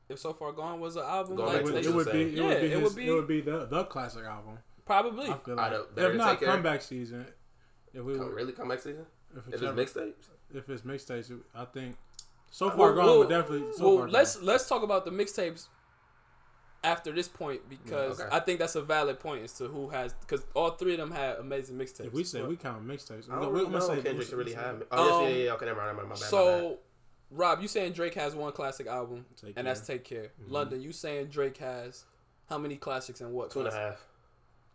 if 0.09 0.17
So 0.19 0.34
Far 0.34 0.53
Gone 0.53 0.80
was 0.80 0.95
an 0.95 1.03
album, 1.03 1.36
Going 1.36 1.49
It 1.49 1.53
like 1.57 1.65
would, 1.65 1.86
it 1.86 1.93
would 1.93 2.11
be. 2.11 2.21
It 2.21 2.28
Yeah, 2.34 2.43
would 2.47 2.61
be. 2.61 2.71
it 2.71 2.82
would 2.82 2.95
be- 2.95 3.07
It 3.07 3.11
would 3.11 3.28
be 3.28 3.41
the 3.41 3.65
the 3.65 3.84
classic 3.84 4.23
album. 4.25 4.57
probably. 4.86 5.28
I 5.30 5.38
feel 5.38 5.55
like 5.55 5.65
Out 5.67 5.73
of 5.73 5.95
Better 5.95 6.11
if 6.11 6.17
not 6.17 6.30
Take 6.32 6.39
Care? 6.39 6.47
comeback 6.49 6.82
season, 6.82 7.25
if 7.93 8.03
we 8.03 8.15
Come, 8.15 8.25
were, 8.30 8.34
really 8.34 8.53
come 8.53 8.69
back 8.69 8.80
season? 8.80 9.05
if 9.36 9.38
If 9.47 9.53
it's, 9.53 9.61
it's 9.61 9.93
mixtapes? 9.93 10.30
if 10.55 10.69
it's 10.69 10.82
mixtapes, 10.82 11.39
I 11.53 11.65
think 11.65 11.95
so 12.50 12.70
far 12.70 12.78
Well, 12.78 12.95
gone 12.95 13.06
well, 13.06 13.18
would 13.20 13.30
definitely. 13.30 13.74
So 13.74 13.88
well, 13.89 13.98
far 14.00 14.10
let's 14.10 14.36
gone. 14.36 14.45
let's 14.45 14.68
talk 14.70 14.84
about 14.84 15.06
the 15.06 15.12
mixtapes 15.12 15.68
after 16.84 17.12
this 17.12 17.28
point 17.28 17.62
because 17.70 18.20
Yeah, 18.20 18.26
okay. 18.26 18.36
I 18.36 18.39
think 18.39 18.60
that's 18.60 18.76
a 18.76 18.82
valid 18.82 19.20
point 19.20 19.43
as 19.43 19.54
to 19.54 19.66
who 19.68 19.89
has 19.89 20.14
because 20.14 20.45
all 20.54 20.72
three 20.72 20.93
of 20.93 21.00
them 21.00 21.12
had 21.12 21.38
amazing 21.38 21.78
mixtapes. 21.78 22.06
If 22.08 22.14
we 22.14 22.24
say 22.24 22.39
But- 22.41 22.50
we 22.50 22.56
count 22.56 22.88
mixtapes, 22.88 23.30
I 23.30 23.36
don't 23.39 23.48
we- 23.52 23.60
really 23.60 23.66
I'm 23.68 23.72
know 23.74 23.80
gonna 23.80 23.95
say 23.98 24.02
Kendrick 24.04 24.32
really 24.32 24.52
we 24.52 24.54
have. 24.54 24.84
Oh, 24.91 25.06
yes, 25.06 25.14
Um, 25.14 25.24
yeah, 25.24 25.43
yeah, 25.45 25.54
okay, 25.54 25.66
never 25.66 25.78
mind, 25.82 25.98
never 25.98 26.08
mind, 26.08 26.10
my 26.10 26.16
bad, 26.16 26.20
my 26.20 26.20
bad. 26.20 26.30
so, 26.30 26.80
Rob, 27.32 27.62
you 27.62 27.68
saying 27.68 27.91
Drake 27.93 28.14
has 28.14 28.36
one 28.36 28.54
classic 28.54 28.88
album, 28.88 29.26
Take 29.36 29.54
and 29.58 29.68
that's 29.68 29.82
Care. 29.86 29.98
Take 29.98 30.06
Care. 30.06 30.32
London, 30.48 30.82
you 30.82 30.93
saying 30.93 31.28
Drake 31.28 31.58
has 31.58 32.06
how 32.48 32.58
many 32.58 32.78
classics 32.78 33.20
and 33.22 33.34
what? 33.34 33.52
Two 33.52 33.60
and 33.60 33.68
a 33.68 33.72
half. 33.74 34.07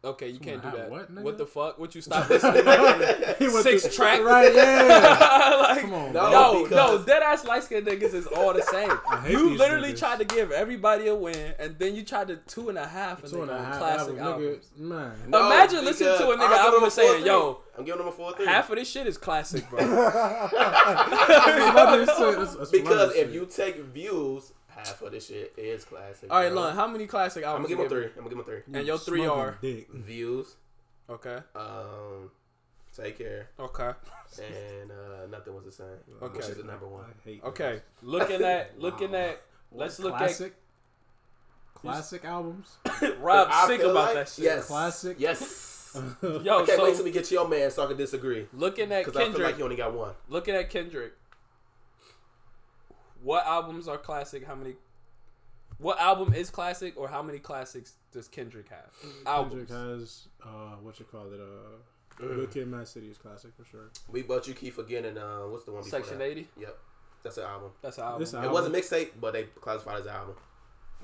Okay, 0.05 0.31
you 0.31 0.41
can't 0.41 0.61
do 0.61 0.69
that. 0.73 0.91
what, 0.91 1.15
nigga? 1.15 1.23
What 1.23 1.39
the 1.39 1.47
fuck? 1.47 1.79
What 1.79 1.95
you 1.95 2.01
stop 2.01 2.29
listening? 2.29 2.65
like, 2.65 3.37
six 3.63 3.83
through- 3.87 3.91
track? 3.93 4.21
Right, 4.21 4.53
yeah. 4.53 5.57
like, 5.69 5.81
Come 5.83 5.95
on, 5.95 6.13
No, 6.13 6.29
bro. 6.31 6.67
Yo, 6.67 6.69
no, 6.97 7.03
dead 7.05 7.23
ass 7.23 7.45
light 7.45 7.63
skinned 7.63 7.87
niggas 7.87 8.13
is 8.13 8.27
all 8.27 8.53
the 8.53 8.63
same. 8.63 8.91
You 9.31 9.51
literally 9.57 9.93
niggas. 9.93 9.99
tried 10.01 10.19
to 10.19 10.25
give 10.25 10.51
everybody 10.51 11.07
a 11.07 11.15
win, 11.15 11.55
and 11.61 11.79
then 11.79 11.95
you 11.95 12.03
tried 12.05 12.27
to 12.29 12.37
two 12.49 12.69
and 12.69 12.79
a 12.79 12.85
half 12.87 13.23
and 13.23 13.33
Two 13.33 13.43
and 13.43 13.51
a 13.53 13.59
half 13.63 13.79
classic 13.79 14.19
album, 14.19 14.21
albums. 14.43 14.71
nigga, 14.77 14.81
man. 14.81 15.13
No, 15.29 15.47
Imagine 15.47 15.85
listening 15.85 16.19
to 16.19 16.31
a 16.31 16.37
nigga 16.37 16.57
album 16.59 16.83
and 16.83 16.93
saying, 16.93 17.23
4-3. 17.23 17.27
yo, 17.27 17.61
I'm 17.79 17.85
giving 17.85 18.01
him 18.03 18.09
a 18.09 18.13
four 18.13 18.33
three. 18.35 18.47
Half 18.47 18.71
of 18.71 18.77
this 18.77 18.91
shit 18.91 19.07
is 19.07 19.17
classic, 19.17 19.71
bro. 19.71 19.79
London 19.79 19.97
shit, 22.07 22.17
that's- 22.19 22.57
that's 22.57 22.71
because 22.73 23.15
if 23.15 23.33
you 23.33 23.47
take 23.47 23.77
views, 23.85 24.53
half 24.87 25.03
of 25.03 25.13
this 25.13 25.27
shit 25.29 25.53
is 25.57 25.85
classic. 25.85 26.31
all 26.33 26.41
right, 26.41 26.51
bro. 26.53 26.61
Lon, 26.63 26.75
how 26.77 26.87
many 26.87 27.07
classic 27.07 27.45
albums? 27.45 27.71
I'm 27.71 27.77
gonna 27.77 27.89
give 27.89 27.93
him 27.93 28.03
three. 28.03 28.11
I'm 28.11 28.17
gonna 28.25 28.29
give 28.31 28.39
him 28.39 28.45
three. 28.45 28.79
And 28.79 28.87
your 28.87 28.99
three 28.99 29.27
are 29.27 29.59
dick. 29.63 29.91
Views, 29.93 30.57
okay, 31.11 31.39
um, 31.55 32.31
take 32.97 33.19
care, 33.19 33.49
okay, 33.59 33.93
and 34.39 34.91
uh, 34.91 35.27
nothing 35.31 35.55
was 35.55 35.65
the 35.65 35.73
same. 35.73 35.87
Okay. 36.23 36.37
which 36.37 36.47
is 36.49 36.57
the 36.57 36.65
number 36.65 36.87
one. 36.87 37.05
I 37.05 37.29
hate 37.29 37.45
okay. 37.45 37.65
niggas. 37.65 37.81
Looking 38.03 38.43
at, 38.43 38.81
looking 38.81 39.11
Wow. 39.13 39.19
at. 39.19 39.43
Let's 39.75 39.99
look 39.99 40.13
at 40.13 40.19
classic, 40.19 40.55
classic 41.75 42.25
albums. 42.25 42.77
at 42.85 43.19
Rob 43.21 43.49
I 43.51 43.67
sick 43.67 43.81
about 43.81 43.95
like- 43.95 44.15
that 44.15 44.29
shit. 44.29 44.45
Yes, 44.45 44.67
Classic. 44.67 45.17
Yes. 45.19 45.69
Yo, 46.23 46.31
I 46.63 46.65
can't 46.65 46.69
so 46.79 46.85
wait 46.85 46.95
till 46.97 47.05
we 47.05 47.11
get 47.11 47.25
to 47.27 47.35
your 47.35 47.47
man 47.49 47.71
so 47.71 47.85
I 47.85 47.87
can 47.89 47.97
disagree. 47.99 48.47
looking 48.55 48.91
at 48.93 49.05
Because 49.05 49.15
I 49.17 49.25
feel 49.25 49.33
Kendrick, 49.33 49.47
like 49.47 49.59
you 49.59 49.65
only 49.65 49.77
got 49.77 49.93
one. 49.93 50.15
looking 50.29 50.55
at 50.55 50.71
Kendrick. 50.71 51.13
What 53.23 53.47
albums 53.47 53.89
are 53.89 53.99
classic? 53.99 54.45
How 54.47 54.55
many? 54.55 54.75
What 55.79 55.99
album 56.01 56.33
is 56.35 56.51
classic, 56.51 56.95
or 56.97 57.09
how 57.09 57.23
many 57.23 57.39
classics 57.39 57.95
does 58.13 58.29
Kendrick 58.29 58.69
have? 58.69 58.91
Albums. 59.27 59.69
Kendrick 59.69 59.91
has 60.01 60.29
uh, 60.45 60.77
what 60.83 60.99
you 60.99 61.05
call 61.07 61.33
it, 61.33 61.41
uh. 61.41 61.77
Good 62.19 62.51
Kid, 62.51 62.69
Mad 62.69 62.87
City 62.87 63.09
is 63.09 63.17
classic 63.17 63.53
for 63.57 63.65
sure. 63.65 63.91
We 64.11 64.23
bought 64.23 64.47
you 64.47 64.53
keep 64.55 64.75
forgetting. 64.75 65.17
Uh, 65.17 65.41
what's 65.49 65.65
the 65.65 65.73
one 65.73 65.83
before 65.83 66.01
Section 66.01 66.21
eighty. 66.21 66.47
Yep, 66.61 66.77
that's 67.25 67.39
an 67.39 67.45
album. 67.45 67.71
That's 67.81 67.97
an 67.99 68.05
album. 68.05 68.21
This 68.21 68.33
It 68.35 68.37
album- 68.37 68.53
was 68.53 68.67
a 68.67 68.71
mixtape, 68.71 69.09
but 69.21 69.33
they 69.33 69.45
classified 69.45 70.01
as 70.01 70.07
an 70.07 70.13
album. 70.13 70.35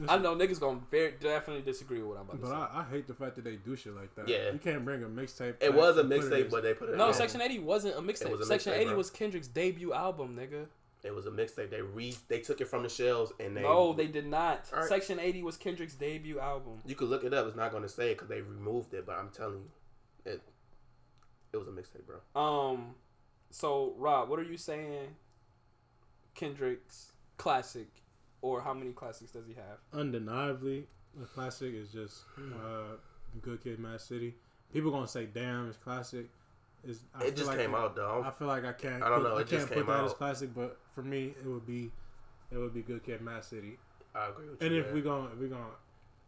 I 0.09 0.17
know 0.19 0.37
niggas 0.37 0.61
gonna 0.61 0.79
very 0.93 1.15
definitely 1.21 1.63
disagree 1.63 1.99
with 2.01 2.11
what 2.11 2.19
I'm 2.19 2.23
about 2.29 2.33
to 2.37 2.39
But 2.43 2.49
say. 2.51 2.55
I, 2.79 2.81
I 2.83 2.85
hate 2.89 3.09
the 3.09 3.15
fact 3.15 3.35
that 3.35 3.43
they 3.45 3.57
do 3.57 3.75
shit 3.75 3.97
like 3.97 4.15
that. 4.15 4.29
Yeah. 4.29 4.53
you 4.53 4.59
can't 4.61 4.85
bring 4.85 5.03
a 5.03 5.07
mixtape. 5.09 5.55
It 5.61 5.75
was 5.75 5.97
a 5.97 6.01
and 6.01 6.11
put 6.11 6.19
it 6.19 6.31
mixtape, 6.47 6.51
but 6.51 6.63
they 6.63 6.75
put 6.75 6.91
it. 6.91 6.97
no, 6.97 7.09
in. 7.09 7.15
Section 7.15 7.41
80 7.41 7.59
wasn't 7.61 7.97
a 7.97 8.01
mixtape. 8.01 8.31
was 8.39 8.47
Section 8.47 8.75
mixtape, 8.75 8.77
80 8.77 8.85
bro. 8.91 8.97
was 8.97 9.11
Kendrick's 9.11 9.49
debut 9.49 9.93
album, 9.93 10.37
nigga. 10.37 10.67
It 11.05 11.15
was 11.15 11.27
a 11.27 11.31
mixtape. 11.31 11.71
They 11.71 11.81
re 11.83 12.15
they 12.29 12.41
took 12.41 12.61
it 12.61 12.69
from 12.69 12.83
the 12.83 12.89
shelves 12.89 13.33
and 13.39 13.57
they. 13.57 13.63
no, 13.63 13.93
they 13.93 14.07
did 14.07 14.27
not. 14.27 14.69
All 14.73 14.81
right. 14.81 14.89
Section 14.89 15.19
80 15.21 15.43
was 15.43 15.57
Kendrick's 15.57 15.95
debut 15.95 16.41
album. 16.41 16.81
You 16.85 16.95
could 16.95 17.09
look 17.09 17.23
it 17.25 17.33
up. 17.33 17.47
It's 17.47 17.57
not 17.57 17.71
going 17.71 17.85
to 17.85 17.89
say 17.89 18.11
it 18.11 18.15
because 18.15 18.29
they 18.29 18.41
removed 18.41 18.93
it. 18.95 19.07
But 19.07 19.17
I'm 19.19 19.31
telling 19.31 19.63
you, 20.25 20.33
it 20.33 20.43
it 21.53 21.57
was 21.57 21.69
a 21.69 21.71
mixtape, 21.71 22.05
bro. 22.07 22.41
Um, 22.41 22.95
so 23.51 23.95
Rob, 23.97 24.29
what 24.29 24.39
are 24.39 24.45
you 24.45 24.57
saying? 24.57 25.17
Kendrick's 26.35 27.13
classic, 27.37 27.89
or 28.43 28.61
how 28.61 28.75
many 28.75 28.93
classics 28.93 29.33
does 29.33 29.47
he 29.47 29.55
have? 29.55 29.79
undeniably 29.93 30.87
a 31.23 31.27
classic 31.27 31.75
is 31.75 31.91
just 31.91 32.23
uh, 32.39 32.97
Good 33.43 33.63
Kid, 33.63 33.79
Mad 33.79 34.01
City. 34.01 34.35
People 34.73 34.91
gonna 34.91 35.09
say, 35.09 35.27
"Damn, 35.27 35.69
it's 35.69 35.79
classic." 35.79 36.29
Is 36.85 37.01
I 37.15 37.19
It 37.21 37.25
feel 37.27 37.35
just 37.35 37.47
like 37.49 37.59
came 37.59 37.75
out 37.75 37.95
though. 37.97 38.23
I 38.25 38.31
feel 38.31 38.47
like 38.49 38.65
I 38.65 38.73
can't. 38.73 39.03
I 39.03 39.09
don't 39.09 39.21
put, 39.23 39.29
know, 39.29 39.37
I 39.37 39.41
it 39.41 39.49
can't 39.49 39.51
just 39.51 39.69
put 39.69 39.75
came 39.77 39.87
that 39.87 40.05
as 40.05 40.13
classic, 40.15 40.55
but 40.55 40.79
for 40.95 41.03
me, 41.03 41.35
it 41.43 41.47
would 41.47 41.67
be, 41.67 41.91
it 42.53 42.57
would 42.59 42.73
be 42.73 42.83
Good 42.83 43.05
Kid, 43.05 43.21
Mad 43.21 43.45
City. 43.45 43.79
I 44.15 44.29
agree 44.29 44.49
with 44.49 44.63
And 44.63 44.75
you. 44.75 44.81
if 44.81 44.93
we're 44.93 45.03
going 45.03 45.29
if 45.33 45.39
we're 45.39 45.49
gonna, 45.49 45.65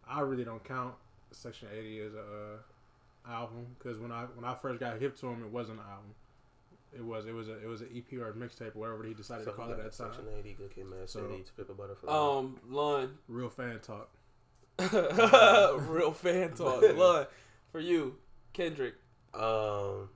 I 0.08 0.20
really 0.20 0.44
don't 0.44 0.62
count 0.64 0.94
Section 1.30 1.68
Eighty 1.76 2.00
as 2.00 2.12
a 2.14 2.18
uh, 2.18 3.30
album 3.32 3.66
because 3.78 3.98
when 3.98 4.10
I 4.12 4.24
when 4.34 4.44
I 4.44 4.54
first 4.54 4.80
got 4.80 4.98
hip 4.98 5.16
to 5.20 5.26
him, 5.28 5.42
it 5.44 5.50
wasn't 5.50 5.78
an 5.78 5.84
album. 5.88 6.14
It 6.92 7.04
was 7.04 7.26
it 7.26 7.32
was 7.34 7.48
a 7.48 7.62
it 7.62 7.68
was 7.68 7.80
an 7.82 7.88
EP 7.96 8.18
or 8.20 8.28
a 8.30 8.32
mixtape, 8.32 8.74
or 8.74 8.80
whatever 8.80 9.04
he 9.04 9.14
decided 9.14 9.44
so 9.44 9.52
to 9.52 9.56
call 9.56 9.66
it 9.66 9.76
got 9.76 9.86
at 9.86 9.92
that 9.92 9.96
time. 9.96 10.12
Section 10.12 10.24
80, 10.40 10.52
Good 10.54 10.74
Kid, 10.74 10.86
Mad 10.86 11.08
So- 11.08 11.20
City, 11.20 11.42
to 11.44 11.52
Pimp 11.52 11.70
a 11.70 11.74
Butterfly. 11.74 12.12
Um, 12.12 12.58
Lon, 12.68 13.18
Real 13.28 13.48
fan 13.50 13.78
talk. 13.80 14.10
real 14.92 16.12
fan 16.12 16.52
talk. 16.54 16.82
Lon, 16.96 17.26
for 17.70 17.80
you, 17.80 18.16
Kendrick. 18.52 18.94
Um, 19.34 20.08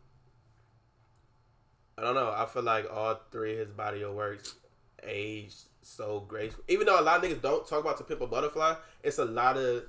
I 1.97 2.03
don't 2.03 2.14
know. 2.14 2.32
I 2.36 2.47
feel 2.47 2.62
like 2.62 2.86
all 2.92 3.20
three 3.30 3.53
of 3.53 3.59
his 3.59 3.68
body 3.70 4.03
of 4.03 4.14
works 4.14 4.55
aged 5.03 5.64
so 5.82 6.20
graceful. 6.26 6.64
Even 6.68 6.86
though 6.86 6.99
a 6.99 7.03
lot 7.03 7.22
of 7.24 7.30
niggas 7.30 7.42
don't 7.42 7.66
talk 7.66 7.80
about 7.80 7.99
To 7.99 8.05
Pimp 8.05 8.20
a 8.20 8.26
Butterfly, 8.26 8.74
it's 9.03 9.18
a 9.18 9.24
lot 9.24 9.57
of 9.57 9.84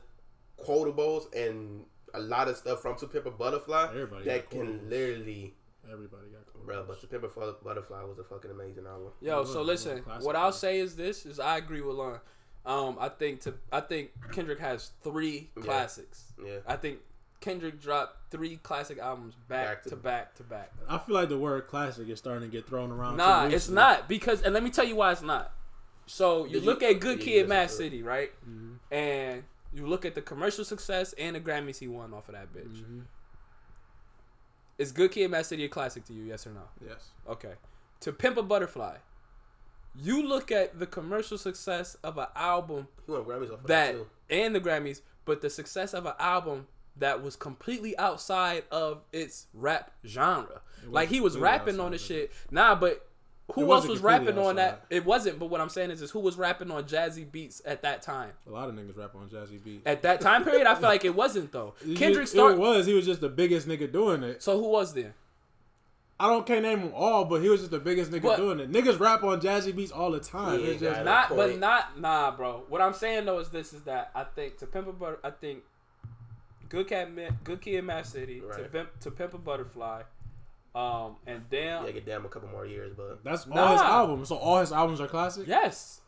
quotables 0.60 1.34
and 1.36 1.86
a 2.14 2.20
lot 2.20 2.48
of 2.48 2.56
stuff 2.58 2.82
from 2.82 2.96
To 2.98 3.08
Pimp 3.08 3.26
a 3.26 3.32
Butterfly 3.32 3.88
Everybody 3.90 4.26
that 4.26 4.50
got 4.50 4.52
can 4.52 4.80
quotables. 4.80 4.90
literally, 4.90 5.54
Everybody 5.92 6.28
got 6.32 6.54
cool. 6.54 6.64
bro. 6.66 6.86
But 6.88 7.02
To 7.02 7.08
Pimp 7.08 7.24
a 7.24 7.28
Butterfly 7.64 8.04
was 8.04 8.20
a 8.20 8.24
fucking 8.24 8.52
amazing 8.52 8.86
album. 8.86 9.10
Yo, 9.22 9.44
so 9.46 9.62
listen, 9.62 9.92
was 9.92 10.00
a 10.00 10.04
classic, 10.04 10.26
what 10.28 10.36
I'll 10.36 10.52
say 10.52 10.80
is 10.80 10.96
this: 10.96 11.26
is 11.26 11.40
I 11.40 11.58
agree 11.58 11.82
with 11.82 11.96
Lon. 11.96 12.20
Um, 12.66 12.98
I 13.00 13.10
think 13.10 13.42
to 13.42 13.54
I 13.72 13.80
think 13.82 14.12
Kendrick 14.32 14.60
has 14.60 14.92
three 15.04 15.50
Yeah. 15.56 15.64
classics. 15.64 16.34
Yeah. 16.44 16.58
I 16.68 16.76
think 16.78 17.00
Kendrick 17.42 17.80
dropped 17.82 18.32
three 18.32 18.58
classic 18.58 18.98
albums 18.98 19.36
back, 19.48 19.68
Back 19.68 19.84
to, 19.84 19.90
to- 19.92 19.96
back 19.96 20.36
to 20.36 20.44
back. 20.44 20.72
I 20.90 20.98
feel 20.98 21.16
like 21.16 21.30
the 21.30 21.38
word 21.38 21.68
classic 21.68 22.10
is 22.10 22.18
starting 22.20 22.50
to 22.50 22.52
get 22.58 22.68
thrown 22.68 22.92
around. 22.92 23.18
Nah, 23.18 23.48
too 23.48 23.56
it's 23.56 23.70
not 23.70 24.08
because, 24.10 24.42
and 24.42 24.54
let 24.54 24.64
me 24.64 24.70
tell 24.72 24.86
you 24.86 24.96
why 24.96 25.12
it's 25.12 25.22
not. 25.22 25.52
So 26.08 26.46
you 26.46 26.54
Did 26.54 26.64
look 26.64 26.82
you- 26.82 26.90
at 26.90 27.00
Good 27.00 27.20
yeah, 27.20 27.26
Kid, 27.26 27.42
you 27.44 27.48
Mad 27.48 27.64
listen 27.64 27.78
to 27.78 27.84
it. 27.86 27.90
City, 27.92 28.04
right? 28.04 28.32
Mm-hmm. 28.50 28.94
And 28.94 29.44
you 29.74 29.86
look 29.88 30.06
at 30.06 30.16
the 30.16 30.22
commercial 30.22 30.64
success 30.66 31.14
and 31.20 31.36
the 31.36 31.40
Grammys 31.40 31.78
he 31.80 31.88
won 31.88 32.14
off 32.14 32.30
of 32.30 32.36
that 32.36 32.54
bitch. 32.54 32.68
Mm-hmm. 32.82 33.00
Is 34.78 34.92
Good 34.92 35.12
Kid, 35.12 35.32
Mad 35.32 35.46
City 35.46 35.66
a 35.66 35.70
classic 35.70 36.04
to 36.06 36.14
you? 36.14 36.24
Yes 36.24 36.46
or 36.46 36.52
no? 36.52 36.62
Yes. 36.86 37.10
Okay. 37.30 37.54
To 38.02 38.12
Pimp 38.12 38.38
a 38.38 38.44
Butterfly, 38.44 38.98
you 39.98 40.22
look 40.28 40.52
at 40.52 40.80
the 40.80 40.86
commercial 40.86 41.38
success 41.38 41.96
of 42.04 42.18
an 42.18 42.28
album 42.36 42.88
He 43.06 43.12
won 43.12 43.24
Grammys 43.24 43.46
off 43.54 43.62
of 43.62 43.68
that 43.68 43.68
that 43.68 43.92
too. 43.94 44.08
and 44.30 44.54
the 44.54 44.60
Grammys, 44.60 45.02
but 45.24 45.42
the 45.42 45.50
success 45.50 45.94
of 45.94 46.06
an 46.06 46.14
album 46.20 46.68
that 46.98 47.22
was 47.24 47.36
completely 47.36 47.98
outside 47.98 48.64
of 48.72 49.02
its 49.12 49.48
rap 49.54 49.92
genre. 50.06 50.62
Like 50.88 51.10
he 51.10 51.20
was 51.22 51.38
rapping 51.38 51.80
on 51.80 51.88
outside 51.88 51.92
this 51.94 52.02
of 52.02 52.08
shit. 52.08 52.32
Nah, 52.52 52.76
but 52.76 53.08
who 53.54 53.62
It 53.62 53.64
else 53.66 53.70
wasn't 53.70 53.92
was 53.92 54.02
rapping 54.02 54.38
on 54.38 54.56
that? 54.56 54.86
It 54.90 55.06
wasn't. 55.06 55.38
But 55.40 55.48
what 55.48 55.62
I'm 55.62 55.70
saying 55.70 55.92
is, 55.92 56.02
is 56.02 56.12
who 56.12 56.20
was 56.20 56.36
rapping 56.38 56.72
on 56.72 56.84
jazzy 56.86 57.30
beats 57.32 57.62
at 57.66 57.82
that 57.84 58.02
time? 58.02 58.32
A 58.48 58.52
lot 58.52 58.70
of 58.70 58.76
niggas 58.76 58.98
rap 58.98 59.14
on 59.16 59.30
jazzy 59.30 59.64
beats. 59.64 59.84
At 59.86 60.02
that 60.04 60.20
time 60.22 60.44
period, 60.44 60.66
I 60.68 60.74
feel 60.76 60.90
like 60.90 61.06
it 61.06 61.16
wasn't 61.24 61.52
though. 61.52 61.74
He- 61.84 61.96
Kendrick 61.96 62.28
it 62.50 62.58
was. 62.58 62.86
He 62.86 62.94
was 62.94 63.06
just 63.06 63.22
the 63.22 63.30
biggest 63.30 63.68
nigga 63.68 63.92
doing 63.92 64.24
it. 64.24 64.42
So 64.42 64.60
who 64.60 64.70
was 64.70 64.94
there? 64.94 65.14
I 66.18 66.28
don't 66.28 66.46
can't 66.46 66.62
name 66.64 66.80
them 66.80 66.92
all, 66.96 67.26
but 67.26 67.42
he 67.42 67.50
was 67.50 67.60
just 67.60 67.72
the 67.72 67.80
biggest 67.80 68.10
nigga 68.10 68.22
But- 68.24 68.38
doing 68.38 68.60
it. 68.60 68.72
Niggas 68.72 69.00
rap 69.00 69.24
on 69.24 69.42
jazzy 69.42 69.76
beats 69.76 69.92
all 69.92 70.12
the 70.12 70.20
time. 70.20 70.60
Yeah, 70.62 70.68
it's 70.68 70.82
just. 70.82 71.04
Not, 71.04 71.30
but 71.36 71.60
not, 71.60 72.00
nah, 72.00 72.32
bro. 72.32 72.64
What 72.70 72.82
I'm 72.82 72.94
saying 72.94 73.26
though 73.26 73.40
is 73.40 73.50
this: 73.50 73.74
is 73.74 73.82
that 73.84 74.12
I 74.16 74.24
think 74.24 74.58
to 74.60 74.66
pimp 74.66 74.88
a 74.88 74.94
butter, 74.94 75.20
I 75.24 75.30
think 75.32 75.64
good 76.70 76.88
cat, 76.88 77.14
Ma- 77.14 77.30
good 77.44 77.62
kid, 77.62 77.84
Mad 77.84 78.06
City, 78.06 78.42
to 78.42 78.64
pimp, 78.72 79.00
to 79.02 79.12
pimp 79.12 79.34
a 79.34 79.38
butterfly, 79.38 80.04
um, 80.74 81.16
and 81.26 81.44
damn, 81.50 81.86
Yeah, 81.86 81.92
get 81.92 82.06
damn 82.06 82.26
a 82.26 82.30
couple 82.30 82.50
more 82.50 82.66
years, 82.66 82.94
but 82.96 83.24
that's 83.24 83.46
all 83.48 83.54
Nah. 83.56 83.72
his 83.74 83.82
albums. 83.82 84.30
So 84.30 84.36
all 84.38 84.60
his 84.60 84.72
albums 84.72 85.00
are 85.02 85.08
classic. 85.08 85.48
yes, 85.48 86.02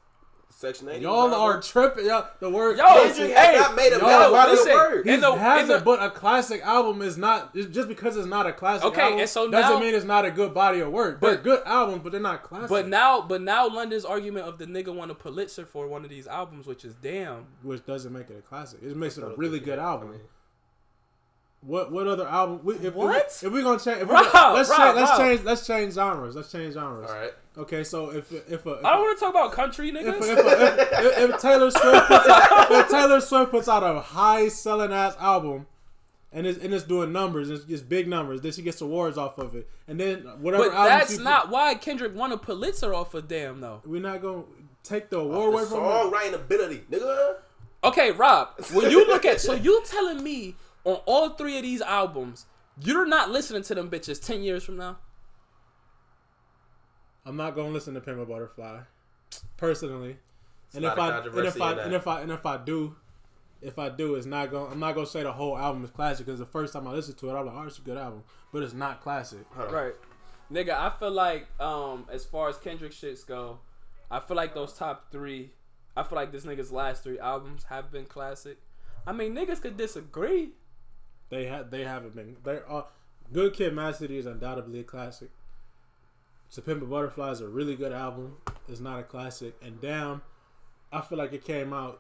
Section 0.50 0.90
eight. 0.90 1.02
Y'all 1.04 1.28
bro. 1.30 1.38
are 1.40 1.62
tripping. 1.62 2.06
Y'all, 2.06 2.26
the 2.40 2.50
word 2.50 2.78
Yo, 2.78 2.84
classic. 2.84 3.16
Kendrick 3.18 3.38
has 3.38 3.60
not 3.62 3.76
made 3.76 3.90
a 3.94 3.98
yo, 4.00 4.06
better 4.06 4.32
body 4.32 4.52
listen, 4.54 4.72
of 4.72 4.76
work. 4.78 5.06
He 5.06 5.16
the- 5.18 5.32
in 5.34 5.38
has 5.40 5.68
the- 5.68 5.76
it, 5.78 5.84
but 5.86 6.02
a 6.02 6.10
classic 6.10 6.62
album 6.64 7.02
is 7.04 7.16
not 7.18 7.54
just 7.54 7.72
just 7.72 7.88
because 7.88 8.18
it's 8.18 8.26
not 8.28 8.48
a 8.48 8.54
classic. 8.54 8.86
Okay, 8.88 9.02
album, 9.02 9.20
and 9.20 9.30
so 9.30 9.52
doesn't 9.52 9.72
now- 9.76 9.80
mean 9.80 9.94
it's 9.94 10.06
not 10.06 10.26
a 10.26 10.32
good 10.32 10.54
body 10.56 10.80
of 10.80 10.92
work. 10.92 11.22
They're 11.22 11.36
But- 11.36 11.44
good 11.44 11.62
albums, 11.66 12.02
but 12.02 12.12
they're 12.12 12.22
not 12.22 12.42
classic. 12.44 12.70
but 12.70 12.88
now, 12.88 13.22
but 13.22 13.42
now 13.44 13.68
London's 13.70 14.04
argument 14.06 14.48
of 14.48 14.58
the 14.58 14.66
nigga 14.66 14.96
won 14.96 15.12
a 15.12 15.16
Pulitzer 15.16 15.66
for 15.66 15.86
one 15.88 16.04
of 16.04 16.10
these 16.10 16.26
albums, 16.28 16.66
which 16.66 16.84
is 16.84 16.96
damn. 16.96 17.46
which 17.62 17.86
doesn't 17.86 18.12
make 18.12 18.30
it 18.32 18.38
a 18.40 18.42
classic. 18.42 18.80
It 18.82 18.96
makes 18.98 19.18
it 19.20 19.24
a 19.26 19.34
really 19.38 19.60
good 19.60 19.78
album. 19.78 20.08
I 20.08 20.12
mean, 20.14 20.22
What 21.68 21.92
what 21.92 22.08
other 22.08 22.26
album? 22.26 22.62
We, 22.64 22.76
if, 22.76 22.94
What? 22.96 23.26
If, 23.28 23.44
if 23.44 23.52
we 23.52 23.62
gonna 23.62 23.78
change, 23.78 24.02
if 24.02 24.10
Rob, 24.10 24.32
gonna, 24.32 24.56
let's 24.56 24.70
Rob, 24.70 24.78
change, 24.80 24.96
let's 24.96 25.12
Rob. 25.12 25.20
change, 25.20 25.44
let's 25.44 25.68
change 25.68 25.94
genres. 25.96 26.36
Let's 26.36 26.50
change 26.52 26.74
genres. 26.76 27.10
All 27.10 27.16
right. 27.16 27.34
Okay, 27.58 27.84
so 27.84 28.12
if 28.12 28.32
if 28.32 28.66
a, 28.66 28.72
if, 28.80 28.86
I 28.86 28.92
don't 28.94 29.02
want 29.02 29.18
to 29.18 29.26
talk 29.26 29.32
about 29.32 29.52
country 29.52 29.92
niggas. 29.92 30.22
if, 30.22 30.38
if, 30.38 30.40
if, 30.40 31.30
if 31.36 31.42
Taylor 31.42 31.70
Swift 31.70 32.08
puts 32.08 32.30
out, 32.30 32.72
if 32.72 32.90
Taylor 32.90 33.20
Swift 33.20 33.52
puts 33.52 33.68
out 33.68 33.84
a 33.84 34.00
high 34.00 34.48
selling 34.48 34.94
ass 34.94 35.16
album. 35.20 35.68
And 36.34 36.46
it's, 36.46 36.60
and 36.62 36.74
it's 36.74 36.84
doing 36.84 37.14
numbers, 37.14 37.50
it's, 37.50 37.64
it's 37.70 37.82
big 37.82 38.06
numbers. 38.08 38.42
Then 38.42 38.52
she 38.52 38.62
gets 38.62 38.82
awards 38.82 39.18
off 39.18 39.38
of 39.38 39.56
it, 39.56 39.68
and 39.88 39.98
then 39.98 40.24
whatever. 40.40 40.66
but 40.66 40.74
album 40.74 40.90
that's 41.00 41.12
she 41.12 41.18
put- 41.18 41.24
not 41.24 41.50
why 41.50 41.74
Kendrick 41.76 42.14
won 42.14 42.34
a 42.34 42.38
Pulitzer 42.38 42.94
off 42.94 43.14
of 43.14 43.30
Damn 43.30 43.62
though. 43.62 43.82
We're 43.86 44.02
not 44.02 44.22
gonna 44.22 44.44
take 44.84 45.10
the 45.10 45.20
award 45.20 45.54
away 45.54 45.64
The 45.64 45.70
from 45.70 45.80
songwriting 45.80 46.34
ability, 46.34 46.84
nigga. 46.92 47.36
Okay, 47.86 48.12
Rob, 48.12 48.50
when 48.74 48.92
you 48.92 49.08
look 49.08 49.24
at 49.26 49.40
so 49.40 49.54
you 49.54 49.82
telling 49.86 50.22
me 50.22 50.58
on 50.88 51.02
all 51.06 51.30
three 51.32 51.58
of 51.58 51.64
these 51.64 51.82
albums, 51.82 52.46
you're 52.82 53.06
not 53.06 53.30
listening 53.30 53.64
to 53.64 53.76
them 53.76 53.90
bitches 53.90 54.24
ten 54.24 54.42
years 54.42 54.64
from 54.64 54.78
now? 54.78 54.98
I'm 57.26 57.36
not 57.36 57.56
gonna 57.56 57.70
listen 57.70 57.94
to 57.96 58.02
Pimp 58.02 58.20
a 58.20 58.26
Butterfly, 58.26 58.80
personally. 59.58 60.18
and 60.74 60.86
if 60.86 60.98
a 60.98 61.02
I 61.02 61.18
and 61.20 61.46
if 61.46 61.62
I 61.62 61.72
and 61.74 61.94
if 61.94 62.08
I 62.08 62.22
and 62.22 62.32
if 62.32 62.46
I 62.46 62.58
do, 62.58 62.96
if 63.62 63.78
I 63.78 63.90
do, 63.90 64.16
it's 64.16 64.26
not 64.26 64.50
gonna. 64.50 64.72
I'm 64.72 64.80
not 64.80 64.96
gonna 64.96 65.08
say 65.08 65.24
the 65.24 65.34
whole 65.34 65.58
album 65.58 65.84
is 65.84 65.92
classic 65.92 66.26
because 66.26 66.40
the 66.40 66.46
first 66.46 66.72
time 66.72 66.88
I 66.88 66.92
listened 66.92 67.18
to 67.18 67.30
it, 67.30 67.34
I'm 67.34 67.46
like, 67.46 67.56
oh, 67.56 67.64
it's 67.64 67.80
a 67.80 67.82
good 67.82 67.98
album, 67.98 68.24
but 68.54 68.64
it's 68.64 68.74
not 68.74 69.02
classic. 69.02 69.46
Hold. 69.56 69.72
Right. 69.72 69.94
Nigga, 70.52 70.72
I 70.72 70.90
feel 70.98 71.12
like 71.12 71.48
um 71.60 72.06
as 72.10 72.24
far 72.24 72.48
as 72.48 72.58
Kendrick 72.58 72.94
shits 72.94 73.28
go, 73.28 73.60
I 74.10 74.22
feel 74.22 74.38
like 74.38 74.54
those 74.54 74.72
top 74.72 75.12
three 75.12 75.52
I 75.98 76.04
feel 76.04 76.16
like 76.16 76.32
this 76.32 76.46
nigga's 76.46 76.72
last 76.72 77.04
three 77.04 77.20
albums 77.20 77.66
have 77.66 77.92
been 77.92 78.06
classic. 78.06 78.60
I 79.06 79.12
mean 79.12 79.36
niggas 79.36 79.62
could 79.62 79.76
disagree. 79.76 80.52
They 81.30 81.46
had 81.46 81.72
they 81.72 81.84
haven't 81.84 82.16
been. 82.16 82.38
They 82.44 82.60
are 82.68 82.86
Good 83.34 83.54
Kid, 83.54 83.74
Mad 83.74 83.96
City 83.96 84.18
is 84.18 84.26
undoubtedly 84.26 84.80
a 84.80 84.84
classic. 84.84 85.30
To 86.52 86.62
Pimp 86.62 86.82
a 86.82 86.86
Butterfly 86.86 87.32
is 87.32 87.42
a 87.42 87.48
really 87.48 87.76
good 87.76 87.92
album. 87.92 88.38
It's 88.70 88.80
not 88.80 89.00
a 89.00 89.04
classic, 89.04 89.56
and 89.62 89.82
Damn, 89.82 90.22
I 90.94 91.02
feel 91.02 91.18
like 91.18 91.34
it 91.34 91.44
came 91.44 91.74
out 91.74 92.00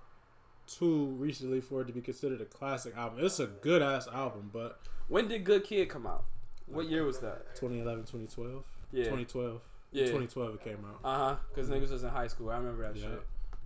too 0.68 1.08
recently 1.18 1.60
for 1.62 1.82
it 1.82 1.86
to 1.88 1.94
be 1.94 2.02
considered 2.02 2.40
a 2.42 2.46
classic 2.46 2.96
album. 2.96 3.24
It's 3.26 3.40
a 3.40 3.48
good 3.48 3.82
ass 3.82 4.08
album, 4.08 4.50
but 4.54 4.80
When 5.10 5.28
did 5.28 5.44
Good 5.44 5.64
Kid 5.66 5.90
come 5.90 6.06
out? 6.08 6.26
What 6.66 6.88
year 6.90 7.04
was 7.06 7.20
that? 7.20 7.56
2011, 7.56 8.04
2012, 8.06 8.64
Yeah. 8.92 9.04
2012, 9.06 9.62
Yeah. 9.92 10.04
2012 10.06 10.56
it 10.56 10.62
came 10.64 10.86
out. 10.86 11.00
Uh 11.04 11.18
huh. 11.18 11.36
Because 11.50 11.70
niggas 11.70 11.92
was 11.92 12.04
in 12.04 12.10
high 12.10 12.28
school. 12.28 12.50
I 12.50 12.58
remember 12.58 12.84
that 12.84 12.96
Yeah. 12.98 13.08
shit. 13.10 13.24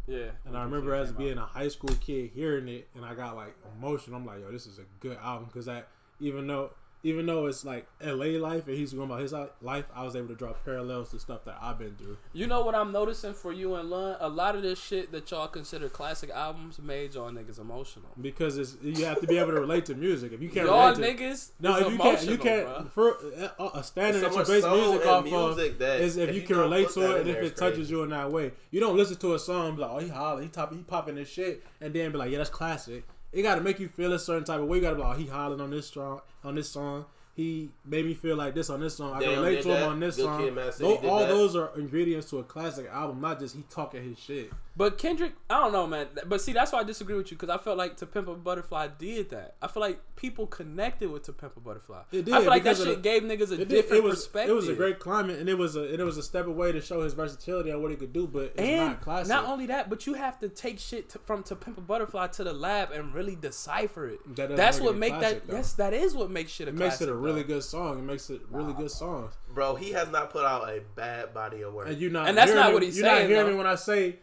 Yeah. 0.08 0.32
And 0.46 0.58
I 0.58 0.64
remember 0.64 0.94
as 0.94 1.12
being 1.12 1.38
a 1.38 1.46
high 1.46 1.68
school 1.68 1.96
kid 2.02 2.32
hearing 2.34 2.68
it, 2.68 2.88
and 2.96 3.06
I 3.06 3.14
got 3.14 3.36
like 3.36 3.56
emotional. 3.78 4.18
I'm 4.18 4.26
like, 4.26 4.42
yo, 4.42 4.52
this 4.52 4.66
is 4.66 4.80
a 4.80 4.84
good 5.00 5.18
album 5.22 5.46
because 5.46 5.66
that 5.66 5.88
even 6.20 6.48
though 6.48 6.72
even 7.04 7.26
though 7.26 7.48
it's 7.48 7.66
like 7.66 7.88
L.A. 8.00 8.38
life 8.38 8.68
and 8.68 8.78
he's 8.78 8.94
going 8.94 9.10
about 9.10 9.22
his 9.22 9.34
life, 9.62 9.86
I 9.96 10.04
was 10.04 10.16
able 10.16 10.28
to 10.30 10.36
draw 10.36 10.54
parallels 10.54 11.12
to 11.12 11.20
stuff 11.20 11.46
that 11.46 11.58
I've 11.62 11.80
been 11.80 11.96
through. 11.96 12.18
You 12.34 12.48
know 12.48 12.64
what 12.64 12.76
I'm 12.76 12.92
noticing 12.92 13.34
for 13.34 13.52
you 13.52 13.76
and 13.76 13.90
Lun? 13.90 14.18
A 14.20 14.30
lot 14.30 14.56
of 14.56 14.62
this 14.62 14.80
shit 14.80 15.12
that 15.12 15.30
y'all 15.32 15.48
consider 15.48 15.90
classic 15.90 16.30
albums 16.30 16.80
made 16.80 17.16
y'all 17.16 17.32
niggas 17.32 17.60
emotional. 17.60 18.10
Because 18.22 18.58
it's 18.58 18.78
you 18.84 19.06
have 19.06 19.20
to 19.22 19.28
be 19.28 19.38
able 19.38 19.52
to 19.52 19.60
relate 19.60 19.86
to 19.86 19.96
music. 19.96 20.32
If 20.32 20.42
you 20.42 20.50
can't 20.50 20.68
Y'all 20.68 20.92
relate 20.92 21.18
to 21.18 21.24
niggas 21.24 21.50
no, 21.60 21.78
is 21.78 21.86
if 21.86 21.92
you 21.92 21.98
can't, 21.98 22.24
you 22.24 22.38
can't. 22.38 22.92
For 22.94 23.18
a, 23.58 23.66
a 23.76 23.84
standard 23.84 24.22
There's 24.22 24.36
that 24.36 24.48
you 24.48 24.54
base 24.54 24.64
soul 24.64 24.78
music 24.78 25.02
in 25.02 25.08
off 25.08 25.24
music 25.24 25.72
of 25.74 25.80
that 25.80 26.02
is 26.02 26.18
if, 26.18 26.30
if 26.30 26.36
you 26.36 26.42
you 26.42 26.48
can 26.48 26.58
relate 26.58 26.90
to 26.90 27.16
it 27.16 27.22
and 27.22 27.30
if 27.30 27.38
it 27.38 27.46
it's 27.46 27.60
touches 27.60 27.78
crazy. 27.78 27.94
you 27.94 28.04
in 28.04 28.10
that 28.10 28.32
way. 28.32 28.52
You 28.70 28.80
don't 28.80 28.96
listen 28.96 29.18
to 29.18 29.34
a 29.34 29.40
song 29.40 29.70
and 29.70 29.76
be 29.76 29.82
like, 29.82 29.92
oh, 29.92 30.00
he 30.00 30.08
hollering, 30.08 30.44
he 30.44 30.50
top, 30.50 30.74
he 30.74 30.80
popping 30.80 31.16
this 31.16 31.30
shit, 31.30 31.64
and 31.80 31.94
then 31.94 32.12
be 32.12 32.18
like, 32.18 32.32
yeah, 32.32 32.38
that's 32.38 32.50
classic. 32.50 33.06
It 33.32 33.42
got 33.44 33.56
to 33.56 33.62
make 33.62 33.80
you 33.80 33.88
feel 33.88 34.14
a 34.14 34.20
certain 34.20 34.44
type 34.44 34.60
of 34.60 34.68
way. 34.68 34.78
You 34.78 34.84
got 34.84 34.90
to 34.92 34.96
be 34.98 35.02
like, 35.02 35.16
oh, 35.16 35.20
he 35.20 35.28
hollering 35.28 35.62
on 35.62 35.72
this 35.72 35.88
strong 35.88 36.22
on 36.44 36.56
this 36.56 36.70
song. 36.70 37.06
He 37.34 37.70
made 37.86 38.06
me 38.06 38.14
feel 38.14 38.36
like 38.36 38.54
this 38.54 38.70
on 38.70 38.82
this 38.82 38.96
song. 38.98 39.14
I 39.14 39.20
can 39.22 39.30
Damn 39.30 39.40
relate 39.40 39.62
to 39.64 39.70
him 39.70 39.74
that. 39.80 39.90
on 39.90 40.00
this 40.02 40.16
Good 40.18 40.26
song. 40.26 40.44
Kid, 40.44 40.54
Mad 40.54 40.74
City 40.74 40.98
Tho- 41.02 41.08
all 41.10 41.20
that. 41.20 41.30
those 41.30 41.56
are 41.56 41.72
ingredients 41.78 42.30
to 42.32 42.40
a 42.40 42.44
classic 42.44 42.88
album, 42.92 43.22
not 43.22 43.40
just 43.40 43.56
he 43.56 43.64
talking 43.70 44.04
his 44.04 44.20
shit. 44.20 44.52
But 44.76 44.98
Kendrick, 44.98 45.34
I 45.50 45.60
don't 45.60 45.74
know, 45.74 45.86
man. 45.86 46.08
But 46.26 46.42
see, 46.42 46.54
that's 46.54 46.72
why 46.72 46.80
I 46.80 46.84
disagree 46.84 47.16
with 47.16 47.30
you 47.32 47.38
because 47.38 47.50
I 47.50 47.58
felt 47.58 47.78
like 47.78 47.98
To 47.98 48.06
Pimp 48.06 48.28
a 48.30 48.36
Butterfly 48.36 48.88
did 49.00 49.30
that. 49.32 49.56
I 49.62 49.68
feel 49.68 49.82
like 49.82 50.00
people 50.16 50.48
connected 50.48 51.10
with 51.12 51.24
To 51.24 51.34
Pimp 51.34 51.56
a 51.58 51.60
Butterfly. 51.60 52.02
It 52.12 52.26
did, 52.26 52.34
I 52.34 52.40
feel 52.42 52.50
like 52.50 52.64
that 52.64 52.78
shit 52.78 52.86
the- 52.88 52.96
gave 52.98 53.24
niggas 53.24 53.52
a 53.52 53.62
It, 53.62 53.68
different 53.70 54.04
it 54.04 54.04
was 54.04 54.16
perspective. 54.26 54.52
it 54.52 54.54
was 54.56 54.68
a 54.70 54.74
great 54.74 55.00
climate, 55.00 55.40
and 55.40 55.48
it 55.50 55.58
was 55.58 55.76
a 55.76 55.94
it 55.94 56.00
was 56.04 56.18
a 56.18 56.24
step 56.24 56.48
away 56.48 56.72
to 56.74 56.82
show 56.82 57.02
his 57.02 57.14
versatility 57.14 57.72
on 57.72 57.82
what 57.82 57.92
he 57.92 57.98
could 57.98 58.14
do. 58.14 58.28
But 58.28 58.44
it's 58.56 58.60
and 58.62 58.92
not 58.92 59.02
classic. 59.02 59.30
not 59.30 59.46
only 59.46 59.66
that, 59.68 59.90
but 59.90 60.06
you 60.08 60.14
have 60.16 60.40
to 60.40 60.50
take 60.50 60.80
shit 60.80 61.10
to, 61.10 61.20
from 61.20 61.44
To 61.44 61.56
Pimp 61.56 61.78
a 61.78 61.82
Butterfly 61.82 62.28
to 62.28 62.44
the 62.44 62.54
lab 62.54 62.92
and 62.92 63.14
really 63.14 63.36
decipher 63.36 64.08
it. 64.08 64.36
That 64.38 64.56
That's 64.56 64.78
make 64.78 64.86
what 64.86 64.96
it 64.96 65.00
make 65.00 65.14
classic, 65.14 65.42
that. 65.42 65.48
though. 65.52 65.58
Yes, 65.58 65.74
that 65.74 65.94
is 65.94 66.14
what 66.16 66.30
makes 66.32 66.52
shit 66.52 66.68
a 66.68 66.72
it 66.72 66.76
makes 66.76 66.98
classic. 66.98 67.08
It 67.26 67.30
a 67.30 67.34
really 67.34 67.44
good 67.44 67.64
song. 67.64 68.00
It 68.00 68.04
makes 68.04 68.30
it 68.30 68.42
really 68.50 68.74
good 68.74 68.92
songs. 68.92 69.34
Bro, 69.54 69.76
he 69.76 69.92
has 69.92 70.10
not 70.10 70.30
put 70.32 70.46
out 70.46 70.68
a 70.70 70.82
bad 70.96 71.34
body 71.34 71.62
of 71.62 71.74
work. 71.74 71.88
And 71.88 71.98
you 71.98 72.10
not 72.10 72.28
And 72.28 72.38
that's 72.38 72.52
hearing 72.52 72.62
not 72.64 72.70
me- 72.70 72.74
what 72.76 72.84
he's 72.84 72.98
you're 72.98 73.06
saying, 73.06 73.22
not 73.24 73.30
hearing 73.30 73.46
though. 73.46 73.52
me 73.52 73.58
when 73.58 73.68
I 73.68 73.76
say. 73.76 74.18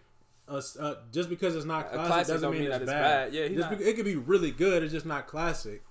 Uh, 0.51 0.63
uh, 0.81 0.95
just 1.13 1.29
because 1.29 1.55
it's 1.55 1.67
not 1.67 1.91
classic, 1.93 2.07
classic 2.07 2.35
doesn't 2.37 2.51
mean, 2.53 2.61
mean 2.63 2.71
it's 2.71 2.79
that 2.79 2.83
it's 2.83 2.91
bad. 2.91 3.25
bad. 3.27 3.35
Yeah, 3.35 3.49
he 3.49 3.55
Just 3.57 3.71
not- 3.71 3.79
beca- 3.79 3.87
it 3.87 3.97
could 3.97 4.05
be 4.07 4.17
really 4.17 4.51
good. 4.51 4.83
It's 4.83 4.95
just 4.95 5.05
not 5.05 5.27
classic. 5.27 5.83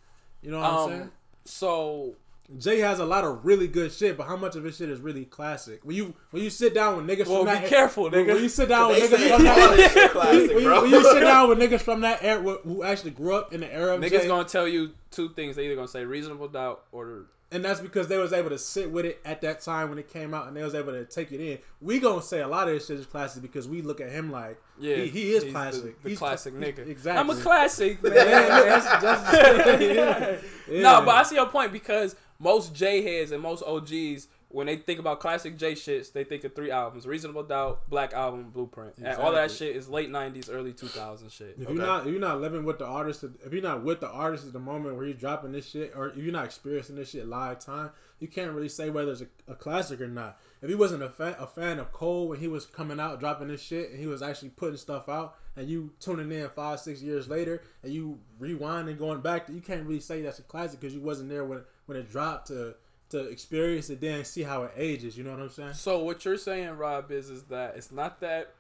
You 0.42 0.50
know 0.50 0.60
what 0.60 0.70
I'm 0.72 0.90
saying? 0.90 1.02
Um, 1.04 1.12
so 1.46 2.16
Jay 2.58 2.80
has 2.80 3.00
a 3.00 3.06
lot 3.06 3.26
of 3.26 3.44
really 3.46 3.68
good 3.68 3.92
shit, 3.92 4.18
but 4.18 4.26
how 4.26 4.38
much 4.38 4.56
of 4.56 4.64
his 4.64 4.78
shit 4.78 4.90
is 4.90 5.02
really 5.02 5.26
classic? 5.26 5.82
When 5.84 5.96
you 5.98 6.14
when 6.32 6.42
you 6.42 6.50
sit 6.50 6.74
down 6.74 6.96
with 6.96 7.06
niggas 7.06 7.28
Well, 7.28 7.44
from 7.44 7.54
be 7.54 7.60
that 7.60 7.68
careful, 7.68 8.04
when, 8.04 8.14
nigga. 8.14 8.28
When 8.36 8.44
you 8.44 8.50
sit 8.50 8.70
down 8.70 8.90
with 8.90 9.00
niggas 9.04 9.18
say 9.18 9.30
from 9.30 9.48
all 9.48 9.70
this 9.72 9.78
that 9.78 9.92
shit 9.92 10.12
classic, 10.12 10.50
when, 10.50 10.58
you, 10.60 10.64
bro. 10.64 10.82
when 10.82 10.92
you 10.92 11.04
sit 11.04 11.20
down 11.22 11.50
with 11.50 11.58
niggas 11.60 11.82
from 11.82 12.02
that 12.02 12.24
era 12.24 12.42
who 12.64 12.84
actually 12.84 13.12
grew 13.12 13.36
up 13.36 13.54
in 13.54 13.60
the 13.60 13.74
era 13.74 13.96
of 13.96 14.02
niggas 14.02 14.22
Jay, 14.22 14.28
gonna 14.28 14.48
tell 14.48 14.68
you 14.68 14.92
two 15.12 15.30
things. 15.30 15.58
They 15.58 15.66
either 15.66 15.76
gonna 15.76 15.90
say 15.90 16.06
reasonable 16.06 16.48
doubt 16.48 16.84
or 16.94 17.26
and 17.50 17.64
that's 17.64 17.80
because 17.80 18.10
they 18.10 18.18
was 18.18 18.34
able 18.34 18.50
to 18.50 18.58
sit 18.58 18.92
with 18.92 19.06
it 19.06 19.22
at 19.24 19.40
that 19.42 19.62
time 19.62 19.88
when 19.90 19.98
it 19.98 20.12
came 20.12 20.34
out, 20.34 20.48
and 20.48 20.56
they 20.58 20.64
was 20.64 20.76
able 20.76 20.92
to 20.92 21.06
take 21.06 21.32
it 21.32 21.40
in. 21.40 21.58
We 21.82 22.00
gonna 22.00 22.22
say 22.22 22.42
a 22.42 22.48
lot 22.48 22.68
of 22.68 22.74
this 22.74 22.88
shit 22.88 23.00
is 23.00 23.06
classic 23.06 23.42
because 23.42 23.68
we 23.70 23.82
look 23.82 24.02
at 24.02 24.10
him 24.12 24.32
like, 24.32 24.62
yeah, 24.80 24.98
he, 24.98 25.08
he 25.08 25.32
is 25.32 25.44
he's 25.44 25.52
classic. 25.54 25.98
The, 25.98 26.04
the 26.04 26.10
He's 26.10 26.18
classic 26.20 26.54
cla- 26.58 26.66
nigga. 26.66 26.88
Exactly. 26.88 27.20
I'm 27.20 27.30
a 27.30 27.42
classic 27.42 28.04
man. 28.04 28.14
Yeah, 28.16 28.48
that's- 28.48 29.02
that's- 29.02 29.82
yeah. 29.82 30.38
Yeah. 30.70 30.82
No, 30.82 31.06
but 31.06 31.16
I 31.16 31.24
see 31.24 31.36
your 31.36 31.46
point 31.48 31.72
because 31.72 32.18
most 32.40 32.74
Jay 32.74 33.02
heads 33.02 33.32
and 33.32 33.42
most 33.42 33.64
OGs, 33.64 34.28
when 34.50 34.68
they 34.68 34.78
think 34.78 34.98
about 35.00 35.20
classic 35.20 35.58
Jay 35.58 35.74
shits, 35.74 36.14
they 36.14 36.24
think 36.24 36.44
of 36.46 36.56
three 36.56 36.72
albums: 36.72 37.06
Reasonable 37.06 37.44
Doubt, 37.44 37.90
Black 37.90 38.14
Album, 38.14 38.50
Blueprint, 38.50 38.94
and 38.98 39.18
all 39.18 39.34
that 39.34 39.52
shit 39.52 39.76
is 39.76 39.90
late 39.90 40.10
'90s, 40.10 40.48
early 40.50 40.72
2000s 40.72 41.32
shit. 41.32 41.56
If 41.60 41.66
Okay. 41.68 41.74
you're 41.74 41.86
not 41.86 42.06
if 42.08 42.12
you're 42.14 42.22
not 42.22 42.40
living 42.40 42.64
with 42.64 42.80
the 42.80 42.86
artist, 42.86 43.26
if 43.46 43.52
you're 43.52 43.62
not 43.62 43.84
with 43.84 44.00
the 44.00 44.10
artist 44.10 44.48
at 44.48 44.54
the 44.54 44.60
moment 44.60 44.96
where 44.96 45.06
he's 45.06 45.18
dropping 45.18 45.52
this 45.52 45.68
shit, 45.68 45.92
or 45.96 46.10
if 46.10 46.18
you're 46.18 46.32
not 46.32 46.46
experiencing 46.46 46.96
this 46.96 47.10
shit 47.10 47.28
live 47.28 47.60
time, 47.60 47.90
you 48.20 48.28
can't 48.30 48.54
really 48.54 48.70
say 48.70 48.90
whether 48.90 49.12
it's 49.12 49.22
a, 49.22 49.28
a 49.50 49.56
classic 49.56 50.00
or 50.00 50.08
not. 50.08 50.40
If 50.62 50.70
he 50.70 50.76
wasn't 50.76 51.04
a 51.04 51.10
fan, 51.10 51.36
a 51.40 51.46
fan 51.46 51.78
of 51.78 51.92
Cole 51.92 52.30
when 52.30 52.40
he 52.40 52.48
was 52.48 52.66
coming 52.66 53.00
out 53.02 53.20
dropping 53.20 53.50
this 53.50 53.62
shit, 53.62 53.92
and 53.92 54.00
he 54.00 54.08
was 54.08 54.22
actually 54.22 54.50
putting 54.50 54.78
stuff 54.78 55.10
out, 55.10 55.36
and 55.58 55.68
you 55.68 55.92
tuning 56.00 56.32
in 56.32 56.48
five 56.52 56.80
six 56.80 57.02
years 57.02 57.28
later, 57.28 57.64
and 57.84 57.92
you 57.92 58.18
rewind 58.40 58.88
and 58.88 58.98
going 58.98 59.20
back, 59.20 59.50
you 59.50 59.60
can't 59.60 59.86
really 59.86 60.00
say 60.00 60.22
that's 60.22 60.40
a 60.40 60.44
classic 60.44 60.80
because 60.80 60.94
you 60.94 61.02
wasn't 61.02 61.28
there 61.30 61.44
when 61.44 61.64
when 61.88 61.98
it 61.98 62.10
dropped 62.10 62.48
to 62.48 62.76
to 63.10 63.20
experience 63.30 63.90
it, 63.90 64.02
then 64.02 64.26
see 64.26 64.44
how 64.44 64.64
it 64.64 64.74
ages. 64.76 65.18
You 65.18 65.24
know 65.24 65.32
what 65.32 65.40
I'm 65.40 65.50
saying? 65.50 65.74
So 65.74 66.04
what 66.04 66.24
you're 66.26 66.38
saying, 66.38 66.78
Rob, 66.78 67.12
is 67.12 67.30
is 67.30 67.44
that 67.44 67.76
it's 67.76 67.92
not 67.92 68.20
that 68.20 68.54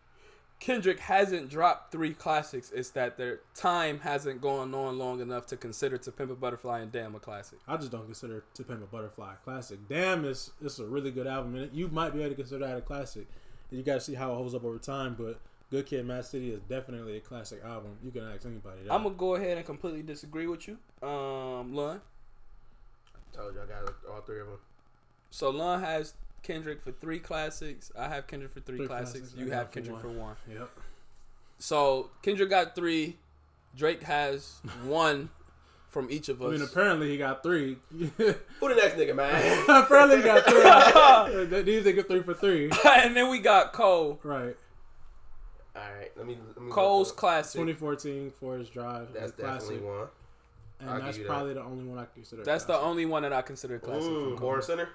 Kendrick 0.59 0.99
hasn't 0.99 1.49
dropped 1.49 1.91
three 1.91 2.13
classics; 2.13 2.71
it's 2.73 2.89
that 2.91 3.17
their 3.17 3.41
time 3.53 3.99
hasn't 3.99 4.41
gone 4.41 4.73
on 4.73 4.97
long 4.97 5.19
enough 5.21 5.45
to 5.47 5.57
consider 5.57 5.97
"To 5.97 6.11
Pimp 6.11 6.31
a 6.31 6.35
Butterfly" 6.35 6.79
and 6.79 6.91
"Damn" 6.91 7.13
a 7.15 7.19
classic. 7.19 7.59
I 7.67 7.77
just 7.77 7.91
don't 7.91 8.05
consider 8.05 8.43
To 8.55 8.63
Pimp 8.63 8.81
a 8.81 8.87
Butterfly 8.87 9.33
a 9.33 9.43
classic. 9.43 9.79
Damn, 9.87 10.25
it's 10.25 10.51
it's 10.61 10.79
a 10.79 10.85
really 10.85 11.11
good 11.11 11.27
album, 11.27 11.55
and 11.55 11.71
you 11.73 11.89
might 11.89 12.13
be 12.13 12.21
able 12.21 12.29
to 12.29 12.35
consider 12.35 12.65
that 12.65 12.77
a 12.77 12.81
classic. 12.81 13.27
You 13.69 13.83
got 13.83 13.95
to 13.95 14.01
see 14.01 14.15
how 14.15 14.31
it 14.31 14.35
holds 14.35 14.55
up 14.55 14.63
over 14.63 14.77
time, 14.77 15.15
but 15.19 15.41
Good 15.69 15.85
Kid, 15.85 16.05
Mad 16.05 16.23
City 16.25 16.51
is 16.51 16.61
definitely 16.61 17.17
a 17.17 17.19
classic 17.19 17.61
album. 17.63 17.97
You 18.01 18.11
can 18.11 18.23
ask 18.23 18.45
anybody. 18.45 18.83
That. 18.83 18.93
I'm 18.93 19.03
gonna 19.03 19.15
go 19.15 19.35
ahead 19.35 19.57
and 19.57 19.65
completely 19.65 20.01
disagree 20.01 20.47
with 20.47 20.67
you, 20.67 20.77
um, 21.05 21.73
Lun. 21.73 22.01
Told 23.35 23.53
you 23.55 23.61
I 23.61 23.65
got 23.65 23.93
all 24.09 24.21
three 24.21 24.39
of 24.41 24.47
them. 24.47 24.57
So 25.29 25.49
Lun 25.49 25.81
has 25.81 26.13
Kendrick 26.43 26.81
for 26.81 26.91
three 26.91 27.19
classics. 27.19 27.91
I 27.97 28.07
have 28.07 28.27
Kendrick 28.27 28.51
for 28.53 28.59
three, 28.61 28.77
Three 28.77 28.87
classics. 28.87 29.19
classics. 29.29 29.37
You 29.39 29.45
got 29.47 29.55
have 29.55 29.67
for 29.67 29.73
Kendrick 29.73 29.93
one. 29.95 30.01
for 30.01 30.09
one. 30.19 30.35
Yep. 30.51 30.69
So 31.59 32.09
Kendrick 32.21 32.49
got 32.49 32.75
three. 32.75 33.17
Drake 33.75 34.03
has 34.03 34.59
one 34.83 35.29
from 35.89 36.09
each 36.09 36.29
of 36.29 36.41
us. 36.41 36.47
I 36.49 36.51
mean, 36.53 36.61
apparently 36.61 37.09
he 37.09 37.17
got 37.17 37.43
three. 37.43 37.77
Who 37.91 38.07
the 38.17 38.75
next 38.75 38.95
nigga, 38.95 39.15
man? 39.15 39.63
apparently 39.69 40.17
he 40.17 40.23
got 40.23 40.43
three. 40.45 41.61
These 41.63 41.83
niggas 41.85 42.07
three 42.07 42.23
for 42.23 42.33
three. 42.33 42.71
and 42.85 43.15
then 43.15 43.29
we 43.29 43.39
got 43.39 43.73
Cole. 43.73 44.19
Right. 44.23 44.55
all 45.75 45.81
right, 45.81 46.11
let 46.17 46.25
me. 46.25 46.37
Let 46.55 46.63
me 46.65 46.71
Cole's 46.71 47.11
classic. 47.11 47.59
2014 47.59 48.31
Forest 48.31 48.73
Drive. 48.73 49.09
That's 49.13 49.27
is 49.27 49.31
classic, 49.33 49.69
definitely 49.69 49.87
one. 49.89 50.07
And 50.79 50.89
I'll 50.89 51.01
that's 51.01 51.17
give 51.17 51.19
you 51.23 51.23
that. 51.23 51.29
probably 51.33 51.53
the 51.55 51.63
only 51.63 51.85
one 51.85 51.97
I 51.97 52.05
consider. 52.13 52.43
That's 52.43 52.65
the 52.65 52.77
only 52.77 53.05
one 53.05 53.23
that 53.23 53.33
I 53.33 53.41
consider 53.41 53.79
classic. 53.79 54.03
From 54.11 54.35
Born 54.35 54.61
Sinner. 54.61 54.89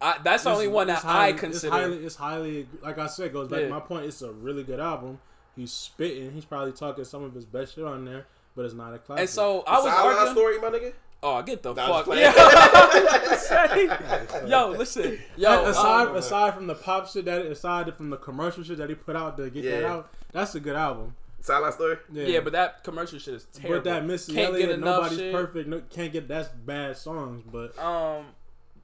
I, 0.00 0.16
that's 0.24 0.44
the 0.44 0.50
It's- 0.50 0.56
only 0.56 0.68
one 0.68 0.86
that 0.86 1.02
highly- 1.02 1.34
I 1.34 1.36
consider. 1.36 1.74
It's 1.74 1.82
highly, 1.82 2.04
it's 2.06 2.16
highly, 2.16 2.68
like 2.82 2.98
I 2.98 3.06
said, 3.08 3.32
goes 3.32 3.48
back 3.48 3.60
Yeah. 3.60 3.66
to 3.66 3.72
my 3.74 3.80
point. 3.80 4.06
It's 4.06 4.22
a 4.22 4.30
really 4.32 4.62
good 4.64 4.80
album. 4.80 5.18
He's 5.56 5.72
spitting. 5.72 6.32
He's 6.32 6.44
probably 6.44 6.72
talking 6.72 7.04
some 7.04 7.24
of 7.24 7.34
his 7.34 7.44
best 7.44 7.74
shit 7.74 7.84
on 7.84 8.04
there, 8.04 8.26
but 8.54 8.64
it's 8.64 8.74
not 8.74 8.94
a 8.94 8.98
classic. 8.98 9.20
and 9.22 9.28
so 9.28 9.64
I 9.66 9.80
was 9.80 9.92
Sideline 9.92 10.16
arguing. 10.16 10.34
story, 10.34 10.58
my 10.60 10.70
nigga. 10.78 10.92
Oh, 11.20 11.42
get 11.42 11.64
the 11.64 11.74
Nah, 11.74 12.02
fuck. 12.04 12.16
Yeah. 12.16 12.32
yo, 14.46 14.68
listen. 14.70 15.18
Yo, 15.36 15.64
aside 15.64 16.08
um, 16.08 16.16
aside 16.16 16.54
from 16.54 16.68
the 16.68 16.76
pop 16.76 17.08
shit 17.08 17.24
that 17.24 17.44
aside 17.46 17.92
from 17.96 18.10
the 18.10 18.16
commercial 18.16 18.62
shit 18.62 18.78
that 18.78 18.88
he 18.88 18.94
put 18.94 19.16
out 19.16 19.36
to 19.36 19.50
get 19.50 19.64
that 19.64 19.84
out, 19.84 20.10
that's 20.32 20.54
a 20.54 20.60
good 20.60 20.76
album. 20.76 21.16
Sideline 21.40 21.72
story. 21.72 21.96
yeah. 22.12 22.40
but 22.40 22.52
that 22.52 22.82
commercial 22.84 23.18
shit 23.18 23.34
is 23.34 23.46
terrible. 23.52 23.76
But 23.76 23.84
that 23.84 24.04
Missy 24.06 24.34
Can't 24.34 24.52
get 24.54 24.62
Elliott, 24.64 24.70
enough 24.78 24.96
nobody's 25.02 25.18
shit. 25.18 25.32
perfect. 25.32 25.68
No, 25.68 25.80
can't 25.90 26.12
get 26.12 26.28
that's 26.28 26.48
bad 26.48 26.96
songs, 26.96 27.42
but 27.50 27.78
Um, 27.78 28.26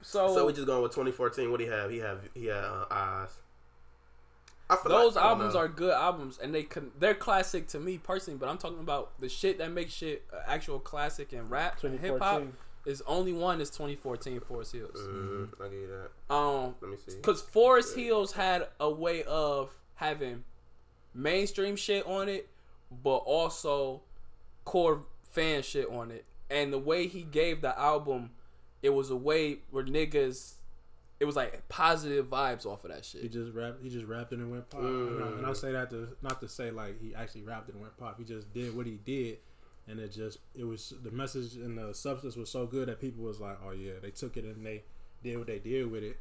so, 0.01 0.33
So 0.33 0.45
we 0.45 0.53
just 0.53 0.65
going 0.65 0.81
with 0.81 0.91
2014. 0.91 1.51
What 1.51 1.59
do 1.59 1.65
he 1.65 1.71
have? 1.71 1.89
He 1.91 1.97
have 1.99 2.19
he 2.33 2.45
had 2.47 2.63
uh, 2.63 2.85
eyes. 2.89 3.29
I 4.67 4.77
feel 4.77 4.89
those 4.89 5.15
like, 5.15 5.25
albums 5.25 5.53
know. 5.53 5.59
are 5.59 5.67
good 5.67 5.93
albums, 5.93 6.39
and 6.41 6.55
they 6.55 6.63
con- 6.63 6.91
they're 6.97 7.13
classic 7.13 7.67
to 7.69 7.79
me 7.79 7.99
personally. 7.99 8.39
But 8.39 8.49
I'm 8.49 8.57
talking 8.57 8.79
about 8.79 9.19
the 9.19 9.29
shit 9.29 9.59
that 9.59 9.71
makes 9.71 9.93
shit 9.93 10.25
actual 10.47 10.79
classic 10.79 11.33
and 11.33 11.51
rap 11.51 11.83
and 11.83 11.99
hip 11.99 12.19
hop. 12.19 12.43
Is 12.85 13.01
only 13.07 13.33
one 13.33 13.61
is 13.61 13.71
2014 13.71 14.39
Forest 14.41 14.73
Hills. 14.73 14.91
Mm, 14.95 15.49
I 15.59 15.63
give 15.69 15.73
you 15.73 15.87
that. 15.87 16.33
Um, 16.35 16.75
Let 16.81 16.91
me 16.91 16.97
see. 16.97 17.15
Because 17.15 17.41
Forest 17.41 17.95
Hills 17.95 18.31
had 18.33 18.67
a 18.79 18.87
way 18.89 19.23
of 19.23 19.71
having 19.95 20.43
mainstream 21.15 21.75
shit 21.75 22.05
on 22.05 22.29
it, 22.29 22.47
but 23.03 23.15
also 23.17 24.01
core 24.65 25.03
fan 25.31 25.63
shit 25.63 25.89
on 25.89 26.11
it. 26.11 26.25
And 26.49 26.71
the 26.71 26.77
way 26.77 27.07
he 27.07 27.23
gave 27.23 27.61
the 27.61 27.77
album, 27.79 28.31
it 28.83 28.89
was 28.93 29.09
a 29.09 29.15
way 29.15 29.59
where 29.71 29.83
niggas, 29.83 30.53
it 31.19 31.25
was 31.25 31.35
like 31.35 31.67
positive 31.69 32.27
vibes 32.29 32.65
off 32.65 32.83
of 32.83 32.91
that 32.91 33.03
shit. 33.05 33.21
he 33.23 33.29
just 33.29 33.51
rapped. 33.53 33.81
He 33.81 33.89
just 33.89 34.05
rapped 34.05 34.31
it 34.33 34.39
and 34.39 34.51
went 34.51 34.69
pop. 34.69 34.81
And, 34.81 35.23
I, 35.23 35.27
Mm. 35.27 35.37
and 35.39 35.45
I 35.47 35.53
say 35.53 35.71
that 35.71 35.89
to 35.91 36.09
not 36.21 36.39
to 36.41 36.47
say 36.47 36.69
like 36.71 37.01
he 37.01 37.15
actually 37.15 37.41
rapped 37.43 37.69
it 37.69 37.73
and 37.73 37.81
went 37.81 37.97
pop. 37.97 38.17
He 38.19 38.23
just 38.25 38.53
did 38.53 38.75
what 38.75 38.85
he 38.85 38.99
did, 39.05 39.39
and 39.87 39.99
it 39.99 40.11
just 40.11 40.37
it 40.55 40.65
was 40.65 40.93
the 41.03 41.09
message 41.11 41.55
and 41.55 41.77
the 41.77 41.93
substance 41.93 42.35
was 42.35 42.49
so 42.49 42.65
good 42.67 42.87
that 42.89 42.99
people 43.01 43.23
was 43.23 43.39
like, 43.39 43.57
oh 43.65 43.71
yeah, 43.71 43.93
they 44.01 44.11
took 44.11 44.37
it 44.37 44.43
and 44.45 44.63
they 44.65 44.83
did 45.23 45.37
what 45.37 45.47
they 45.47 45.57
did 45.59 45.89
with 45.89 46.03
it, 46.03 46.17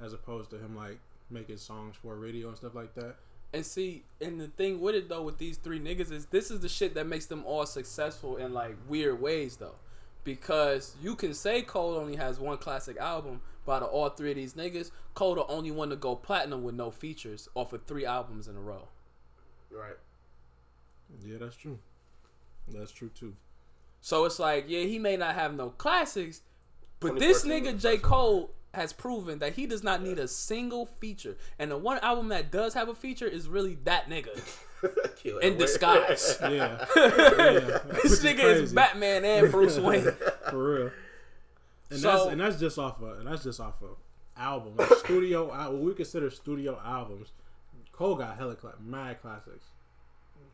as 0.00 0.12
opposed 0.12 0.50
to 0.50 0.56
him 0.58 0.74
like 0.74 0.98
making 1.30 1.56
songs 1.58 1.94
for 1.94 2.16
radio 2.16 2.48
and 2.48 2.56
stuff 2.56 2.74
like 2.74 2.94
that. 2.96 3.16
And 3.54 3.66
see, 3.66 4.04
and 4.20 4.40
the 4.40 4.48
thing 4.48 4.80
with 4.80 4.94
it 4.94 5.08
though, 5.08 5.22
with 5.22 5.38
these 5.38 5.58
three 5.58 5.78
niggas 5.78 6.10
is 6.10 6.26
this 6.26 6.50
is 6.50 6.60
the 6.60 6.68
shit 6.68 6.94
that 6.94 7.06
makes 7.06 7.26
them 7.26 7.44
all 7.44 7.66
successful 7.66 8.36
in 8.36 8.54
like 8.54 8.76
weird 8.88 9.20
ways 9.20 9.56
though. 9.56 9.74
Because 10.24 10.94
you 11.02 11.16
can 11.16 11.34
say 11.34 11.62
Cole 11.62 11.96
only 11.96 12.16
has 12.16 12.38
one 12.38 12.56
classic 12.56 12.96
album, 12.96 13.40
but 13.66 13.72
out 13.72 13.82
of 13.82 13.88
all 13.90 14.08
three 14.08 14.30
of 14.30 14.36
these 14.36 14.54
niggas, 14.54 14.90
Cole 15.14 15.34
the 15.34 15.46
only 15.46 15.70
one 15.70 15.90
to 15.90 15.96
go 15.96 16.14
platinum 16.14 16.62
with 16.62 16.74
no 16.74 16.90
features 16.90 17.48
off 17.54 17.72
of 17.72 17.82
three 17.84 18.06
albums 18.06 18.48
in 18.48 18.56
a 18.56 18.60
row. 18.60 18.88
Right. 19.70 19.96
Yeah, 21.24 21.38
that's 21.40 21.56
true. 21.56 21.78
That's 22.68 22.92
true 22.92 23.10
too. 23.14 23.34
So 24.00 24.24
it's 24.24 24.38
like, 24.38 24.64
yeah, 24.68 24.82
he 24.82 24.98
may 24.98 25.16
not 25.16 25.34
have 25.34 25.54
no 25.54 25.70
classics, 25.70 26.42
but 27.00 27.18
this 27.18 27.42
2014 27.42 27.50
nigga 27.50 27.80
J. 27.80 27.90
the 27.90 27.98
first. 27.98 28.02
Cole 28.02 28.50
has 28.74 28.92
proven 28.92 29.38
that 29.40 29.54
he 29.54 29.66
does 29.66 29.82
not 29.82 30.02
need 30.02 30.18
a 30.18 30.26
single 30.26 30.86
feature. 30.86 31.36
And 31.58 31.70
the 31.70 31.76
one 31.76 31.98
album 31.98 32.28
that 32.28 32.50
does 32.50 32.74
have 32.74 32.88
a 32.88 32.94
feature 32.94 33.26
is 33.26 33.48
really 33.48 33.76
that 33.84 34.08
nigga 34.08 34.30
Kill 35.22 35.38
in 35.38 35.58
disguise. 35.58 36.38
Yeah, 36.42 36.48
yeah. 36.96 37.78
this 38.02 38.22
Which 38.22 38.36
nigga 38.36 38.44
is. 38.62 38.72
Batman 38.72 39.24
and 39.24 39.50
Bruce 39.52 39.78
Wayne. 39.78 40.10
for 40.50 40.74
real. 40.74 40.90
And 41.90 42.00
So- 42.00 42.08
that's 42.10 42.26
and 42.32 42.40
that's 42.40 42.58
just 42.58 42.78
off 42.78 43.00
of 43.02 43.18
and 43.18 43.26
that's 43.28 43.44
just 43.44 43.60
off 43.60 43.80
of 43.82 43.96
album 44.36 44.74
like 44.76 44.88
studio. 44.98 45.52
al- 45.52 45.72
What 45.72 45.82
we 45.82 45.94
consider 45.94 46.30
studio 46.30 46.80
albums. 46.84 47.32
Cole 47.92 48.14
got 48.16 48.36
hella 48.38 48.56
cla- 48.56 48.74
mad 48.82 49.20
classics. 49.20 49.66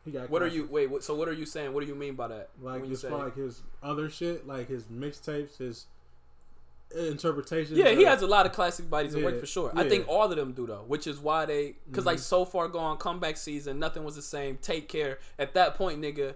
He 0.05 0.11
got. 0.11 0.29
What 0.29 0.41
are 0.43 0.47
you? 0.47 0.67
Wait. 0.69 0.89
What, 0.89 1.03
so 1.03 1.15
what 1.15 1.27
are 1.29 1.33
you 1.33 1.45
saying? 1.45 1.73
What 1.73 1.81
do 1.81 1.87
you 1.87 1.95
mean 1.95 2.15
by 2.15 2.27
that? 2.27 2.49
like? 2.61 2.81
when 2.81 2.89
you 2.89 2.93
As 2.95 3.01
say? 3.01 3.09
far 3.09 3.23
like 3.25 3.35
his 3.35 3.63
other 3.81 4.09
shit, 4.09 4.45
like 4.45 4.67
his 4.67 4.83
mixtapes, 4.85 5.57
his 5.57 5.85
interpretations. 6.95 7.77
yeah, 7.77 7.89
he 7.91 8.03
has 8.03 8.21
a 8.21 8.27
lot 8.27 8.45
of 8.45 8.51
classic 8.51 8.89
bodies 8.89 9.13
of 9.13 9.23
work 9.23 9.35
Yeah, 9.35 9.39
for 9.39 9.45
sure. 9.45 9.71
I 9.75 9.87
think 9.87 10.07
all 10.07 10.23
of 10.29 10.35
them 10.35 10.53
do 10.53 10.65
though, 10.65 10.83
which 10.87 11.05
is 11.07 11.19
why 11.19 11.45
they 11.45 11.75
because 11.87 12.01
Mm-hmm. 12.01 12.07
like 12.07 12.19
so 12.19 12.45
far 12.45 12.67
gone 12.67 12.97
comeback 12.97 13.37
season, 13.37 13.79
nothing 13.79 14.03
was 14.03 14.15
the 14.15 14.21
same. 14.21 14.57
Take 14.61 14.87
care. 14.89 15.19
At 15.37 15.53
that 15.53 15.75
point, 15.75 16.01
nigga, 16.01 16.35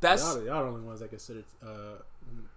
that's 0.00 0.22
Y'all, 0.22 0.44
y'all 0.44 0.62
the 0.64 0.70
only 0.70 0.80
ones 0.82 1.00
that 1.00 1.10
considered 1.10 1.44
uh, 1.62 2.00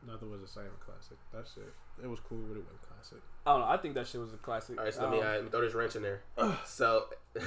nothing 0.07 0.31
was 0.31 0.41
the 0.41 0.48
same 0.48 0.64
classic. 0.85 1.18
That's 1.34 1.57
it. 1.57 1.73
it 2.03 2.07
was 2.07 2.19
cool, 2.27 2.39
but 2.48 2.57
it 2.57 2.64
wasn't 2.64 2.81
classic. 3.02 3.18
I 3.44 3.53
don't 3.53 3.61
know. 3.61 3.68
I 3.68 3.78
think 3.78 3.95
that 3.95 4.06
shit 4.06 4.22
was 4.22 4.34
a 4.34 4.38
classic. 4.38 4.78
All 4.78 4.84
right, 4.86 4.94
so 4.94 5.02
let 5.02 5.11
me, 5.11 5.18
Um, 5.19 5.26
uh, 5.26 5.30
let 5.32 5.44
me 5.45 5.49
throw 5.49 5.61
this 5.61 5.73
wrench 5.73 5.95
in 5.95 6.03
there. 6.03 6.22
So 6.65 7.06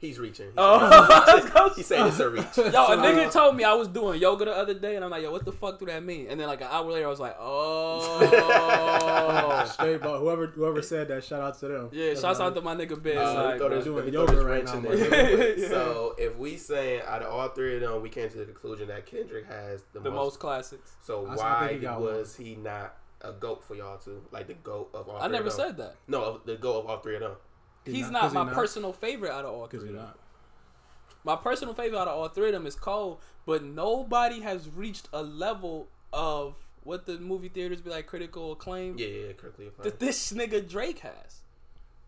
he's 0.00 0.18
reaching. 0.18 0.46
He's 0.46 0.54
Oh, 0.58 1.72
He 1.76 1.82
said 1.82 2.06
it's 2.06 2.20
a 2.20 2.28
reach. 2.30 2.44
Yo, 2.56 2.64
a 2.66 2.96
nigga 2.96 3.32
told 3.32 3.56
me 3.56 3.64
I 3.64 3.72
was 3.74 3.88
doing 3.88 4.20
yoga 4.20 4.44
the 4.44 4.52
other 4.54 4.74
day, 4.74 4.94
and 4.96 5.04
I'm 5.04 5.10
like, 5.10 5.22
yo, 5.22 5.32
what 5.32 5.44
the 5.44 5.50
fuck 5.52 5.78
do 5.80 5.86
that 5.86 6.04
mean? 6.04 6.26
And 6.28 6.38
then 6.38 6.46
like 6.46 6.60
an 6.60 6.68
hour 6.70 6.90
later, 6.92 7.06
I 7.06 7.10
was 7.10 7.18
like, 7.20 7.36
oh, 7.40 8.20
Straight, 9.72 10.00
but 10.02 10.18
whoever 10.20 10.46
whoever 10.48 10.82
said 10.82 11.08
that, 11.08 11.24
shout 11.24 11.40
out 11.40 11.58
to 11.60 11.68
them. 11.68 11.88
yeah. 11.92 12.08
That's 12.10 12.20
Shouts 12.20 12.38
right. 12.38 12.46
out 12.46 12.54
to 12.54 12.60
my 12.60 12.74
nigga 12.76 13.02
Biz. 13.02 13.16
Uh, 13.16 13.44
like, 13.44 13.58
throw 13.58 13.68
bro. 13.68 13.76
this, 13.76 13.84
doing 13.84 14.12
yoga 14.12 14.36
right 14.36 14.44
wrench 14.44 14.66
now, 14.66 14.74
in 14.76 14.82
there. 14.82 15.58
Yeah. 15.58 15.68
So 15.68 16.14
if 16.18 16.36
we 16.36 16.56
saying 16.56 17.02
out 17.06 17.22
of 17.22 17.32
all 17.32 17.48
three 17.48 17.76
of 17.76 17.80
them, 17.80 18.02
we 18.02 18.08
came 18.08 18.28
to 18.30 18.38
the 18.38 18.44
conclusion 18.44 18.88
that 18.88 19.06
Kendrick 19.06 19.46
has 19.46 19.82
the, 19.92 20.00
the 20.00 20.10
most 20.10 20.38
classics. 20.38 20.92
So 21.02 21.26
I- 21.26 21.32
I 21.32 21.36
why 21.36 21.68
think 21.68 21.80
he 21.80 21.86
got 21.86 22.00
was 22.00 22.36
he 22.36 22.54
not 22.56 22.96
a 23.24 23.32
goat 23.32 23.64
for 23.64 23.74
y'all 23.74 23.98
too, 23.98 24.22
Like 24.30 24.46
the 24.46 24.54
goat 24.54 24.90
of 24.94 25.08
all. 25.08 25.16
I 25.16 25.22
three 25.26 25.32
never 25.32 25.48
of 25.48 25.56
them? 25.56 25.66
said 25.68 25.76
that. 25.78 25.96
No, 26.06 26.38
the 26.44 26.56
goat 26.56 26.80
of 26.80 26.86
all 26.86 26.98
three 27.00 27.14
of 27.16 27.20
them. 27.22 27.36
He's 27.84 28.02
not- 28.04 28.12
not, 28.12 28.20
'cause 28.22 28.32
he 28.32 28.38
my 28.38 28.44
not? 28.44 28.54
personal 28.54 28.92
favorite 28.92 29.30
out 29.32 29.44
of 29.44 29.52
all 29.54 29.66
Because 29.66 29.80
three. 29.82 29.92
you're 29.92 30.00
not. 30.00 30.18
My 31.24 31.36
personal 31.36 31.74
favorite 31.74 31.98
out 31.98 32.08
of 32.08 32.18
all 32.18 32.28
three 32.28 32.48
of 32.48 32.52
them 32.52 32.66
is 32.66 32.76
Cole, 32.76 33.20
but 33.46 33.62
nobody 33.62 34.40
has 34.40 34.68
reached 34.70 35.08
a 35.12 35.22
level 35.22 35.88
of 36.12 36.56
what 36.82 37.06
the 37.06 37.18
movie 37.18 37.48
theaters 37.48 37.80
be 37.80 37.90
like 37.90 38.06
critical 38.06 38.52
acclaim 38.52 38.98
Yeah, 38.98 39.06
yeah, 39.06 39.32
correctly 39.32 39.66
applied. 39.68 39.84
that 39.84 39.98
this 40.00 40.32
nigga 40.32 40.66
Drake 40.68 40.98
has. 41.00 41.40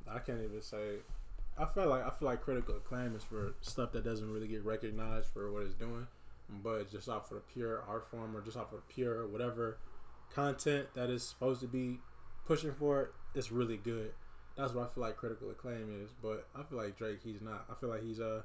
I 0.08 0.18
can't 0.18 0.42
even 0.42 0.60
say. 0.62 0.98
I 1.58 1.64
feel 1.64 1.88
like 1.88 2.04
I 2.04 2.10
feel 2.10 2.28
like 2.28 2.42
critical 2.42 2.76
acclaim 2.76 3.16
is 3.16 3.24
for 3.24 3.54
stuff 3.62 3.92
that 3.92 4.04
doesn't 4.04 4.30
really 4.30 4.46
get 4.48 4.62
recognized 4.64 5.28
for 5.28 5.50
what 5.50 5.62
it's 5.62 5.74
doing, 5.74 6.06
but 6.62 6.90
just 6.90 7.08
off 7.08 7.30
of 7.30 7.36
the 7.38 7.42
pure 7.52 7.82
art 7.88 8.06
form 8.10 8.36
or 8.36 8.42
just 8.42 8.58
off 8.58 8.72
of 8.74 8.86
pure 8.88 9.26
whatever 9.26 9.78
content 10.34 10.88
that 10.94 11.10
is 11.10 11.22
supposed 11.22 11.60
to 11.60 11.66
be 11.66 11.98
pushing 12.46 12.72
for 12.72 13.02
it, 13.02 13.08
it's 13.34 13.50
really 13.50 13.76
good. 13.76 14.12
That's 14.56 14.72
what 14.72 14.86
I 14.86 14.94
feel 14.94 15.02
like 15.04 15.16
critical 15.16 15.50
acclaim 15.50 16.02
is. 16.02 16.10
But 16.22 16.48
I 16.54 16.62
feel 16.62 16.78
like 16.78 16.96
Drake, 16.96 17.18
he's 17.22 17.42
not. 17.42 17.66
I 17.70 17.74
feel 17.74 17.90
like 17.90 18.02
he's 18.02 18.20
uh. 18.20 18.42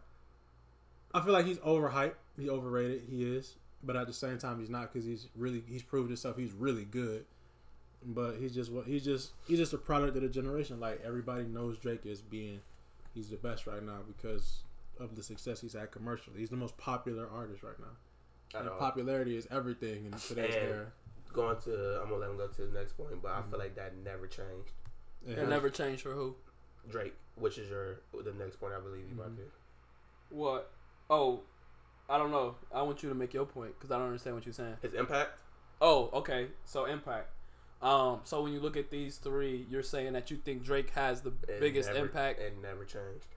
I 1.14 1.22
feel 1.22 1.34
like 1.34 1.46
he's 1.46 1.60
overhyped. 1.60 2.16
He's 2.38 2.50
overrated. 2.50 3.04
He 3.10 3.24
is, 3.24 3.56
but 3.84 3.96
at 3.96 4.08
the 4.08 4.14
same 4.14 4.38
time, 4.38 4.60
he's 4.60 4.70
not 4.70 4.92
because 4.92 5.06
he's 5.06 5.28
really 5.36 5.64
he's 5.68 5.84
proved 5.84 6.10
himself. 6.10 6.38
He's 6.38 6.54
really 6.54 6.86
good 6.86 7.26
but 8.04 8.36
he's 8.40 8.54
just 8.54 8.72
what 8.72 8.86
he's 8.86 9.04
just 9.04 9.32
he's 9.48 9.60
just 9.60 9.74
a 9.74 9.78
product 9.78 10.16
of 10.16 10.24
the 10.24 10.30
generation. 10.30 10.80
Like 10.80 11.02
everybody 11.06 11.44
knows 11.44 11.78
Drake 11.78 12.06
is 12.06 12.22
being 12.22 12.62
he's 13.14 13.30
the 13.30 13.38
best 13.38 13.68
right 13.68 13.84
now 13.84 14.00
because 14.08 14.64
of 15.00 15.16
the 15.16 15.24
success 15.24 15.62
he's 15.62 15.74
had 15.74 15.92
commercially. 15.92 16.40
He's 16.40 16.50
the 16.50 16.58
most 16.58 16.78
popular 16.78 17.28
artist 17.30 17.64
right 17.64 17.80
now. 17.80 18.60
And 18.60 18.70
popularity 18.78 19.38
is 19.38 19.48
everything 19.50 20.06
in 20.06 20.12
today's 20.12 20.56
era. 20.56 20.88
Going 21.34 21.56
to, 21.62 22.00
I'm 22.02 22.10
gonna 22.10 22.22
let 22.22 22.30
him 22.30 22.38
go 22.38 22.48
to 22.48 22.62
the 22.68 22.78
next 22.78 22.94
point, 22.98 23.22
but 23.22 23.32
I 23.32 23.40
Mm-hmm. 23.40 23.52
feel 23.52 23.60
like 23.60 23.76
that 23.76 23.96
never 24.04 24.28
changed. 24.28 24.72
It 25.26 25.38
It 25.38 25.48
never 25.48 25.70
changed 25.70 26.02
for 26.04 26.12
who? 26.12 26.36
Drake, 26.90 27.14
which 27.36 27.58
is 27.58 27.70
your 27.70 28.02
the 28.14 28.34
next 28.34 28.58
point 28.60 28.74
I 28.74 28.80
believe 28.82 29.04
you 29.10 29.16
about 29.20 29.36
to. 29.38 29.44
What? 30.30 30.72
Oh, 31.10 31.42
I 32.10 32.18
don't 32.18 32.32
know. 32.32 32.56
I 32.74 32.82
want 32.82 33.04
you 33.04 33.10
to 33.10 33.16
make 33.16 33.34
your 33.34 33.46
point 33.46 33.74
because 33.78 33.92
I 33.92 33.98
don't 33.98 34.08
understand 34.08 34.36
what 34.36 34.46
you're 34.46 34.54
saying. 34.54 34.76
His 34.82 34.94
impact. 34.94 35.32
Oh, 35.80 36.10
okay. 36.14 36.48
So 36.66 36.86
impact. 36.86 37.30
Um, 37.82 38.20
so 38.24 38.44
when 38.44 38.52
you 38.54 38.60
look 38.60 38.78
at 38.78 38.90
these 38.92 39.18
three, 39.18 39.66
you're 39.70 39.82
saying 39.84 40.14
that 40.14 40.30
you 40.32 40.38
think 40.38 40.64
Drake 40.64 40.90
has 40.92 41.22
the 41.22 41.34
it 41.48 41.60
biggest 41.60 41.90
never- 41.90 42.06
impact. 42.06 42.40
It 42.40 42.56
never 42.62 42.84
changed. 42.86 43.28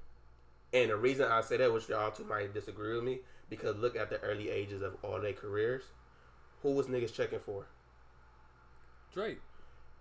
And 0.72 0.90
the 0.90 0.96
reason 0.96 1.26
I 1.30 1.40
say 1.42 1.56
that, 1.58 1.72
which 1.72 1.88
y'all 1.88 2.10
two 2.10 2.24
might 2.24 2.52
disagree 2.52 2.94
with 2.94 3.04
me, 3.04 3.20
because 3.48 3.76
look 3.76 3.94
at 3.96 4.10
the 4.10 4.20
early 4.20 4.50
ages 4.50 4.82
of 4.82 4.96
all 5.02 5.20
their 5.20 5.32
careers. 5.32 5.84
Who 6.62 6.72
was 6.72 6.86
niggas 6.86 7.12
checking 7.14 7.38
for? 7.40 7.66
Drake. 9.14 9.38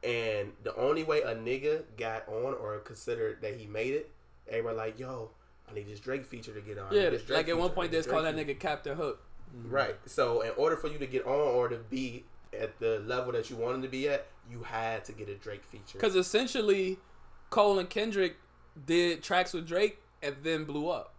And 0.03 0.51
the 0.63 0.75
only 0.75 1.03
way 1.03 1.21
a 1.21 1.33
nigga 1.33 1.83
got 1.97 2.27
on 2.27 2.53
or 2.55 2.79
considered 2.79 3.41
that 3.41 3.55
he 3.55 3.67
made 3.67 3.93
it, 3.93 4.11
everybody 4.49 4.75
like, 4.75 4.99
yo, 4.99 5.31
I 5.69 5.73
need 5.73 5.87
this 5.87 6.01
Drake 6.01 6.25
feature 6.25 6.53
to 6.53 6.59
get 6.59 6.77
on. 6.77 6.93
Yeah, 6.93 7.09
this 7.09 7.23
Drake 7.23 7.37
like 7.37 7.49
at 7.49 7.57
one 7.57 7.69
feature, 7.69 7.73
I 7.73 7.75
point 7.75 7.91
they 7.91 7.97
just 7.99 8.09
called 8.09 8.25
that 8.25 8.35
nigga 8.35 8.59
Captain 8.59 8.97
Hook. 8.97 9.23
Mm-hmm. 9.55 9.71
Right. 9.71 9.95
So 10.05 10.41
in 10.41 10.51
order 10.57 10.75
for 10.75 10.89
you 10.89 10.97
to 10.97 11.07
get 11.07 11.25
on 11.25 11.31
or 11.31 11.69
to 11.69 11.77
be 11.77 12.25
at 12.59 12.79
the 12.79 12.99
level 13.05 13.31
that 13.31 13.49
you 13.49 13.55
wanted 13.55 13.83
to 13.83 13.87
be 13.87 14.09
at, 14.09 14.27
you 14.51 14.63
had 14.63 15.05
to 15.05 15.13
get 15.13 15.29
a 15.29 15.35
Drake 15.35 15.63
feature. 15.63 15.93
Because 15.93 16.15
essentially, 16.15 16.97
Cole 17.49 17.79
and 17.79 17.89
Kendrick 17.89 18.35
did 18.85 19.23
tracks 19.23 19.53
with 19.53 19.67
Drake 19.67 19.99
and 20.21 20.35
then 20.43 20.65
blew 20.65 20.89
up. 20.89 21.13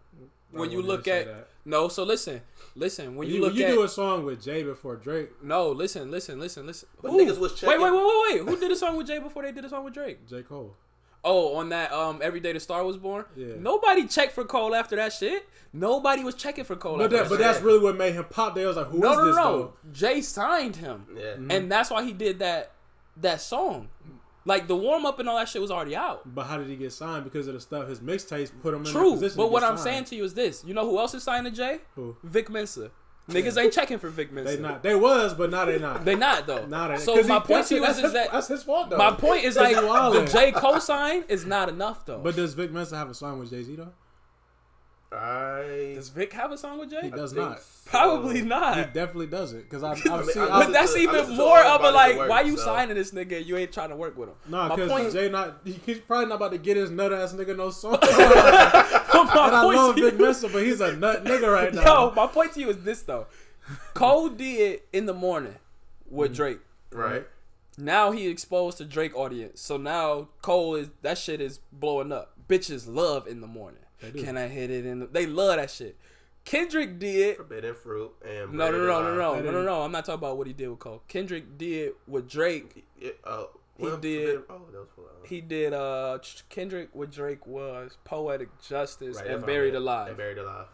I 0.54 0.58
When 0.58 0.70
you 0.70 0.82
look 0.82 1.08
at 1.08 1.26
that. 1.26 1.48
No, 1.64 1.88
so 1.88 2.02
listen, 2.04 2.40
listen. 2.74 3.06
When 3.06 3.16
When 3.16 3.28
you, 3.28 3.34
you, 3.36 3.40
look 3.40 3.52
when 3.52 3.60
you 3.60 3.66
at 3.66 3.70
do 3.72 3.82
a 3.82 3.88
song 3.88 4.24
with 4.24 4.42
Jay 4.42 4.62
before 4.62 4.96
Drake, 4.96 5.30
no, 5.42 5.68
listen, 5.70 6.10
listen, 6.10 6.38
listen, 6.38 6.66
listen. 6.66 6.88
But 7.02 7.10
Who? 7.12 7.18
niggas 7.20 7.38
was 7.38 7.52
wait, 7.52 7.56
checking- 7.60 7.80
wait, 7.82 7.92
wait, 7.92 8.04
wait, 8.32 8.44
wait. 8.44 8.48
Who 8.54 8.60
did 8.60 8.70
a 8.72 8.76
song 8.76 8.96
with 8.96 9.06
Jay 9.06 9.18
before 9.18 9.42
they 9.42 9.52
did 9.52 9.64
a 9.64 9.68
song 9.68 9.84
with 9.84 9.94
Drake? 9.94 10.26
J 10.28 10.42
Cole. 10.42 10.76
Oh, 11.26 11.56
on 11.56 11.70
that 11.70 11.90
um, 11.90 12.20
every 12.22 12.38
day 12.40 12.52
the 12.52 12.60
star 12.60 12.84
was 12.84 12.98
born. 12.98 13.24
Yeah. 13.34 13.54
Nobody 13.58 14.06
checked 14.06 14.32
for 14.32 14.44
Cole 14.44 14.74
after 14.74 14.94
that 14.96 15.10
shit. 15.14 15.48
Nobody 15.72 16.22
was 16.22 16.34
checking 16.34 16.64
for 16.64 16.76
Cole. 16.76 16.98
But 16.98 17.04
after 17.04 17.16
that, 17.16 17.22
that 17.22 17.28
but 17.30 17.36
shit. 17.36 17.44
that's 17.46 17.60
really 17.62 17.78
what 17.82 17.96
made 17.96 18.12
him 18.12 18.24
pop. 18.28 18.54
They 18.54 18.66
was 18.66 18.76
like, 18.76 18.88
who 18.88 18.98
no, 18.98 19.14
no, 19.14 19.24
this 19.24 19.36
no, 19.36 19.42
though? 19.42 19.58
no. 19.58 19.72
Jay 19.92 20.20
signed 20.20 20.76
him, 20.76 21.06
Yeah. 21.16 21.22
Mm-hmm. 21.22 21.50
and 21.50 21.72
that's 21.72 21.90
why 21.90 22.04
he 22.04 22.12
did 22.12 22.40
that 22.40 22.72
that 23.22 23.40
song. 23.40 23.88
Like 24.46 24.68
the 24.68 24.76
warm 24.76 25.06
up 25.06 25.18
and 25.18 25.28
all 25.28 25.38
that 25.38 25.48
shit 25.48 25.62
was 25.62 25.70
already 25.70 25.96
out. 25.96 26.22
But 26.34 26.44
how 26.46 26.58
did 26.58 26.68
he 26.68 26.76
get 26.76 26.92
signed? 26.92 27.24
Because 27.24 27.48
of 27.48 27.54
the 27.54 27.60
stuff 27.60 27.88
his 27.88 28.00
mixtapes 28.00 28.52
put 28.62 28.74
him 28.74 28.84
in. 28.84 28.92
True, 28.92 29.10
the 29.10 29.16
position 29.16 29.36
but 29.38 29.50
what 29.50 29.62
I'm 29.62 29.78
saying 29.78 30.04
to 30.04 30.16
you 30.16 30.24
is 30.24 30.34
this: 30.34 30.64
you 30.66 30.74
know 30.74 30.88
who 30.88 30.98
else 30.98 31.14
is 31.14 31.22
signed 31.22 31.46
to 31.46 31.52
Jay? 31.52 31.78
Who? 31.94 32.16
Vic 32.22 32.50
Mensa. 32.50 32.90
Niggas 33.28 33.56
ain't 33.56 33.72
checking 33.72 33.98
for 33.98 34.10
Vic 34.10 34.30
Mensa. 34.30 34.56
they 34.56 34.62
not. 34.62 34.82
They 34.82 34.94
was, 34.94 35.32
but 35.32 35.50
now 35.50 35.64
they 35.64 35.78
not. 35.78 36.04
They 36.04 36.14
not 36.14 36.46
though. 36.46 36.66
Now 36.66 36.88
they. 36.88 36.98
so 36.98 37.14
my 37.22 37.36
he- 37.36 37.40
point 37.40 37.66
to 37.68 37.76
you 37.76 37.84
his- 37.84 37.98
is, 37.98 38.04
is 38.04 38.12
that 38.12 38.30
that's 38.30 38.48
his 38.48 38.62
fault 38.62 38.90
though. 38.90 38.98
my 38.98 39.12
point 39.12 39.44
is 39.44 39.56
like 39.56 39.68
he 39.68 39.74
the 39.80 40.28
Jay 40.30 40.52
co-sign 40.52 41.24
is 41.28 41.46
not 41.46 41.70
enough 41.70 42.04
though. 42.04 42.18
But 42.18 42.36
does 42.36 42.52
Vic 42.52 42.70
Mensa 42.70 42.96
have 42.96 43.08
a 43.08 43.14
song 43.14 43.38
with 43.38 43.50
Jay 43.50 43.62
Z 43.62 43.76
though? 43.76 43.92
I 45.14 45.92
does 45.94 46.08
Vic 46.10 46.32
have 46.32 46.52
a 46.52 46.58
song 46.58 46.78
with 46.78 46.90
Jay? 46.90 47.00
He 47.02 47.10
does 47.10 47.32
think 47.32 47.48
not. 47.48 47.60
so. 47.60 47.90
Probably 47.90 48.42
not. 48.42 48.76
He 48.78 48.82
definitely 48.84 49.26
doesn't. 49.26 49.60
Because 49.62 49.82
I've, 49.84 50.04
I 50.06 50.14
I've 50.18 50.20
mean, 50.26 50.30
seen. 50.34 50.42
I 50.42 50.46
I've, 50.46 50.66
But 50.66 50.72
that's 50.72 50.92
to- 50.94 50.98
even 51.00 51.36
more 51.36 51.60
of 51.62 51.82
a 51.84 51.90
like, 51.90 52.10
his 52.12 52.18
work, 52.18 52.30
why 52.30 52.40
you 52.42 52.56
so- 52.56 52.64
signing 52.64 52.96
this 52.96 53.12
nigga? 53.12 53.44
You 53.44 53.56
ain't 53.56 53.72
trying 53.72 53.90
to 53.90 53.96
work 53.96 54.16
with 54.16 54.30
him. 54.30 54.34
no, 54.48 54.68
my 54.68 54.74
because 54.76 54.90
point, 54.90 55.12
Jay 55.12 55.28
not. 55.30 55.60
He's 55.64 55.98
probably 56.00 56.26
not 56.26 56.36
about 56.36 56.52
to 56.52 56.58
get 56.58 56.76
his 56.76 56.90
nut 56.90 57.12
ass 57.12 57.32
nigga 57.34 57.56
no 57.56 57.70
song. 57.70 57.98
and 58.02 59.30
I 59.30 59.62
love 59.64 59.94
Vic 59.96 60.14
you- 60.14 60.18
Mensa, 60.18 60.48
but 60.48 60.62
he's 60.62 60.80
a 60.80 60.96
nut 60.96 61.24
nigga 61.24 61.52
right 61.52 61.72
now. 61.74 62.06
Yo, 62.08 62.10
my 62.14 62.26
point 62.26 62.52
to 62.54 62.60
you 62.60 62.70
is 62.70 62.82
this 62.82 63.02
though. 63.02 63.26
Cole 63.94 64.28
did 64.28 64.80
in 64.92 65.06
the 65.06 65.14
morning 65.14 65.54
with 66.08 66.30
Mm-hmm. 66.32 66.36
Drake. 66.36 66.58
right. 66.92 67.26
Now 67.76 68.12
he 68.12 68.28
exposed 68.28 68.78
to 68.78 68.84
Drake 68.84 69.16
audience. 69.16 69.60
So 69.60 69.76
now 69.76 70.28
Cole 70.42 70.76
is 70.76 70.90
that 71.02 71.18
shit 71.18 71.40
is 71.40 71.58
blowing 71.72 72.12
up. 72.12 72.32
Bitches 72.48 72.86
love 72.86 73.26
in 73.26 73.40
the 73.40 73.46
morning. 73.48 73.80
Do. 74.10 74.22
Can 74.22 74.36
I 74.36 74.48
hit 74.48 74.70
it 74.70 74.84
in? 74.86 75.00
The, 75.00 75.06
they 75.06 75.26
love 75.26 75.56
that 75.56 75.70
shit. 75.70 75.96
Kendrick 76.44 76.98
did. 76.98 77.36
Forbidden 77.36 77.74
fruit 77.74 78.12
and 78.22 78.52
No, 78.52 78.70
no, 78.70 78.72
Bread 78.72 78.72
no, 78.72 79.02
no, 79.02 79.02
no, 79.02 79.16
no, 79.16 79.34
That 79.36 79.44
no, 79.44 79.50
no, 79.52 79.62
no. 79.64 79.82
I'm 79.82 79.92
not 79.92 80.04
talking 80.04 80.18
about 80.18 80.36
what 80.36 80.46
he 80.46 80.52
did 80.52 80.68
with 80.68 80.78
Cole. 80.78 81.02
Kendrick 81.08 81.56
did 81.56 81.92
with 82.06 82.28
Drake. 82.28 82.84
Uh, 83.24 83.44
He 83.78 83.84
did- 83.84 83.90
Forbidden- 83.90 84.44
Oh, 84.50 84.60
that 84.70 84.78
was 84.78 84.88
for, 84.94 85.00
uh, 85.02 85.26
He 85.26 85.40
did. 85.40 85.72
Uh, 85.72 86.18
Kendrick 86.50 86.94
with 86.94 87.10
Drake 87.12 87.46
was 87.46 87.96
poetic 88.04 88.48
justice 88.60 89.16
right, 89.16 89.26
and 89.28 89.46
buried 89.46 89.74
alive. 89.74 90.08
And 90.08 90.16
buried 90.18 90.38
alive. 90.38 90.66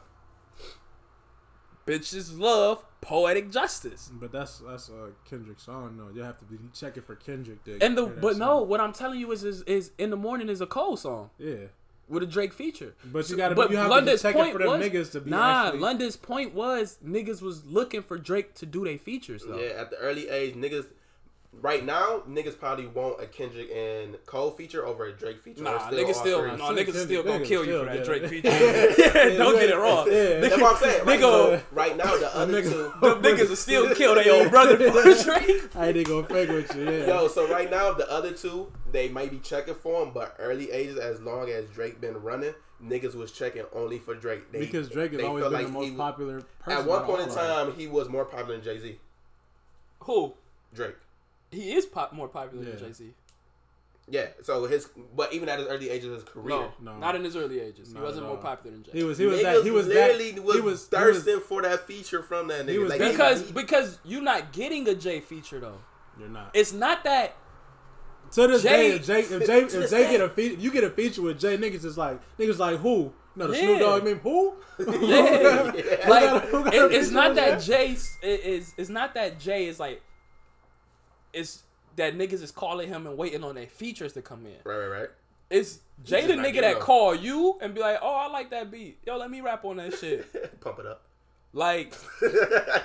Bitches 1.86 2.38
love 2.38 2.84
poetic 3.00 3.50
justice. 3.50 4.10
But 4.12 4.32
that's 4.32 4.58
that's 4.58 4.88
a 4.90 5.10
Kendrick 5.28 5.58
song 5.58 5.96
though. 5.96 6.10
You 6.14 6.22
have 6.22 6.38
to 6.38 6.44
be 6.44 6.58
checking 6.74 7.02
for 7.02 7.16
Kendrick. 7.16 7.64
To 7.64 7.78
And 7.80 7.96
the 7.96 8.04
hear 8.06 8.14
that 8.14 8.20
but 8.20 8.36
no, 8.36 8.60
what 8.62 8.80
I'm 8.80 8.92
telling 8.92 9.18
you 9.18 9.32
is 9.32 9.44
is, 9.44 9.62
is 9.62 9.90
in 9.98 10.10
the 10.10 10.16
morning 10.16 10.48
is 10.48 10.60
a 10.60 10.66
Cole 10.66 10.96
song 10.96 11.30
Yeah. 11.38 11.66
With 12.10 12.22
a 12.24 12.26
Drake 12.26 12.52
feature. 12.52 12.94
But 13.04 13.30
you 13.30 13.36
gotta- 13.36 13.54
But 13.54 13.70
you 13.70 13.76
have 13.76 13.86
to 13.86 13.88
be 13.88 13.94
London's 13.94 14.22
checking 14.22 14.40
point 14.42 14.52
for 14.52 14.58
them 14.58 14.68
was, 14.68 14.82
niggas 14.86 15.12
to 15.12 15.20
be 15.20 15.30
nah. 15.30 15.66
actually- 15.68 15.80
London's 15.80 16.16
point 16.16 16.52
was 16.54 16.98
niggas 17.06 17.40
was 17.40 17.64
looking 17.64 18.02
for 18.02 18.18
Drake 18.18 18.54
to 18.56 18.66
do 18.66 18.84
their 18.84 18.98
features 18.98 19.44
though. 19.46 19.58
Yeah, 19.58 19.68
at 19.80 19.90
the 19.90 19.96
early 19.96 20.28
age, 20.28 20.54
niggas. 20.56 20.86
Right 21.52 21.84
now, 21.84 22.22
niggas 22.28 22.56
probably 22.56 22.86
want 22.86 23.20
a 23.20 23.26
Kendrick 23.26 23.70
and 23.74 24.16
Cole 24.24 24.52
feature 24.52 24.86
over 24.86 25.06
a 25.06 25.12
Drake 25.12 25.40
feature. 25.40 25.64
Nah, 25.64 25.90
They're 25.90 26.04
niggas 26.04 26.14
still, 26.14 26.40
three. 26.42 26.56
nah, 26.56 26.70
niggas 26.70 26.76
Kendrick, 26.76 26.96
still 26.96 27.22
gonna 27.24 27.44
niggas 27.44 27.48
kill 27.48 27.66
you 27.66 27.78
for 27.80 27.84
that 27.86 28.04
Drake 28.04 28.26
feature. 28.28 28.48
yeah, 28.48 29.12
don't 29.36 29.56
get 29.56 29.68
it 29.70 29.76
wrong. 29.76 30.06
Yeah. 30.06 30.38
That's 30.40 30.56
what 30.60 30.76
I'm 30.76 30.80
saying. 30.80 31.04
Right, 31.04 31.18
Nigga- 31.18 31.22
so, 31.22 31.62
right 31.72 31.96
now, 31.96 32.16
the 32.16 32.36
other 32.36 32.62
Nigga- 32.62 32.70
two. 32.70 32.92
Them 33.08 33.22
niggas 33.22 33.48
will 33.48 33.56
still 33.56 33.94
kill 33.96 34.14
their 34.14 34.32
own 34.32 34.48
brother 34.48 34.76
for 34.76 35.24
Drake. 35.24 35.76
I 35.76 35.88
ain't 35.88 36.06
gonna 36.06 36.26
fake 36.28 36.48
with 36.50 36.74
you. 36.76 36.84
Yeah. 36.84 37.06
Yo, 37.08 37.28
so 37.28 37.48
right 37.52 37.68
now 37.70 37.92
the 37.94 38.08
other 38.10 38.30
two 38.32 38.72
they 38.92 39.08
might 39.08 39.30
be 39.32 39.38
checking 39.40 39.74
for 39.74 40.04
him, 40.04 40.12
but 40.14 40.36
early 40.38 40.70
ages, 40.70 40.98
as 40.98 41.20
long 41.20 41.50
as 41.50 41.66
Drake 41.70 42.00
been 42.00 42.22
running, 42.22 42.54
niggas 42.82 43.16
was 43.16 43.32
checking 43.32 43.64
only 43.74 43.98
for 43.98 44.14
Drake. 44.14 44.50
They, 44.52 44.60
because 44.60 44.88
Drake 44.88 45.12
has 45.14 45.22
always 45.24 45.42
been 45.44 45.52
like 45.52 45.66
the 45.66 45.72
most 45.72 45.88
he- 45.88 45.96
popular 45.96 46.42
person. 46.60 46.80
At 46.80 46.86
one 46.86 47.02
point 47.04 47.22
in 47.22 47.28
all 47.30 47.30
of 47.32 47.34
them. 47.34 47.66
time, 47.70 47.74
he 47.76 47.88
was 47.88 48.08
more 48.08 48.24
popular 48.24 48.54
than 48.54 48.64
Jay 48.64 48.78
Z. 48.78 48.98
Who? 50.04 50.34
Drake. 50.72 50.94
He 51.50 51.72
is 51.72 51.86
pop, 51.86 52.12
more 52.12 52.28
popular 52.28 52.64
than 52.64 52.74
Yeah. 52.74 52.78
Jay 52.86 52.92
Z. 52.92 53.14
Yeah. 54.08 54.26
So 54.42 54.64
his, 54.66 54.88
but 55.14 55.32
even 55.32 55.48
at 55.48 55.58
his 55.60 55.68
early 55.68 55.88
ages 55.90 56.06
of 56.08 56.14
his 56.14 56.24
career, 56.24 56.48
No, 56.48 56.72
No. 56.80 56.98
not 56.98 57.14
in 57.16 57.22
his 57.24 57.36
early 57.36 57.60
ages. 57.60 57.92
Not 57.92 58.00
he 58.00 58.04
wasn't 58.06 58.26
more 58.26 58.36
popular 58.38 58.74
than 58.76 58.84
Jay. 58.84 58.90
He 58.92 59.04
was 59.04 59.18
he 59.18 59.26
was 59.26 59.40
niggas 59.40 59.42
that 59.42 59.62
he 59.64 59.70
was 59.70 59.86
literally 59.86 60.30
that 60.32 60.42
was, 60.44 60.54
he 60.56 60.60
was 60.62 60.86
thirsting 60.86 61.32
he 61.34 61.38
was, 61.38 61.44
for 61.46 61.62
that 61.62 61.86
feature 61.86 62.22
from 62.22 62.48
that 62.48 62.66
nigga. 62.66 62.70
He 62.72 62.78
was 62.78 62.90
like, 62.90 63.00
because 63.00 63.46
he- 63.46 63.52
because 63.52 63.98
you're 64.04 64.22
not 64.22 64.52
getting 64.52 64.88
a 64.88 64.94
Jay 64.94 65.20
feature 65.20 65.60
though. 65.60 65.78
You're 66.18 66.28
not. 66.28 66.50
It's 66.54 66.72
not 66.72 67.04
that 67.04 67.36
To 68.32 68.46
this 68.48 68.62
Jay- 68.62 68.68
day, 68.68 68.90
if 68.96 69.06
Jay 69.06 69.20
if 69.20 69.28
Jay 69.46 69.58
if 69.62 69.70
this 69.72 69.90
Jay 69.90 70.10
get 70.10 70.20
a 70.20 70.28
fe- 70.28 70.56
you 70.56 70.70
get 70.72 70.84
a 70.84 70.90
feature 70.90 71.22
with 71.22 71.38
Jay 71.40 71.56
niggas 71.56 71.84
is 71.84 71.96
like 71.98 72.20
niggas 72.38 72.58
like 72.58 72.78
who? 72.78 73.12
No, 73.36 73.46
the 73.46 73.54
Yeah. 73.56 73.60
Snoop 73.62 73.78
Dogg. 73.80 74.02
I 74.02 74.04
mean 74.04 74.16
who? 74.18 74.54
Yeah. 74.78 75.70
Who 75.70 76.10
like 76.10 76.24
got 76.24 76.36
a- 76.36 76.46
who 76.48 76.64
got 76.64 76.74
a 76.74 76.86
it- 76.86 76.92
it's 76.94 77.10
not 77.10 77.34
that 77.36 77.60
Jay? 77.60 77.86
Jay 77.86 77.92
is, 77.92 78.18
is 78.22 78.74
it's 78.76 78.90
not 78.90 79.14
that 79.14 79.38
Jay 79.38 79.66
is 79.66 79.78
like 79.78 80.02
it's 81.32 81.62
that 81.96 82.16
niggas 82.16 82.42
is 82.42 82.50
calling 82.50 82.88
him 82.88 83.06
and 83.06 83.16
waiting 83.16 83.42
on 83.44 83.54
their 83.54 83.66
features 83.66 84.12
to 84.14 84.22
come 84.22 84.46
in. 84.46 84.52
right, 84.64 84.76
right, 84.78 85.00
right. 85.00 85.08
It's 85.50 85.80
Jay 86.04 86.26
the 86.26 86.34
nigga 86.34 86.60
that 86.60 86.76
up. 86.76 86.80
call 86.82 87.14
you 87.14 87.58
and 87.60 87.74
be 87.74 87.80
like, 87.80 87.98
"Oh, 88.00 88.14
I 88.14 88.28
like 88.28 88.50
that 88.50 88.70
beat. 88.70 88.98
Yo, 89.04 89.16
let 89.16 89.30
me 89.30 89.40
rap 89.40 89.64
on 89.64 89.76
that 89.78 89.94
shit." 89.98 90.60
Pump 90.60 90.78
it 90.78 90.86
up. 90.86 91.02
Like, 91.52 91.92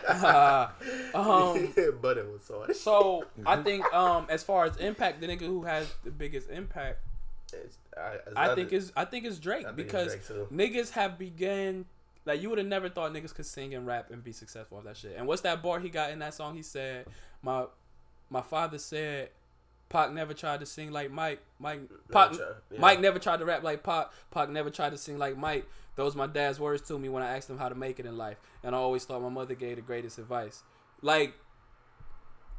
uh, 0.09 0.69
um, 1.13 1.73
but 2.01 2.17
it 2.17 2.27
was 2.31 2.43
sauce. 2.43 2.79
so 2.79 3.25
I 3.45 3.57
think 3.61 3.85
um 3.93 4.25
as 4.29 4.43
far 4.43 4.65
as 4.65 4.77
impact, 4.77 5.21
the 5.21 5.27
nigga 5.27 5.41
who 5.41 5.63
has 5.63 5.93
the 6.03 6.11
biggest 6.11 6.49
impact, 6.49 6.99
It's- 7.53 7.77
I, 7.97 8.15
it's 8.15 8.35
I 8.35 8.55
think 8.55 8.73
is 8.73 8.91
I 8.95 9.05
think 9.05 9.25
it's 9.25 9.39
Drake 9.39 9.65
think 9.65 9.77
it's 9.79 9.83
because 9.85 10.07
Drake, 10.13 10.27
too. 10.27 10.47
niggas 10.51 10.89
have 10.91 11.17
begun 11.17 11.85
like 12.25 12.41
you 12.41 12.49
would 12.49 12.57
have 12.57 12.67
never 12.67 12.89
thought 12.89 13.13
niggas 13.13 13.33
could 13.33 13.45
sing 13.45 13.73
and 13.75 13.85
rap 13.85 14.09
and 14.11 14.23
be 14.23 14.31
successful 14.33 14.79
off 14.79 14.83
that 14.85 14.97
shit. 14.97 15.13
And 15.15 15.27
what's 15.27 15.41
that 15.43 15.61
bar 15.61 15.79
he 15.79 15.89
got 15.89 16.09
in 16.09 16.19
that 16.19 16.33
song? 16.33 16.55
He 16.55 16.63
said, 16.63 17.05
"My 17.43 17.65
my 18.35 18.41
father 18.41 18.77
said." 18.77 19.29
Pac 19.87 20.11
never 20.11 20.33
tried 20.33 20.61
to 20.61 20.65
sing 20.65 20.91
like 20.91 21.11
Mike. 21.11 21.39
Mike 21.59 21.81
Pac, 22.11 22.31
tried, 22.31 22.39
yeah. 22.71 22.79
Mike 22.79 22.99
never 22.99 23.19
tried 23.19 23.37
to 23.37 23.45
rap 23.45 23.61
like 23.61 23.83
Pac. 23.83 24.07
Pac 24.31 24.49
never 24.49 24.71
tried 24.71 24.89
to 24.89 24.97
sing 24.97 25.19
like 25.19 25.37
Mike. 25.37 25.67
Those 25.95 26.15
my 26.15 26.25
dad's 26.25 26.59
words 26.59 26.81
to 26.87 26.97
me 26.97 27.07
when 27.07 27.21
I 27.21 27.37
asked 27.37 27.49
him 27.49 27.59
how 27.59 27.69
to 27.69 27.75
make 27.75 27.99
it 27.99 28.05
in 28.07 28.17
life. 28.17 28.37
And 28.63 28.75
I 28.75 28.79
always 28.79 29.05
thought 29.05 29.21
my 29.21 29.29
mother 29.29 29.53
gave 29.53 29.75
the 29.75 29.83
greatest 29.83 30.17
advice. 30.17 30.63
Like 31.03 31.35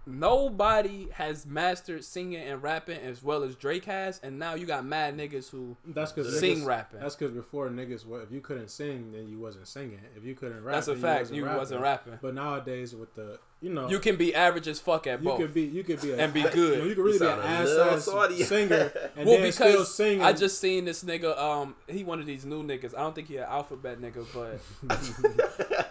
nobody 0.06 1.08
has 1.14 1.44
mastered 1.44 2.04
singing 2.04 2.40
and 2.42 2.62
rapping 2.62 3.00
as 3.00 3.22
well 3.22 3.42
as 3.42 3.56
Drake 3.56 3.84
has, 3.86 4.20
and 4.22 4.38
now 4.38 4.54
you 4.54 4.64
got 4.64 4.84
mad 4.84 5.16
niggas 5.16 5.50
who 5.50 5.76
That's 5.84 6.12
because 6.12 6.38
Sing 6.38 6.64
rapping. 6.64 7.00
That's 7.00 7.16
because 7.16 7.34
before 7.34 7.68
niggas, 7.68 8.06
wa- 8.06 8.18
if 8.18 8.30
you 8.30 8.40
couldn't 8.40 8.68
sing, 8.70 9.12
then 9.12 9.28
you 9.28 9.38
wasn't 9.38 9.66
singing. 9.66 10.00
If 10.16 10.24
you 10.24 10.34
couldn't 10.34 10.62
rap, 10.62 10.76
That's 10.76 10.88
a 10.88 10.92
then 10.94 11.02
fact, 11.02 11.32
you 11.32 11.44
wasn't 11.44 11.82
rapping. 11.82 12.18
But 12.22 12.34
nowadays, 12.34 12.94
with 12.94 13.14
the 13.14 13.38
you 13.60 13.70
know, 13.70 13.88
you 13.88 13.98
can 13.98 14.16
be 14.16 14.34
average 14.34 14.68
as 14.68 14.78
fuck 14.80 15.06
at 15.06 15.20
you 15.20 15.24
both. 15.28 15.38
could 15.38 15.54
be 15.54 15.62
you 15.62 15.82
could 15.82 16.00
be 16.02 16.10
a, 16.12 16.18
And 16.18 16.32
be 16.32 16.40
you, 16.42 16.50
good. 16.50 16.78
know, 16.78 16.84
you 16.84 16.94
could 16.94 17.04
really 17.04 17.14
You 17.14 17.20
be 17.20 17.26
an 17.26 17.38
ass 17.40 17.68
ass 17.70 18.04
salty. 18.04 18.42
singer 18.42 18.92
and 19.16 19.26
well, 19.26 19.38
then 19.40 19.50
still 19.52 19.66
because 19.72 19.94
singing. 19.94 20.22
I 20.22 20.32
just 20.32 20.60
seen 20.60 20.84
this 20.84 21.02
nigga. 21.02 21.36
Um, 21.38 21.74
he 21.88 22.04
one 22.04 22.20
of 22.20 22.26
these 22.26 22.44
new 22.44 22.62
niggas. 22.62 22.94
I 22.94 22.98
don't 23.00 23.14
think 23.14 23.28
he 23.28 23.38
an 23.38 23.44
alphabet 23.44 24.00
nigga, 24.00 24.26
but 24.34 24.60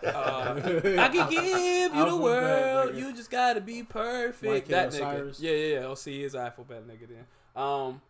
uh, 0.06 0.56
I 1.02 1.10
can 1.10 1.30
give 1.30 1.44
you 1.96 2.06
the 2.06 2.16
world. 2.18 2.92
nigga. 2.94 2.98
You 3.00 3.14
just 3.16 3.32
gotta 3.32 3.62
be 3.62 3.84
perfect. 3.84 4.44
Like 4.52 4.66
that 4.68 4.92
Kid 4.92 5.02
nigga. 5.02 5.14
Osiris? 5.16 5.40
Yeah, 5.40 5.52
yeah, 5.52 5.80
yeah. 5.80 5.86
Oh, 5.88 5.96
see, 5.96 6.18
he 6.20 6.24
is 6.24 6.36
alphabet 6.36 6.88
nigga 6.88 7.08
then. 7.10 7.26
Um. 7.62 8.02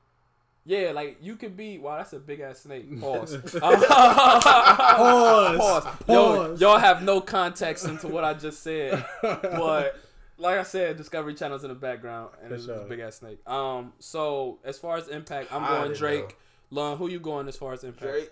Yeah, 0.66 0.92
like 0.94 1.18
you 1.22 1.36
could 1.36 1.56
be. 1.56 1.78
Wow, 1.78 1.98
that's 1.98 2.14
a 2.14 2.20
big 2.20 2.40
ass 2.40 2.60
snake. 2.62 3.00
Pause. 3.00 3.38
Pause. 3.60 4.46
Pause. 4.46 5.86
Yo, 6.08 6.56
y'all 6.56 6.80
have 6.80 7.04
no 7.04 7.22
context 7.22 7.86
into 7.88 8.08
what 8.08 8.24
I 8.24 8.34
just 8.34 8.64
said, 8.64 9.06
but 9.22 9.96
like 10.38 10.58
I 10.58 10.64
said, 10.64 10.98
Discovery 10.98 11.34
Channel's 11.36 11.64
in 11.64 11.70
the 11.70 11.76
background, 11.76 12.32
and 12.42 12.50
For 12.50 12.56
it's 12.56 12.66
sure. 12.66 12.76
a 12.82 12.86
big 12.86 13.00
ass 13.00 13.16
snake. 13.18 13.40
Um, 13.48 13.94
so 14.00 14.60
as 14.64 14.78
far 14.78 14.98
as 14.98 15.08
impact, 15.08 15.54
I'm 15.54 15.66
going 15.66 15.94
Drake. 15.94 16.36
Lon, 16.72 16.98
who 16.98 17.10
you 17.10 17.20
going 17.20 17.48
as 17.48 17.56
far 17.56 17.74
as 17.74 17.84
impact? 17.84 18.02
Drake. 18.12 18.32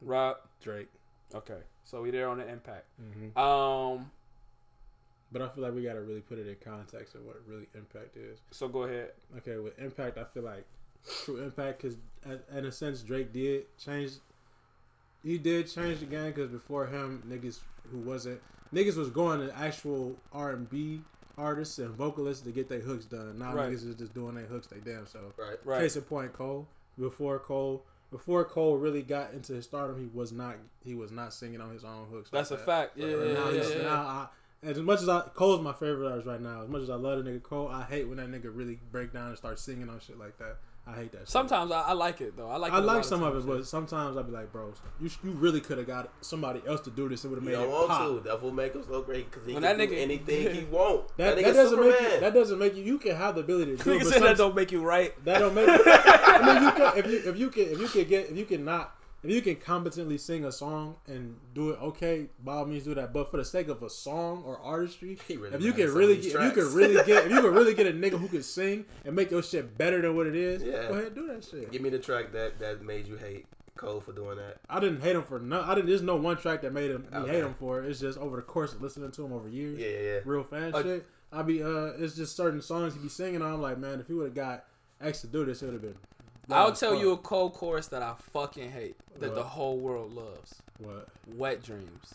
Rob. 0.00 0.36
Drake. 0.62 0.88
Okay, 1.34 1.58
so 1.84 2.00
we 2.02 2.10
there 2.10 2.28
on 2.28 2.38
the 2.38 2.48
impact. 2.48 2.84
hmm 2.98 3.36
Um, 3.38 4.10
But 5.32 5.42
I 5.42 5.48
feel 5.48 5.64
like 5.64 5.74
we 5.74 5.82
gotta 5.82 6.00
really 6.00 6.20
put 6.20 6.38
it 6.38 6.46
in 6.46 6.54
context 6.64 7.16
of 7.16 7.24
what 7.24 7.36
really 7.46 7.66
impact 7.74 8.16
is. 8.16 8.38
so 8.52 8.68
go 8.68 8.84
ahead. 8.84 9.10
Okay, 9.38 9.56
with 9.58 9.76
impact, 9.80 10.16
I 10.18 10.24
feel 10.32 10.44
like 10.44 10.64
true 11.24 11.42
impact 11.42 11.82
because 11.82 11.96
in 12.56 12.64
a 12.64 12.72
sense 12.72 13.02
Drake 13.02 13.32
did 13.32 13.64
change. 13.78 14.12
He 15.22 15.38
did 15.38 15.68
change 15.70 16.00
the 16.00 16.06
game 16.06 16.26
because 16.32 16.50
before 16.50 16.86
him, 16.86 17.22
niggas 17.28 17.60
who 17.90 17.98
wasn't 17.98 18.40
niggas 18.74 18.96
was 18.96 19.10
going 19.10 19.46
to 19.46 19.56
actual 19.56 20.16
R 20.32 20.52
and 20.52 20.68
B 20.68 21.00
artists 21.38 21.78
and 21.78 21.90
vocalists 21.94 22.42
to 22.44 22.50
get 22.50 22.68
their 22.68 22.80
hooks 22.80 23.04
done. 23.04 23.38
Now 23.38 23.54
Right. 23.54 23.70
niggas 23.70 23.86
is 23.88 23.94
just 23.96 24.14
doing 24.14 24.34
their 24.34 24.46
hooks 24.46 24.66
they 24.68 24.78
damn 24.78 25.06
so. 25.06 25.32
Right. 25.36 25.56
Right. 25.64 25.80
Case 25.80 25.96
in 25.96 26.02
point, 26.02 26.32
Cole. 26.32 26.66
Before 26.98 27.38
Cole, 27.38 27.84
before 28.10 28.44
Cole 28.44 28.76
really 28.78 29.02
got 29.02 29.32
into 29.34 29.52
his 29.52 29.64
stardom, 29.64 29.98
he 30.00 30.08
was 30.16 30.32
not 30.32 30.56
he 30.84 30.94
was 30.94 31.10
not 31.12 31.32
singing 31.34 31.60
on 31.60 31.72
his 31.72 31.84
own 31.84 32.06
hooks. 32.10 32.30
That's 32.30 32.50
a 32.50 32.56
that. 32.56 32.64
fact. 32.64 32.96
Yeah, 32.96 33.06
And 33.06 33.26
yeah, 33.28 33.32
now 33.34 33.50
yeah, 33.50 33.68
yeah, 33.68 33.82
now 33.82 33.94
I, 33.94 34.28
as 34.62 34.78
much 34.78 35.02
as 35.02 35.08
I 35.08 35.20
Cole's 35.34 35.60
my 35.60 35.72
favorite 35.72 36.08
artist 36.08 36.26
right 36.26 36.40
now. 36.40 36.62
As 36.62 36.68
much 36.68 36.82
as 36.82 36.90
I 36.90 36.94
love 36.94 37.22
the 37.22 37.30
nigga 37.30 37.42
Cole, 37.42 37.68
I 37.68 37.82
hate 37.82 38.08
when 38.08 38.16
that 38.16 38.28
nigga 38.30 38.50
really 38.56 38.78
break 38.90 39.12
down 39.12 39.28
and 39.28 39.36
start 39.36 39.58
singing 39.58 39.88
on 39.90 40.00
shit 40.00 40.18
like 40.18 40.38
that. 40.38 40.56
I 40.88 40.92
hate 40.92 41.12
that. 41.12 41.18
shit. 41.22 41.28
Sometimes 41.28 41.72
I, 41.72 41.80
I 41.80 41.92
like 41.94 42.20
it 42.20 42.36
though. 42.36 42.48
I 42.48 42.56
like. 42.58 42.72
I 42.72 42.78
it 42.78 42.82
like 42.82 43.02
some 43.02 43.22
of 43.24 43.32
times, 43.32 43.44
it, 43.44 43.48
but 43.48 43.66
sometimes 43.66 44.16
I'd 44.16 44.26
be 44.26 44.32
like, 44.32 44.52
bro, 44.52 44.72
you 45.00 45.10
you 45.24 45.32
really 45.32 45.60
could 45.60 45.78
have 45.78 45.86
got 45.86 46.10
somebody 46.20 46.62
else 46.66 46.80
to 46.82 46.90
do 46.90 47.08
this. 47.08 47.24
It 47.24 47.28
would 47.28 47.38
have 47.38 47.44
made 47.44 47.52
don't 47.52 47.64
it 47.64 47.70
want 47.70 47.88
pop. 47.88 48.08
to. 48.08 48.20
That's 48.20 48.40
what 48.40 48.54
makes 48.54 48.76
him 48.76 48.84
so 48.88 49.02
great 49.02 49.28
because 49.28 49.46
he 49.46 49.54
When 49.54 49.62
can 49.64 49.78
that 49.78 49.88
do 49.88 49.96
anything 49.96 50.54
he 50.54 50.64
want. 50.70 51.08
That, 51.16 51.34
that, 51.36 51.44
that 51.44 51.52
doesn't 51.54 51.70
Superman. 51.78 52.02
make 52.02 52.12
you, 52.12 52.20
that 52.20 52.34
doesn't 52.34 52.58
make 52.60 52.76
you. 52.76 52.84
You 52.84 52.98
can 52.98 53.16
have 53.16 53.34
the 53.34 53.40
ability 53.40 53.76
to 53.76 53.82
do 53.84 53.92
it, 53.92 54.00
Nigga 54.00 54.04
but 54.04 54.12
said 54.12 54.22
that 54.22 54.36
don't 54.36 54.54
make 54.54 54.70
you 54.70 54.82
right. 54.82 55.24
that 55.24 55.38
don't 55.40 55.54
make. 55.54 55.68
I 55.68 56.54
mean, 56.54 56.62
you 56.62 56.70
can, 56.72 56.98
if 56.98 57.06
you 57.06 57.30
if 57.30 57.36
you 57.38 57.50
can 57.50 57.62
if 57.64 57.80
you 57.80 57.88
can 57.88 58.04
get 58.08 58.30
if 58.30 58.36
you 58.36 58.44
can 58.44 58.64
not 58.64 58.94
if 59.28 59.34
you 59.34 59.42
can 59.42 59.56
competently 59.56 60.18
sing 60.18 60.44
a 60.44 60.52
song 60.52 60.96
and 61.06 61.36
do 61.54 61.70
it 61.70 61.78
okay, 61.82 62.26
by 62.44 62.54
all 62.54 62.64
means 62.66 62.84
do 62.84 62.94
that. 62.94 63.12
But 63.12 63.30
for 63.30 63.36
the 63.38 63.44
sake 63.44 63.68
of 63.68 63.82
a 63.82 63.90
song 63.90 64.42
or 64.46 64.58
artistry, 64.60 65.18
really 65.28 65.48
if 65.54 65.62
you 65.62 65.72
can 65.72 65.92
really 65.94 66.16
get, 66.16 66.26
if 66.34 66.42
you 66.42 66.50
can 66.50 66.74
really 66.74 66.94
get 67.04 67.26
if 67.26 67.32
you 67.32 67.40
can 67.40 67.52
really 67.54 67.74
get 67.74 67.86
a 67.86 67.92
nigga 68.04 68.18
who 68.18 68.28
can 68.28 68.42
sing 68.42 68.84
and 69.04 69.14
make 69.16 69.30
your 69.30 69.42
shit 69.42 69.76
better 69.76 70.00
than 70.00 70.14
what 70.16 70.26
it 70.26 70.36
is, 70.36 70.62
Yeah. 70.62 70.88
go 70.88 70.94
ahead 70.94 71.06
and 71.06 71.14
do 71.14 71.26
that 71.28 71.44
shit. 71.44 71.70
Give 71.72 71.82
me 71.82 71.90
the 71.90 71.98
track 71.98 72.32
that 72.32 72.58
that 72.60 72.82
made 72.82 73.06
you 73.08 73.16
hate 73.16 73.46
Cole 73.76 74.00
for 74.00 74.12
doing 74.12 74.38
that. 74.38 74.56
I 74.70 74.80
didn't 74.80 75.02
hate 75.02 75.16
him 75.16 75.22
for 75.22 75.38
no. 75.38 75.60
I 75.62 75.74
didn't. 75.74 75.88
There's 75.88 76.00
no 76.02 76.16
one 76.16 76.36
track 76.38 76.62
that 76.62 76.72
made 76.72 76.90
him 76.90 77.02
me 77.12 77.18
Okay. 77.18 77.32
hate 77.32 77.44
him 77.44 77.54
for. 77.54 77.82
it. 77.82 77.90
It's 77.90 78.00
just 78.00 78.18
over 78.18 78.36
the 78.36 78.42
course 78.42 78.72
of 78.72 78.80
listening 78.80 79.10
to 79.10 79.24
him 79.24 79.32
over 79.34 79.48
years. 79.48 79.78
Yeah, 79.78 79.88
yeah, 79.88 80.00
yeah. 80.14 80.18
real 80.24 80.44
fan 80.44 80.74
Uh, 80.74 80.82
shit. 80.82 81.06
I 81.32 81.42
be 81.42 81.62
uh, 81.62 81.92
it's 81.98 82.16
just 82.16 82.34
certain 82.36 82.62
songs 82.62 82.94
he 82.94 83.00
be 83.00 83.08
singing. 83.10 83.42
on. 83.42 83.52
I'm 83.52 83.60
like, 83.60 83.76
man, 83.78 84.00
if 84.00 84.06
he 84.06 84.14
would 84.14 84.26
have 84.26 84.34
got 84.34 84.64
X 85.00 85.20
to 85.22 85.26
do 85.26 85.44
this, 85.44 85.60
it 85.60 85.66
would 85.66 85.74
have 85.74 85.82
been. 85.82 85.96
I'll 86.50 86.72
tell 86.72 86.94
you 86.94 87.12
a 87.12 87.16
cold 87.16 87.54
chorus 87.54 87.88
that 87.88 88.02
I 88.02 88.14
fucking 88.32 88.70
hate 88.70 88.96
that 89.18 89.34
the 89.34 89.42
whole 89.42 89.78
world 89.78 90.12
loves. 90.12 90.54
what. 90.78 91.08
Wet 91.26 91.62
Dreams. 91.62 92.14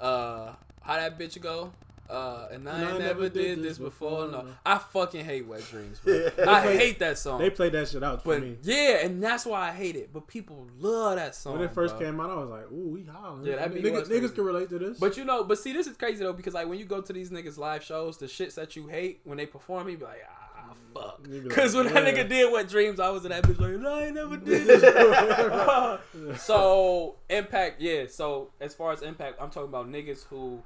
Uh, 0.00 0.52
how 0.80 0.96
that 0.96 1.18
bitch 1.18 1.40
go? 1.40 1.72
Uh, 2.10 2.48
and 2.50 2.68
I, 2.68 2.98
never 2.98 3.28
did 3.28 3.62
this 3.62 3.78
before. 3.78 4.26
No, 4.26 4.44
I 4.66 4.78
fucking 4.78 5.24
hate 5.24 5.46
Wet 5.46 5.62
Dreams. 5.70 6.00
Bro. 6.00 6.30
I 6.48 6.76
hate 6.76 6.98
that 6.98 7.18
song. 7.18 7.38
They 7.38 7.50
played 7.50 7.70
that 7.72 7.86
shit 7.86 8.02
out 8.02 8.24
for 8.24 8.30
but 8.30 8.42
me. 8.42 8.56
yeah, 8.64 9.04
and 9.04 9.22
that's 9.22 9.46
why 9.46 9.68
I 9.68 9.72
hate 9.72 9.94
it. 9.94 10.12
But 10.12 10.26
people 10.26 10.66
love 10.80 11.16
that 11.16 11.36
song 11.36 11.52
When 11.52 11.62
it 11.62 11.72
first 11.72 11.96
bro. 11.96 12.06
came 12.06 12.18
out, 12.18 12.30
I 12.30 12.34
was 12.34 12.50
like, 12.50 12.72
"Ooh, 12.72 12.88
we 12.88 13.04
hollering." 13.04 13.46
Yeah, 13.46 13.56
that 13.56 13.72
niggas, 13.72 14.08
niggas 14.08 14.34
can 14.34 14.42
relate 14.42 14.70
to 14.70 14.78
this. 14.80 14.98
But 14.98 15.16
you 15.16 15.24
know, 15.24 15.44
but 15.44 15.58
see, 15.60 15.72
this 15.72 15.86
is 15.86 15.96
crazy 15.96 16.24
though 16.24 16.32
because 16.32 16.54
like 16.54 16.66
when 16.68 16.80
you 16.80 16.84
go 16.84 17.00
to 17.00 17.12
these 17.12 17.30
niggas 17.30 17.58
live 17.58 17.84
shows, 17.84 18.16
the 18.18 18.26
shits 18.26 18.56
that 18.56 18.74
you 18.74 18.88
hate 18.88 19.20
when 19.22 19.38
they 19.38 19.46
perform, 19.46 19.88
you 19.88 19.96
be 19.96 20.04
like, 20.04 20.26
ah, 20.28 20.49
fuck. 20.94 21.20
You 21.24 21.28
be 21.28 21.40
like, 21.40 21.48
Because 21.48 21.74
when 21.74 21.86
that 21.86 22.04
nigga 22.04 22.28
did 22.28 22.52
Wet 22.52 22.68
Dreams, 22.68 22.98
I 23.00 23.10
was 23.10 23.24
in 23.24 23.30
that 23.30 23.44
bitch 23.44 23.58
like, 23.60 23.80
no, 23.80 23.94
I 23.94 24.04
ain't 24.06 24.14
never 24.14 24.36
did 24.38 24.66
this. 24.66 24.82
so 26.42 27.16
impact, 27.28 27.80
yeah. 27.80 28.04
So 28.08 28.50
as 28.60 28.74
far 28.74 28.92
as 28.92 29.02
impact, 29.02 29.40
I'm 29.40 29.50
talking 29.50 29.68
about 29.68 29.88
niggas 29.90 30.24
who 30.26 30.62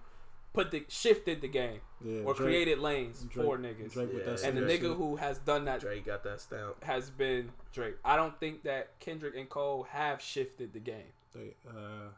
put 0.52 0.70
the 0.70 0.84
shifted 0.88 1.40
the 1.40 1.48
game 1.48 1.80
yeah, 2.04 2.20
or 2.20 2.32
Drake- 2.34 2.46
created 2.48 2.78
lanes 2.78 3.22
Drake- 3.28 3.44
for 3.46 3.58
niggas. 3.58 3.92
Drake 3.92 4.12
with 4.12 4.24
Yeah. 4.26 4.32
that 4.34 4.42
and 4.44 4.56
the 4.56 4.62
nigga 4.62 4.96
who 4.96 5.16
has 5.16 5.38
done 5.38 5.64
that 5.64 5.80
Drake 5.80 6.06
got 6.06 6.22
that 6.24 6.40
stamp. 6.40 6.82
has 6.84 7.10
been 7.10 7.50
Drake. 7.72 7.96
I 8.04 8.16
don't 8.16 8.38
think 8.38 8.62
that 8.62 8.98
Kendrick 9.00 9.34
and 9.36 9.48
Cole 9.48 9.84
have 9.90 10.20
shifted 10.22 10.72
the 10.72 10.78
game. 10.78 11.12
They, 11.34 11.54
uh, 11.68 12.10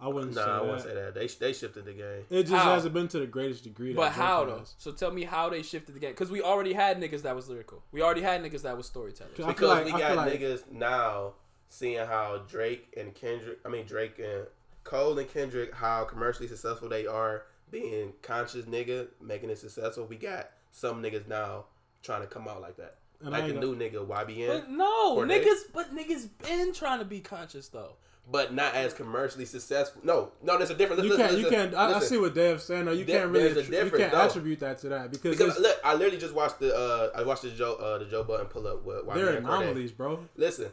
I 0.00 0.08
wouldn't 0.08 0.34
Nah, 0.34 0.44
say 0.44 0.50
I 0.50 0.54
that. 0.54 0.62
wouldn't 0.64 0.82
say 0.82 0.94
that. 0.94 1.14
They 1.14 1.26
they 1.26 1.52
shifted 1.52 1.84
the 1.84 1.92
game. 1.92 2.24
It 2.28 2.42
just 2.44 2.52
How? 2.54 2.74
hasn't 2.74 2.92
been 2.94 3.08
to 3.08 3.18
the 3.20 3.26
greatest 3.26 3.64
degree. 3.64 3.94
But 3.94 4.12
how 4.12 4.44
though? 4.44 4.58
has. 4.58 4.74
So 4.78 4.90
tell 4.92 5.10
me 5.12 5.24
how 5.24 5.48
they 5.48 5.62
shifted 5.62 5.94
the 5.94 6.00
game 6.00 6.10
because 6.10 6.30
we 6.30 6.42
already 6.42 6.72
had 6.72 7.00
niggas 7.00 7.22
that 7.22 7.34
was 7.36 7.48
lyrical. 7.48 7.82
We 7.92 8.02
already 8.02 8.22
had 8.22 8.42
niggas 8.42 8.62
that 8.62 8.76
was 8.76 8.86
storytellers. 8.86 9.32
Because 9.36 9.60
like- 9.62 9.84
we 9.86 9.92
got 9.92 10.16
like- 10.16 10.32
niggas 10.40 10.70
now 10.70 11.34
seeing 11.68 12.04
how 12.06 12.38
Drake 12.48 12.92
and 12.96 13.14
Kendrick, 13.14 13.58
I 13.64 13.68
mean 13.68 13.86
Drake 13.86 14.18
and 14.18 14.46
Cole 14.82 15.18
and 15.18 15.28
Kendrick, 15.28 15.72
how 15.74 16.04
commercially 16.04 16.48
successful 16.48 16.88
they 16.88 17.06
are, 17.06 17.44
being 17.70 18.12
conscious 18.22 18.66
nigga, 18.66 19.08
making 19.20 19.48
it 19.50 19.58
successful. 19.58 20.04
We 20.04 20.16
got 20.16 20.50
some 20.70 21.02
niggas 21.02 21.26
now 21.26 21.66
trying 22.02 22.20
to 22.20 22.26
come 22.26 22.46
out 22.46 22.60
like 22.60 22.76
that, 22.76 22.96
And 23.24 23.32
like 23.32 23.44
ain't 23.44 23.60
new 23.60 23.74
nigga 23.76 24.06
YBN, 24.06 24.46
But 24.48 24.70
no, 24.70 25.16
niggas. 25.18 25.62
But 25.72 25.94
niggas 25.94 26.28
been 26.42 26.72
trying 26.72 26.98
to 27.00 27.04
be 27.04 27.20
conscious 27.20 27.68
though. 27.68 27.96
but 28.30 28.54
not 28.54 28.74
as 28.74 28.94
commercially 28.94 29.44
successful. 29.44 30.00
No, 30.04 30.32
no, 30.42 30.56
there's 30.58 30.70
a 30.70 30.74
difference. 30.74 31.02
You 31.02 31.10
Listen, 31.10 31.26
can't. 31.26 31.38
You 31.38 31.48
can't. 31.50 31.74
I, 31.74 31.94
I 31.94 32.00
see 32.00 32.16
what 32.18 32.34
Dave's 32.34 32.64
saying. 32.64 32.84
though. 32.86 32.92
you 32.92 33.04
There- 33.04 33.20
can't 33.20 33.30
really. 33.30 33.50
a 33.60 33.62
you 33.62 33.90
can't 33.90 34.12
though. 34.12 34.20
attribute 34.22 34.60
that 34.60 34.78
to 34.78 34.88
that 34.90 35.10
because, 35.10 35.36
Because 35.36 35.58
look, 35.58 35.78
I 35.84 35.94
literally 35.94 36.18
just 36.18 36.34
watched 36.34 36.58
the 36.60 36.74
uh, 36.74 37.10
I 37.14 37.22
watched 37.22 37.42
the 37.42 37.50
Joe 37.50 37.74
uh, 37.74 37.98
the 37.98 38.06
Joe 38.06 38.24
Budden 38.24 38.46
pull 38.46 38.66
up 38.66 38.82
with 38.84 39.04
YBN 39.04 39.14
they're 39.14 39.28
and 39.36 39.46
Cordae. 39.46 39.60
anomalies, 39.62 39.92
bro. 39.92 40.20
Listen, 40.36 40.70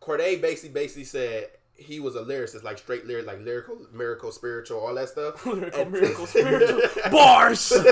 Cordae 0.00 0.40
basically 0.40 0.70
basically 0.70 1.04
said 1.04 1.48
he 1.78 2.00
was 2.00 2.16
a 2.16 2.22
lyricist, 2.22 2.62
like 2.62 2.78
straight 2.78 3.06
lyric, 3.06 3.26
like 3.26 3.40
lyrical, 3.44 3.78
miracle, 3.92 4.32
spiritual, 4.32 4.78
all 4.80 4.94
that 4.94 5.08
stuff. 5.10 5.44
Lyrical, 5.46 5.80
And- 5.82 5.92
miracle, 5.92 6.26
spiritual 6.26 6.80
bars. 7.10 7.72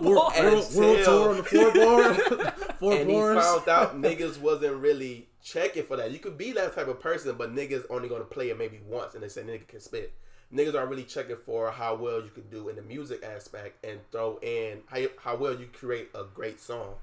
world, 0.00 0.74
world 0.74 1.04
tour 1.04 1.30
on 1.30 1.36
the 1.38 1.42
four 1.42 1.72
bar, 1.72 2.14
four 2.78 2.92
and 2.94 3.10
he 3.10 3.16
found 3.16 3.68
out 3.68 4.00
niggas 4.00 4.38
wasn't 4.40 4.76
really 4.76 5.28
checking 5.42 5.84
for 5.84 5.96
that. 5.96 6.10
You 6.12 6.18
could 6.18 6.38
be 6.38 6.52
that 6.52 6.74
type 6.74 6.88
of 6.88 7.00
person, 7.00 7.34
but 7.36 7.54
niggas 7.54 7.84
only 7.90 8.08
gonna 8.08 8.24
play 8.24 8.50
it 8.50 8.58
maybe 8.58 8.80
once, 8.86 9.14
and 9.14 9.22
they 9.22 9.28
say 9.28 9.42
nigga 9.42 9.66
can 9.66 9.80
spit. 9.80 10.12
Niggas 10.54 10.74
aren't 10.76 10.90
really 10.90 11.04
checking 11.04 11.36
for 11.44 11.70
how 11.72 11.96
well 11.96 12.22
you 12.22 12.30
can 12.30 12.48
do 12.50 12.68
in 12.68 12.76
the 12.76 12.82
music 12.82 13.24
aspect 13.24 13.84
and 13.84 13.98
throw 14.12 14.38
in 14.42 14.82
how, 14.86 15.00
how 15.22 15.36
well 15.36 15.54
you 15.58 15.66
create 15.66 16.08
a 16.14 16.22
great 16.22 16.60
song. 16.60 16.94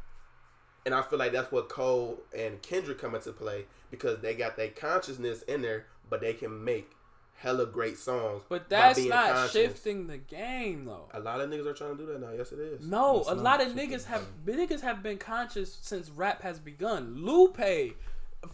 And 0.85 0.93
I 0.93 1.01
feel 1.01 1.19
like 1.19 1.31
that's 1.33 1.51
what 1.51 1.67
Cole 1.69 2.19
and 2.37 2.61
Kendrick 2.61 2.99
come 2.99 3.15
into 3.15 3.31
play 3.33 3.65
because 3.93 4.19
they 4.21 4.33
got 4.33 4.57
their 4.57 4.69
consciousness 4.69 5.43
in 5.43 5.61
there, 5.61 5.85
but 6.09 6.19
they 6.19 6.33
can 6.33 6.63
make 6.63 6.89
hella 7.35 7.67
great 7.67 7.95
songs. 7.97 8.41
But 8.49 8.67
by 8.67 8.77
that's 8.77 8.97
being 8.99 9.09
not 9.09 9.31
conscious. 9.33 9.51
shifting 9.51 10.07
the 10.07 10.17
game 10.17 10.85
though. 10.85 11.09
A 11.13 11.19
lot 11.19 11.39
of 11.41 11.49
niggas 11.51 11.67
are 11.67 11.73
trying 11.73 11.95
to 11.95 12.03
do 12.03 12.11
that 12.11 12.19
now. 12.19 12.31
Yes, 12.35 12.51
it 12.51 12.57
is. 12.59 12.81
No, 12.87 13.19
It's 13.19 13.29
a 13.29 13.35
not 13.35 13.43
lot 13.43 13.61
of 13.61 13.73
niggas 13.73 14.03
the 14.03 14.09
have 14.09 14.25
niggas 14.45 14.81
have 14.81 15.03
been 15.03 15.19
conscious 15.19 15.77
since 15.81 16.09
rap 16.09 16.41
has 16.41 16.57
begun. 16.59 17.13
Lupe, 17.23 17.95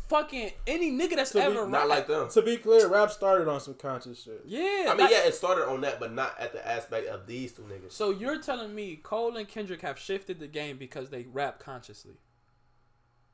fucking 0.10 0.52
any 0.68 0.92
nigga 0.92 1.16
that's 1.16 1.32
To 1.32 1.38
be- 1.38 1.44
ever 1.44 1.66
Not 1.68 1.82
rap- 1.82 1.88
like 1.90 2.08
them. 2.08 2.30
To 2.30 2.42
be 2.42 2.58
clear, 2.58 2.88
rap 2.90 3.12
started 3.12 3.48
on 3.48 3.60
some 3.62 3.76
conscious 3.76 4.24
shit. 4.24 4.42
Yeah, 4.46 4.60
I 4.60 4.90
mean, 4.90 4.98
like- 4.98 5.12
yeah, 5.12 5.26
it 5.26 5.34
started 5.36 5.68
on 5.70 5.82
that, 5.82 6.00
but 6.02 6.12
not 6.14 6.38
at 6.40 6.52
the 6.52 6.68
aspect 6.68 7.08
of 7.08 7.28
these 7.28 7.54
two 7.54 7.62
niggas. 7.64 7.92
So 7.94 8.10
you're 8.10 8.42
telling 8.42 8.76
me 8.76 8.98
Cole 8.98 9.38
and 9.38 9.48
Kendrick 9.48 9.82
have 9.84 9.98
shifted 9.98 10.40
the 10.40 10.48
game 10.48 10.78
because 10.78 11.10
they 11.10 11.24
rap 11.32 11.60
consciously? 11.60 12.16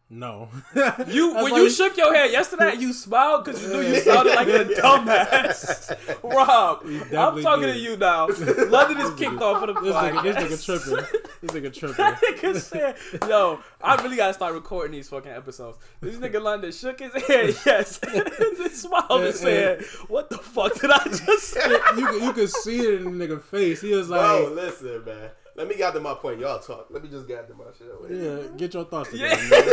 No, 0.07 0.49
You 1.07 1.33
when 1.33 1.51
why 1.51 1.57
you 1.57 1.67
shook 1.69 1.97
your 1.97 2.13
head 2.13 2.31
yesterday, 2.31 2.75
you 2.75 2.93
smiled 2.93 3.43
because 3.43 3.63
you 3.63 3.69
knew 3.69 3.81
you 3.81 3.95
sounded 4.01 4.35
like 4.35 4.47
a 4.47 4.63
dumbass. 4.79 5.97
Rob, 6.23 6.83
I'm 6.85 7.41
talking 7.41 7.63
did. 7.65 7.73
to 7.73 7.79
you 7.79 7.97
now. 7.97 8.27
London 8.67 9.03
is 9.03 9.13
kicked 9.15 9.41
off 9.41 9.61
for 9.61 9.67
the 9.67 9.73
This 9.81 9.95
nigga, 9.95 10.21
this 10.23 10.35
nigga 10.37 10.63
tripping. 10.63 11.21
This 11.41 11.51
nigga 11.51 11.73
tripping. 11.73 12.05
Nigga 12.05 12.61
said, 12.61 12.95
"Yo, 13.27 13.59
I 13.81 13.95
really 14.03 14.15
gotta 14.15 14.35
start 14.35 14.53
recording 14.53 14.91
these 14.91 15.09
fucking 15.09 15.31
episodes." 15.31 15.79
This 16.01 16.17
nigga 16.17 16.39
London 16.39 16.71
shook 16.71 16.99
his 16.99 17.11
head, 17.23 17.55
yes, 17.65 17.99
and 18.03 18.27
then 18.59 18.69
smiled 18.69 19.05
and 19.09 19.23
And- 19.25 19.35
said, 19.35 19.83
"What 20.07 20.29
the 20.29 20.37
fuck 20.37 20.79
did 20.79 20.91
I 20.91 21.03
just 21.05 21.47
say?" 21.47 21.67
you 21.97 22.05
could 22.05 22.21
you 22.21 22.31
could 22.33 22.49
see 22.51 22.79
it 22.79 23.01
in 23.01 23.17
the 23.17 23.27
nigga 23.27 23.41
face. 23.41 23.81
He 23.81 23.91
was 23.95 24.07
like, 24.09 24.21
Bro, 24.21 24.51
listen, 24.53 25.03
man. 25.03 25.31
Let 25.55 25.67
me 25.69 25.75
gather 25.75 26.01
my 26.01 26.13
point. 26.15 26.39
Y'all 26.41 26.59
talk. 26.59 26.87
Let 26.89 27.01
me 27.03 27.09
just 27.09 27.27
gather 27.27 27.53
my 27.53 27.65
shit. 27.77 27.87
Over 27.89 28.07
here. 28.07 28.37
"Yeah, 28.41 28.47
get 28.57 28.73
your 28.73 28.83
thoughts 28.85 29.13
Yeah. 29.13 29.35
together." 29.35 29.65
man. 29.65 29.71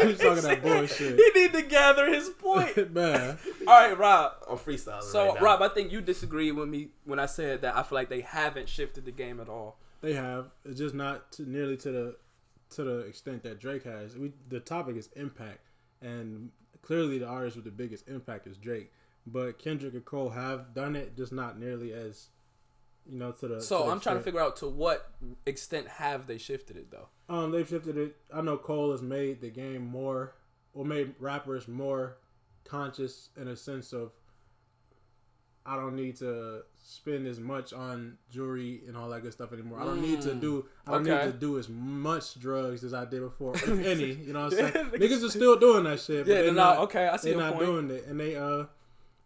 He's 0.08 0.18
talking 0.18 0.42
that 0.42 0.62
bullshit. 0.62 1.18
He 1.18 1.40
need 1.40 1.52
to 1.52 1.62
gather 1.62 2.06
his 2.10 2.30
point. 2.30 2.94
man. 2.94 3.38
All 3.66 3.74
right, 3.88 3.96
Rob. 3.98 4.32
I'm 4.48 4.56
freestyling. 4.56 5.02
So, 5.02 5.26
right 5.26 5.34
now. 5.34 5.40
Rob, 5.40 5.62
I 5.62 5.68
think 5.68 5.92
you 5.92 6.00
disagree 6.00 6.50
with 6.52 6.68
me 6.68 6.88
when 7.04 7.18
I 7.18 7.26
said 7.26 7.60
that 7.62 7.76
I 7.76 7.82
feel 7.82 7.96
like 7.96 8.08
they 8.08 8.22
haven't 8.22 8.68
shifted 8.68 9.04
the 9.04 9.10
game 9.12 9.38
at 9.40 9.48
all. 9.48 9.78
They 10.00 10.14
have. 10.14 10.46
It's 10.64 10.78
just 10.78 10.94
not 10.94 11.30
to, 11.32 11.48
nearly 11.48 11.76
to 11.78 11.90
the 11.90 12.16
to 12.76 12.84
the 12.84 12.98
extent 13.00 13.42
that 13.42 13.60
Drake 13.60 13.82
has. 13.84 14.16
We 14.16 14.32
the 14.48 14.60
topic 14.60 14.96
is 14.96 15.10
impact, 15.16 15.66
and 16.00 16.50
clearly 16.80 17.18
the 17.18 17.26
artist 17.26 17.56
with 17.56 17.66
the 17.66 17.70
biggest 17.70 18.08
impact 18.08 18.46
is 18.46 18.56
Drake. 18.56 18.90
But 19.26 19.58
Kendrick 19.58 19.92
and 19.92 20.04
Cole 20.04 20.30
have 20.30 20.72
done 20.72 20.96
it, 20.96 21.16
just 21.16 21.32
not 21.32 21.58
nearly 21.58 21.92
as 21.92 22.28
you 23.06 23.18
know 23.18 23.32
to 23.32 23.48
the. 23.48 23.60
So 23.60 23.84
the 23.86 23.90
I'm 23.92 24.00
trying 24.00 24.16
to 24.16 24.22
figure 24.22 24.40
out 24.40 24.56
to 24.58 24.68
what 24.68 25.10
extent 25.46 25.88
have 25.88 26.26
they 26.26 26.38
shifted 26.38 26.76
it 26.76 26.90
though. 26.90 27.08
Um, 27.28 27.50
they've 27.52 27.68
shifted 27.68 27.96
it. 27.96 28.16
I 28.34 28.40
know 28.40 28.56
Cole 28.56 28.90
has 28.92 29.02
made 29.02 29.40
the 29.40 29.50
game 29.50 29.86
more, 29.86 30.34
or 30.74 30.84
made 30.84 31.14
rappers 31.18 31.68
more 31.68 32.16
conscious 32.64 33.28
in 33.40 33.48
a 33.48 33.56
sense 33.56 33.92
of. 33.92 34.12
I 35.66 35.76
don't 35.76 35.94
need 35.94 36.16
to 36.16 36.62
spend 36.82 37.26
as 37.26 37.38
much 37.38 37.74
on 37.74 38.16
jewelry 38.30 38.80
and 38.88 38.96
all 38.96 39.10
that 39.10 39.22
good 39.22 39.32
stuff 39.34 39.52
anymore. 39.52 39.78
I 39.78 39.84
don't 39.84 40.00
need 40.00 40.22
to 40.22 40.34
do. 40.34 40.64
I 40.86 40.92
don't 40.92 41.06
okay. 41.08 41.26
need 41.26 41.32
to 41.32 41.38
do 41.38 41.58
as 41.58 41.68
much 41.68 42.40
drugs 42.40 42.82
as 42.82 42.94
I 42.94 43.04
did 43.04 43.20
before, 43.20 43.54
if 43.54 43.68
any. 43.86 44.14
You 44.14 44.32
know 44.32 44.46
what 44.46 44.54
I'm 44.54 44.72
saying? 44.72 44.86
Niggas 44.92 45.22
are 45.22 45.28
still 45.28 45.56
doing 45.58 45.84
that 45.84 46.00
shit. 46.00 46.24
But 46.24 46.30
Yeah, 46.30 46.34
they're 46.36 46.44
they're 46.46 46.54
not. 46.54 46.76
not- 46.76 46.84
okay, 46.84 47.08
I 47.08 47.16
see 47.18 47.30
They're 47.30 47.38
not 47.38 47.54
point. 47.54 47.66
doing 47.66 47.90
it, 47.90 48.06
and 48.06 48.18
they 48.18 48.36
uh, 48.36 48.64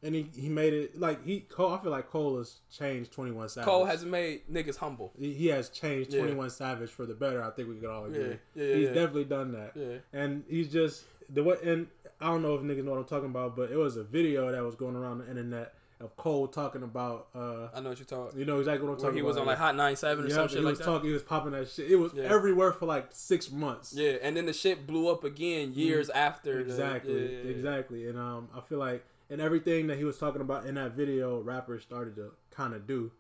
and 0.04 0.14
he, 0.14 0.30
he 0.36 0.48
made 0.48 0.72
it 0.74 1.00
like 1.00 1.24
he. 1.24 1.40
Cole, 1.40 1.72
I 1.72 1.78
feel 1.82 1.90
like 1.90 2.08
Cole 2.10 2.38
has 2.38 2.56
changed 2.70 3.10
Twenty 3.12 3.30
One 3.32 3.48
Savage. 3.48 3.66
Cole 3.66 3.84
has 3.86 4.04
made 4.04 4.42
niggas 4.52 4.76
humble. 4.76 5.12
He 5.18 5.32
he 5.32 5.46
has 5.48 5.68
changed 5.70 6.12
Yeah. 6.12 6.20
Twenty 6.20 6.34
One 6.34 6.50
Savage 6.50 6.90
for 6.90 7.06
the 7.06 7.14
better. 7.14 7.42
I 7.42 7.50
think 7.50 7.68
we 7.68 7.76
could 7.76 7.88
all 7.90 8.04
agree. 8.04 8.36
Yeah, 8.54 8.64
yeah, 8.64 8.74
he's 8.76 8.88
definitely 8.88 9.24
done 9.24 9.52
that. 9.52 9.72
Yeah. 9.74 9.96
And 10.12 10.44
he's 10.48 10.70
just 10.70 11.04
the 11.30 11.42
what 11.42 11.62
and 11.62 11.88
I 12.20 12.26
don't 12.26 12.42
know 12.42 12.54
if 12.54 12.60
niggas 12.62 12.84
know 12.84 12.92
what 12.92 12.98
I'm 13.00 13.04
talking 13.06 13.30
about, 13.30 13.56
but 13.56 13.70
it 13.72 13.76
was 13.76 13.96
a 13.96 14.04
video 14.04 14.52
that 14.52 14.62
was 14.62 14.74
going 14.76 14.94
around 14.94 15.18
the 15.18 15.28
internet, 15.28 15.74
of 16.00 16.16
Cole 16.16 16.46
talking 16.48 16.82
about. 16.82 17.28
uh 17.34 17.68
I 17.74 17.80
know 17.80 17.88
what 17.90 17.98
you're 17.98 18.06
talking. 18.06 18.38
You 18.38 18.44
know 18.44 18.58
exactly 18.58 18.86
what 18.86 18.94
I'm 18.94 18.98
Where 18.98 19.04
talking 19.06 19.14
he 19.16 19.20
about. 19.20 19.28
was 19.28 19.36
on 19.38 19.46
like 19.46 19.58
Hot 19.58 19.74
97 19.74 20.24
or 20.24 20.28
yeah, 20.28 20.34
some 20.34 20.48
shit 20.48 20.58
he 20.58 20.64
like 20.64 20.70
was 20.72 20.78
that. 20.80 20.84
talking. 20.84 21.08
He 21.08 21.12
was 21.14 21.22
popping 21.22 21.52
that 21.52 21.68
shit. 21.70 21.90
It 21.90 21.96
was 21.96 22.12
Yeah. 22.14 22.24
everywhere 22.24 22.72
for 22.72 22.84
like 22.86 23.08
six 23.12 23.50
months. 23.50 23.94
Yeah, 23.94 24.16
and 24.22 24.36
then 24.36 24.44
the 24.46 24.52
shit 24.52 24.86
blew 24.86 25.08
up 25.08 25.24
again 25.24 25.72
years 25.74 26.10
after. 26.10 26.62
the- 26.62 26.70
Exactly, 26.70 27.14
yeah, 27.14 27.42
yeah. 27.44 27.50
exactly. 27.50 28.06
And 28.08 28.18
um, 28.18 28.48
I 28.54 28.60
feel 28.60 28.78
like 28.78 29.04
and 29.34 29.42
everything 29.42 29.88
that 29.88 29.98
he 29.98 30.04
was 30.04 30.16
talking 30.16 30.40
about 30.40 30.64
in 30.64 30.76
that 30.76 30.92
video, 30.92 31.40
rappers 31.40 31.82
started 31.82 32.14
to 32.16 32.30
kind 32.50 32.72
of 32.72 32.86
do. 32.86 33.10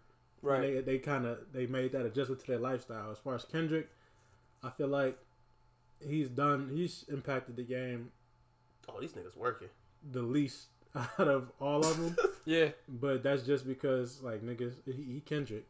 Right. 0.42 0.60
They 0.74 0.80
they 0.80 0.98
kind 0.98 1.26
of 1.26 1.38
they 1.52 1.66
made 1.66 1.90
that 1.92 2.06
adjustment 2.06 2.40
to 2.42 2.46
their 2.46 2.58
lifestyle. 2.58 3.10
As 3.10 3.18
far 3.18 3.34
as 3.34 3.44
Kendrick, 3.44 3.88
I 4.62 4.70
feel 4.70 4.88
like 4.88 5.18
he's 6.06 6.28
done. 6.28 6.70
He's 6.72 7.04
impacted 7.08 7.56
the 7.56 7.64
game 7.64 8.12
Oh, 8.88 9.00
these 9.00 9.12
niggas 9.12 9.36
working. 9.36 9.68
the 10.12 10.22
least 10.22 10.66
out 10.94 11.26
of 11.28 11.50
all 11.60 11.84
of 11.84 11.96
them. 12.00 12.16
yeah. 12.44 12.68
but 12.88 13.22
that's 13.22 13.42
just 13.42 13.66
because 13.66 14.22
like 14.22 14.42
niggas, 14.42 14.74
he, 14.86 14.92
he 14.92 15.20
Kendrick. 15.24 15.66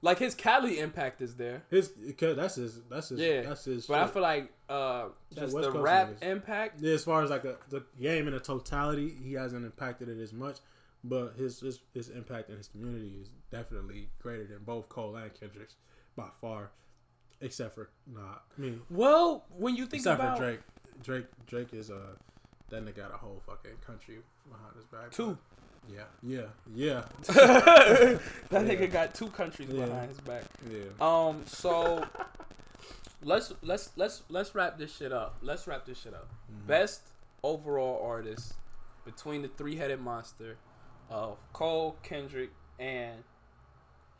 Like 0.00 0.18
his 0.18 0.34
Cali 0.34 0.78
impact 0.78 1.20
is 1.22 1.34
there. 1.36 1.64
His 1.70 1.92
that's 2.18 2.54
his 2.54 2.80
that's 2.88 3.08
his 3.08 3.18
Yeah. 3.20 3.42
that's 3.42 3.64
his. 3.64 3.86
But 3.86 3.98
I 4.00 4.06
feel 4.06 4.22
like 4.22 4.52
uh, 4.68 5.06
just 5.34 5.54
the 5.56 5.62
Coast 5.72 5.76
rap 5.78 6.10
niggas. 6.10 6.22
impact. 6.22 6.80
Yeah, 6.80 6.94
as 6.94 7.04
far 7.04 7.22
as 7.24 7.30
like 7.30 7.44
a, 7.44 7.56
the 7.68 7.82
game 8.00 8.28
in 8.28 8.34
a 8.34 8.40
totality, 8.40 9.12
he 9.24 9.32
hasn't 9.32 9.64
impacted 9.64 10.08
it 10.08 10.20
as 10.22 10.32
much. 10.32 10.58
But 11.04 11.34
his, 11.36 11.60
his 11.60 11.80
his 11.94 12.08
impact 12.10 12.50
in 12.50 12.56
his 12.56 12.68
community 12.68 13.16
is 13.20 13.30
definitely 13.50 14.08
greater 14.20 14.44
than 14.46 14.58
both 14.64 14.88
Cole 14.88 15.16
and 15.16 15.32
Kendrick's 15.34 15.74
by 16.16 16.28
far. 16.40 16.70
Except 17.40 17.74
for 17.74 17.90
nah, 18.06 18.20
I 18.20 18.60
mean, 18.60 18.80
Well, 18.90 19.44
when 19.56 19.76
you 19.76 19.86
think 19.86 20.00
except 20.00 20.20
about 20.20 20.38
for 20.38 20.44
Drake. 20.44 20.60
Drake 21.02 21.26
Drake 21.46 21.72
is 21.72 21.90
uh 21.90 22.14
that 22.70 22.84
nigga 22.84 22.96
got 22.96 23.14
a 23.14 23.16
whole 23.16 23.40
fucking 23.46 23.76
country 23.86 24.18
behind 24.50 24.74
his 24.76 24.84
back. 24.86 25.12
two, 25.12 25.38
Yeah, 25.90 26.02
yeah, 26.22 26.42
yeah, 26.74 27.04
that 27.28 28.20
nigga 28.50 28.90
got 28.92 29.14
two 29.14 29.28
countries 29.28 29.68
Yeah. 29.72 29.86
behind 29.86 30.08
his 30.10 30.20
back. 30.20 30.44
yeah. 30.70 30.80
Um, 31.00 31.42
so 31.46 32.04
let's 33.22 33.52
let's 33.62 33.90
let's 33.96 34.22
let's 34.28 34.54
wrap 34.54 34.78
this 34.78 34.94
shit 34.94 35.12
up. 35.12 35.36
Let's 35.42 35.66
wrap 35.66 35.84
this 35.86 35.98
shit 36.00 36.14
up. 36.14 36.28
Mm-hmm. 36.52 36.66
Best 36.66 37.02
overall 37.42 38.04
artist 38.06 38.54
between 39.04 39.42
the 39.42 39.48
three 39.48 39.76
headed 39.76 40.00
monster 40.00 40.56
of 41.10 41.38
Cole, 41.52 41.96
Kendrick, 42.02 42.50
and 42.78 43.22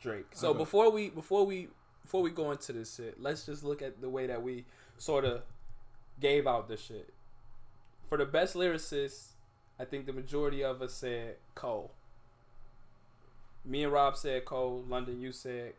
Drake. 0.01 0.25
So 0.33 0.49
Okay. 0.49 0.57
before 0.59 0.91
we 0.91 1.09
before 1.09 1.45
we 1.45 1.67
before 2.01 2.21
we 2.23 2.31
go 2.31 2.51
into 2.51 2.73
this 2.73 2.95
shit, 2.95 3.21
let's 3.21 3.45
just 3.45 3.63
look 3.63 3.81
at 3.83 4.01
the 4.01 4.09
way 4.09 4.25
that 4.27 4.41
we 4.41 4.65
sort 4.97 5.23
of 5.25 5.43
gave 6.19 6.47
out 6.47 6.67
this 6.67 6.81
shit. 6.81 7.13
For 8.07 8.17
the 8.17 8.25
best 8.25 8.55
lyricist, 8.55 9.33
I 9.79 9.85
think 9.85 10.05
the 10.05 10.13
majority 10.13 10.63
of 10.63 10.81
us 10.81 10.93
said 10.93 11.37
Cole. 11.55 11.91
Me 13.65 13.83
and 13.83 13.93
Rob 13.93 14.17
said 14.17 14.45
Cole. 14.45 14.83
London, 14.87 15.21
you 15.21 15.31
said 15.31 15.73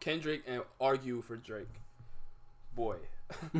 Kendrick, 0.00 0.42
and 0.46 0.62
argue 0.80 1.22
for 1.22 1.36
Drake. 1.36 1.68
Boy. 2.74 2.96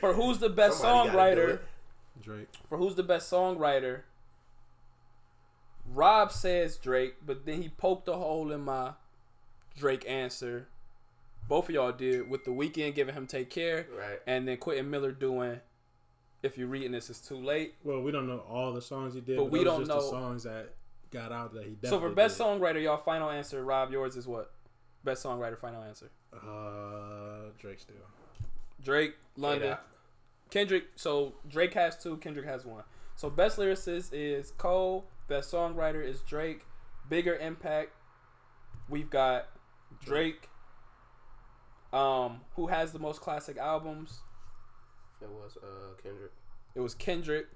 for 0.00 0.14
who's 0.14 0.38
the 0.38 0.48
best 0.54 0.78
Somebody 0.80 1.10
songwriter? 1.40 1.58
Drake. 2.22 2.48
For 2.68 2.76
who's 2.78 2.94
the 2.96 3.02
best 3.02 3.30
songwriter? 3.30 4.00
Rob 5.88 6.32
says 6.32 6.76
Drake, 6.76 7.14
but 7.24 7.46
then 7.46 7.62
he 7.62 7.68
poked 7.68 8.08
a 8.08 8.14
hole 8.14 8.50
in 8.50 8.62
my 8.62 8.92
Drake 9.76 10.04
answer. 10.08 10.66
Both 11.48 11.68
of 11.68 11.74
y'all 11.76 11.92
did 11.92 12.28
with 12.28 12.44
the 12.44 12.50
Weeknd 12.50 12.94
giving 12.96 13.14
him 13.14 13.26
"Take 13.28 13.50
Care," 13.50 13.86
Right. 13.96 14.18
and 14.26 14.48
then 14.48 14.56
Quentin 14.56 14.90
Miller 14.90 15.12
doing 15.12 15.60
"If 16.46 16.56
You're 16.58 16.68
Reading 16.68 16.92
This, 16.92 17.10
It's 17.10 17.20
Too 17.20 17.36
Late." 17.36 17.74
Well, 17.84 18.00
we 18.00 18.10
don't 18.12 18.26
know 18.26 18.38
all 18.48 18.72
the 18.72 18.80
songs 18.82 19.14
he 19.14 19.20
did, 19.20 19.36
But 19.36 19.44
but, 19.44 19.52
we 19.52 19.64
don't 19.64 19.80
just 19.80 19.88
know- 19.90 20.00
the 20.00 20.08
songs 20.08 20.42
that 20.44 20.74
got 21.10 21.32
out 21.32 21.52
that 21.54 21.64
he 21.64 21.70
definitely 21.74 21.88
so 21.90 22.00
for 22.00 22.10
best 22.14 22.38
did. 22.38 22.44
songwriter, 22.44 22.82
y'all 22.82 22.96
final 22.96 23.30
answer. 23.30 23.64
Rob, 23.64 23.90
yours 23.92 24.16
is 24.16 24.26
what? 24.26 24.52
Best 25.04 25.24
songwriter, 25.24 25.58
final 25.58 25.82
answer. 25.82 26.10
Uh, 26.32 27.50
Drake 27.58 27.78
still. 27.80 27.94
Drake, 28.82 29.14
London, 29.36 29.68
Yeah. 29.68 29.76
Kendrick. 30.50 30.84
So 30.96 31.34
Drake 31.48 31.74
has 31.74 31.96
two, 32.02 32.16
Kendrick 32.18 32.46
has 32.46 32.64
one. 32.64 32.84
So 33.14 33.30
best 33.30 33.58
lyricist 33.58 34.10
is 34.12 34.50
Cole. 34.52 35.06
Best 35.28 35.52
songwriter 35.52 36.04
is 36.04 36.20
Drake. 36.22 36.64
Bigger 37.08 37.36
impact. 37.36 37.90
We've 38.88 39.08
got 39.10 39.46
Drake. 40.04 40.48
Um, 41.92 42.40
who 42.56 42.66
has 42.66 42.92
the 42.92 42.98
most 42.98 43.20
classic 43.20 43.56
albums? 43.56 44.20
It 45.22 45.28
was 45.30 45.56
uh 45.62 46.00
Kendrick. 46.02 46.32
It 46.74 46.80
was 46.80 46.94
Kendrick. 46.94 47.46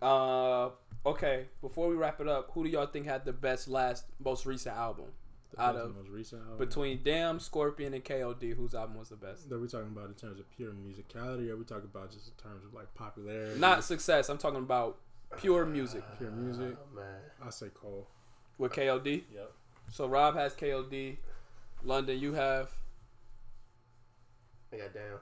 Uh, 0.00 0.70
okay. 1.06 1.46
Before 1.60 1.88
we 1.88 1.94
wrap 1.94 2.20
it 2.20 2.28
up, 2.28 2.50
who 2.54 2.64
do 2.64 2.70
y'all 2.70 2.86
think 2.86 3.06
had 3.06 3.24
the 3.24 3.32
best 3.32 3.68
last, 3.68 4.04
most 4.18 4.46
recent 4.46 4.76
album? 4.76 5.06
The 5.54 5.62
Out 5.62 5.76
of- 5.76 5.94
most 5.94 6.08
recent 6.08 6.42
album. 6.42 6.58
Between 6.58 7.00
Damn, 7.04 7.38
Scorpion, 7.38 7.94
and 7.94 8.02
K.O.D., 8.02 8.50
whose 8.52 8.74
album 8.74 8.96
was 8.98 9.10
the 9.10 9.16
best? 9.16 9.48
that 9.50 9.58
we 9.60 9.68
talking 9.68 9.88
about 9.88 10.06
in 10.08 10.14
terms 10.14 10.40
of 10.40 10.50
pure 10.50 10.72
musicality, 10.72 11.48
or 11.50 11.56
we 11.56 11.64
talking 11.64 11.84
about 11.92 12.10
just 12.10 12.26
in 12.26 12.34
terms 12.42 12.64
of 12.64 12.74
like 12.74 12.92
popularity? 12.94 13.60
Not 13.60 13.84
success. 13.84 14.28
I'm 14.28 14.38
talking 14.38 14.58
about 14.60 14.96
pure 15.38 15.64
music 15.64 16.02
pure 16.18 16.30
music. 16.30 16.76
Oh 16.76 16.96
man. 16.96 17.20
I 17.44 17.50
say 17.50 17.68
Cole. 17.72 18.08
with 18.58 18.72
K.O.D. 18.72 19.24
Yep. 19.32 19.52
So 19.90 20.06
Rob 20.08 20.34
has 20.34 20.54
K.O.D. 20.54 21.18
London, 21.84 22.18
you 22.18 22.32
have, 22.34 22.70
I 24.72 24.76
got 24.78 24.94
down. 24.94 25.18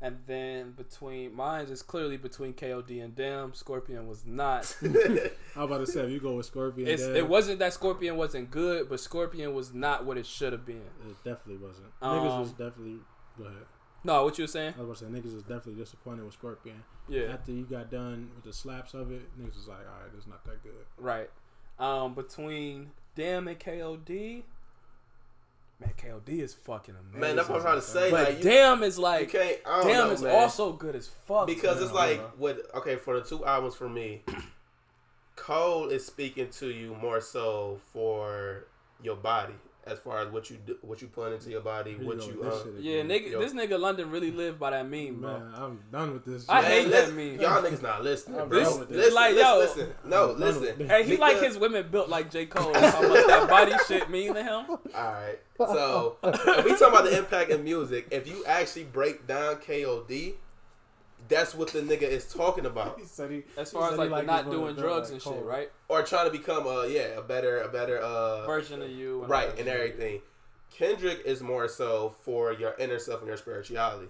And 0.00 0.18
then 0.26 0.72
between 0.72 1.34
mine 1.34 1.66
is 1.66 1.82
clearly 1.82 2.16
between 2.16 2.52
K.O.D. 2.52 3.00
and 3.00 3.14
Damn. 3.16 3.52
Scorpion 3.54 4.06
was 4.06 4.24
not. 4.24 4.76
I 4.84 5.30
about 5.64 5.78
to 5.78 5.86
say 5.86 6.00
if 6.04 6.10
you 6.10 6.20
go 6.20 6.34
with 6.36 6.46
Scorpion, 6.46 6.88
it 6.88 7.28
wasn't 7.28 7.58
that 7.58 7.72
Scorpion 7.72 8.16
wasn't 8.16 8.50
good, 8.50 8.88
but 8.88 9.00
Scorpion 9.00 9.54
was 9.54 9.74
not 9.74 10.04
what 10.04 10.16
it 10.16 10.26
should 10.26 10.52
have 10.52 10.64
been. 10.64 10.82
It 11.08 11.16
definitely 11.24 11.56
wasn't. 11.66 11.88
Um, 12.00 12.18
niggas 12.18 12.40
was 12.40 12.50
definitely. 12.50 12.98
Go 13.36 13.44
ahead. 13.44 13.62
No, 14.04 14.24
what 14.24 14.38
you 14.38 14.44
were 14.44 14.48
saying? 14.48 14.74
I 14.78 14.82
was 14.82 15.00
about 15.02 15.12
to 15.12 15.14
say 15.14 15.28
niggas 15.28 15.34
was 15.34 15.42
definitely 15.42 15.74
disappointed 15.82 16.24
with 16.24 16.34
Scorpion. 16.34 16.82
Yeah, 17.08 17.32
After 17.32 17.50
you 17.52 17.64
got 17.64 17.90
done 17.90 18.30
with 18.36 18.44
the 18.44 18.52
slaps 18.52 18.94
of 18.94 19.10
it, 19.10 19.22
niggas 19.40 19.56
was 19.56 19.66
like, 19.68 19.78
all 19.78 20.00
right, 20.02 20.10
it's 20.16 20.26
not 20.26 20.44
that 20.44 20.62
good. 20.62 20.72
right. 20.98 21.28
Um, 21.78 22.14
between 22.14 22.90
Damn 23.16 23.48
and 23.48 23.58
K.O.D. 23.58 24.44
Man, 25.80 25.92
K.O.D. 25.96 26.40
is 26.40 26.54
fucking 26.54 26.94
amazing. 26.98 27.20
Man, 27.20 27.36
that's 27.36 27.48
what 27.48 27.56
I'm 27.56 27.62
trying 27.62 27.80
to 27.80 27.86
say. 27.86 28.10
But 28.10 28.28
like 28.28 28.38
you, 28.38 28.50
Damn 28.50 28.82
is 28.82 28.98
like. 28.98 29.30
Damn 29.30 29.58
know, 29.64 30.10
is 30.10 30.22
man. 30.22 30.34
also 30.34 30.72
good 30.72 30.96
as 30.96 31.06
fuck. 31.06 31.46
because 31.46 31.80
it's 31.80 31.92
like 31.92 32.20
what 32.36 32.60
okay 32.74 32.96
for 32.96 33.18
the 33.18 33.24
two 33.24 33.44
albums 33.44 33.76
for 33.76 33.88
me 33.88 34.22
cole 35.36 35.88
is 35.88 36.04
speaking 36.04 36.48
to 36.50 36.66
you 36.66 36.96
more 37.00 37.20
so 37.20 37.78
for 37.92 38.64
your 39.02 39.14
body 39.14 39.54
as 39.88 39.98
far 39.98 40.18
as 40.20 40.28
what 40.32 40.50
you 40.50 40.58
do, 40.64 40.76
what 40.82 41.00
you 41.02 41.08
put 41.08 41.32
into 41.32 41.50
your 41.50 41.60
body 41.60 41.94
Here 41.94 42.06
what 42.06 42.18
go 42.18 42.26
you 42.26 42.42
this 42.42 42.54
uh, 42.54 42.64
shit 42.64 42.74
yeah, 42.80 43.02
nigga, 43.02 43.30
Yo. 43.30 43.40
this 43.40 43.52
nigga 43.52 43.78
London 43.78 44.10
really 44.10 44.30
lived 44.30 44.58
by 44.58 44.70
that 44.70 44.88
meme, 44.88 45.20
bro. 45.20 45.38
Man, 45.38 45.52
I'm 45.54 45.80
done 45.90 46.12
with 46.14 46.24
this. 46.24 46.48
I 46.48 46.62
hate 46.62 46.90
that 46.90 47.12
meme. 47.12 47.40
y'all 47.40 47.62
niggas 47.62 47.82
not 47.82 48.02
listening 48.04 48.40
I'm 48.40 48.48
bro. 48.48 48.62
done 48.64 48.78
with 48.80 48.88
this. 48.88 48.96
listen, 48.98 49.14
Like, 49.14 49.34
listen, 49.34 49.46
yo. 49.48 49.58
listen 49.58 49.94
no 50.04 50.30
I'm 50.32 50.40
listen 50.40 50.78
this. 50.78 50.88
Hey, 50.88 51.04
he 51.04 51.16
like 51.16 51.38
his 51.40 51.58
women 51.58 51.86
built 51.90 52.08
like 52.08 52.30
J. 52.30 52.46
Cole. 52.46 52.72
That's 52.72 52.94
how 52.94 53.02
much 53.08 53.26
that 53.26 53.48
body 53.50 53.72
shit 53.86 54.08
mean 54.10 54.34
to 54.34 54.42
him. 54.42 54.64
all 54.68 54.78
right 54.94 55.38
so 55.58 56.16
if 56.22 56.64
we 56.64 56.70
talking 56.72 56.86
about 56.88 57.04
the 57.04 57.18
impact 57.18 57.50
in 57.50 57.64
music 57.64 58.06
if 58.12 58.28
you 58.28 58.44
actually 58.44 58.84
break 58.84 59.26
down 59.26 59.56
KOD 59.56 60.34
that's 61.26 61.54
what 61.54 61.68
the 61.68 61.80
nigga 61.80 62.02
is 62.02 62.32
talking 62.32 62.64
about 62.66 62.98
He 63.00 63.04
said 63.06 63.30
he, 63.30 63.42
As 63.56 63.70
he 63.70 63.76
far 63.76 63.88
as 63.90 63.96
said 63.96 63.98
like 63.98 64.06
he 64.08 64.26
the 64.26 64.32
liked 64.32 64.46
not 64.46 64.50
doing 64.50 64.76
drugs 64.76 65.10
like 65.12 65.24
and 65.26 65.34
shit, 65.36 65.44
right? 65.44 65.70
or 65.88 66.02
trying 66.02 66.30
to 66.30 66.36
become 66.36 66.66
a 66.66 66.86
yeah 66.88 67.18
a 67.18 67.22
better 67.22 67.60
a 67.62 67.68
better 67.68 67.98
uh 67.98 68.46
Version 68.46 68.80
of 68.82 68.90
you, 68.90 69.22
and 69.22 69.24
all 69.24 69.28
right 69.30 69.48
that 69.50 69.58
and 69.58 69.66
shit. 69.66 69.74
everything 69.76 70.20
kendrick 70.70 71.22
is 71.24 71.40
more 71.40 71.66
so 71.68 72.14
for 72.22 72.52
your 72.52 72.74
inner 72.78 72.98
self 72.98 73.20
and 73.20 73.28
your 73.28 73.36
spirituality 73.36 74.08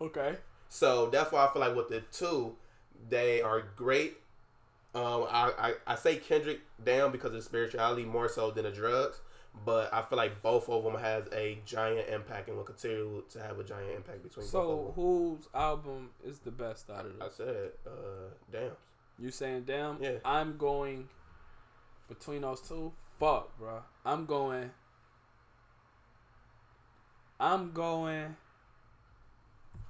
Okay. 0.00 0.36
so 0.68 1.08
that's 1.10 1.30
why 1.32 1.44
i 1.46 1.52
feel 1.52 1.60
like 1.60 1.74
with 1.76 1.88
the 1.88 2.00
two 2.12 2.54
they 3.08 3.42
are 3.42 3.62
great 3.76 4.16
um 4.94 5.26
i 5.30 5.52
i, 5.58 5.72
I 5.86 5.94
say 5.96 6.16
kendrick 6.16 6.60
down 6.84 7.12
because 7.12 7.34
of 7.34 7.42
spirituality 7.44 8.04
more 8.04 8.28
so 8.28 8.50
than 8.50 8.64
the 8.64 8.70
drugs 8.70 9.20
but 9.64 9.92
I 9.92 10.02
feel 10.02 10.18
like 10.18 10.42
both 10.42 10.68
of 10.68 10.84
them 10.84 10.94
has 11.00 11.24
a 11.32 11.58
giant 11.64 12.08
impact 12.08 12.48
and 12.48 12.56
will 12.56 12.64
continue 12.64 13.22
to 13.30 13.40
have 13.42 13.58
a 13.58 13.64
giant 13.64 13.90
impact 13.96 14.22
between 14.22 14.44
both 14.46 14.50
So 14.50 14.70
of 14.70 14.84
them. 14.86 14.94
whose 14.94 15.48
album 15.54 16.10
is 16.24 16.38
the 16.40 16.50
best 16.50 16.90
out 16.90 17.06
of 17.06 17.12
I 17.20 17.28
said, 17.28 17.70
uh, 17.86 17.90
damn. 18.52 18.70
You 19.18 19.30
saying 19.30 19.64
damn? 19.66 20.02
Yeah. 20.02 20.18
I'm 20.24 20.56
going 20.58 21.08
between 22.08 22.42
those 22.42 22.60
two. 22.60 22.92
Fuck, 23.18 23.56
bro. 23.58 23.80
I'm 24.04 24.26
going. 24.26 24.70
I'm 27.40 27.72
going. 27.72 28.36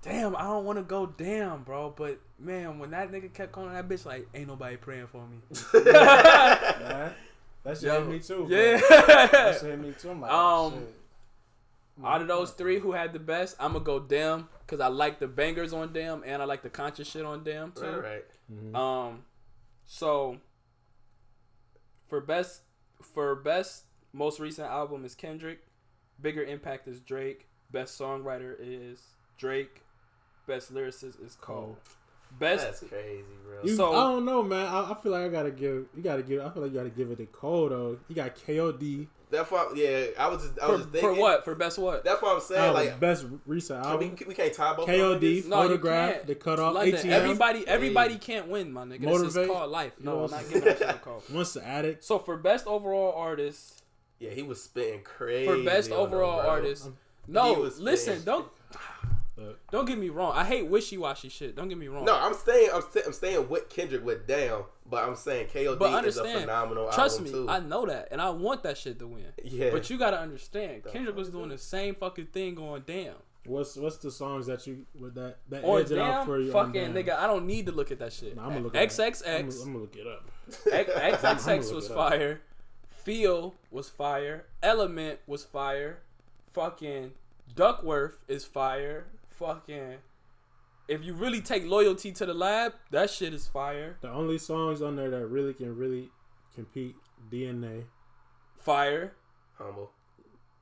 Damn, 0.02 0.36
I 0.36 0.42
don't 0.42 0.64
want 0.64 0.78
to 0.78 0.84
go 0.84 1.06
damn, 1.06 1.64
bro. 1.64 1.92
But 1.96 2.20
man, 2.38 2.78
when 2.78 2.90
that 2.90 3.10
nigga 3.10 3.32
kept 3.34 3.50
calling 3.50 3.72
that 3.72 3.88
bitch 3.88 4.06
like, 4.06 4.28
ain't 4.34 4.46
nobody 4.46 4.76
praying 4.76 5.08
for 5.08 5.26
me. 5.26 5.38
Man, 7.66 7.74
that 7.74 7.80
shit 7.80 7.88
Yo, 7.92 8.00
hit 8.00 8.08
me 8.08 8.18
too. 8.20 8.46
Yeah. 8.48 8.80
that 8.90 9.58
shit 9.60 9.70
hit 9.70 9.80
me 9.80 9.92
too. 9.98 10.10
I'm 10.10 10.20
like, 10.20 10.30
Um, 10.32 10.38
oh, 10.38 10.70
shit. 10.78 10.94
Out 12.04 12.22
of 12.22 12.28
those 12.28 12.50
three, 12.52 12.78
who 12.78 12.92
had 12.92 13.12
the 13.12 13.18
best? 13.18 13.56
I'm 13.58 13.72
gonna 13.72 13.84
go 13.84 13.98
damn 13.98 14.48
because 14.60 14.80
I 14.80 14.88
like 14.88 15.18
the 15.18 15.26
bangers 15.26 15.72
on 15.72 15.92
damn 15.92 16.22
and 16.24 16.42
I 16.42 16.44
like 16.44 16.62
the 16.62 16.68
conscious 16.70 17.08
shit 17.08 17.24
on 17.24 17.42
damn 17.42 17.72
too. 17.72 17.82
Right, 17.82 18.24
right. 18.74 18.74
Um, 19.08 19.24
So 19.86 20.38
for 22.08 22.20
best 22.20 22.60
for 23.02 23.34
best 23.34 23.84
most 24.12 24.40
recent 24.40 24.68
album 24.68 25.04
is 25.04 25.14
Kendrick. 25.14 25.60
Bigger 26.20 26.44
impact 26.44 26.86
is 26.86 27.00
Drake. 27.00 27.48
Best 27.70 27.98
songwriter 27.98 28.54
is 28.60 29.02
Drake. 29.38 29.82
Best 30.46 30.72
lyricist 30.72 31.24
is 31.24 31.34
Cole. 31.40 31.78
Best 32.38 32.64
That's 32.64 32.80
crazy, 32.80 33.22
bro. 33.44 33.58
You, 33.64 33.76
So- 33.76 33.92
I 33.92 34.12
don't 34.12 34.24
know, 34.24 34.42
man. 34.42 34.66
I, 34.66 34.90
I 34.92 34.94
feel 35.02 35.12
like 35.12 35.22
I 35.24 35.28
gotta 35.28 35.50
give. 35.50 35.86
You 35.96 36.02
gotta 36.02 36.22
give. 36.22 36.44
I 36.44 36.50
feel 36.50 36.62
like 36.62 36.72
you 36.72 36.78
gotta 36.78 36.90
give 36.90 37.10
it 37.10 37.16
to 37.16 37.26
Cole 37.26 37.68
though. 37.68 37.98
You 38.08 38.14
got 38.14 38.34
K.O.D. 38.34 39.08
That's 39.28 39.50
why. 39.50 39.72
Yeah, 39.74 40.04
I 40.18 40.28
was 40.28 40.42
just. 40.42 40.58
I 40.62 40.66
for, 40.66 40.72
was 40.72 40.80
just 40.82 40.90
for 40.92 41.00
thinking. 41.00 41.18
what? 41.20 41.44
For 41.44 41.54
best 41.56 41.78
what? 41.78 42.04
That's 42.04 42.22
what 42.22 42.34
I'm 42.36 42.40
saying. 42.40 42.60
Album, 42.60 42.74
like, 42.86 43.00
best 43.00 43.26
recent 43.44 43.82
can 43.82 43.98
we, 43.98 44.14
we 44.28 44.34
can't 44.34 44.52
tie 44.52 44.74
both. 44.74 44.86
K.O.D. 44.86 45.44
No, 45.48 45.56
Photograph. 45.62 46.26
The 46.26 46.34
cut 46.36 46.60
off. 46.60 46.74
ATM. 46.76 47.06
everybody 47.06 47.66
everybody 47.66 48.12
Hey. 48.14 48.18
can't 48.20 48.48
win, 48.48 48.72
my 48.72 48.84
nigga. 48.84 49.00
This 49.00 49.16
is 49.22 49.34
Motivate. 49.34 49.48
called 49.48 49.70
life. 49.70 49.92
No, 49.98 50.24
I'm 50.24 50.30
not 50.30 50.44
giving 50.48 50.64
that 50.64 50.78
shit 50.78 50.88
a 50.88 50.94
call. 50.94 51.22
Once 51.32 51.54
the 51.54 51.66
addict. 51.66 52.04
So 52.04 52.18
for 52.20 52.36
best 52.36 52.66
overall 52.68 53.14
artist, 53.16 53.82
Yeah, 54.20 54.30
he 54.30 54.42
was 54.42 54.62
spitting 54.62 55.02
crazy. 55.02 55.46
for 55.46 55.60
best 55.64 55.90
on 55.90 55.96
them, 55.96 56.06
overall 56.06 56.42
bro. 56.42 56.50
artist, 56.50 56.84
He 57.26 57.32
no, 57.32 57.68
listen, 57.80 58.22
don't 58.24 58.46
Look. 59.38 59.70
don't 59.70 59.84
get 59.86 59.98
me 59.98 60.08
wrong. 60.08 60.32
I 60.34 60.44
hate 60.44 60.66
wishy 60.66 60.96
washy 60.96 61.28
shit. 61.28 61.54
Don't 61.56 61.68
get 61.68 61.76
me 61.78 61.88
wrong. 61.88 62.04
No, 62.04 62.16
I'm 62.18 62.32
staying. 62.34 62.70
I'm, 62.74 62.82
st- 62.82 63.06
I'm 63.06 63.12
staying 63.12 63.48
with 63.48 63.68
Kendrick 63.68 64.04
with 64.04 64.26
down, 64.26 64.64
but 64.88 65.04
I'm 65.04 65.14
saying 65.16 65.48
KOD 65.52 65.78
But 65.78 66.04
is 66.06 66.16
a 66.16 66.24
phenomenal 66.24 66.88
trust 66.90 67.18
album 67.18 67.24
me, 67.24 67.38
too. 67.46 67.50
I 67.50 67.60
know 67.60 67.84
that, 67.86 68.08
and 68.10 68.20
I 68.22 68.30
want 68.30 68.62
that 68.62 68.78
shit 68.78 68.98
to 69.00 69.06
win. 69.06 69.26
yeah, 69.44 69.70
But 69.70 69.90
you 69.90 69.98
gotta 69.98 70.18
understand, 70.18 70.84
The 70.84 70.90
Kendrick 70.90 71.16
was 71.16 71.28
doing 71.30 71.50
the 71.50 71.58
same 71.58 71.94
fucking 71.94 72.26
thing 72.26 72.54
going 72.54 72.82
damn. 72.86 73.14
What's 73.44 73.76
what's 73.76 73.98
the 73.98 74.10
songs 74.10 74.46
that 74.46 74.66
you 74.66 74.86
with 74.98 75.14
that 75.14 75.36
that 75.50 75.62
On 75.64 75.80
edge 75.80 75.92
it 75.92 75.98
out 75.98 76.10
damn, 76.18 76.26
for 76.26 76.40
you? 76.40 76.50
fucking 76.50 76.72
Damn? 76.72 76.94
nigga, 76.94 77.16
I 77.16 77.28
don't 77.28 77.46
need 77.46 77.66
to 77.66 77.72
look 77.72 77.92
at 77.92 78.00
that 78.00 78.12
shit. 78.12 78.34
Nah, 78.34 78.42
I'm 78.46 78.48
gonna 78.48 78.60
look 78.64 78.74
it 78.74 78.78
up. 78.82 78.88
XXX, 78.90 79.22
I'm 79.24 79.48
gonna, 79.48 79.60
I'm 79.62 79.66
gonna 79.72 79.78
look 79.78 79.96
it 79.96 80.06
up. 80.06 80.30
X- 80.72 80.90
I'ma 81.24 81.36
XXX 81.60 81.74
was 81.76 81.86
fire. 81.88 82.40
Feel 82.88 83.54
was 83.70 83.88
fire. 83.88 84.46
Element 84.64 85.20
was 85.28 85.44
fire. 85.44 86.00
Fucking 86.54 87.12
Duckworth 87.54 88.18
is 88.26 88.44
fire. 88.44 89.06
Fucking. 89.38 89.96
If 90.88 91.04
you 91.04 91.14
really 91.14 91.40
take 91.40 91.66
loyalty 91.66 92.12
to 92.12 92.26
the 92.26 92.34
lab, 92.34 92.74
that 92.90 93.10
shit 93.10 93.34
is 93.34 93.46
fire. 93.48 93.96
The 94.00 94.10
only 94.10 94.38
songs 94.38 94.80
on 94.82 94.96
there 94.96 95.10
that 95.10 95.26
really 95.26 95.52
can 95.52 95.76
really 95.76 96.10
compete 96.54 96.94
DNA. 97.30 97.84
Fire. 98.56 99.14
humble. 99.58 99.90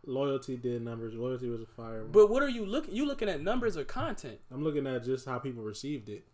Loyalty 0.07 0.57
did 0.57 0.83
numbers. 0.83 1.15
Loyalty 1.15 1.49
was 1.49 1.63
a 1.63 1.67
fire. 1.67 2.03
one. 2.03 2.13
But 2.13 2.29
what 2.31 2.43
are 2.43 2.49
you 2.49 2.67
looking? 2.67 2.95
You 2.95 3.07
looking 3.07 3.29
at 3.29 3.41
numbers 3.43 3.77
or 3.77 3.85
content? 3.85 4.39
I'm 4.53 4.63
looking 4.63 4.87
at 4.87 5.05
just 5.05 5.27
how 5.27 5.39
people 5.39 5.63
received 5.63 6.09
it. 6.09 6.25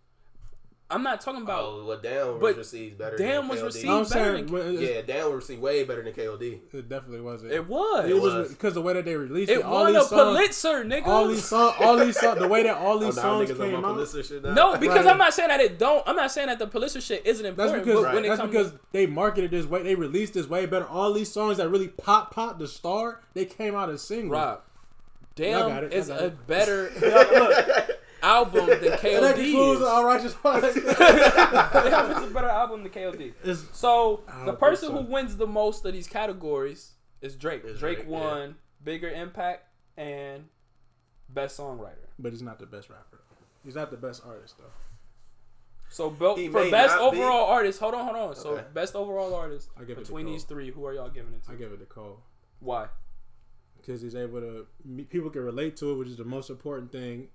I'm 0.90 1.02
not 1.04 1.20
talking 1.20 1.42
about. 1.42 1.62
oh, 1.64 1.84
well, 1.86 1.98
Down 1.98 2.32
but 2.34 2.40
was 2.40 2.56
received 2.56 2.98
better. 2.98 3.16
Damn 3.16 3.42
than 3.42 3.48
was 3.48 3.60
KOD. 3.60 3.64
received- 3.66 3.88
I'm 3.88 4.02
better 4.02 4.08
saying 4.36 4.46
than- 4.46 4.80
Yeah, 4.80 5.02
Down 5.02 5.24
was 5.26 5.34
received 5.36 5.62
way 5.62 5.84
better 5.84 6.02
than 6.02 6.12
KOD. 6.12 6.60
it 6.72 6.88
definitely 6.88 7.20
wasn't. 7.20 7.52
It 7.52 7.66
was. 7.68 8.08
It 8.10 8.14
was 8.20 8.34
was. 8.34 8.48
because 8.48 8.74
the 8.74 8.82
way 8.82 8.94
that 8.94 9.04
they 9.04 9.14
released 9.16 9.50
it. 9.50 9.58
It 9.58 9.64
all 9.64 9.82
won 9.84 9.94
a 9.94 9.98
these 10.00 10.08
songs, 10.08 10.22
Pulitzer, 10.36 10.84
nigga. 10.84 11.06
all 11.06 11.28
these 11.28 11.44
songs, 11.44 11.76
all 11.80 11.96
these 11.96 12.18
songs, 12.18 12.38
the 12.40 12.48
way 12.48 12.62
that 12.64 12.76
all 12.76 12.96
Oh, 12.96 12.98
these 12.98 13.16
now 13.16 13.22
songs 13.22 13.52
came 13.52 13.84
out. 13.84 14.08
Shit 14.24 14.42
now? 14.42 14.52
no, 14.54 14.76
because 14.78 15.04
Right. 15.04 15.12
I'm 15.12 15.18
not 15.18 15.32
saying 15.34 15.48
that 15.48 15.60
it 15.60 15.78
don't. 15.78 16.02
I'm 16.08 16.16
not 16.16 16.30
saying 16.32 16.48
that 16.48 16.58
the 16.58 16.66
Pulitzer 16.66 17.00
shit 17.00 17.24
isn't 17.24 17.46
important. 17.46 17.76
That's 17.76 17.86
because 17.86 18.04
but 18.04 18.14
when 18.14 18.24
it 18.24 18.28
that's 18.28 18.40
comes 18.40 18.50
because 18.52 18.72
they 18.92 19.06
marketed 19.06 19.50
this 19.52 19.66
way. 19.66 19.82
They 19.82 19.94
released 19.94 20.34
this 20.34 20.48
way 20.48 20.66
better. 20.66 20.86
All 20.86 21.12
these 21.12 21.30
songs 21.32 21.58
that 21.58 21.68
really 21.68 21.88
pop 21.88 22.34
pop 22.34 22.58
the 22.58 22.66
star, 22.66 23.20
they 23.34 23.44
came 23.44 23.74
out 23.76 23.90
as 23.90 24.02
singles. 24.02 24.32
Rob, 24.32 24.60
damn 25.36 25.68
got 25.68 25.84
is 25.84 26.08
a 26.10 26.26
it. 26.26 26.46
better 26.46 26.90
album 28.30 28.66
than 28.66 28.76
And 28.76 28.82
that 28.82 29.00
concludes 29.36 29.80
KOD. 29.80 29.86
all 29.88 30.04
righteous 30.04 30.34
hearts. 30.34 30.74
damn 30.74 32.10
is 32.12 32.22
a 32.30 32.34
better 32.34 32.48
album 32.48 32.82
than 32.82 32.92
KOD. 32.92 33.20
It's- 33.42 33.64
So 33.72 34.22
the 34.44 34.52
person 34.54 34.88
so. 34.90 34.96
who 35.02 35.10
wins 35.12 35.36
the 35.36 35.46
most 35.46 35.84
of 35.84 35.92
these 35.92 36.06
categories 36.08 36.92
is 37.20 37.36
Drake. 37.36 37.64
Is 37.64 37.78
Drake, 37.80 37.98
Drake, 37.98 38.08
won 38.08 38.56
bigger 38.82 39.08
impact 39.10 39.64
and 39.96 40.44
best 41.28 41.58
songwriter. 41.58 42.06
but 42.18 42.32
he's 42.32 42.42
not 42.42 42.58
the 42.58 42.66
best 42.66 42.88
rapper. 42.88 43.20
He's 43.64 43.74
not 43.74 43.90
the 43.90 43.96
best 43.96 44.22
artist 44.26 44.56
though. 44.58 44.64
So 45.92 46.08
be- 46.10 46.48
for 46.48 46.70
best 46.70 46.96
not 46.96 47.12
be. 47.12 47.18
overall 47.18 47.46
artist, 47.48 47.80
hold 47.80 47.94
on, 47.94 48.04
hold 48.04 48.16
on. 48.30 48.36
So 48.36 48.62
best 48.72 48.94
overall 48.94 49.34
artist 49.34 49.68
I 49.78 49.84
give 49.84 49.98
between 49.98 50.26
these 50.26 50.44
three, 50.44 50.70
who 50.70 50.86
are 50.86 50.94
y'all 50.94 51.10
giving 51.10 51.34
it 51.34 51.42
to? 51.44 51.52
I 51.52 51.56
give 51.56 51.72
it 51.72 51.78
to 51.80 51.84
Cole 51.86 52.20
Why? 52.60 52.86
because 53.76 54.00
he's 54.02 54.14
able 54.14 54.40
to. 54.40 54.66
People 55.08 55.30
can 55.30 55.42
relate 55.42 55.76
to 55.78 55.90
it, 55.92 55.94
which 55.96 56.08
is 56.08 56.16
the 56.16 56.24
most 56.24 56.48
important 56.48 56.92
thing 56.92 57.28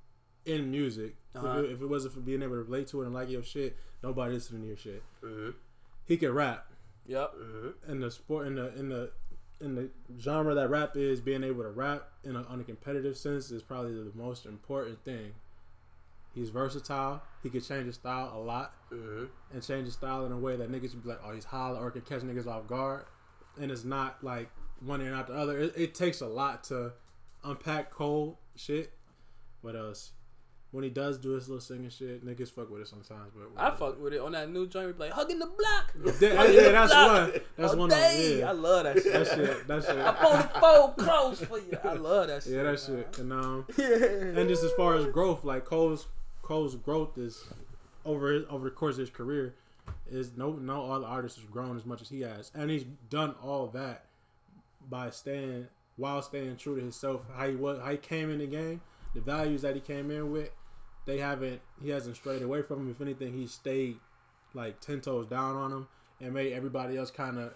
in 0.45 0.69
music. 0.71 1.15
Uh-huh. 1.35 1.59
If, 1.59 1.65
it, 1.65 1.71
if 1.73 1.81
it 1.81 1.87
wasn't 1.87 2.13
for 2.13 2.19
being 2.21 2.41
able 2.41 2.53
to 2.55 2.63
relate 2.63 2.87
to 2.89 3.01
it 3.01 3.05
and 3.05 3.13
like 3.13 3.29
your 3.29 3.43
shit, 3.43 3.75
nobody 4.03 4.33
listening 4.35 4.61
to 4.61 4.67
your 4.67 4.77
shit. 4.77 5.03
Mhm, 5.23 5.53
He 6.05 6.17
can 6.17 6.31
rap. 6.33 6.67
Yep. 7.07 7.33
mhm. 7.35 7.73
in 7.89 7.99
the 7.99 8.09
sport 8.09 8.47
in 8.47 8.55
the 8.55 8.73
in 8.79 8.89
the 8.89 9.11
in 9.61 9.75
the 9.75 9.89
genre 10.19 10.55
that 10.55 10.69
rap 10.71 10.97
is 10.97 11.21
being 11.21 11.43
able 11.43 11.61
to 11.61 11.69
rap 11.69 12.09
in 12.23 12.35
a, 12.35 12.41
on 12.45 12.59
a 12.59 12.63
competitive 12.63 13.15
sense 13.15 13.51
is 13.51 13.61
probably 13.61 13.93
the 13.93 14.11
most 14.15 14.45
important 14.47 15.03
thing 15.05 15.33
he's 16.33 16.49
versatile 16.49 17.21
he 17.43 17.49
can 17.51 17.61
change 17.61 17.85
his 17.85 17.95
style 17.95 18.31
a 18.35 18.39
lot 18.39 18.73
Mhm. 18.91 19.29
and 19.53 19.61
change 19.63 19.85
his 19.85 19.93
style 19.93 20.25
in 20.25 20.31
a 20.31 20.37
way 20.37 20.55
that 20.55 20.71
niggas 20.71 20.93
would 20.95 21.03
be 21.03 21.09
like 21.09 21.21
oh 21.23 21.31
he's 21.31 21.45
holler 21.45 21.79
or 21.79 21.91
can 21.91 22.01
catch 22.01 22.21
niggas 22.23 22.47
off 22.47 22.65
guard 22.67 23.05
and 23.61 23.71
it's 23.71 23.83
not 23.85 24.23
like 24.23 24.49
one 24.79 24.99
ear 24.99 25.07
and 25.07 25.15
out 25.15 25.27
the 25.27 25.33
other 25.35 25.57
it, 25.59 25.73
it 25.77 25.93
takes 25.95 26.21
a 26.21 26.27
lot 26.27 26.63
to 26.65 26.91
unpack 27.43 27.91
Cole 27.91 28.39
shit 28.55 28.93
what 29.61 29.75
else 29.75 30.11
when 30.75 30.83
he 30.83 30.89
does 30.89 31.17
do 31.17 31.31
his 31.31 31.47
little 31.47 31.61
singing 31.61 31.89
shit 31.89 32.25
niggas 32.25 32.51
fuck 32.51 32.69
with 32.69 32.81
it 32.81 32.87
sometimes 32.87 33.31
but 33.33 33.49
I 33.61 33.71
fuck 33.71 34.01
with 34.01 34.13
it 34.13 34.19
on 34.19 34.33
that 34.33 34.51
new 34.51 34.67
joint. 34.67 34.87
We 34.87 35.05
like 35.05 35.11
hugging 35.13 35.39
the 35.39 35.45
block. 35.45 35.93
yeah, 36.21 36.35
Hugging 36.35 36.55
yeah, 36.55 36.61
the 36.63 36.71
that's 36.71 36.91
block 36.93 37.11
one 37.33 37.41
that's 37.57 37.73
all 37.73 37.79
one 37.79 37.91
of 37.91 37.97
day. 37.97 38.29
them 38.31 38.39
yeah 38.39 38.49
I 38.49 38.51
love 38.51 38.83
that 38.83 39.01
shit. 39.01 39.13
that 39.13 39.27
shit 39.27 39.67
that 39.67 39.83
shit 39.83 39.97
I'm 39.97 40.25
on 40.25 40.37
the 40.41 40.59
fold 40.59 40.97
close 40.97 41.39
for 41.41 41.59
you. 41.59 41.77
I 41.83 41.93
love 41.93 42.27
that 42.27 42.43
shit. 42.43 42.53
Yeah, 42.53 42.63
that 42.63 42.79
shit. 42.79 43.17
And 43.19 43.31
um, 43.33 43.65
Yeah. 43.77 43.85
and 44.39 44.49
just 44.49 44.63
as 44.63 44.71
far 44.73 44.95
as 44.95 45.05
growth, 45.07 45.43
like 45.43 45.65
Cole's 45.65 46.07
Cole's 46.41 46.75
growth 46.75 47.17
is 47.17 47.43
over 48.05 48.31
his, 48.31 48.43
over 48.49 48.65
the 48.65 48.71
course 48.75 48.95
of 48.95 48.99
his 48.99 49.09
career 49.09 49.55
is 50.11 50.31
no 50.37 50.51
no 50.53 50.91
other 50.91 51.05
artist 51.07 51.37
has 51.37 51.45
grown 51.45 51.75
as 51.77 51.85
much 51.85 52.01
as 52.01 52.09
he 52.09 52.21
has, 52.21 52.51
and 52.53 52.69
he's 52.69 52.83
done 53.09 53.33
all 53.41 53.67
that 53.67 54.05
by 54.89 55.09
staying 55.09 55.67
while 55.97 56.21
staying 56.21 56.57
true 56.57 56.75
to 56.75 56.81
himself. 56.81 57.21
How 57.35 57.47
he 57.47 57.55
was, 57.55 57.79
how 57.79 57.89
he 57.91 57.97
came 57.97 58.29
in 58.29 58.39
the 58.39 58.45
game, 58.47 58.81
the 59.15 59.21
values 59.21 59.61
that 59.63 59.73
he 59.75 59.81
came 59.81 60.11
in 60.11 60.31
with, 60.31 60.49
they 61.05 61.19
haven't 61.19 61.61
he 61.81 61.89
hasn't 61.89 62.15
strayed 62.15 62.41
away 62.41 62.61
from 62.61 62.81
him. 62.81 62.91
If 62.91 63.01
anything, 63.01 63.33
he 63.33 63.47
stayed 63.47 63.97
like 64.53 64.79
ten 64.79 65.01
toes 65.01 65.27
down 65.27 65.55
on 65.55 65.71
him 65.71 65.87
and 66.21 66.33
made 66.33 66.53
everybody 66.53 66.97
else 66.97 67.11
kind 67.11 67.37
of 67.37 67.53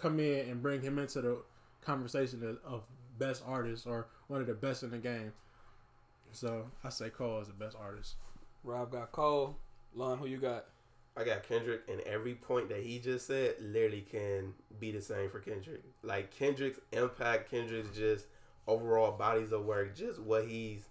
come 0.00 0.18
in 0.20 0.48
and 0.48 0.62
bring 0.62 0.82
him 0.82 0.98
into 0.98 1.20
the 1.20 1.38
conversation 1.80 2.42
of, 2.42 2.72
of 2.72 2.82
best 3.18 3.42
artist 3.46 3.86
or 3.86 4.06
one 4.28 4.40
of 4.40 4.46
the 4.46 4.54
best 4.54 4.82
in 4.82 4.90
the 4.90 4.98
game. 4.98 5.32
So 6.32 6.66
I 6.82 6.88
say 6.88 7.10
Cole 7.10 7.40
is 7.40 7.46
the 7.46 7.54
best 7.54 7.76
artist. 7.80 8.14
Rob 8.64 8.90
got 8.90 9.12
Cole. 9.12 9.56
Lon, 9.94 10.18
who 10.18 10.26
you 10.26 10.38
got? 10.38 10.66
I 11.16 11.22
got 11.22 11.44
Kendrick, 11.44 11.82
and 11.88 12.00
every 12.00 12.34
point 12.34 12.68
that 12.70 12.82
he 12.82 12.98
just 12.98 13.28
said 13.28 13.54
literally 13.60 14.00
can 14.00 14.52
be 14.80 14.90
the 14.90 15.00
same 15.00 15.30
for 15.30 15.38
Kendrick. 15.38 15.82
Like 16.02 16.36
Kendrick's 16.36 16.80
impact, 16.90 17.50
Kendrick's 17.50 17.96
just 17.96 18.26
overall 18.66 19.12
bodies 19.12 19.52
of 19.52 19.64
work, 19.64 19.94
just 19.94 20.20
what 20.20 20.48
he's, 20.48 20.88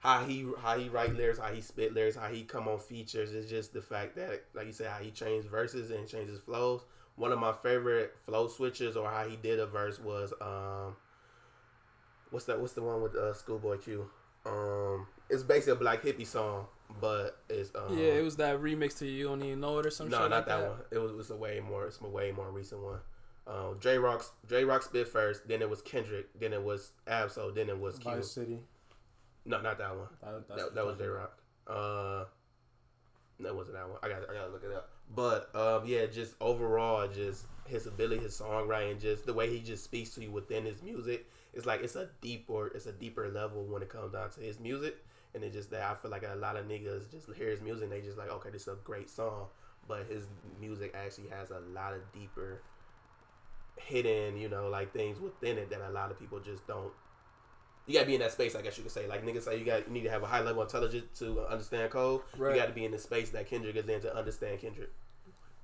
how 0.00 0.24
he 0.24 0.46
how 0.60 0.78
he 0.78 0.88
write 0.88 1.14
lyrics, 1.14 1.38
how 1.38 1.52
he 1.52 1.60
spit 1.60 1.94
lyrics, 1.94 2.16
how 2.16 2.28
he 2.28 2.42
come 2.42 2.66
on 2.66 2.78
features. 2.78 3.32
It's 3.32 3.48
just 3.48 3.72
the 3.72 3.82
fact 3.82 4.16
that, 4.16 4.44
like 4.54 4.66
you 4.66 4.72
said, 4.72 4.88
how 4.88 4.98
he 4.98 5.10
changed 5.10 5.48
verses 5.48 5.90
and 5.90 6.08
changes 6.08 6.40
flows. 6.40 6.82
One 7.16 7.32
of 7.32 7.38
my 7.38 7.52
favorite 7.52 8.14
flow 8.24 8.48
switches 8.48 8.96
or 8.96 9.10
how 9.10 9.28
he 9.28 9.36
did 9.36 9.58
a 9.58 9.66
verse 9.66 10.00
was 10.00 10.32
um, 10.40 10.96
what's 12.30 12.46
that? 12.46 12.58
What's 12.58 12.72
the 12.72 12.82
one 12.82 13.02
with 13.02 13.14
uh, 13.14 13.34
Schoolboy 13.34 13.76
Q? 13.76 14.10
Um, 14.46 15.06
it's 15.28 15.42
basically 15.42 15.72
a 15.74 15.76
Black 15.76 16.02
Hippy 16.02 16.24
song, 16.24 16.66
but 16.98 17.36
it's 17.50 17.70
um, 17.74 17.96
yeah, 17.96 18.14
it 18.14 18.24
was 18.24 18.36
that 18.36 18.58
remix 18.58 18.98
to 19.00 19.06
You 19.06 19.28
Don't 19.28 19.42
Even 19.42 19.60
Know 19.60 19.78
It 19.80 19.86
or 19.86 19.90
something. 19.90 20.12
no, 20.12 20.24
shit 20.24 20.30
not 20.30 20.36
like 20.36 20.46
that, 20.46 20.60
that. 20.60 20.70
one. 20.70 20.78
It 20.90 20.98
was, 20.98 21.10
it 21.10 21.16
was 21.16 21.30
a 21.30 21.36
way 21.36 21.60
more. 21.60 21.86
It's 21.86 22.00
a 22.00 22.08
way 22.08 22.32
more 22.32 22.50
recent 22.50 22.82
one. 22.82 23.00
Um, 23.46 23.76
Jay 23.80 23.98
Rock's 23.98 24.32
Jay 24.48 24.64
Rock 24.64 24.82
spit 24.82 25.08
first, 25.08 25.46
then 25.46 25.60
it 25.60 25.68
was 25.68 25.82
Kendrick, 25.82 26.28
then 26.38 26.52
it 26.52 26.62
was 26.62 26.92
Ab-Soul, 27.06 27.52
then 27.52 27.68
it 27.68 27.78
was 27.78 27.98
Q. 27.98 28.12
Vice 28.12 28.30
City. 28.30 28.60
No, 29.44 29.60
not 29.60 29.78
that 29.78 29.96
one. 29.96 30.08
That, 30.22 30.48
That, 30.48 30.74
that 30.74 30.86
was 30.86 30.98
Jay 30.98 31.06
Rock. 31.06 31.38
Uh, 31.66 32.24
that 33.40 33.54
wasn't 33.54 33.76
that 33.76 33.88
one. 33.88 33.98
I 34.02 34.08
got 34.08 34.28
I 34.28 34.34
gotta 34.34 34.52
look 34.52 34.64
it 34.64 34.72
up. 34.72 34.90
But 35.14 35.54
um, 35.54 35.86
yeah, 35.86 36.06
just 36.06 36.34
overall, 36.40 37.08
just 37.08 37.46
his 37.66 37.86
ability, 37.86 38.22
his 38.22 38.38
songwriting, 38.38 39.00
just 39.00 39.26
the 39.26 39.32
way 39.32 39.50
he 39.50 39.60
just 39.60 39.84
speaks 39.84 40.10
to 40.10 40.22
you 40.22 40.30
within 40.30 40.64
his 40.64 40.82
music. 40.82 41.26
It's 41.52 41.66
like 41.66 41.82
it's 41.82 41.96
a 41.96 42.08
deeper, 42.20 42.68
it's 42.68 42.86
a 42.86 42.92
deeper 42.92 43.28
level 43.28 43.64
when 43.64 43.82
it 43.82 43.88
comes 43.88 44.12
down 44.12 44.30
to 44.30 44.40
his 44.40 44.60
music. 44.60 44.96
And 45.34 45.44
it's 45.44 45.54
just 45.54 45.70
that 45.70 45.82
I 45.82 45.94
feel 45.94 46.10
like 46.10 46.24
a 46.24 46.36
lot 46.36 46.56
of 46.56 46.66
niggas 46.66 47.10
just 47.10 47.32
hear 47.32 47.50
his 47.50 47.60
music 47.60 47.84
and 47.84 47.92
they 47.92 48.00
just 48.00 48.18
like, 48.18 48.30
okay, 48.30 48.50
this 48.50 48.62
is 48.62 48.68
a 48.68 48.76
great 48.84 49.08
song. 49.08 49.46
But 49.86 50.06
his 50.06 50.26
music 50.60 50.94
actually 50.94 51.28
has 51.28 51.50
a 51.50 51.60
lot 51.72 51.94
of 51.94 52.00
deeper 52.12 52.62
hidden, 53.76 54.36
you 54.36 54.48
know, 54.48 54.68
like 54.68 54.92
things 54.92 55.20
within 55.20 55.58
it 55.58 55.70
that 55.70 55.80
a 55.80 55.90
lot 55.90 56.10
of 56.10 56.18
people 56.18 56.40
just 56.40 56.66
don't. 56.66 56.92
You 57.90 57.94
gotta 57.98 58.06
be 58.06 58.14
in 58.14 58.20
that 58.20 58.32
space, 58.32 58.54
I 58.54 58.62
guess 58.62 58.76
you 58.78 58.84
could 58.84 58.92
say. 58.92 59.06
Like 59.08 59.24
niggas 59.24 59.42
say, 59.42 59.58
you 59.58 59.64
got 59.64 59.86
you 59.86 59.92
need 59.92 60.04
to 60.04 60.10
have 60.10 60.22
a 60.22 60.26
high 60.26 60.40
level 60.40 60.62
of 60.62 60.68
intelligence 60.68 61.18
to 61.18 61.40
understand 61.46 61.90
code. 61.90 62.22
Right. 62.36 62.54
You 62.54 62.60
got 62.60 62.66
to 62.68 62.72
be 62.72 62.84
in 62.84 62.92
the 62.92 62.98
space 62.98 63.30
that 63.30 63.48
Kendrick 63.48 63.76
is 63.76 63.88
in 63.88 64.00
to 64.02 64.16
understand 64.16 64.60
Kendrick. 64.60 64.90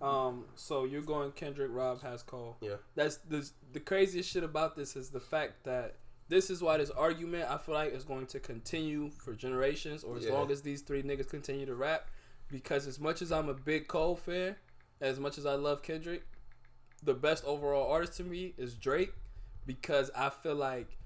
Um, 0.02 0.44
so 0.56 0.84
you're 0.84 1.02
going 1.02 1.32
Kendrick, 1.32 1.70
Rob 1.72 2.02
has 2.02 2.22
Cole. 2.22 2.56
Yeah. 2.60 2.74
That's 2.94 3.16
the 3.18 3.48
the 3.72 3.80
craziest 3.80 4.30
shit 4.30 4.44
about 4.44 4.76
this 4.76 4.96
is 4.96 5.10
the 5.10 5.20
fact 5.20 5.64
that 5.64 5.94
this 6.28 6.50
is 6.50 6.60
why 6.60 6.76
this 6.78 6.90
argument 6.90 7.48
I 7.48 7.56
feel 7.58 7.74
like 7.76 7.92
is 7.92 8.04
going 8.04 8.26
to 8.26 8.40
continue 8.40 9.10
for 9.10 9.32
generations 9.32 10.02
or 10.02 10.16
as 10.16 10.24
Yeah. 10.24 10.32
long 10.32 10.50
as 10.50 10.62
these 10.62 10.82
three 10.82 11.02
niggas 11.02 11.30
continue 11.30 11.64
to 11.66 11.74
rap. 11.74 12.08
Because 12.48 12.86
as 12.86 12.98
much 13.00 13.22
as 13.22 13.32
I'm 13.32 13.48
a 13.48 13.54
big 13.54 13.88
Cole 13.88 14.16
fan, 14.16 14.56
as 15.00 15.18
much 15.18 15.38
as 15.38 15.46
I 15.46 15.54
love 15.54 15.82
Kendrick, 15.82 16.24
the 17.02 17.14
best 17.14 17.44
overall 17.44 17.90
artist 17.90 18.16
to 18.18 18.24
me 18.24 18.54
is 18.58 18.74
Drake 18.74 19.12
because 19.66 20.10
I 20.16 20.30
feel 20.30 20.54
like 20.56 20.96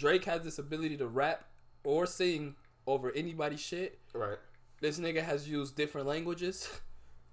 Drake 0.00 0.24
has 0.24 0.42
this 0.42 0.58
ability 0.58 0.96
to 0.96 1.06
rap 1.06 1.44
or 1.84 2.06
sing 2.06 2.56
over 2.86 3.12
anybody's 3.12 3.60
shit. 3.60 3.98
Right. 4.14 4.38
This 4.80 4.98
nigga 4.98 5.22
has 5.22 5.46
used 5.48 5.76
different 5.76 6.06
languages. 6.06 6.68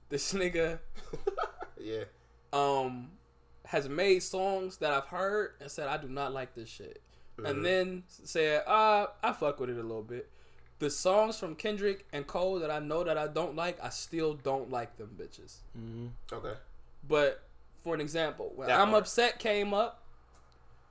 This 0.10 0.31
nigga 0.34 0.80
Yeah. 1.81 2.06
um 2.53 3.11
has 3.65 3.89
made 3.89 4.19
songs 4.23 4.77
that 4.77 4.94
I've 4.94 5.07
heard 5.07 5.56
and 5.60 5.69
said 5.69 5.89
I 5.89 5.98
do 5.98 6.07
not 6.07 6.31
like 6.31 6.56
this 6.56 6.69
shit. 6.69 7.02
Mhm. 7.38 7.49
And 7.49 7.65
then 7.65 8.03
said, 8.07 8.64
uh, 8.65 9.07
I 9.22 9.34
fuck 9.34 9.60
with 9.60 9.69
it 9.69 9.77
a 9.77 9.81
little 9.84 10.02
bit. 10.15 10.30
The 10.80 10.89
songs 10.89 11.38
from 11.38 11.56
Kendrick 11.56 12.06
and 12.14 12.26
Cole 12.26 12.60
that 12.60 12.72
I 12.72 12.80
know 12.80 13.03
that 13.03 13.18
I 13.18 13.27
don't 13.27 13.56
like, 13.57 13.84
I 13.84 13.89
still 13.89 14.34
don't 14.35 14.72
like 14.72 14.95
them 14.95 15.11
bitches. 15.19 15.57
Mm-hmm. 15.77 16.07
Okay. 16.31 16.53
But 17.06 17.44
for 17.84 17.94
an 17.94 17.99
example, 17.99 18.53
when 18.56 18.69
That 18.69 18.80
I'm 18.80 18.91
part. 18.91 19.03
upset 19.03 19.39
came 19.39 19.73
up, 19.73 20.03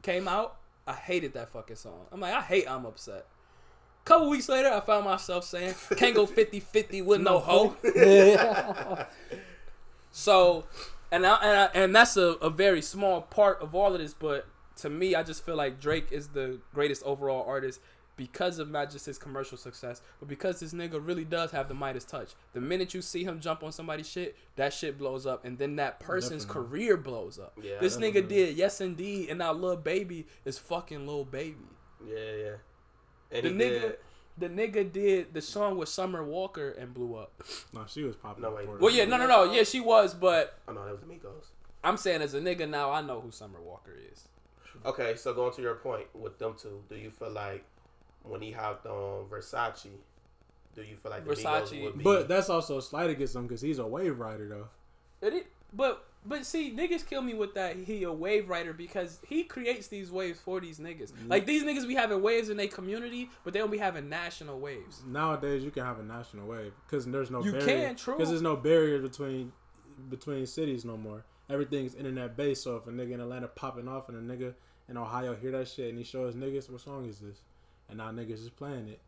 came 0.03 0.29
out, 0.29 0.59
I 0.87 0.95
hated 0.95 1.35
that 1.35 1.49
fucking 1.51 1.77
song. 1.77 2.07
I'm 2.13 2.21
like, 2.21 2.35
I 2.35 2.43
hate 2.43 2.71
I'm 2.71 2.87
upset. 2.87 3.27
Couple 4.05 4.31
weeks 4.31 4.49
later, 4.49 4.69
I 4.69 4.79
found 4.81 5.05
myself 5.05 5.45
saying, 5.45 5.75
"Can't 5.97 6.15
go 6.15 6.27
50-50 6.27 7.05
with 7.05 7.21
no 7.21 7.41
hoe." 7.41 7.75
so, 10.13 10.65
and 11.11 11.27
I, 11.27 11.35
and 11.43 11.59
I, 11.59 11.65
and 11.75 11.97
that's 11.97 12.17
a, 12.17 12.37
a 12.41 12.49
very 12.49 12.81
small 12.83 13.23
part 13.23 13.61
of 13.61 13.75
all 13.75 13.95
of 13.95 14.01
this, 14.01 14.15
but 14.15 14.47
to 14.77 14.91
me, 14.91 15.17
I 15.17 15.25
just 15.25 15.45
feel 15.45 15.57
like 15.57 15.81
Drake 15.81 16.13
is 16.13 16.29
the 16.29 16.61
greatest 16.73 17.03
overall 17.03 17.45
artist 17.49 17.81
because 18.17 18.59
of 18.59 18.71
not 18.71 18.91
just 18.91 19.05
his 19.07 19.19
commercial 19.19 19.59
success, 19.59 20.01
but 20.19 20.29
because 20.29 20.61
this 20.61 20.73
nigga 20.73 21.05
really 21.05 21.25
does 21.25 21.51
have 21.51 21.69
the 21.69 21.75
Midas 21.75 22.05
touch. 22.05 22.33
The 22.55 22.61
minute 22.61 22.95
you 22.95 23.03
see 23.03 23.25
him 23.25 23.41
jump 23.41 23.63
on 23.63 23.73
somebody's 23.73 24.09
shit, 24.09 24.37
that 24.57 24.73
shit 24.73 24.97
blows 24.99 25.27
up, 25.27 25.45
and 25.45 25.59
then 25.59 25.77
that 25.77 26.01
person's 26.01 26.45
Definitely. 26.45 26.69
career 26.79 26.97
blows 26.97 27.39
up. 27.39 27.53
Yeah, 27.63 27.79
this 27.81 27.97
nigga 27.99 28.27
did 28.27 28.57
yes 28.57 28.81
indeed, 28.81 29.29
and 29.29 29.39
now 29.39 29.53
Lil 29.53 29.77
Baby 29.77 30.27
is 30.45 30.59
fucking 30.59 31.07
Lil 31.07 31.25
Baby. 31.25 31.57
Yeah, 32.07 32.17
yeah. 32.39 32.51
And 33.33 33.45
The 33.45 33.51
nigga, 33.51 33.81
did. 33.81 33.97
the 34.39 34.49
nigga 34.49 34.93
did 34.93 35.35
the 35.35 35.43
song 35.43 35.77
with 35.77 35.89
Summer 35.89 36.25
Walker 36.25 36.71
and 36.71 36.95
blew 36.95 37.17
up. 37.17 37.33
No, 37.75 37.85
she 37.87 38.03
was 38.05 38.17
popping. 38.17 38.43
No, 38.43 38.51
wait. 38.53 38.63
before 38.63 38.79
Well, 38.79 38.95
yeah, 38.95 39.05
no, 39.05 39.17
no, 39.19 39.27
no, 39.27 39.53
yeah, 39.53 39.63
she 39.65 39.81
was, 39.81 40.15
but 40.15 40.59
Oh 40.69 40.73
no, 40.73 40.85
that 40.85 40.93
was 40.93 41.03
Amigos. 41.03 41.51
I'm 41.85 41.97
saying 41.97 42.23
as 42.23 42.35
a 42.35 42.41
nigga 42.41 42.69
now, 42.69 42.91
I 42.93 43.03
know 43.03 43.21
who 43.21 43.31
Summer 43.31 43.61
Walker 43.61 43.93
is. 44.13 44.29
Okay, 44.85 45.17
so 45.17 45.33
going 45.35 45.53
to 45.55 45.63
your 45.63 45.75
point 45.77 46.07
with 46.15 46.39
them 46.39 46.55
two, 46.61 46.83
do 46.89 46.97
you 46.97 47.11
feel 47.11 47.31
like 47.31 47.65
when 48.29 48.41
he 48.43 48.51
hopped 48.53 48.87
on 48.87 49.27
Versace, 49.31 49.89
do 50.75 50.83
you 50.83 50.97
feel 50.97 51.11
like 51.11 51.25
the 51.25 51.35
Versace- 51.35 51.83
would 51.83 51.99
be? 51.99 52.05
But 52.05 52.29
that's 52.29 52.51
also 52.51 52.79
a 52.79 52.83
slight 52.83 53.11
against 53.11 53.35
him 53.35 53.47
because 53.47 53.61
he's 53.61 53.79
a 53.79 53.87
wave 53.87 54.19
rider 54.19 54.49
though. 54.49 54.69
It, 55.27 55.33
is- 55.33 55.45
but 55.73 56.05
but 56.29 56.45
see, 56.45 56.73
niggas 56.73 57.07
kill 57.09 57.23
me 57.23 57.35
with 57.35 57.55
that. 57.55 57.77
He 57.77 58.03
a 58.03 58.13
wave 58.13 58.49
rider 58.49 58.73
because 58.73 59.21
he 59.29 59.45
creates 59.45 59.87
these 59.89 60.11
waves 60.11 60.41
for 60.41 60.61
these 60.61 60.79
niggas. 60.81 61.13
Mm. 61.13 61.29
Like 61.31 61.47
these 61.47 61.63
niggas 61.63 61.87
be 61.87 61.95
having 61.95 62.21
waves 62.21 62.49
in 62.49 62.57
their 62.57 62.67
community, 62.67 63.31
but 63.45 63.53
they 63.53 63.61
don't 63.61 63.71
be 63.71 63.79
having 63.79 64.09
national 64.09 64.59
waves. 64.59 65.03
Nowadays, 65.07 65.63
you 65.63 65.71
can 65.71 65.85
have 65.85 66.01
a 66.01 66.03
national 66.03 66.49
wave 66.49 66.73
because 66.87 67.07
there's 67.07 67.31
no 67.31 67.45
You 67.45 67.53
barrier. 67.53 67.67
can, 67.67 67.97
true. 67.97 68.15
Because 68.15 68.31
there's 68.31 68.43
no 68.43 68.57
barrier 68.57 68.99
between 69.01 69.53
between 70.11 70.47
cities 70.47 70.85
no 70.85 70.97
more. 70.97 71.25
Everything's 71.49 71.95
internet 71.95 72.37
based. 72.37 72.65
So 72.65 72.77
if 72.77 72.87
a 72.87 72.91
nigga 72.91 73.13
in 73.13 73.21
Atlanta 73.21 73.47
popping 73.47 73.87
off 73.89 74.09
and 74.09 74.31
a 74.31 74.37
nigga 74.37 74.55
in 74.89 74.97
Ohio 74.97 75.35
hear 75.37 75.53
that 75.53 75.69
shit 75.69 75.91
and 75.91 75.99
he 75.99 76.05
shows 76.05 76.35
niggas, 76.35 76.69
what 76.69 76.81
song 76.81 77.07
is 77.09 77.21
this? 77.21 77.39
And 77.89 77.99
now 77.99 78.11
niggas 78.11 78.43
is 78.43 78.51
playing 78.51 78.89
it. 78.89 79.01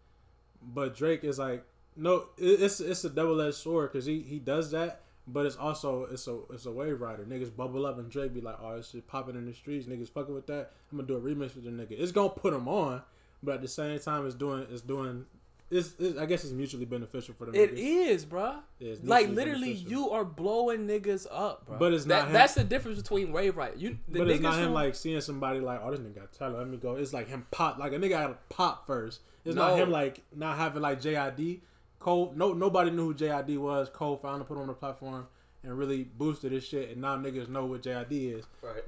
But 0.63 0.97
Drake 0.97 1.25
is 1.25 1.39
like, 1.39 1.65
no, 1.97 2.27
it's 2.37 2.81
it's 2.81 3.05
a 3.05 3.11
double 3.11 3.41
edged 3.41 3.57
sword 3.57 3.93
because 3.93 4.07
he 4.07 4.21
he 4.21 4.39
does 4.39 4.71
that. 4.71 5.03
But 5.27 5.47
it's 5.47 5.57
also 5.57 6.05
it's 6.05 6.27
a 6.27 6.39
it's 6.53 6.67
a 6.67 6.73
wave 6.73 7.01
rider. 7.01 7.25
Niggas 7.25 7.55
bubble 7.55 7.87
up 7.87 7.99
and 7.99 8.11
Drake 8.11 8.33
be 8.33 8.41
like, 8.41 8.57
oh, 8.63 8.77
this 8.77 8.91
shit 8.91 9.07
popping 9.07 9.37
in 9.37 9.47
the 9.47 9.53
streets. 9.53 9.87
Niggas 9.87 10.11
fucking 10.11 10.35
with 10.35 10.47
that. 10.47 10.73
I'm 10.91 10.99
gonna 10.99 11.09
do 11.09 11.17
a 11.17 11.21
remix 11.21 11.55
with 11.55 11.65
the 11.65 11.71
nigga. 11.71 11.93
It's 11.93 12.13
gonna 12.13 12.31
put 12.31 12.55
him 12.55 12.69
on, 12.69 13.03
but 13.43 13.57
at 13.57 13.63
the 13.63 13.69
same 13.69 13.99
time, 13.99 14.27
it's 14.27 14.35
doing 14.35 14.67
it's 14.71 14.83
doing. 14.83 15.27
It's, 15.71 15.95
it's 15.99 16.19
I 16.19 16.25
guess 16.27 16.45
it's 16.45 16.53
mutually 16.53 16.87
beneficial 16.87 17.35
for 17.35 17.45
the 17.47 17.53
It 17.63 17.75
niggas. 17.75 17.79
is, 18.09 18.25
bruh. 18.27 18.57
Yeah, 18.79 18.95
Like 19.03 19.29
literally, 19.29 19.75
beneficial. 19.75 19.91
you 19.91 20.11
are 20.11 20.25
blowing 20.25 20.87
niggas 20.87 21.27
up, 21.31 21.67
bro. 21.67 21.77
But 21.79 21.93
it's 21.93 22.05
that, 22.07 22.19
not 22.21 22.27
him. 22.29 22.33
That's 22.33 22.55
the 22.55 22.65
difference 22.65 23.03
between 23.03 23.33
wave 23.33 23.57
right. 23.57 23.77
You, 23.77 23.99
the 24.09 24.21
but 24.21 24.29
it's 24.31 24.41
not 24.41 24.55
him 24.59 24.69
who- 24.69 24.75
like 24.75 24.95
seeing 24.95 25.21
somebody 25.21 25.61
like, 25.61 25.81
oh, 25.83 25.91
this 25.91 26.01
nigga 26.01 26.15
got 26.15 26.33
talent. 26.33 26.59
Let 26.59 26.69
me 26.69 26.79
go. 26.79 26.95
It's 26.97 27.13
like 27.13 27.29
him 27.29 27.47
pop. 27.51 27.79
Like 27.79 27.93
a 27.93 27.97
nigga 27.97 28.09
got 28.11 28.27
to 28.29 28.37
pop 28.49 28.87
first. 28.87 29.21
It's 29.45 29.55
No. 29.57 29.69
not 29.69 29.79
him 29.79 29.91
like 29.91 30.23
not 30.35 30.57
having 30.57 30.81
like 30.83 31.01
JID. 31.03 31.61
Cole, 31.99 32.33
no, 32.37 32.53
nobody 32.53 32.91
knew 32.91 33.07
who 33.09 33.15
JID 33.15 33.59
was. 33.59 33.89
Cole 33.91 34.17
finally 34.17 34.45
put 34.45 34.57
on 34.57 34.69
the 34.69 34.73
platform 34.73 35.27
and 35.65 35.77
really 35.77 36.05
boosted 36.05 36.53
his 36.53 36.65
shit, 36.65 36.91
and 36.93 37.01
now 37.03 37.17
niggas 37.17 37.49
know 37.49 37.67
what 37.67 37.83
JID 37.83 38.13
is. 38.39 38.45
right. 38.63 38.85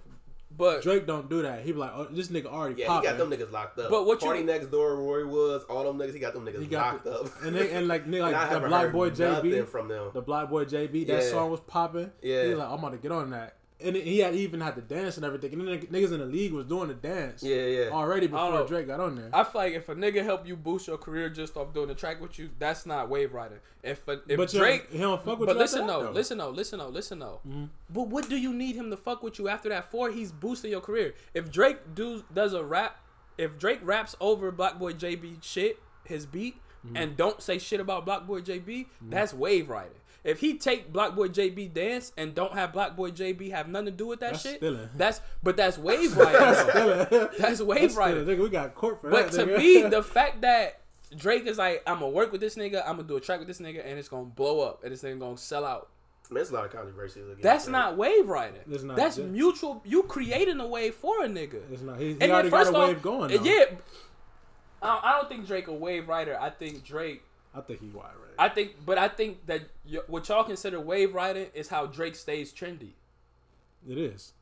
But 0.56 0.82
Drake 0.82 1.06
don't 1.06 1.30
do 1.30 1.42
that. 1.42 1.62
He 1.64 1.72
be 1.72 1.78
like, 1.78 1.92
oh, 1.94 2.04
this 2.10 2.28
nigga 2.28 2.46
already 2.46 2.80
Yeah, 2.80 2.88
popping. 2.88 3.10
he 3.10 3.16
got 3.16 3.30
them 3.30 3.30
niggas 3.38 3.52
locked 3.52 3.78
up. 3.78 3.88
But 3.90 4.04
what 4.06 4.20
you- 4.20 4.26
Party 4.26 4.42
next 4.42 4.66
door, 4.66 4.96
Roy 4.96 5.26
Woods 5.26 5.64
all 5.70 5.84
them 5.84 5.98
niggas. 5.98 6.12
He 6.12 6.18
got 6.18 6.34
them 6.34 6.44
niggas 6.44 6.68
got 6.68 6.92
locked 6.94 7.04
the- 7.04 7.12
up. 7.20 7.30
and 7.42 7.56
they, 7.56 7.70
and 7.72 7.88
like 7.88 8.06
nigga, 8.06 8.24
And 8.24 8.32
like 8.32 8.50
the 8.50 8.60
BlocBoy 8.68 9.16
JB, 9.16 9.68
from 9.68 9.88
them. 9.88 10.10
the 10.12 10.22
BlocBoy 10.22 10.68
JB, 10.68 11.06
that 11.06 11.22
Yeah. 11.22 11.30
song 11.30 11.50
was 11.50 11.60
popping. 11.60 12.10
Yeah. 12.20 12.44
he 12.44 12.54
like, 12.54 12.68
I'm 12.68 12.78
about 12.78 12.90
to 12.92 12.98
get 12.98 13.12
on 13.12 13.30
that. 13.30 13.54
And 13.82 13.96
he 13.96 14.18
had 14.18 14.34
even 14.34 14.60
had 14.60 14.74
to 14.76 14.80
dance 14.82 15.16
and 15.16 15.24
everything. 15.24 15.52
And 15.54 15.66
then 15.68 15.80
niggas 15.82 16.12
in 16.12 16.20
the 16.20 16.26
league 16.26 16.52
was 16.52 16.66
doing 16.66 16.88
the 16.88 16.94
dance 16.94 17.42
Yeah, 17.42 17.56
yeah. 17.64 17.88
already 17.90 18.26
before. 18.26 18.66
Drake 18.66 18.86
got 18.86 19.00
on 19.00 19.16
there. 19.16 19.30
I 19.32 19.44
feel 19.44 19.60
like 19.60 19.72
if 19.74 19.88
a 19.88 19.94
nigga 19.94 20.22
help 20.24 20.46
you 20.46 20.56
boost 20.56 20.86
your 20.86 20.98
career 20.98 21.28
just 21.30 21.56
off 21.56 21.72
doing 21.72 21.88
the 21.88 21.94
track 21.94 22.20
with 22.20 22.38
you, 22.38 22.50
that's 22.58 22.84
not 22.86 23.08
wave 23.08 23.32
riding. 23.32 23.58
If 23.82 24.06
a, 24.08 24.20
if 24.28 24.36
but 24.36 24.50
Drake, 24.50 24.90
he 24.90 24.98
don't 24.98 25.22
fuck 25.24 25.38
with 25.38 25.46
but 25.48 25.56
you 25.56 25.62
after 25.62 25.78
listen 25.78 25.86
though, 25.86 26.02
though. 26.04 26.10
listen 26.10 26.38
though, 26.38 26.50
listen 26.50 26.78
though, 26.78 26.88
listen 26.88 27.18
though. 27.18 27.40
Mhm. 27.48 27.68
But 27.88 28.08
what 28.08 28.28
do 28.28 28.36
you 28.36 28.52
need 28.52 28.76
him 28.76 28.90
to 28.90 28.96
fuck 28.96 29.22
with 29.22 29.38
you 29.38 29.48
after 29.48 29.68
that 29.70 29.90
for? 29.90 30.10
He's 30.10 30.32
boosting 30.32 30.70
your 30.70 30.80
career. 30.82 31.14
If 31.34 31.50
Drake 31.50 31.94
do 31.94 32.22
does 32.34 32.52
a 32.52 32.62
rap, 32.64 32.98
if 33.38 33.58
Drake 33.58 33.80
raps 33.82 34.14
over 34.20 34.52
BlocBoy 34.52 34.94
JB 34.98 35.38
shit, 35.42 35.78
his 36.04 36.26
beat, 36.26 36.56
Mm-hmm. 36.86 36.96
and 36.96 37.14
don't 37.14 37.42
say 37.42 37.58
shit 37.58 37.78
about 37.78 38.06
BlocBoy 38.06 38.42
JB, 38.42 38.86
that's 39.02 39.34
wave 39.34 39.68
riding. 39.68 39.92
If 40.22 40.40
he 40.40 40.58
take 40.58 40.92
BlocBoy 40.92 41.28
JB 41.30 41.72
dance 41.72 42.12
and 42.16 42.34
don't 42.34 42.52
have 42.52 42.72
BlocBoy 42.72 43.12
JB 43.12 43.50
have 43.52 43.68
nothing 43.68 43.86
to 43.86 43.90
do 43.92 44.06
with 44.06 44.20
that 44.20 44.32
That's 44.32 44.42
shit, 44.42 44.56
stealing. 44.56 44.88
that's 44.96 45.20
but 45.42 45.56
that's 45.56 45.78
wave 45.78 46.16
riding. 46.16 46.40
though. 47.10 47.30
That's 47.38 47.60
wave 47.62 47.80
That's 47.82 47.94
riding. 47.94 48.24
Nigga, 48.26 48.42
we 48.42 48.48
got 48.50 48.74
court 48.74 49.00
for 49.00 49.08
But 49.10 49.32
that. 49.32 49.46
But 49.46 49.52
to 49.52 49.58
me, 49.58 49.82
the 49.82 50.02
fact 50.02 50.42
that 50.42 50.80
Drake 51.16 51.46
is 51.46 51.56
like, 51.58 51.82
I'm 51.86 52.00
gonna 52.00 52.10
work 52.10 52.32
with 52.32 52.40
this 52.42 52.56
nigga, 52.56 52.82
I'm 52.86 52.96
gonna 52.96 53.08
do 53.08 53.16
a 53.16 53.20
track 53.20 53.38
with 53.38 53.48
this 53.48 53.60
nigga, 53.60 53.80
and 53.84 53.98
it's 53.98 54.08
gonna 54.08 54.24
blow 54.26 54.60
up, 54.60 54.82
and 54.84 54.92
this 54.92 55.02
nigga 55.02 55.18
gonna 55.18 55.36
sell 55.38 55.64
out. 55.64 55.88
There's 56.30 56.50
a 56.50 56.54
lot 56.54 56.66
of 56.66 56.70
controversies. 56.70 57.24
against 57.24 57.42
That's 57.42 57.64
Drake. 57.64 57.72
not 57.72 57.96
wave 57.96 58.28
riding. 58.28 58.60
It's 58.70 58.84
not. 58.84 58.96
That's 58.96 59.18
Yeah. 59.18 59.24
mutual. 59.24 59.82
You 59.84 60.04
creating 60.04 60.60
a 60.60 60.66
wave 60.66 60.94
for 60.94 61.24
a 61.24 61.28
nigga. 61.28 61.60
It's 61.72 61.82
not. 61.82 61.98
He, 61.98 62.04
he 62.04 62.10
And 62.12 62.20
then 62.20 62.30
already 62.30 62.50
got 62.50 62.58
first 62.66 62.72
a 62.72 62.76
off, 62.76 63.02
going. 63.02 63.36
Though. 63.36 63.42
yeah. 63.42 63.64
I 64.82 65.00
I 65.02 65.12
don't 65.18 65.28
think 65.28 65.46
Drake 65.46 65.66
a 65.68 65.72
wave 65.72 66.08
rider. 66.08 66.38
I 66.40 66.50
think 66.50 66.84
Drake. 66.84 67.22
I 67.54 67.60
think 67.62 67.80
he 67.80 67.88
wide 67.88 68.04
right. 68.04 68.34
I 68.38 68.48
think, 68.48 68.76
but 68.86 68.96
I 68.98 69.08
think 69.08 69.44
that 69.46 69.62
y- 69.90 69.98
what 70.06 70.28
y'all 70.28 70.44
consider 70.44 70.80
wave 70.80 71.14
riding 71.14 71.46
is 71.54 71.68
how 71.68 71.86
Drake 71.86 72.14
stays 72.14 72.52
trendy, 72.52 72.90
it 73.88 73.98
is. 73.98 74.32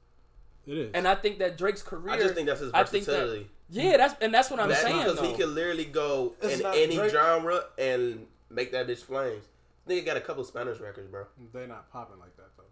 It 0.66 0.76
is. 0.76 0.90
and 0.92 1.08
I 1.08 1.14
think 1.14 1.38
that 1.38 1.56
Drake's 1.56 1.82
career. 1.82 2.12
I 2.14 2.18
just 2.18 2.34
think 2.34 2.46
that's 2.48 2.60
his 2.60 2.72
I 2.74 2.84
think 2.84 3.06
that- 3.06 3.44
yeah, 3.70 3.96
that's 3.96 4.14
and 4.20 4.32
that's 4.34 4.50
what 4.50 4.60
I'm 4.60 4.68
That- 4.68 4.82
saying 4.82 4.98
because 4.98 5.16
though. 5.16 5.22
he 5.22 5.34
can 5.36 5.54
literally 5.54 5.86
go 5.86 6.34
It's 6.42 6.60
in 6.60 6.66
any 6.66 6.96
Drake. 6.96 7.10
genre 7.12 7.64
and 7.78 8.26
make 8.50 8.72
that 8.72 8.86
bitch 8.86 8.98
flames. 9.02 9.44
Nigga 9.88 10.04
got 10.04 10.16
a 10.18 10.20
couple 10.20 10.44
Spanish 10.44 10.78
records, 10.80 11.08
bro. 11.10 11.24
they 11.54 11.66
not 11.66 11.90
popping 11.90 12.18
like 12.18 12.36
that 12.36 12.50
though. 12.58 12.64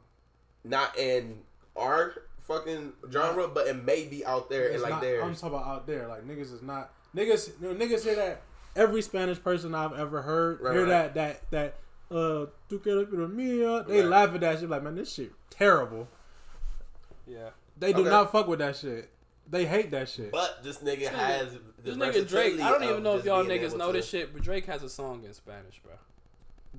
Not 0.64 0.98
in 0.98 1.40
our 1.74 2.14
fucking 2.40 2.92
genre, 3.10 3.48
but 3.48 3.66
it 3.66 3.82
may 3.82 4.04
be 4.06 4.24
out 4.26 4.50
there 4.50 4.66
and 4.66 4.74
It's 4.74 4.82
like 4.82 4.90
not- 4.92 5.00
theirs. 5.00 5.22
I'm 5.24 5.34
talking 5.34 5.48
about 5.56 5.66
out 5.66 5.86
there. 5.86 6.06
Like 6.08 6.26
niggas 6.28 6.52
is 6.52 6.62
not 6.62 6.92
niggas. 7.14 7.50
You 7.62 7.72
know, 7.72 7.74
niggas 7.74 8.02
hear 8.04 8.16
that. 8.16 8.42
Every 8.76 9.02
Spanish 9.02 9.42
person 9.42 9.74
I've 9.74 9.92
ever 9.94 10.22
heard 10.22 10.60
Right, 10.60 10.72
hear 10.74 10.82
right. 10.86 11.14
that 11.14 11.50
that 11.50 11.50
that 11.50 11.74
uh 12.16 12.46
tu 12.68 12.78
quieres 12.78 13.06
mía. 13.10 13.86
They 13.86 14.00
Right. 14.00 14.08
laugh 14.08 14.34
at 14.34 14.40
that 14.42 14.60
shit 14.60 14.68
like 14.70 14.82
man, 14.82 14.94
this 14.94 15.12
shit 15.12 15.32
terrible. 15.50 16.08
yeah, 17.26 17.50
They 17.78 17.92
do 17.92 18.00
Okay. 18.02 18.10
not 18.10 18.30
fuck 18.32 18.46
with 18.46 18.60
that 18.60 18.76
shit. 18.76 19.10
They 19.48 19.64
hate 19.64 19.90
that 19.92 20.08
shit. 20.08 20.30
But 20.32 20.62
this 20.62 20.78
nigga 20.78 20.98
This 21.00 21.08
has 21.08 21.52
the 21.52 21.60
this 21.82 21.96
nigga 21.96 22.28
Drake. 22.28 22.60
I 22.60 22.70
don't 22.70 22.84
even 22.84 23.02
know 23.02 23.16
if 23.16 23.24
y'all 23.24 23.44
niggas 23.44 23.76
know 23.76 23.92
to- 23.92 23.98
this 23.98 24.08
shit, 24.08 24.32
but 24.32 24.42
Drake 24.42 24.66
has 24.66 24.82
a 24.82 24.88
song 24.88 25.24
in 25.24 25.32
Spanish, 25.34 25.80
bro. 25.84 25.94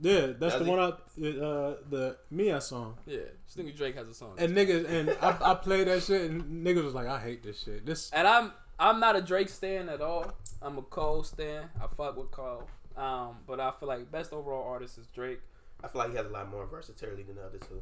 yeah, 0.01 0.27
that's 0.27 0.39
Does 0.39 0.59
the 0.59 0.65
he? 0.65 0.69
one 0.69 0.79
out 0.79 1.01
uh 1.17 1.75
the 1.89 2.17
Mia 2.29 2.59
song. 2.61 2.97
Yeah, 3.05 3.19
this 3.45 3.55
nigga 3.57 3.75
Drake 3.75 3.95
has 3.95 4.07
a 4.07 4.13
song. 4.13 4.35
And 4.37 4.55
niggas 4.55 4.87
and 4.87 5.09
I, 5.21 5.51
I 5.51 5.55
played 5.55 5.87
that 5.87 6.03
shit 6.03 6.29
and 6.29 6.65
niggas 6.65 6.83
was 6.83 6.93
like, 6.93 7.07
I 7.07 7.19
hate 7.19 7.41
this 7.43 7.63
shit. 7.63 7.85
This 7.85 8.09
And 8.11 8.27
I'm 8.27 8.51
I'm 8.79 8.99
not 8.99 9.15
a 9.15 9.21
Drake 9.21 9.49
stan 9.49 9.89
at 9.89 10.01
all. 10.01 10.33
I'm 10.61 10.77
a 10.77 10.81
Cole 10.81 11.23
stan. 11.23 11.69
I 11.81 11.87
fuck 11.95 12.17
with 12.17 12.31
Cole. 12.31 12.63
Um, 12.95 13.37
but 13.47 13.59
I 13.59 13.71
feel 13.79 13.87
like 13.87 14.11
best 14.11 14.33
overall 14.33 14.67
artist 14.67 14.97
is 14.97 15.07
Drake. 15.07 15.39
I 15.83 15.87
feel 15.87 15.99
like 15.99 16.11
he 16.11 16.17
has 16.17 16.25
a 16.25 16.29
lot 16.29 16.49
more 16.49 16.65
versatility 16.65 17.23
than 17.23 17.35
the 17.35 17.43
other 17.43 17.59
two. 17.59 17.81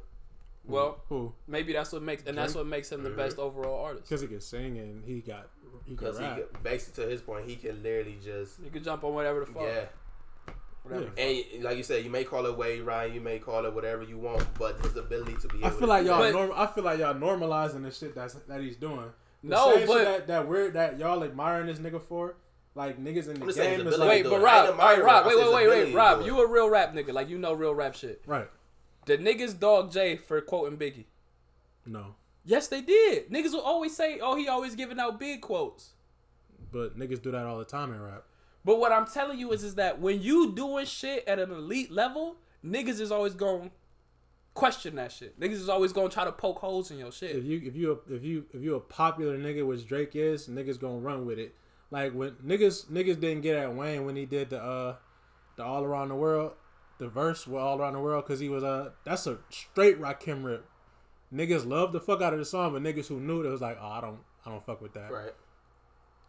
Well, 0.68 1.04
Who? 1.10 1.32
maybe 1.48 1.74
that's 1.74 1.92
what 1.94 2.02
makes 2.02 2.24
and 2.26 2.36
that's 2.38 2.56
what 2.56 2.66
makes 2.66 2.92
him 2.92 3.04
the 3.04 3.12
best 3.12 3.38
overall 3.38 3.84
artist. 3.86 4.10
Because 4.10 4.22
he 4.22 4.28
can 4.28 4.42
sing 4.42 4.78
and 4.80 5.06
he 5.06 5.22
got 5.22 5.48
he 5.86 5.96
can 5.96 5.96
Because 5.96 6.18
he 6.18 6.24
rap. 6.26 6.36
could, 6.38 6.64
basically 6.64 7.04
to 7.04 7.10
his 7.10 7.22
point, 7.22 7.48
he 7.48 7.56
can 7.56 7.84
literally 7.84 8.18
just 8.24 8.60
You 8.64 8.72
can 8.72 8.84
jump 8.84 9.04
on 9.04 9.14
whatever 9.14 9.42
the 9.42 9.46
fuck. 9.46 9.62
yeah. 9.64 9.86
Whatever. 10.84 11.12
And 11.18 11.64
like 11.64 11.78
you 11.78 11.84
said, 11.84 12.04
you 12.04 12.10
may 12.10 12.24
call 12.24 12.46
it 12.48 12.58
wave 12.58 12.86
riding, 12.86 13.14
you 13.16 13.22
may 13.22 13.38
call 13.40 13.66
it 13.66 13.74
whatever 13.74 14.04
you 14.04 14.18
want, 14.18 14.44
but 14.58 14.80
his 14.84 14.96
ability 14.98 15.36
to 15.42 15.48
be. 15.50 15.64
I 15.64 15.70
feel 15.70 15.80
to 15.82 15.86
like 15.86 16.04
do 16.04 16.10
y'all. 16.10 16.22
that- 16.24 16.34
But- 16.34 16.40
Norm, 16.48 16.52
I 16.56 16.66
feel 16.68 16.84
like 16.84 17.00
y'all 17.00 17.14
normalizing 17.14 17.84
the 17.84 17.92
shit 17.92 18.16
that's 18.16 18.34
that 18.34 18.60
he's 18.60 18.76
doing. 18.76 19.12
The 19.46 19.52
No, 19.52 19.70
same 19.72 19.80
shit 19.80 19.88
but- 19.88 20.04
that, 20.04 20.28
that 20.28 20.48
weird 20.48 20.74
that 20.74 20.98
y'all 21.00 21.24
admiring 21.24 21.68
this 21.68 21.80
nigga 21.80 22.02
for, 22.02 22.36
like 22.74 22.98
niggas 23.02 23.28
in 23.30 23.36
the 23.36 23.42
I'm 23.42 23.48
just 23.48 23.58
saying 23.58 23.78
game 23.80 23.88
is 23.88 23.98
like 23.98 24.10
Wait, 24.10 24.24
but 24.24 24.42
Rob, 24.42 24.70
ain't 24.72 24.80
all 24.80 24.86
right, 24.88 25.04
Rob, 25.04 25.26
him. 25.26 25.30
wait, 25.38 25.38
wait, 25.54 25.54
wait, 25.54 25.86
wait, 25.86 25.94
Rob, 25.96 26.26
you 26.26 26.40
a 26.42 26.48
real 26.48 26.70
rap 26.70 26.94
nigga, 26.94 27.14
like 27.14 27.30
you 27.30 27.38
know 27.38 27.54
real 27.54 27.74
rap 27.76 27.96
shit. 27.96 28.22
right. 28.26 28.50
The 29.06 29.18
niggas 29.20 29.60
dog 29.60 29.92
Jay 29.92 30.16
for 30.18 30.42
quoting 30.42 30.78
Biggie. 30.80 31.06
No, 31.86 32.16
Yes, 32.44 32.68
they 32.68 32.82
did. 32.82 33.30
Niggas 33.30 33.52
will 33.54 33.62
always 33.62 33.96
say, 33.96 34.20
"Oh, 34.20 34.36
he 34.36 34.48
always 34.48 34.76
giving 34.76 35.00
out 35.00 35.20
big 35.20 35.42
quotes." 35.42 35.92
but 36.72 36.98
niggas 37.00 37.22
do 37.22 37.32
that 37.32 37.46
all 37.46 37.58
the 37.58 37.64
time 37.66 37.94
in 37.94 38.02
rap. 38.02 38.24
But 38.66 38.80
what 38.80 38.92
I'm 38.92 39.06
telling 39.06 39.40
you 39.40 39.52
is, 39.54 39.64
is 39.64 39.76
that 39.76 40.02
when 40.02 40.22
you 40.22 40.52
doing 40.54 40.86
shit 40.86 41.24
at 41.28 41.40
an 41.40 41.52
elite 41.52 41.90
level, 41.92 42.36
niggas 42.66 43.00
is 43.00 43.12
always 43.12 43.34
going 43.34 43.70
to 43.70 43.76
question 44.56 44.95
that 44.95 45.11
shit. 45.11 45.40
Niggas 45.40 45.52
is 45.53 45.69
always 45.69 45.94
going 45.94 46.10
to 46.10 46.14
try 46.14 46.23
to 46.26 46.32
poke 46.32 46.57
holes 46.60 46.90
in 46.90 46.98
your 46.98 47.11
shit. 47.11 47.36
If 47.36 47.45
you 47.45 47.61
if 47.64 47.76
you 47.76 48.02
if 48.10 48.23
you 48.23 48.45
if 48.52 48.64
you 48.64 48.73
a 48.76 48.80
popular 48.80 49.38
nigga, 49.38 49.65
which 49.68 49.86
Drake 49.86 50.15
is, 50.15 50.48
niggas 50.48 50.80
gonna 50.80 50.98
run 50.98 51.27
with 51.27 51.38
it. 51.38 51.53
Like 51.91 52.14
when 52.14 52.32
niggas 52.44 52.88
niggas 52.88 53.19
didn't 53.19 53.41
get 53.41 53.56
at 53.57 53.76
Wayne 53.76 54.06
when 54.06 54.15
he 54.15 54.26
did 54.26 54.49
the 54.49 54.60
uh 54.64 54.95
the 55.57 55.64
all 55.64 55.84
around 55.84 56.10
the 56.10 56.15
world, 56.15 56.53
the 56.98 57.07
verse 57.07 57.45
with 57.45 57.61
all 57.61 57.77
around 57.80 57.94
the 57.94 57.99
world 57.99 58.26
because 58.26 58.40
he 58.40 58.49
was 58.49 58.64
uh 58.64 58.90
that's 59.03 59.27
a 59.27 59.38
straight 59.49 59.99
Rakim 60.02 60.44
rip. 60.44 60.65
Niggas 61.34 61.68
loved 61.68 61.94
the 61.94 61.99
fuck 61.99 62.22
out 62.22 62.34
of 62.34 62.40
the 62.40 62.45
song, 62.45 62.73
but 62.73 62.82
niggas 62.82 63.07
who 63.07 63.19
knew 63.19 63.44
it 63.44 63.49
was 63.49 63.61
like, 63.61 63.77
oh, 63.80 63.88
I 63.88 64.02
don't 64.02 64.19
I 64.45 64.49
don't 64.49 64.65
fuck 64.65 64.82
with 64.82 64.94
that. 64.94 65.11
right. 65.11 65.34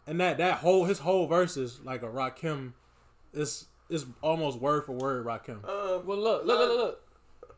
And 0.05 0.19
that 0.21 0.37
that 0.37 0.57
whole 0.59 0.85
his 0.85 0.99
whole 0.99 1.27
verse 1.27 1.57
is 1.57 1.79
like 1.81 2.03
a 2.03 2.07
Rakim. 2.07 2.73
It's 3.33 3.67
it's 3.89 4.05
almost 4.21 4.59
word 4.59 4.85
for 4.85 4.91
word 4.93 5.25
Rakim. 5.25 5.63
Um, 5.67 6.05
Well, 6.05 6.17
look, 6.17 6.45
look, 6.45 6.59
look, 6.59 6.69
look, 6.69 6.77
look. 6.77 7.03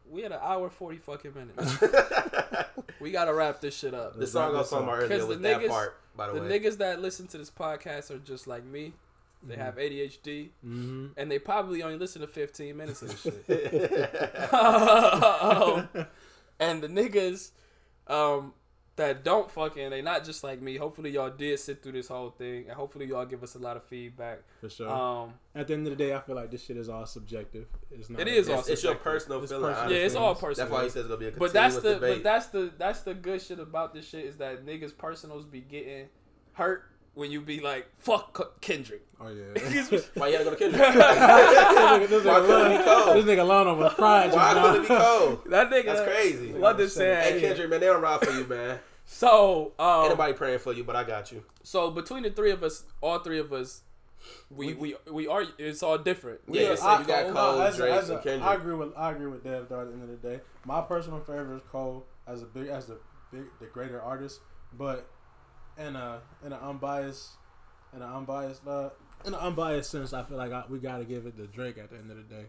We 0.10 0.22
had 0.24 0.32
an 0.32 0.40
hour 0.42 0.70
forty 0.70 0.98
fucking 0.98 1.34
minutes. 1.34 1.78
we 3.00 3.12
gotta 3.12 3.34
wrap 3.34 3.62
this 3.62 3.78
shit 3.78 3.94
up. 3.94 4.18
the 4.18 4.26
song 4.28 4.56
I 4.56 4.60
was 4.60 4.70
talking 4.70 4.86
about 4.88 4.98
earlier 4.98 5.08
Because 5.10 5.26
was 5.28 5.38
the 5.38 5.44
that 5.44 5.62
niggas- 5.62 5.68
part. 5.70 5.96
By 6.16 6.28
the, 6.28 6.34
The 6.34 6.42
way, 6.42 6.60
niggas 6.60 6.78
that 6.80 7.02
listen 7.02 7.28
to 7.28 7.38
this 7.38 7.50
podcast 7.52 8.12
are 8.12 8.18
just 8.20 8.46
like 8.48 8.66
me. 8.66 8.94
They 9.42 9.56
have 9.56 9.76
ADHD, 9.78 10.50
Mm-hmm. 10.66 11.08
and 11.16 11.32
they 11.32 11.40
probably 11.40 11.82
only 11.82 11.98
listen 11.98 12.20
to 12.22 12.28
15 12.28 12.76
minutes 12.76 13.02
of 13.04 13.10
this 13.10 13.22
shit. 13.48 14.30
Um, 14.52 15.88
and 16.60 16.84
the 16.84 16.88
niggas 16.90 17.52
um, 18.08 18.54
that 19.00 19.24
don't 19.24 19.50
fucking, 19.52 19.90
they 19.90 20.02
not 20.02 20.24
just 20.24 20.44
like 20.44 20.62
me. 20.62 20.78
Hopefully, 20.78 21.10
y'all 21.10 21.30
did 21.30 21.60
sit 21.60 21.82
through 21.84 21.94
this 21.94 22.08
whole 22.08 22.30
thing, 22.30 22.66
and 22.68 22.74
hopefully, 22.74 23.08
y'all 23.08 23.26
give 23.26 23.42
us 23.44 23.56
a 23.56 23.60
lot 23.60 23.76
of 23.76 23.84
feedback. 23.84 24.40
For 24.62 24.70
sure. 24.70 24.90
Um, 24.90 25.34
At 25.56 25.68
the 25.68 25.74
end 25.74 25.88
of 25.88 25.98
the 25.98 26.04
day, 26.04 26.14
I 26.14 26.20
feel 26.22 26.36
like 26.36 26.52
this 26.52 26.64
shit 26.64 26.78
is 26.78 26.88
all 26.88 27.06
subjective. 27.06 27.66
It's 27.92 28.10
not. 28.10 28.22
It 28.22 28.28
is 28.30 28.48
all 28.48 28.60
it's, 28.60 28.70
it's 28.70 28.84
your 28.84 28.96
personal 28.96 29.42
It's 29.44 29.52
feeling. 29.52 29.74
personal. 29.74 29.92
yeah, 29.98 30.06
it's 30.06 30.16
all 30.16 30.36
personal. 30.36 30.70
That's 30.70 30.72
why 30.72 30.84
he 30.84 30.90
says 30.90 31.02
it's 31.02 31.08
gonna 31.08 31.20
be 31.20 31.28
a 31.28 31.32
But 31.32 31.52
that's 31.54 31.76
the 31.78 31.96
debate. 31.96 32.16
but 32.18 32.24
that's 32.24 32.46
the 32.48 32.72
that's 32.78 33.02
the 33.02 33.14
good 33.16 33.42
shit 33.42 33.60
about 33.60 33.94
this 33.94 34.08
shit 34.08 34.26
is 34.26 34.38
that 34.38 34.66
niggas 34.66 34.96
personals 34.96 35.46
be 35.46 35.62
getting 35.62 36.08
hurt 36.54 36.84
when 37.20 37.32
you 37.32 37.42
be 37.42 37.60
like 37.60 37.88
fuck 38.00 38.60
Kendrick. 38.62 39.02
Oh 39.22 39.28
yeah. 39.28 39.44
why 40.16 40.28
you 40.30 40.38
gotta 40.38 40.44
go 40.46 40.50
to 40.52 40.56
Kendrick? 40.56 40.82
this 42.10 42.24
nigga, 42.24 42.26
Why 42.26 42.40
couldn't 42.40 42.72
it 42.72 42.78
be 42.78 42.84
Cole? 42.86 43.14
this 43.16 43.26
nigga 43.26 43.46
Lano 43.46 43.78
was 43.78 43.94
crying. 43.94 44.32
Why 44.32 44.54
couldn't 44.54 44.76
it 44.78 44.82
be 44.82 44.88
Cole? 44.88 45.42
That 45.50 45.70
nigga 45.70 45.86
That's 45.86 46.02
crazy. 46.02 46.54
What 46.54 46.80
Hey, 46.80 46.88
said. 46.88 47.34
Hey 47.34 47.42
Kendrick, 47.42 47.70
man, 47.70 47.80
they 47.82 47.88
don't 47.88 48.02
ride 48.02 48.22
for 48.22 48.32
you, 48.32 48.46
man. 48.48 48.80
So 49.06 49.74
um, 49.80 50.02
Ain't 50.04 50.10
nobody 50.12 50.34
praying 50.34 50.60
for 50.60 50.72
you, 50.74 50.84
but 50.84 50.96
I 50.96 51.04
got 51.04 51.32
you. 51.32 51.44
so 51.64 51.92
between 51.92 52.24
the 52.24 52.30
three 52.32 52.52
of 52.52 52.64
us, 52.64 52.84
all 53.02 53.20
three 53.20 53.40
of 53.40 53.52
us, 53.52 53.82
we 54.50 54.74
we 54.74 54.96
we 55.12 55.28
are. 55.28 55.44
It's 55.58 55.82
all 55.84 55.98
different. 55.98 56.42
Yeah, 56.48 56.62
Yeah, 56.62 56.70
you 56.72 56.78
said 56.78 57.00
you 57.00 57.06
got 57.06 57.24
Cole. 57.26 57.34
Cole, 57.34 57.62
as 57.62 57.76
Drake, 57.78 57.92
as 57.94 58.10
a- 58.10 58.14
and 58.16 58.24
Kendrick. 58.24 58.44
I 58.50 58.54
agree 58.56 58.76
with 58.76 58.94
I 58.96 59.12
agree 59.12 59.28
with 59.28 59.44
Dev 59.44 59.68
though. 59.70 59.82
At 59.82 59.88
the 59.88 59.94
end 59.94 60.04
of 60.04 60.10
the 60.10 60.28
day, 60.30 60.40
my 60.66 60.82
personal 60.82 61.20
favorite 61.22 61.56
is 61.58 61.62
Cole 61.72 62.06
as 62.28 62.42
a 62.44 62.46
big 62.46 62.68
as 62.68 62.86
the 62.86 63.00
big 63.32 63.44
the 63.60 63.66
greater 63.68 64.02
artist, 64.02 64.40
but 64.78 65.08
in 65.80 65.96
a 65.96 66.20
in 66.46 66.54
an 66.54 66.60
unbiased 66.60 67.30
in 67.96 68.02
an 68.02 68.10
unbiased 68.10 68.66
uh, 68.68 68.90
in 69.26 69.34
an 69.34 69.40
unbiased 69.40 69.90
sense, 69.90 70.14
I 70.14 70.24
feel 70.24 70.38
like 70.38 70.52
I, 70.52 70.64
we 70.70 70.80
got 70.80 70.98
to 71.00 71.06
give 71.06 71.26
it 71.26 71.38
to 71.38 71.48
Drake 71.48 71.78
at 71.78 71.90
the 71.90 71.98
end 71.98 72.12
of 72.12 72.18
the 72.18 72.24
day. 72.24 72.46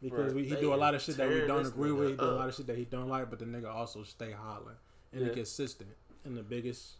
Because 0.00 0.26
Right. 0.26 0.34
we, 0.34 0.44
he 0.44 0.54
They 0.54 0.60
do 0.60 0.72
a 0.74 0.76
lot 0.76 0.94
of 0.94 1.02
shit 1.02 1.16
that 1.16 1.28
we 1.28 1.40
don't 1.46 1.66
agree 1.66 1.90
with. 1.92 2.10
He 2.10 2.16
do 2.16 2.24
a 2.24 2.26
lot 2.26 2.48
of 2.48 2.54
shit 2.54 2.66
that 2.68 2.76
he 2.78 2.84
don't 2.84 3.08
like, 3.08 3.30
but 3.30 3.38
the 3.40 3.44
nigga 3.44 3.68
also 3.72 4.02
stay 4.04 4.30
hollering 4.32 4.76
and 5.12 5.26
Yeah. 5.26 5.32
consistent. 5.32 5.90
And 6.24 6.36
the 6.36 6.42
biggest 6.42 6.94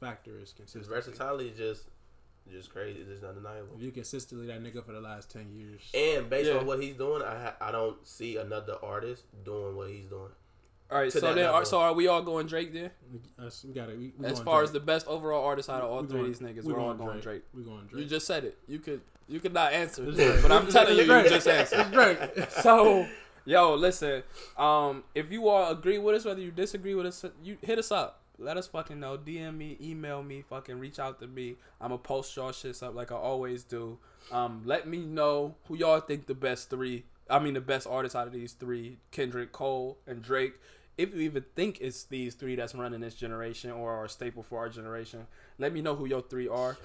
factor 0.00 0.32
is 0.32 0.50
His 0.50 0.52
consistency. 0.52 0.88
versatility 0.90 1.48
is 1.48 1.56
just, 1.56 1.84
just 2.50 2.70
crazy. 2.70 3.00
It's 3.00 3.08
just 3.08 3.24
undeniable. 3.24 3.74
If 3.76 3.82
you 3.82 3.90
consistently 3.90 4.46
that 4.48 4.62
nigga 4.62 4.84
for 4.84 4.92
the 4.92 5.00
last 5.00 5.30
ten 5.30 5.50
years, 5.54 5.80
And 5.94 6.28
based 6.28 6.50
Yeah. 6.50 6.58
on 6.58 6.66
what 6.66 6.82
he's 6.82 6.96
doing, 6.96 7.22
I 7.22 7.42
ha- 7.44 7.56
I 7.60 7.70
don't 7.72 8.06
see 8.06 8.36
another 8.36 8.76
artist 8.82 9.24
doing 9.44 9.74
what 9.76 9.88
he's 9.88 10.06
doing. 10.06 10.32
All 10.92 10.98
right. 11.00 11.12
So 11.12 11.20
then, 11.20 11.36
level. 11.36 11.54
are, 11.54 11.64
so 11.64 11.80
are 11.80 11.92
we 11.94 12.06
all 12.08 12.22
going 12.22 12.46
Drake 12.46 12.72
then? 12.72 12.90
we, 13.12 13.46
us- 13.46 13.64
we 13.66 13.72
gotta. 13.72 13.92
We, 13.96 14.12
we 14.18 14.26
As 14.26 14.40
far 14.40 14.58
Drake. 14.60 14.64
as 14.68 14.72
the 14.72 14.80
best 14.80 15.06
overall 15.06 15.44
artist 15.44 15.70
out 15.70 15.82
of 15.82 15.90
all 15.90 16.02
We 16.02 16.08
three 16.08 16.18
going- 16.20 16.30
of 16.32 16.38
these 16.38 16.48
niggas, 16.48 16.64
we 16.64 16.72
we're 16.72 16.80
all 16.80 16.94
going 16.94 17.20
Drake. 17.20 17.42
We 17.54 17.62
going 17.62 17.86
Drake. 17.86 18.02
You 18.04 18.08
just 18.08 18.26
said 18.26 18.44
it. 18.44 18.58
You 18.68 18.78
could 18.78 19.00
you 19.28 19.40
could 19.40 19.54
not 19.54 19.72
answer, 19.72 20.04
It's 20.06 20.16
Drake. 20.16 20.42
but 20.42 20.52
I'm 20.52 20.66
telling 20.70 20.96
you, 20.96 21.04
you 21.04 21.28
just 21.28 21.48
answered. 21.48 21.80
It's 21.80 21.90
Drake. 21.90 22.50
So, 22.62 23.06
yo, 23.44 23.74
listen. 23.74 24.22
Um, 24.58 25.04
if 25.14 25.32
you 25.32 25.48
all 25.48 25.70
agree 25.72 25.98
with 25.98 26.16
us, 26.16 26.24
whether 26.24 26.40
you 26.40 26.50
disagree 26.50 26.94
with 26.94 27.06
us, 27.06 27.24
you 27.42 27.56
hit 27.62 27.78
us 27.78 27.90
up. 27.90 28.20
Let 28.38 28.56
us 28.56 28.66
fucking 28.66 28.98
know. 28.98 29.16
DM 29.16 29.56
me, 29.56 29.76
email 29.80 30.22
me, 30.22 30.42
fucking 30.48 30.78
reach 30.80 30.98
out 30.98 31.20
to 31.20 31.26
me. 31.28 31.54
I'ma 31.80 31.96
post 31.98 32.34
y'all 32.36 32.50
shits 32.50 32.82
up 32.82 32.94
like 32.94 33.12
I 33.12 33.14
always 33.14 33.62
do. 33.62 33.98
Um, 34.32 34.62
let 34.64 34.88
me 34.88 34.98
know 34.98 35.54
who 35.68 35.76
y'all 35.76 36.00
think 36.00 36.26
the 36.26 36.34
best 36.34 36.68
three. 36.68 37.04
I 37.30 37.38
mean, 37.38 37.54
the 37.54 37.60
best 37.60 37.86
artists 37.86 38.16
out 38.16 38.26
of 38.26 38.32
these 38.32 38.52
three: 38.54 38.98
Kendrick, 39.12 39.52
Cole, 39.52 39.98
and 40.06 40.20
Drake. 40.22 40.54
If 40.98 41.14
you 41.14 41.20
even 41.22 41.44
think 41.56 41.80
it's 41.80 42.04
these 42.04 42.34
three 42.34 42.54
that's 42.54 42.74
running 42.74 43.00
this 43.00 43.14
generation 43.14 43.70
or 43.70 43.92
are 43.92 44.04
a 44.04 44.08
staple 44.10 44.42
for 44.42 44.58
our 44.58 44.68
generation, 44.68 45.26
let 45.58 45.72
me 45.72 45.80
know 45.80 45.94
who 45.96 46.04
your 46.04 46.20
three 46.20 46.48
are. 46.48 46.76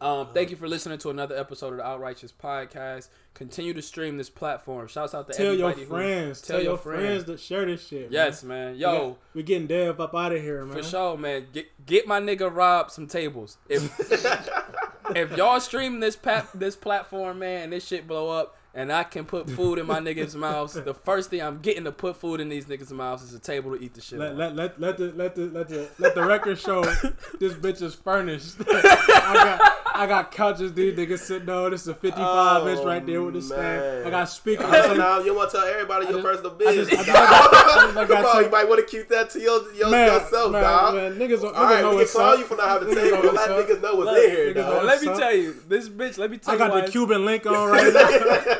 Um, 0.00 0.28
thank 0.32 0.50
you 0.50 0.56
for 0.56 0.68
listening 0.68 0.98
to 0.98 1.10
another 1.10 1.36
episode 1.36 1.72
of 1.72 1.78
the 1.78 1.82
Outrighteous 1.82 2.32
Podcast. 2.32 3.08
Continue 3.34 3.74
to 3.74 3.82
stream 3.82 4.16
this 4.16 4.30
platform. 4.30 4.86
Shouts 4.86 5.12
out 5.14 5.26
to 5.26 5.32
Tell 5.32 5.54
your 5.54 5.70
everybody 5.70 5.82
who- 5.82 5.88
friends. 5.94 6.40
tell 6.40 6.56
Tell, 6.58 6.62
your 6.62 6.70
your 6.72 6.78
friends 6.78 7.24
to 7.24 7.36
share 7.36 7.66
this 7.66 7.86
shit. 7.86 8.12
Yes, 8.12 8.44
man. 8.44 8.72
man. 8.72 8.76
Yo, 8.76 9.08
we, 9.34 9.40
we 9.40 9.42
getting 9.42 9.66
Dev 9.66 10.00
up 10.00 10.14
out 10.14 10.32
of 10.32 10.40
here, 10.40 10.64
man. 10.64 10.76
for 10.76 10.82
sure, 10.82 11.16
man. 11.18 11.46
Get 11.52 11.66
get 11.84 12.06
my 12.06 12.20
nigga 12.20 12.48
Rob 12.54 12.90
some 12.92 13.08
tables. 13.08 13.58
If 13.68 13.92
if 15.16 15.36
y'all 15.36 15.58
stream 15.60 15.98
this 16.00 16.14
pat 16.16 16.48
this 16.54 16.76
platform, 16.76 17.40
man, 17.40 17.64
and 17.64 17.72
this 17.72 17.86
shit 17.86 18.06
blow 18.06 18.30
up, 18.30 18.56
and 18.74 18.92
I 18.92 19.04
can 19.04 19.24
put 19.24 19.48
food 19.56 19.78
in 19.78 19.86
my 19.86 20.00
niggas' 20.00 20.34
mouths, 20.34 20.74
the 20.74 20.94
first 20.94 21.30
thing 21.30 21.42
I'm 21.42 21.58
getting 21.60 21.84
to 21.84 21.92
put 21.92 22.16
food 22.16 22.40
in 22.40 22.48
these 22.48 22.66
niggas' 22.66 22.92
mouths 22.92 23.22
is 23.22 23.34
a 23.34 23.38
table 23.38 23.76
to 23.76 23.82
eat 23.82 23.94
the 23.94 24.00
shit. 24.00 24.18
Let, 24.18 24.32
on. 24.32 24.38
let, 24.38 24.56
let, 24.56 24.80
let 24.80 24.96
the 24.98 25.12
let 25.12 25.34
the 25.34 25.42
let 25.46 25.68
the 25.68 25.88
let 25.98 26.14
the 26.14 26.22
record 26.24 26.58
show 26.58 26.82
this 27.40 27.54
bitch 27.54 27.82
is 27.82 27.94
furnished. 27.94 28.54
I 28.68 29.32
got 29.34 29.76
I 29.92 30.06
got 30.06 30.30
couches 30.30 30.72
these 30.72 30.96
niggas 30.96 31.18
sitting 31.18 31.48
on. 31.48 31.72
This 31.72 31.82
is 31.82 31.88
a 31.88 31.94
55 31.94 32.68
inch 32.68 32.84
right 32.84 33.04
there 33.04 33.22
with 33.22 33.34
the 33.34 33.40
oh, 33.40 33.42
stand. 33.42 34.06
I 34.06 34.10
got 34.10 34.24
speakers. 34.26 34.66
Hell 34.66 34.96
no, 34.96 35.24
you 35.24 35.34
want 35.34 35.50
to 35.50 35.56
tell 35.58 35.66
everybody 35.66 36.06
your 36.06 36.22
just- 36.22 36.24
personal 36.24 36.56
I 36.68 36.74
just- 36.74 36.90
business. 36.90 37.08
I 37.08 37.12
just- 37.12 37.96
I 37.96 38.06
Come 38.06 38.24
on, 38.24 38.44
you 38.44 38.50
might 38.50 38.68
want 38.68 38.80
to 38.80 38.96
keep 38.96 39.08
that 39.08 39.30
to 39.30 39.40
your, 39.40 39.72
your, 39.74 39.90
Man, 39.90 40.06
yourself, 40.06 40.52
man, 40.52 40.62
dog. 40.62 40.94
man, 40.94 41.14
niggas, 41.16 41.38
niggas 41.38 41.44
All 41.56 41.64
right, 41.64 41.80
know 41.82 41.90
we 41.90 41.90
can 41.90 41.96
what's 41.96 42.12
call 42.12 42.32
up. 42.32 42.38
you 42.38 42.44
for 42.44 42.56
not 42.56 42.68
having 42.68 42.88
a 42.88 42.92
Niggas 42.92 43.02
table. 43.02 43.16
know 43.16 43.22
but 43.22 43.34
what's 43.34 43.48
Let 43.48 43.68
niggas 43.68 43.82
know 43.82 43.94
what's 43.96 44.24
in 44.24 44.30
here, 44.30 44.54
dog. 44.54 44.84
Let 44.84 45.02
me 45.02 45.06
tell 45.06 45.34
you, 45.34 45.56
this 45.68 45.88
bitch. 45.88 46.18
Let 46.18 46.30
me 46.30 46.38
tell 46.38 46.56
you. 46.56 46.64
I 46.64 46.68
got 46.68 46.86
the 46.86 46.90
Cuban 46.92 47.24
link 47.24 47.46
on 47.46 47.68
right 47.68 47.92
now. 47.92 48.59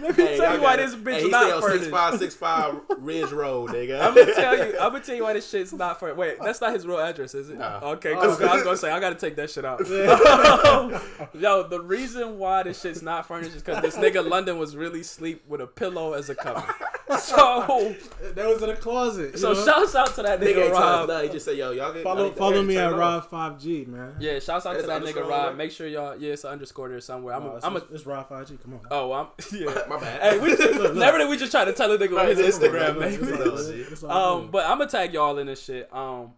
let 0.00 0.16
me 0.16 0.24
Hey, 0.24 0.36
tell 0.36 0.52
y'all 0.54 0.62
why 0.62 0.76
got 0.76 0.86
this 0.86 0.94
bitch 0.96 1.12
hey, 1.14 1.22
he 1.24 1.28
not 1.30 1.42
stay 1.44 1.52
on 1.52 1.62
furnished. 1.62 1.84
6565 1.84 2.98
Ridge 2.98 3.30
Road, 3.32 3.70
nigga. 3.70 4.00
I'm 4.06 4.14
gonna 4.14 4.34
tell 4.34 4.56
you. 4.56 4.78
I'm 4.78 4.92
gonna 4.92 5.00
tell 5.04 5.14
you 5.16 5.22
why 5.22 5.32
this 5.34 5.48
shit's 5.48 5.72
not 5.72 5.98
for. 5.98 6.14
Wait, 6.14 6.38
that's 6.40 6.60
not 6.60 6.72
his 6.72 6.86
real 6.86 6.98
address, 6.98 7.34
is 7.34 7.50
it? 7.50 7.58
Nah. 7.58 7.80
Okay, 7.82 8.12
Oh. 8.14 8.20
because 8.20 8.40
I 8.42 8.54
was 8.54 8.62
gonna 8.64 8.76
say 8.76 8.90
I 8.90 9.00
gotta 9.00 9.14
take 9.16 9.36
that 9.36 9.50
shit 9.50 9.64
out. 9.64 9.80
Yo, 11.34 11.62
the 11.68 11.80
reason 11.80 12.38
why 12.38 12.62
this 12.62 12.80
shit's 12.80 13.02
not 13.02 13.26
furnished 13.26 13.56
is 13.56 13.62
because 13.62 13.82
this 13.82 13.96
nigga 13.96 14.28
London 14.28 14.58
was 14.58 14.76
really 14.76 15.02
sleep 15.02 15.42
with 15.48 15.60
a 15.60 15.66
pillow 15.66 16.12
as 16.14 16.28
a 16.30 16.34
cover. 16.34 16.64
So, 17.20 17.94
that 18.34 18.46
was 18.48 18.60
in 18.62 18.68
the 18.68 18.74
closet. 18.74 19.38
so 19.38 19.52
know? 19.52 19.64
shouts 19.64 19.94
out 19.94 20.12
to 20.16 20.22
that 20.24 20.40
Nigga 20.40 20.44
nigga 20.56 20.64
ain't 20.64 20.72
telling 20.72 20.72
Rob. 20.72 21.08
nothing. 21.08 21.28
He 21.28 21.32
just 21.34 21.44
said, 21.44 21.56
yo, 21.56 21.70
y'all 21.70 21.92
get 21.92 22.02
follow 22.02 22.24
need 22.24 22.36
follow 22.36 22.62
me 22.64 22.76
at 22.76 22.92
Rob 22.96 23.30
Five 23.30 23.60
G, 23.60 23.84
man. 23.84 24.16
Yeah, 24.18 24.40
shouts 24.40 24.66
out 24.66 24.74
to 24.80 24.82
that 24.82 25.02
nigga 25.02 25.20
Rob. 25.20 25.30
there? 25.30 25.52
Make 25.54 25.70
sure 25.70 25.86
y'all. 25.86 26.16
Yeah, 26.16 26.32
it's 26.32 26.42
an 26.42 26.50
underscore 26.50 26.88
there 26.88 27.00
somewhere. 27.00 27.34
I'm. 27.36 27.44
Oh, 27.44 27.50
A, 27.52 27.56
it's, 27.58 27.64
I'm 27.64 27.76
a. 27.76 27.82
it's 27.92 28.04
Rob 28.06 28.28
5G. 28.28 28.60
Come 28.60 28.74
on. 28.74 28.80
Oh, 28.90 29.12
I'm. 29.12 29.28
Yeah. 29.52 29.82
My 29.88 29.98
bad. 29.98 30.22
Hey, 30.22 30.38
we 30.38 30.56
just, 30.56 30.94
never 30.94 31.18
did 31.18 31.28
we 31.28 31.36
just 31.36 31.52
try 31.52 31.64
to 31.64 31.72
tell 31.72 31.90
a 31.92 31.98
nigga 31.98 32.12
right, 32.12 32.36
his 32.36 32.56
Instagram 32.56 33.00
name. 33.00 34.10
um, 34.10 34.50
but 34.50 34.64
I'm 34.64 34.78
gonna 34.78 34.90
tag 34.90 35.12
y'all 35.12 35.38
in 35.38 35.46
this 35.46 35.62
shit. 35.62 35.88
Um, 35.92 36.32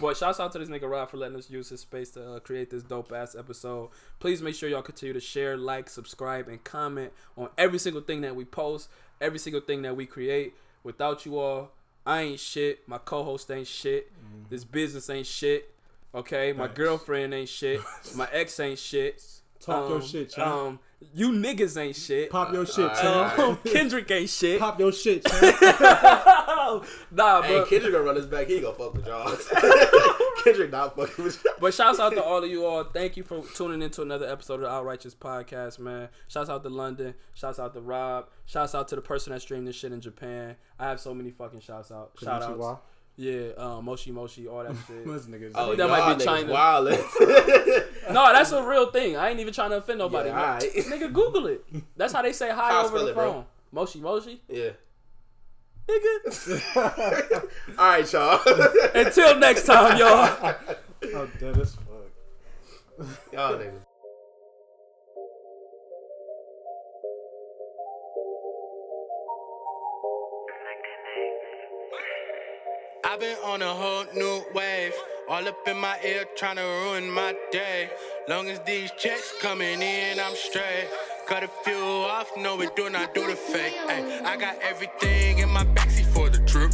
but 0.00 0.16
shouts 0.16 0.38
out 0.38 0.52
to 0.52 0.58
this 0.58 0.68
nigga 0.68 0.88
Rob 0.88 1.10
for 1.10 1.16
letting 1.16 1.36
us 1.36 1.50
use 1.50 1.68
his 1.68 1.80
space 1.80 2.10
to 2.12 2.34
uh, 2.34 2.40
create 2.40 2.70
this 2.70 2.82
dope 2.82 3.12
ass 3.12 3.34
episode. 3.34 3.90
Please 4.18 4.40
make 4.42 4.54
sure 4.54 4.68
y'all 4.68 4.82
continue 4.82 5.12
to 5.12 5.20
share, 5.20 5.56
like, 5.56 5.88
subscribe, 5.88 6.48
and 6.48 6.62
comment 6.62 7.12
on 7.36 7.48
every 7.58 7.78
single 7.78 8.02
thing 8.02 8.20
that 8.20 8.36
we 8.36 8.44
post, 8.44 8.88
every 9.20 9.38
single 9.38 9.60
thing 9.60 9.82
that 9.82 9.96
we 9.96 10.06
create. 10.06 10.54
Without 10.84 11.26
you 11.26 11.38
all, 11.38 11.72
I 12.06 12.22
ain't 12.22 12.40
shit. 12.40 12.86
My 12.88 12.98
co-host 12.98 13.50
ain't 13.50 13.66
shit. 13.66 14.12
Mm-hmm. 14.12 14.44
This 14.48 14.64
business 14.64 15.10
ain't 15.10 15.26
shit. 15.26 15.74
Okay, 16.14 16.52
my 16.52 16.66
girlfriend 16.66 17.34
ain't 17.34 17.48
shit. 17.48 17.80
my 18.16 18.28
ex 18.32 18.58
ain't 18.58 18.78
shit. 18.78 19.22
Talk 19.60 19.84
um, 19.84 19.90
your 19.90 20.02
shit, 20.02 20.30
child. 20.30 20.68
Um, 20.68 20.78
you 21.14 21.32
niggas 21.32 21.80
ain't 21.80 21.96
shit. 21.96 22.30
Pop 22.30 22.52
your 22.52 22.66
shit, 22.66 22.86
right, 22.86 23.04
um, 23.38 23.48
right. 23.64 23.64
Kendrick 23.64 24.10
ain't 24.10 24.28
shit. 24.28 24.60
Pop 24.60 24.78
your 24.78 24.92
shit, 24.92 25.24
nah, 25.32 26.82
but 27.10 27.44
hey, 27.44 27.64
Kendrick 27.68 27.92
gonna 27.92 28.04
run 28.04 28.16
his 28.16 28.26
back. 28.26 28.46
He 28.46 28.60
gonna 28.60 28.74
fuck 28.74 28.94
with 28.94 29.06
y'all. 29.06 29.34
Kendrick 30.44 30.70
not 30.70 30.94
fucking 30.96 31.24
with 31.24 31.42
y'all. 31.42 31.54
But 31.58 31.74
shouts 31.74 31.98
out 31.98 32.10
to 32.10 32.22
all 32.22 32.44
of 32.44 32.50
you 32.50 32.66
all. 32.66 32.84
Thank 32.84 33.16
you 33.16 33.22
for 33.22 33.42
tuning 33.54 33.82
into 33.82 34.02
another 34.02 34.30
episode 34.30 34.54
of 34.56 34.60
the 34.60 34.68
Outrighteous 34.68 35.16
Podcast, 35.16 35.78
man. 35.78 36.10
Shouts 36.28 36.50
out 36.50 36.62
to 36.62 36.68
London. 36.68 37.14
Shouts 37.34 37.58
out 37.58 37.72
to 37.74 37.80
Rob. 37.80 38.28
Shouts 38.44 38.74
out 38.74 38.86
to 38.88 38.96
the 38.96 39.02
person 39.02 39.32
that 39.32 39.40
streamed 39.40 39.66
this 39.66 39.76
shit 39.76 39.92
in 39.92 40.00
Japan. 40.00 40.56
I 40.78 40.88
have 40.88 41.00
so 41.00 41.14
many 41.14 41.30
fucking 41.30 41.60
shouts 41.60 41.90
out. 41.90 42.12
Shout 42.22 42.42
outs. 42.42 42.80
Yeah, 43.16 43.50
um, 43.58 43.84
Moshi 43.84 44.12
Moshi, 44.12 44.48
all 44.48 44.64
that 44.64 44.74
shit. 44.86 45.52
Oh, 45.54 45.74
that 45.74 45.88
might 45.88 46.16
be 46.18 46.24
China. 46.24 46.46
no, 48.12 48.32
that's 48.32 48.52
a 48.52 48.62
real 48.66 48.90
thing. 48.90 49.16
I 49.16 49.28
ain't 49.30 49.40
even 49.40 49.52
trying 49.52 49.70
to 49.70 49.76
offend 49.76 49.98
nobody. 49.98 50.30
Yeah, 50.30 50.52
right. 50.54 50.62
Nigga, 50.62 51.12
Google 51.12 51.46
it. 51.46 51.64
That's 51.96 52.12
how 52.12 52.22
they 52.22 52.32
say 52.32 52.50
hi 52.50 52.70
how 52.70 52.86
over 52.86 52.98
the 53.00 53.08
it, 53.08 53.14
phone. 53.14 53.32
Bro. 53.32 53.46
Moshi 53.72 54.00
Moshi. 54.00 54.40
Yeah. 54.48 54.70
Nigga. 55.88 57.42
all 57.78 57.90
right, 57.90 58.12
y'all. 58.12 58.40
Until 58.94 59.38
next 59.38 59.66
time, 59.66 59.98
y'all. 59.98 60.54
I'm 61.14 61.32
dead 61.38 61.58
as 61.58 61.74
fuck. 61.74 63.08
Y'all 63.32 63.54
niggas. 63.58 63.89
Been 73.20 73.36
on 73.44 73.60
a 73.60 73.74
whole 73.74 74.04
new 74.14 74.42
wave. 74.54 74.94
All 75.28 75.46
up 75.46 75.68
in 75.68 75.76
my 75.76 75.98
ear, 76.02 76.24
trying 76.36 76.56
to 76.56 76.62
ruin 76.62 77.10
my 77.10 77.34
day. 77.52 77.90
Long 78.30 78.48
as 78.48 78.60
these 78.60 78.90
checks 78.92 79.34
coming 79.42 79.82
in, 79.82 80.18
I'm 80.18 80.34
straight. 80.34 80.88
Cut 81.28 81.42
a 81.42 81.48
few 81.62 81.76
off, 81.76 82.30
no, 82.38 82.56
we 82.56 82.68
do 82.76 82.88
not 82.88 83.12
do 83.14 83.26
the 83.26 83.36
fake. 83.36 83.74
Ay, 83.88 84.22
I 84.24 84.38
got 84.38 84.56
everything 84.62 85.40
in 85.40 85.50
my 85.50 85.64
backseat 85.64 86.06
for 86.06 86.30
the 86.30 86.38
trip. 86.46 86.72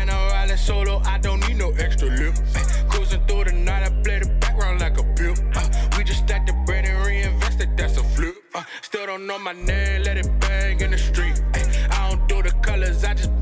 And 0.00 0.10
I'm 0.10 0.30
riding 0.30 0.56
solo, 0.56 1.02
I 1.04 1.18
don't 1.18 1.46
need 1.46 1.58
no 1.58 1.70
extra 1.72 2.08
lip. 2.08 2.34
Ay, 2.54 2.86
cruising 2.88 3.26
through 3.26 3.44
the 3.44 3.52
night, 3.52 3.82
I 3.82 3.90
play 4.02 4.20
the 4.20 4.30
background 4.40 4.80
like 4.80 4.98
a 4.98 5.02
bill. 5.02 5.34
Uh, 5.54 5.68
we 5.98 6.04
just 6.04 6.20
stack 6.20 6.46
the 6.46 6.54
bread 6.64 6.86
and 6.86 7.06
reinvest 7.06 7.60
it, 7.60 7.76
that's 7.76 7.98
a 7.98 8.04
flip. 8.04 8.34
Uh, 8.54 8.62
still 8.80 9.04
don't 9.04 9.26
know 9.26 9.38
my 9.38 9.52
name, 9.52 10.02
let 10.04 10.16
it 10.16 10.40
bang 10.40 10.80
in 10.80 10.92
the 10.92 10.98
street. 10.98 11.42
Ay, 11.52 11.88
I 11.90 12.08
don't 12.08 12.26
do 12.26 12.42
the 12.42 12.52
colors, 12.62 13.04
I 13.04 13.12
just 13.12 13.33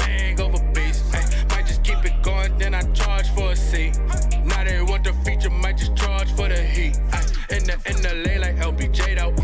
then 2.62 2.74
I 2.74 2.82
charge 2.92 3.28
for 3.30 3.52
a 3.52 3.56
seat. 3.56 3.98
Now 4.44 4.62
they 4.64 4.80
want 4.82 5.04
the 5.04 5.12
feature, 5.24 5.50
might 5.50 5.78
just 5.78 5.96
charge 5.96 6.30
for 6.32 6.48
the 6.48 6.62
heat. 6.62 6.96
In 7.50 7.64
the 7.64 7.76
in 7.86 8.00
the 8.02 8.22
lane 8.24 8.40
like 8.40 8.56
LBJ, 8.56 9.16
that 9.16 9.36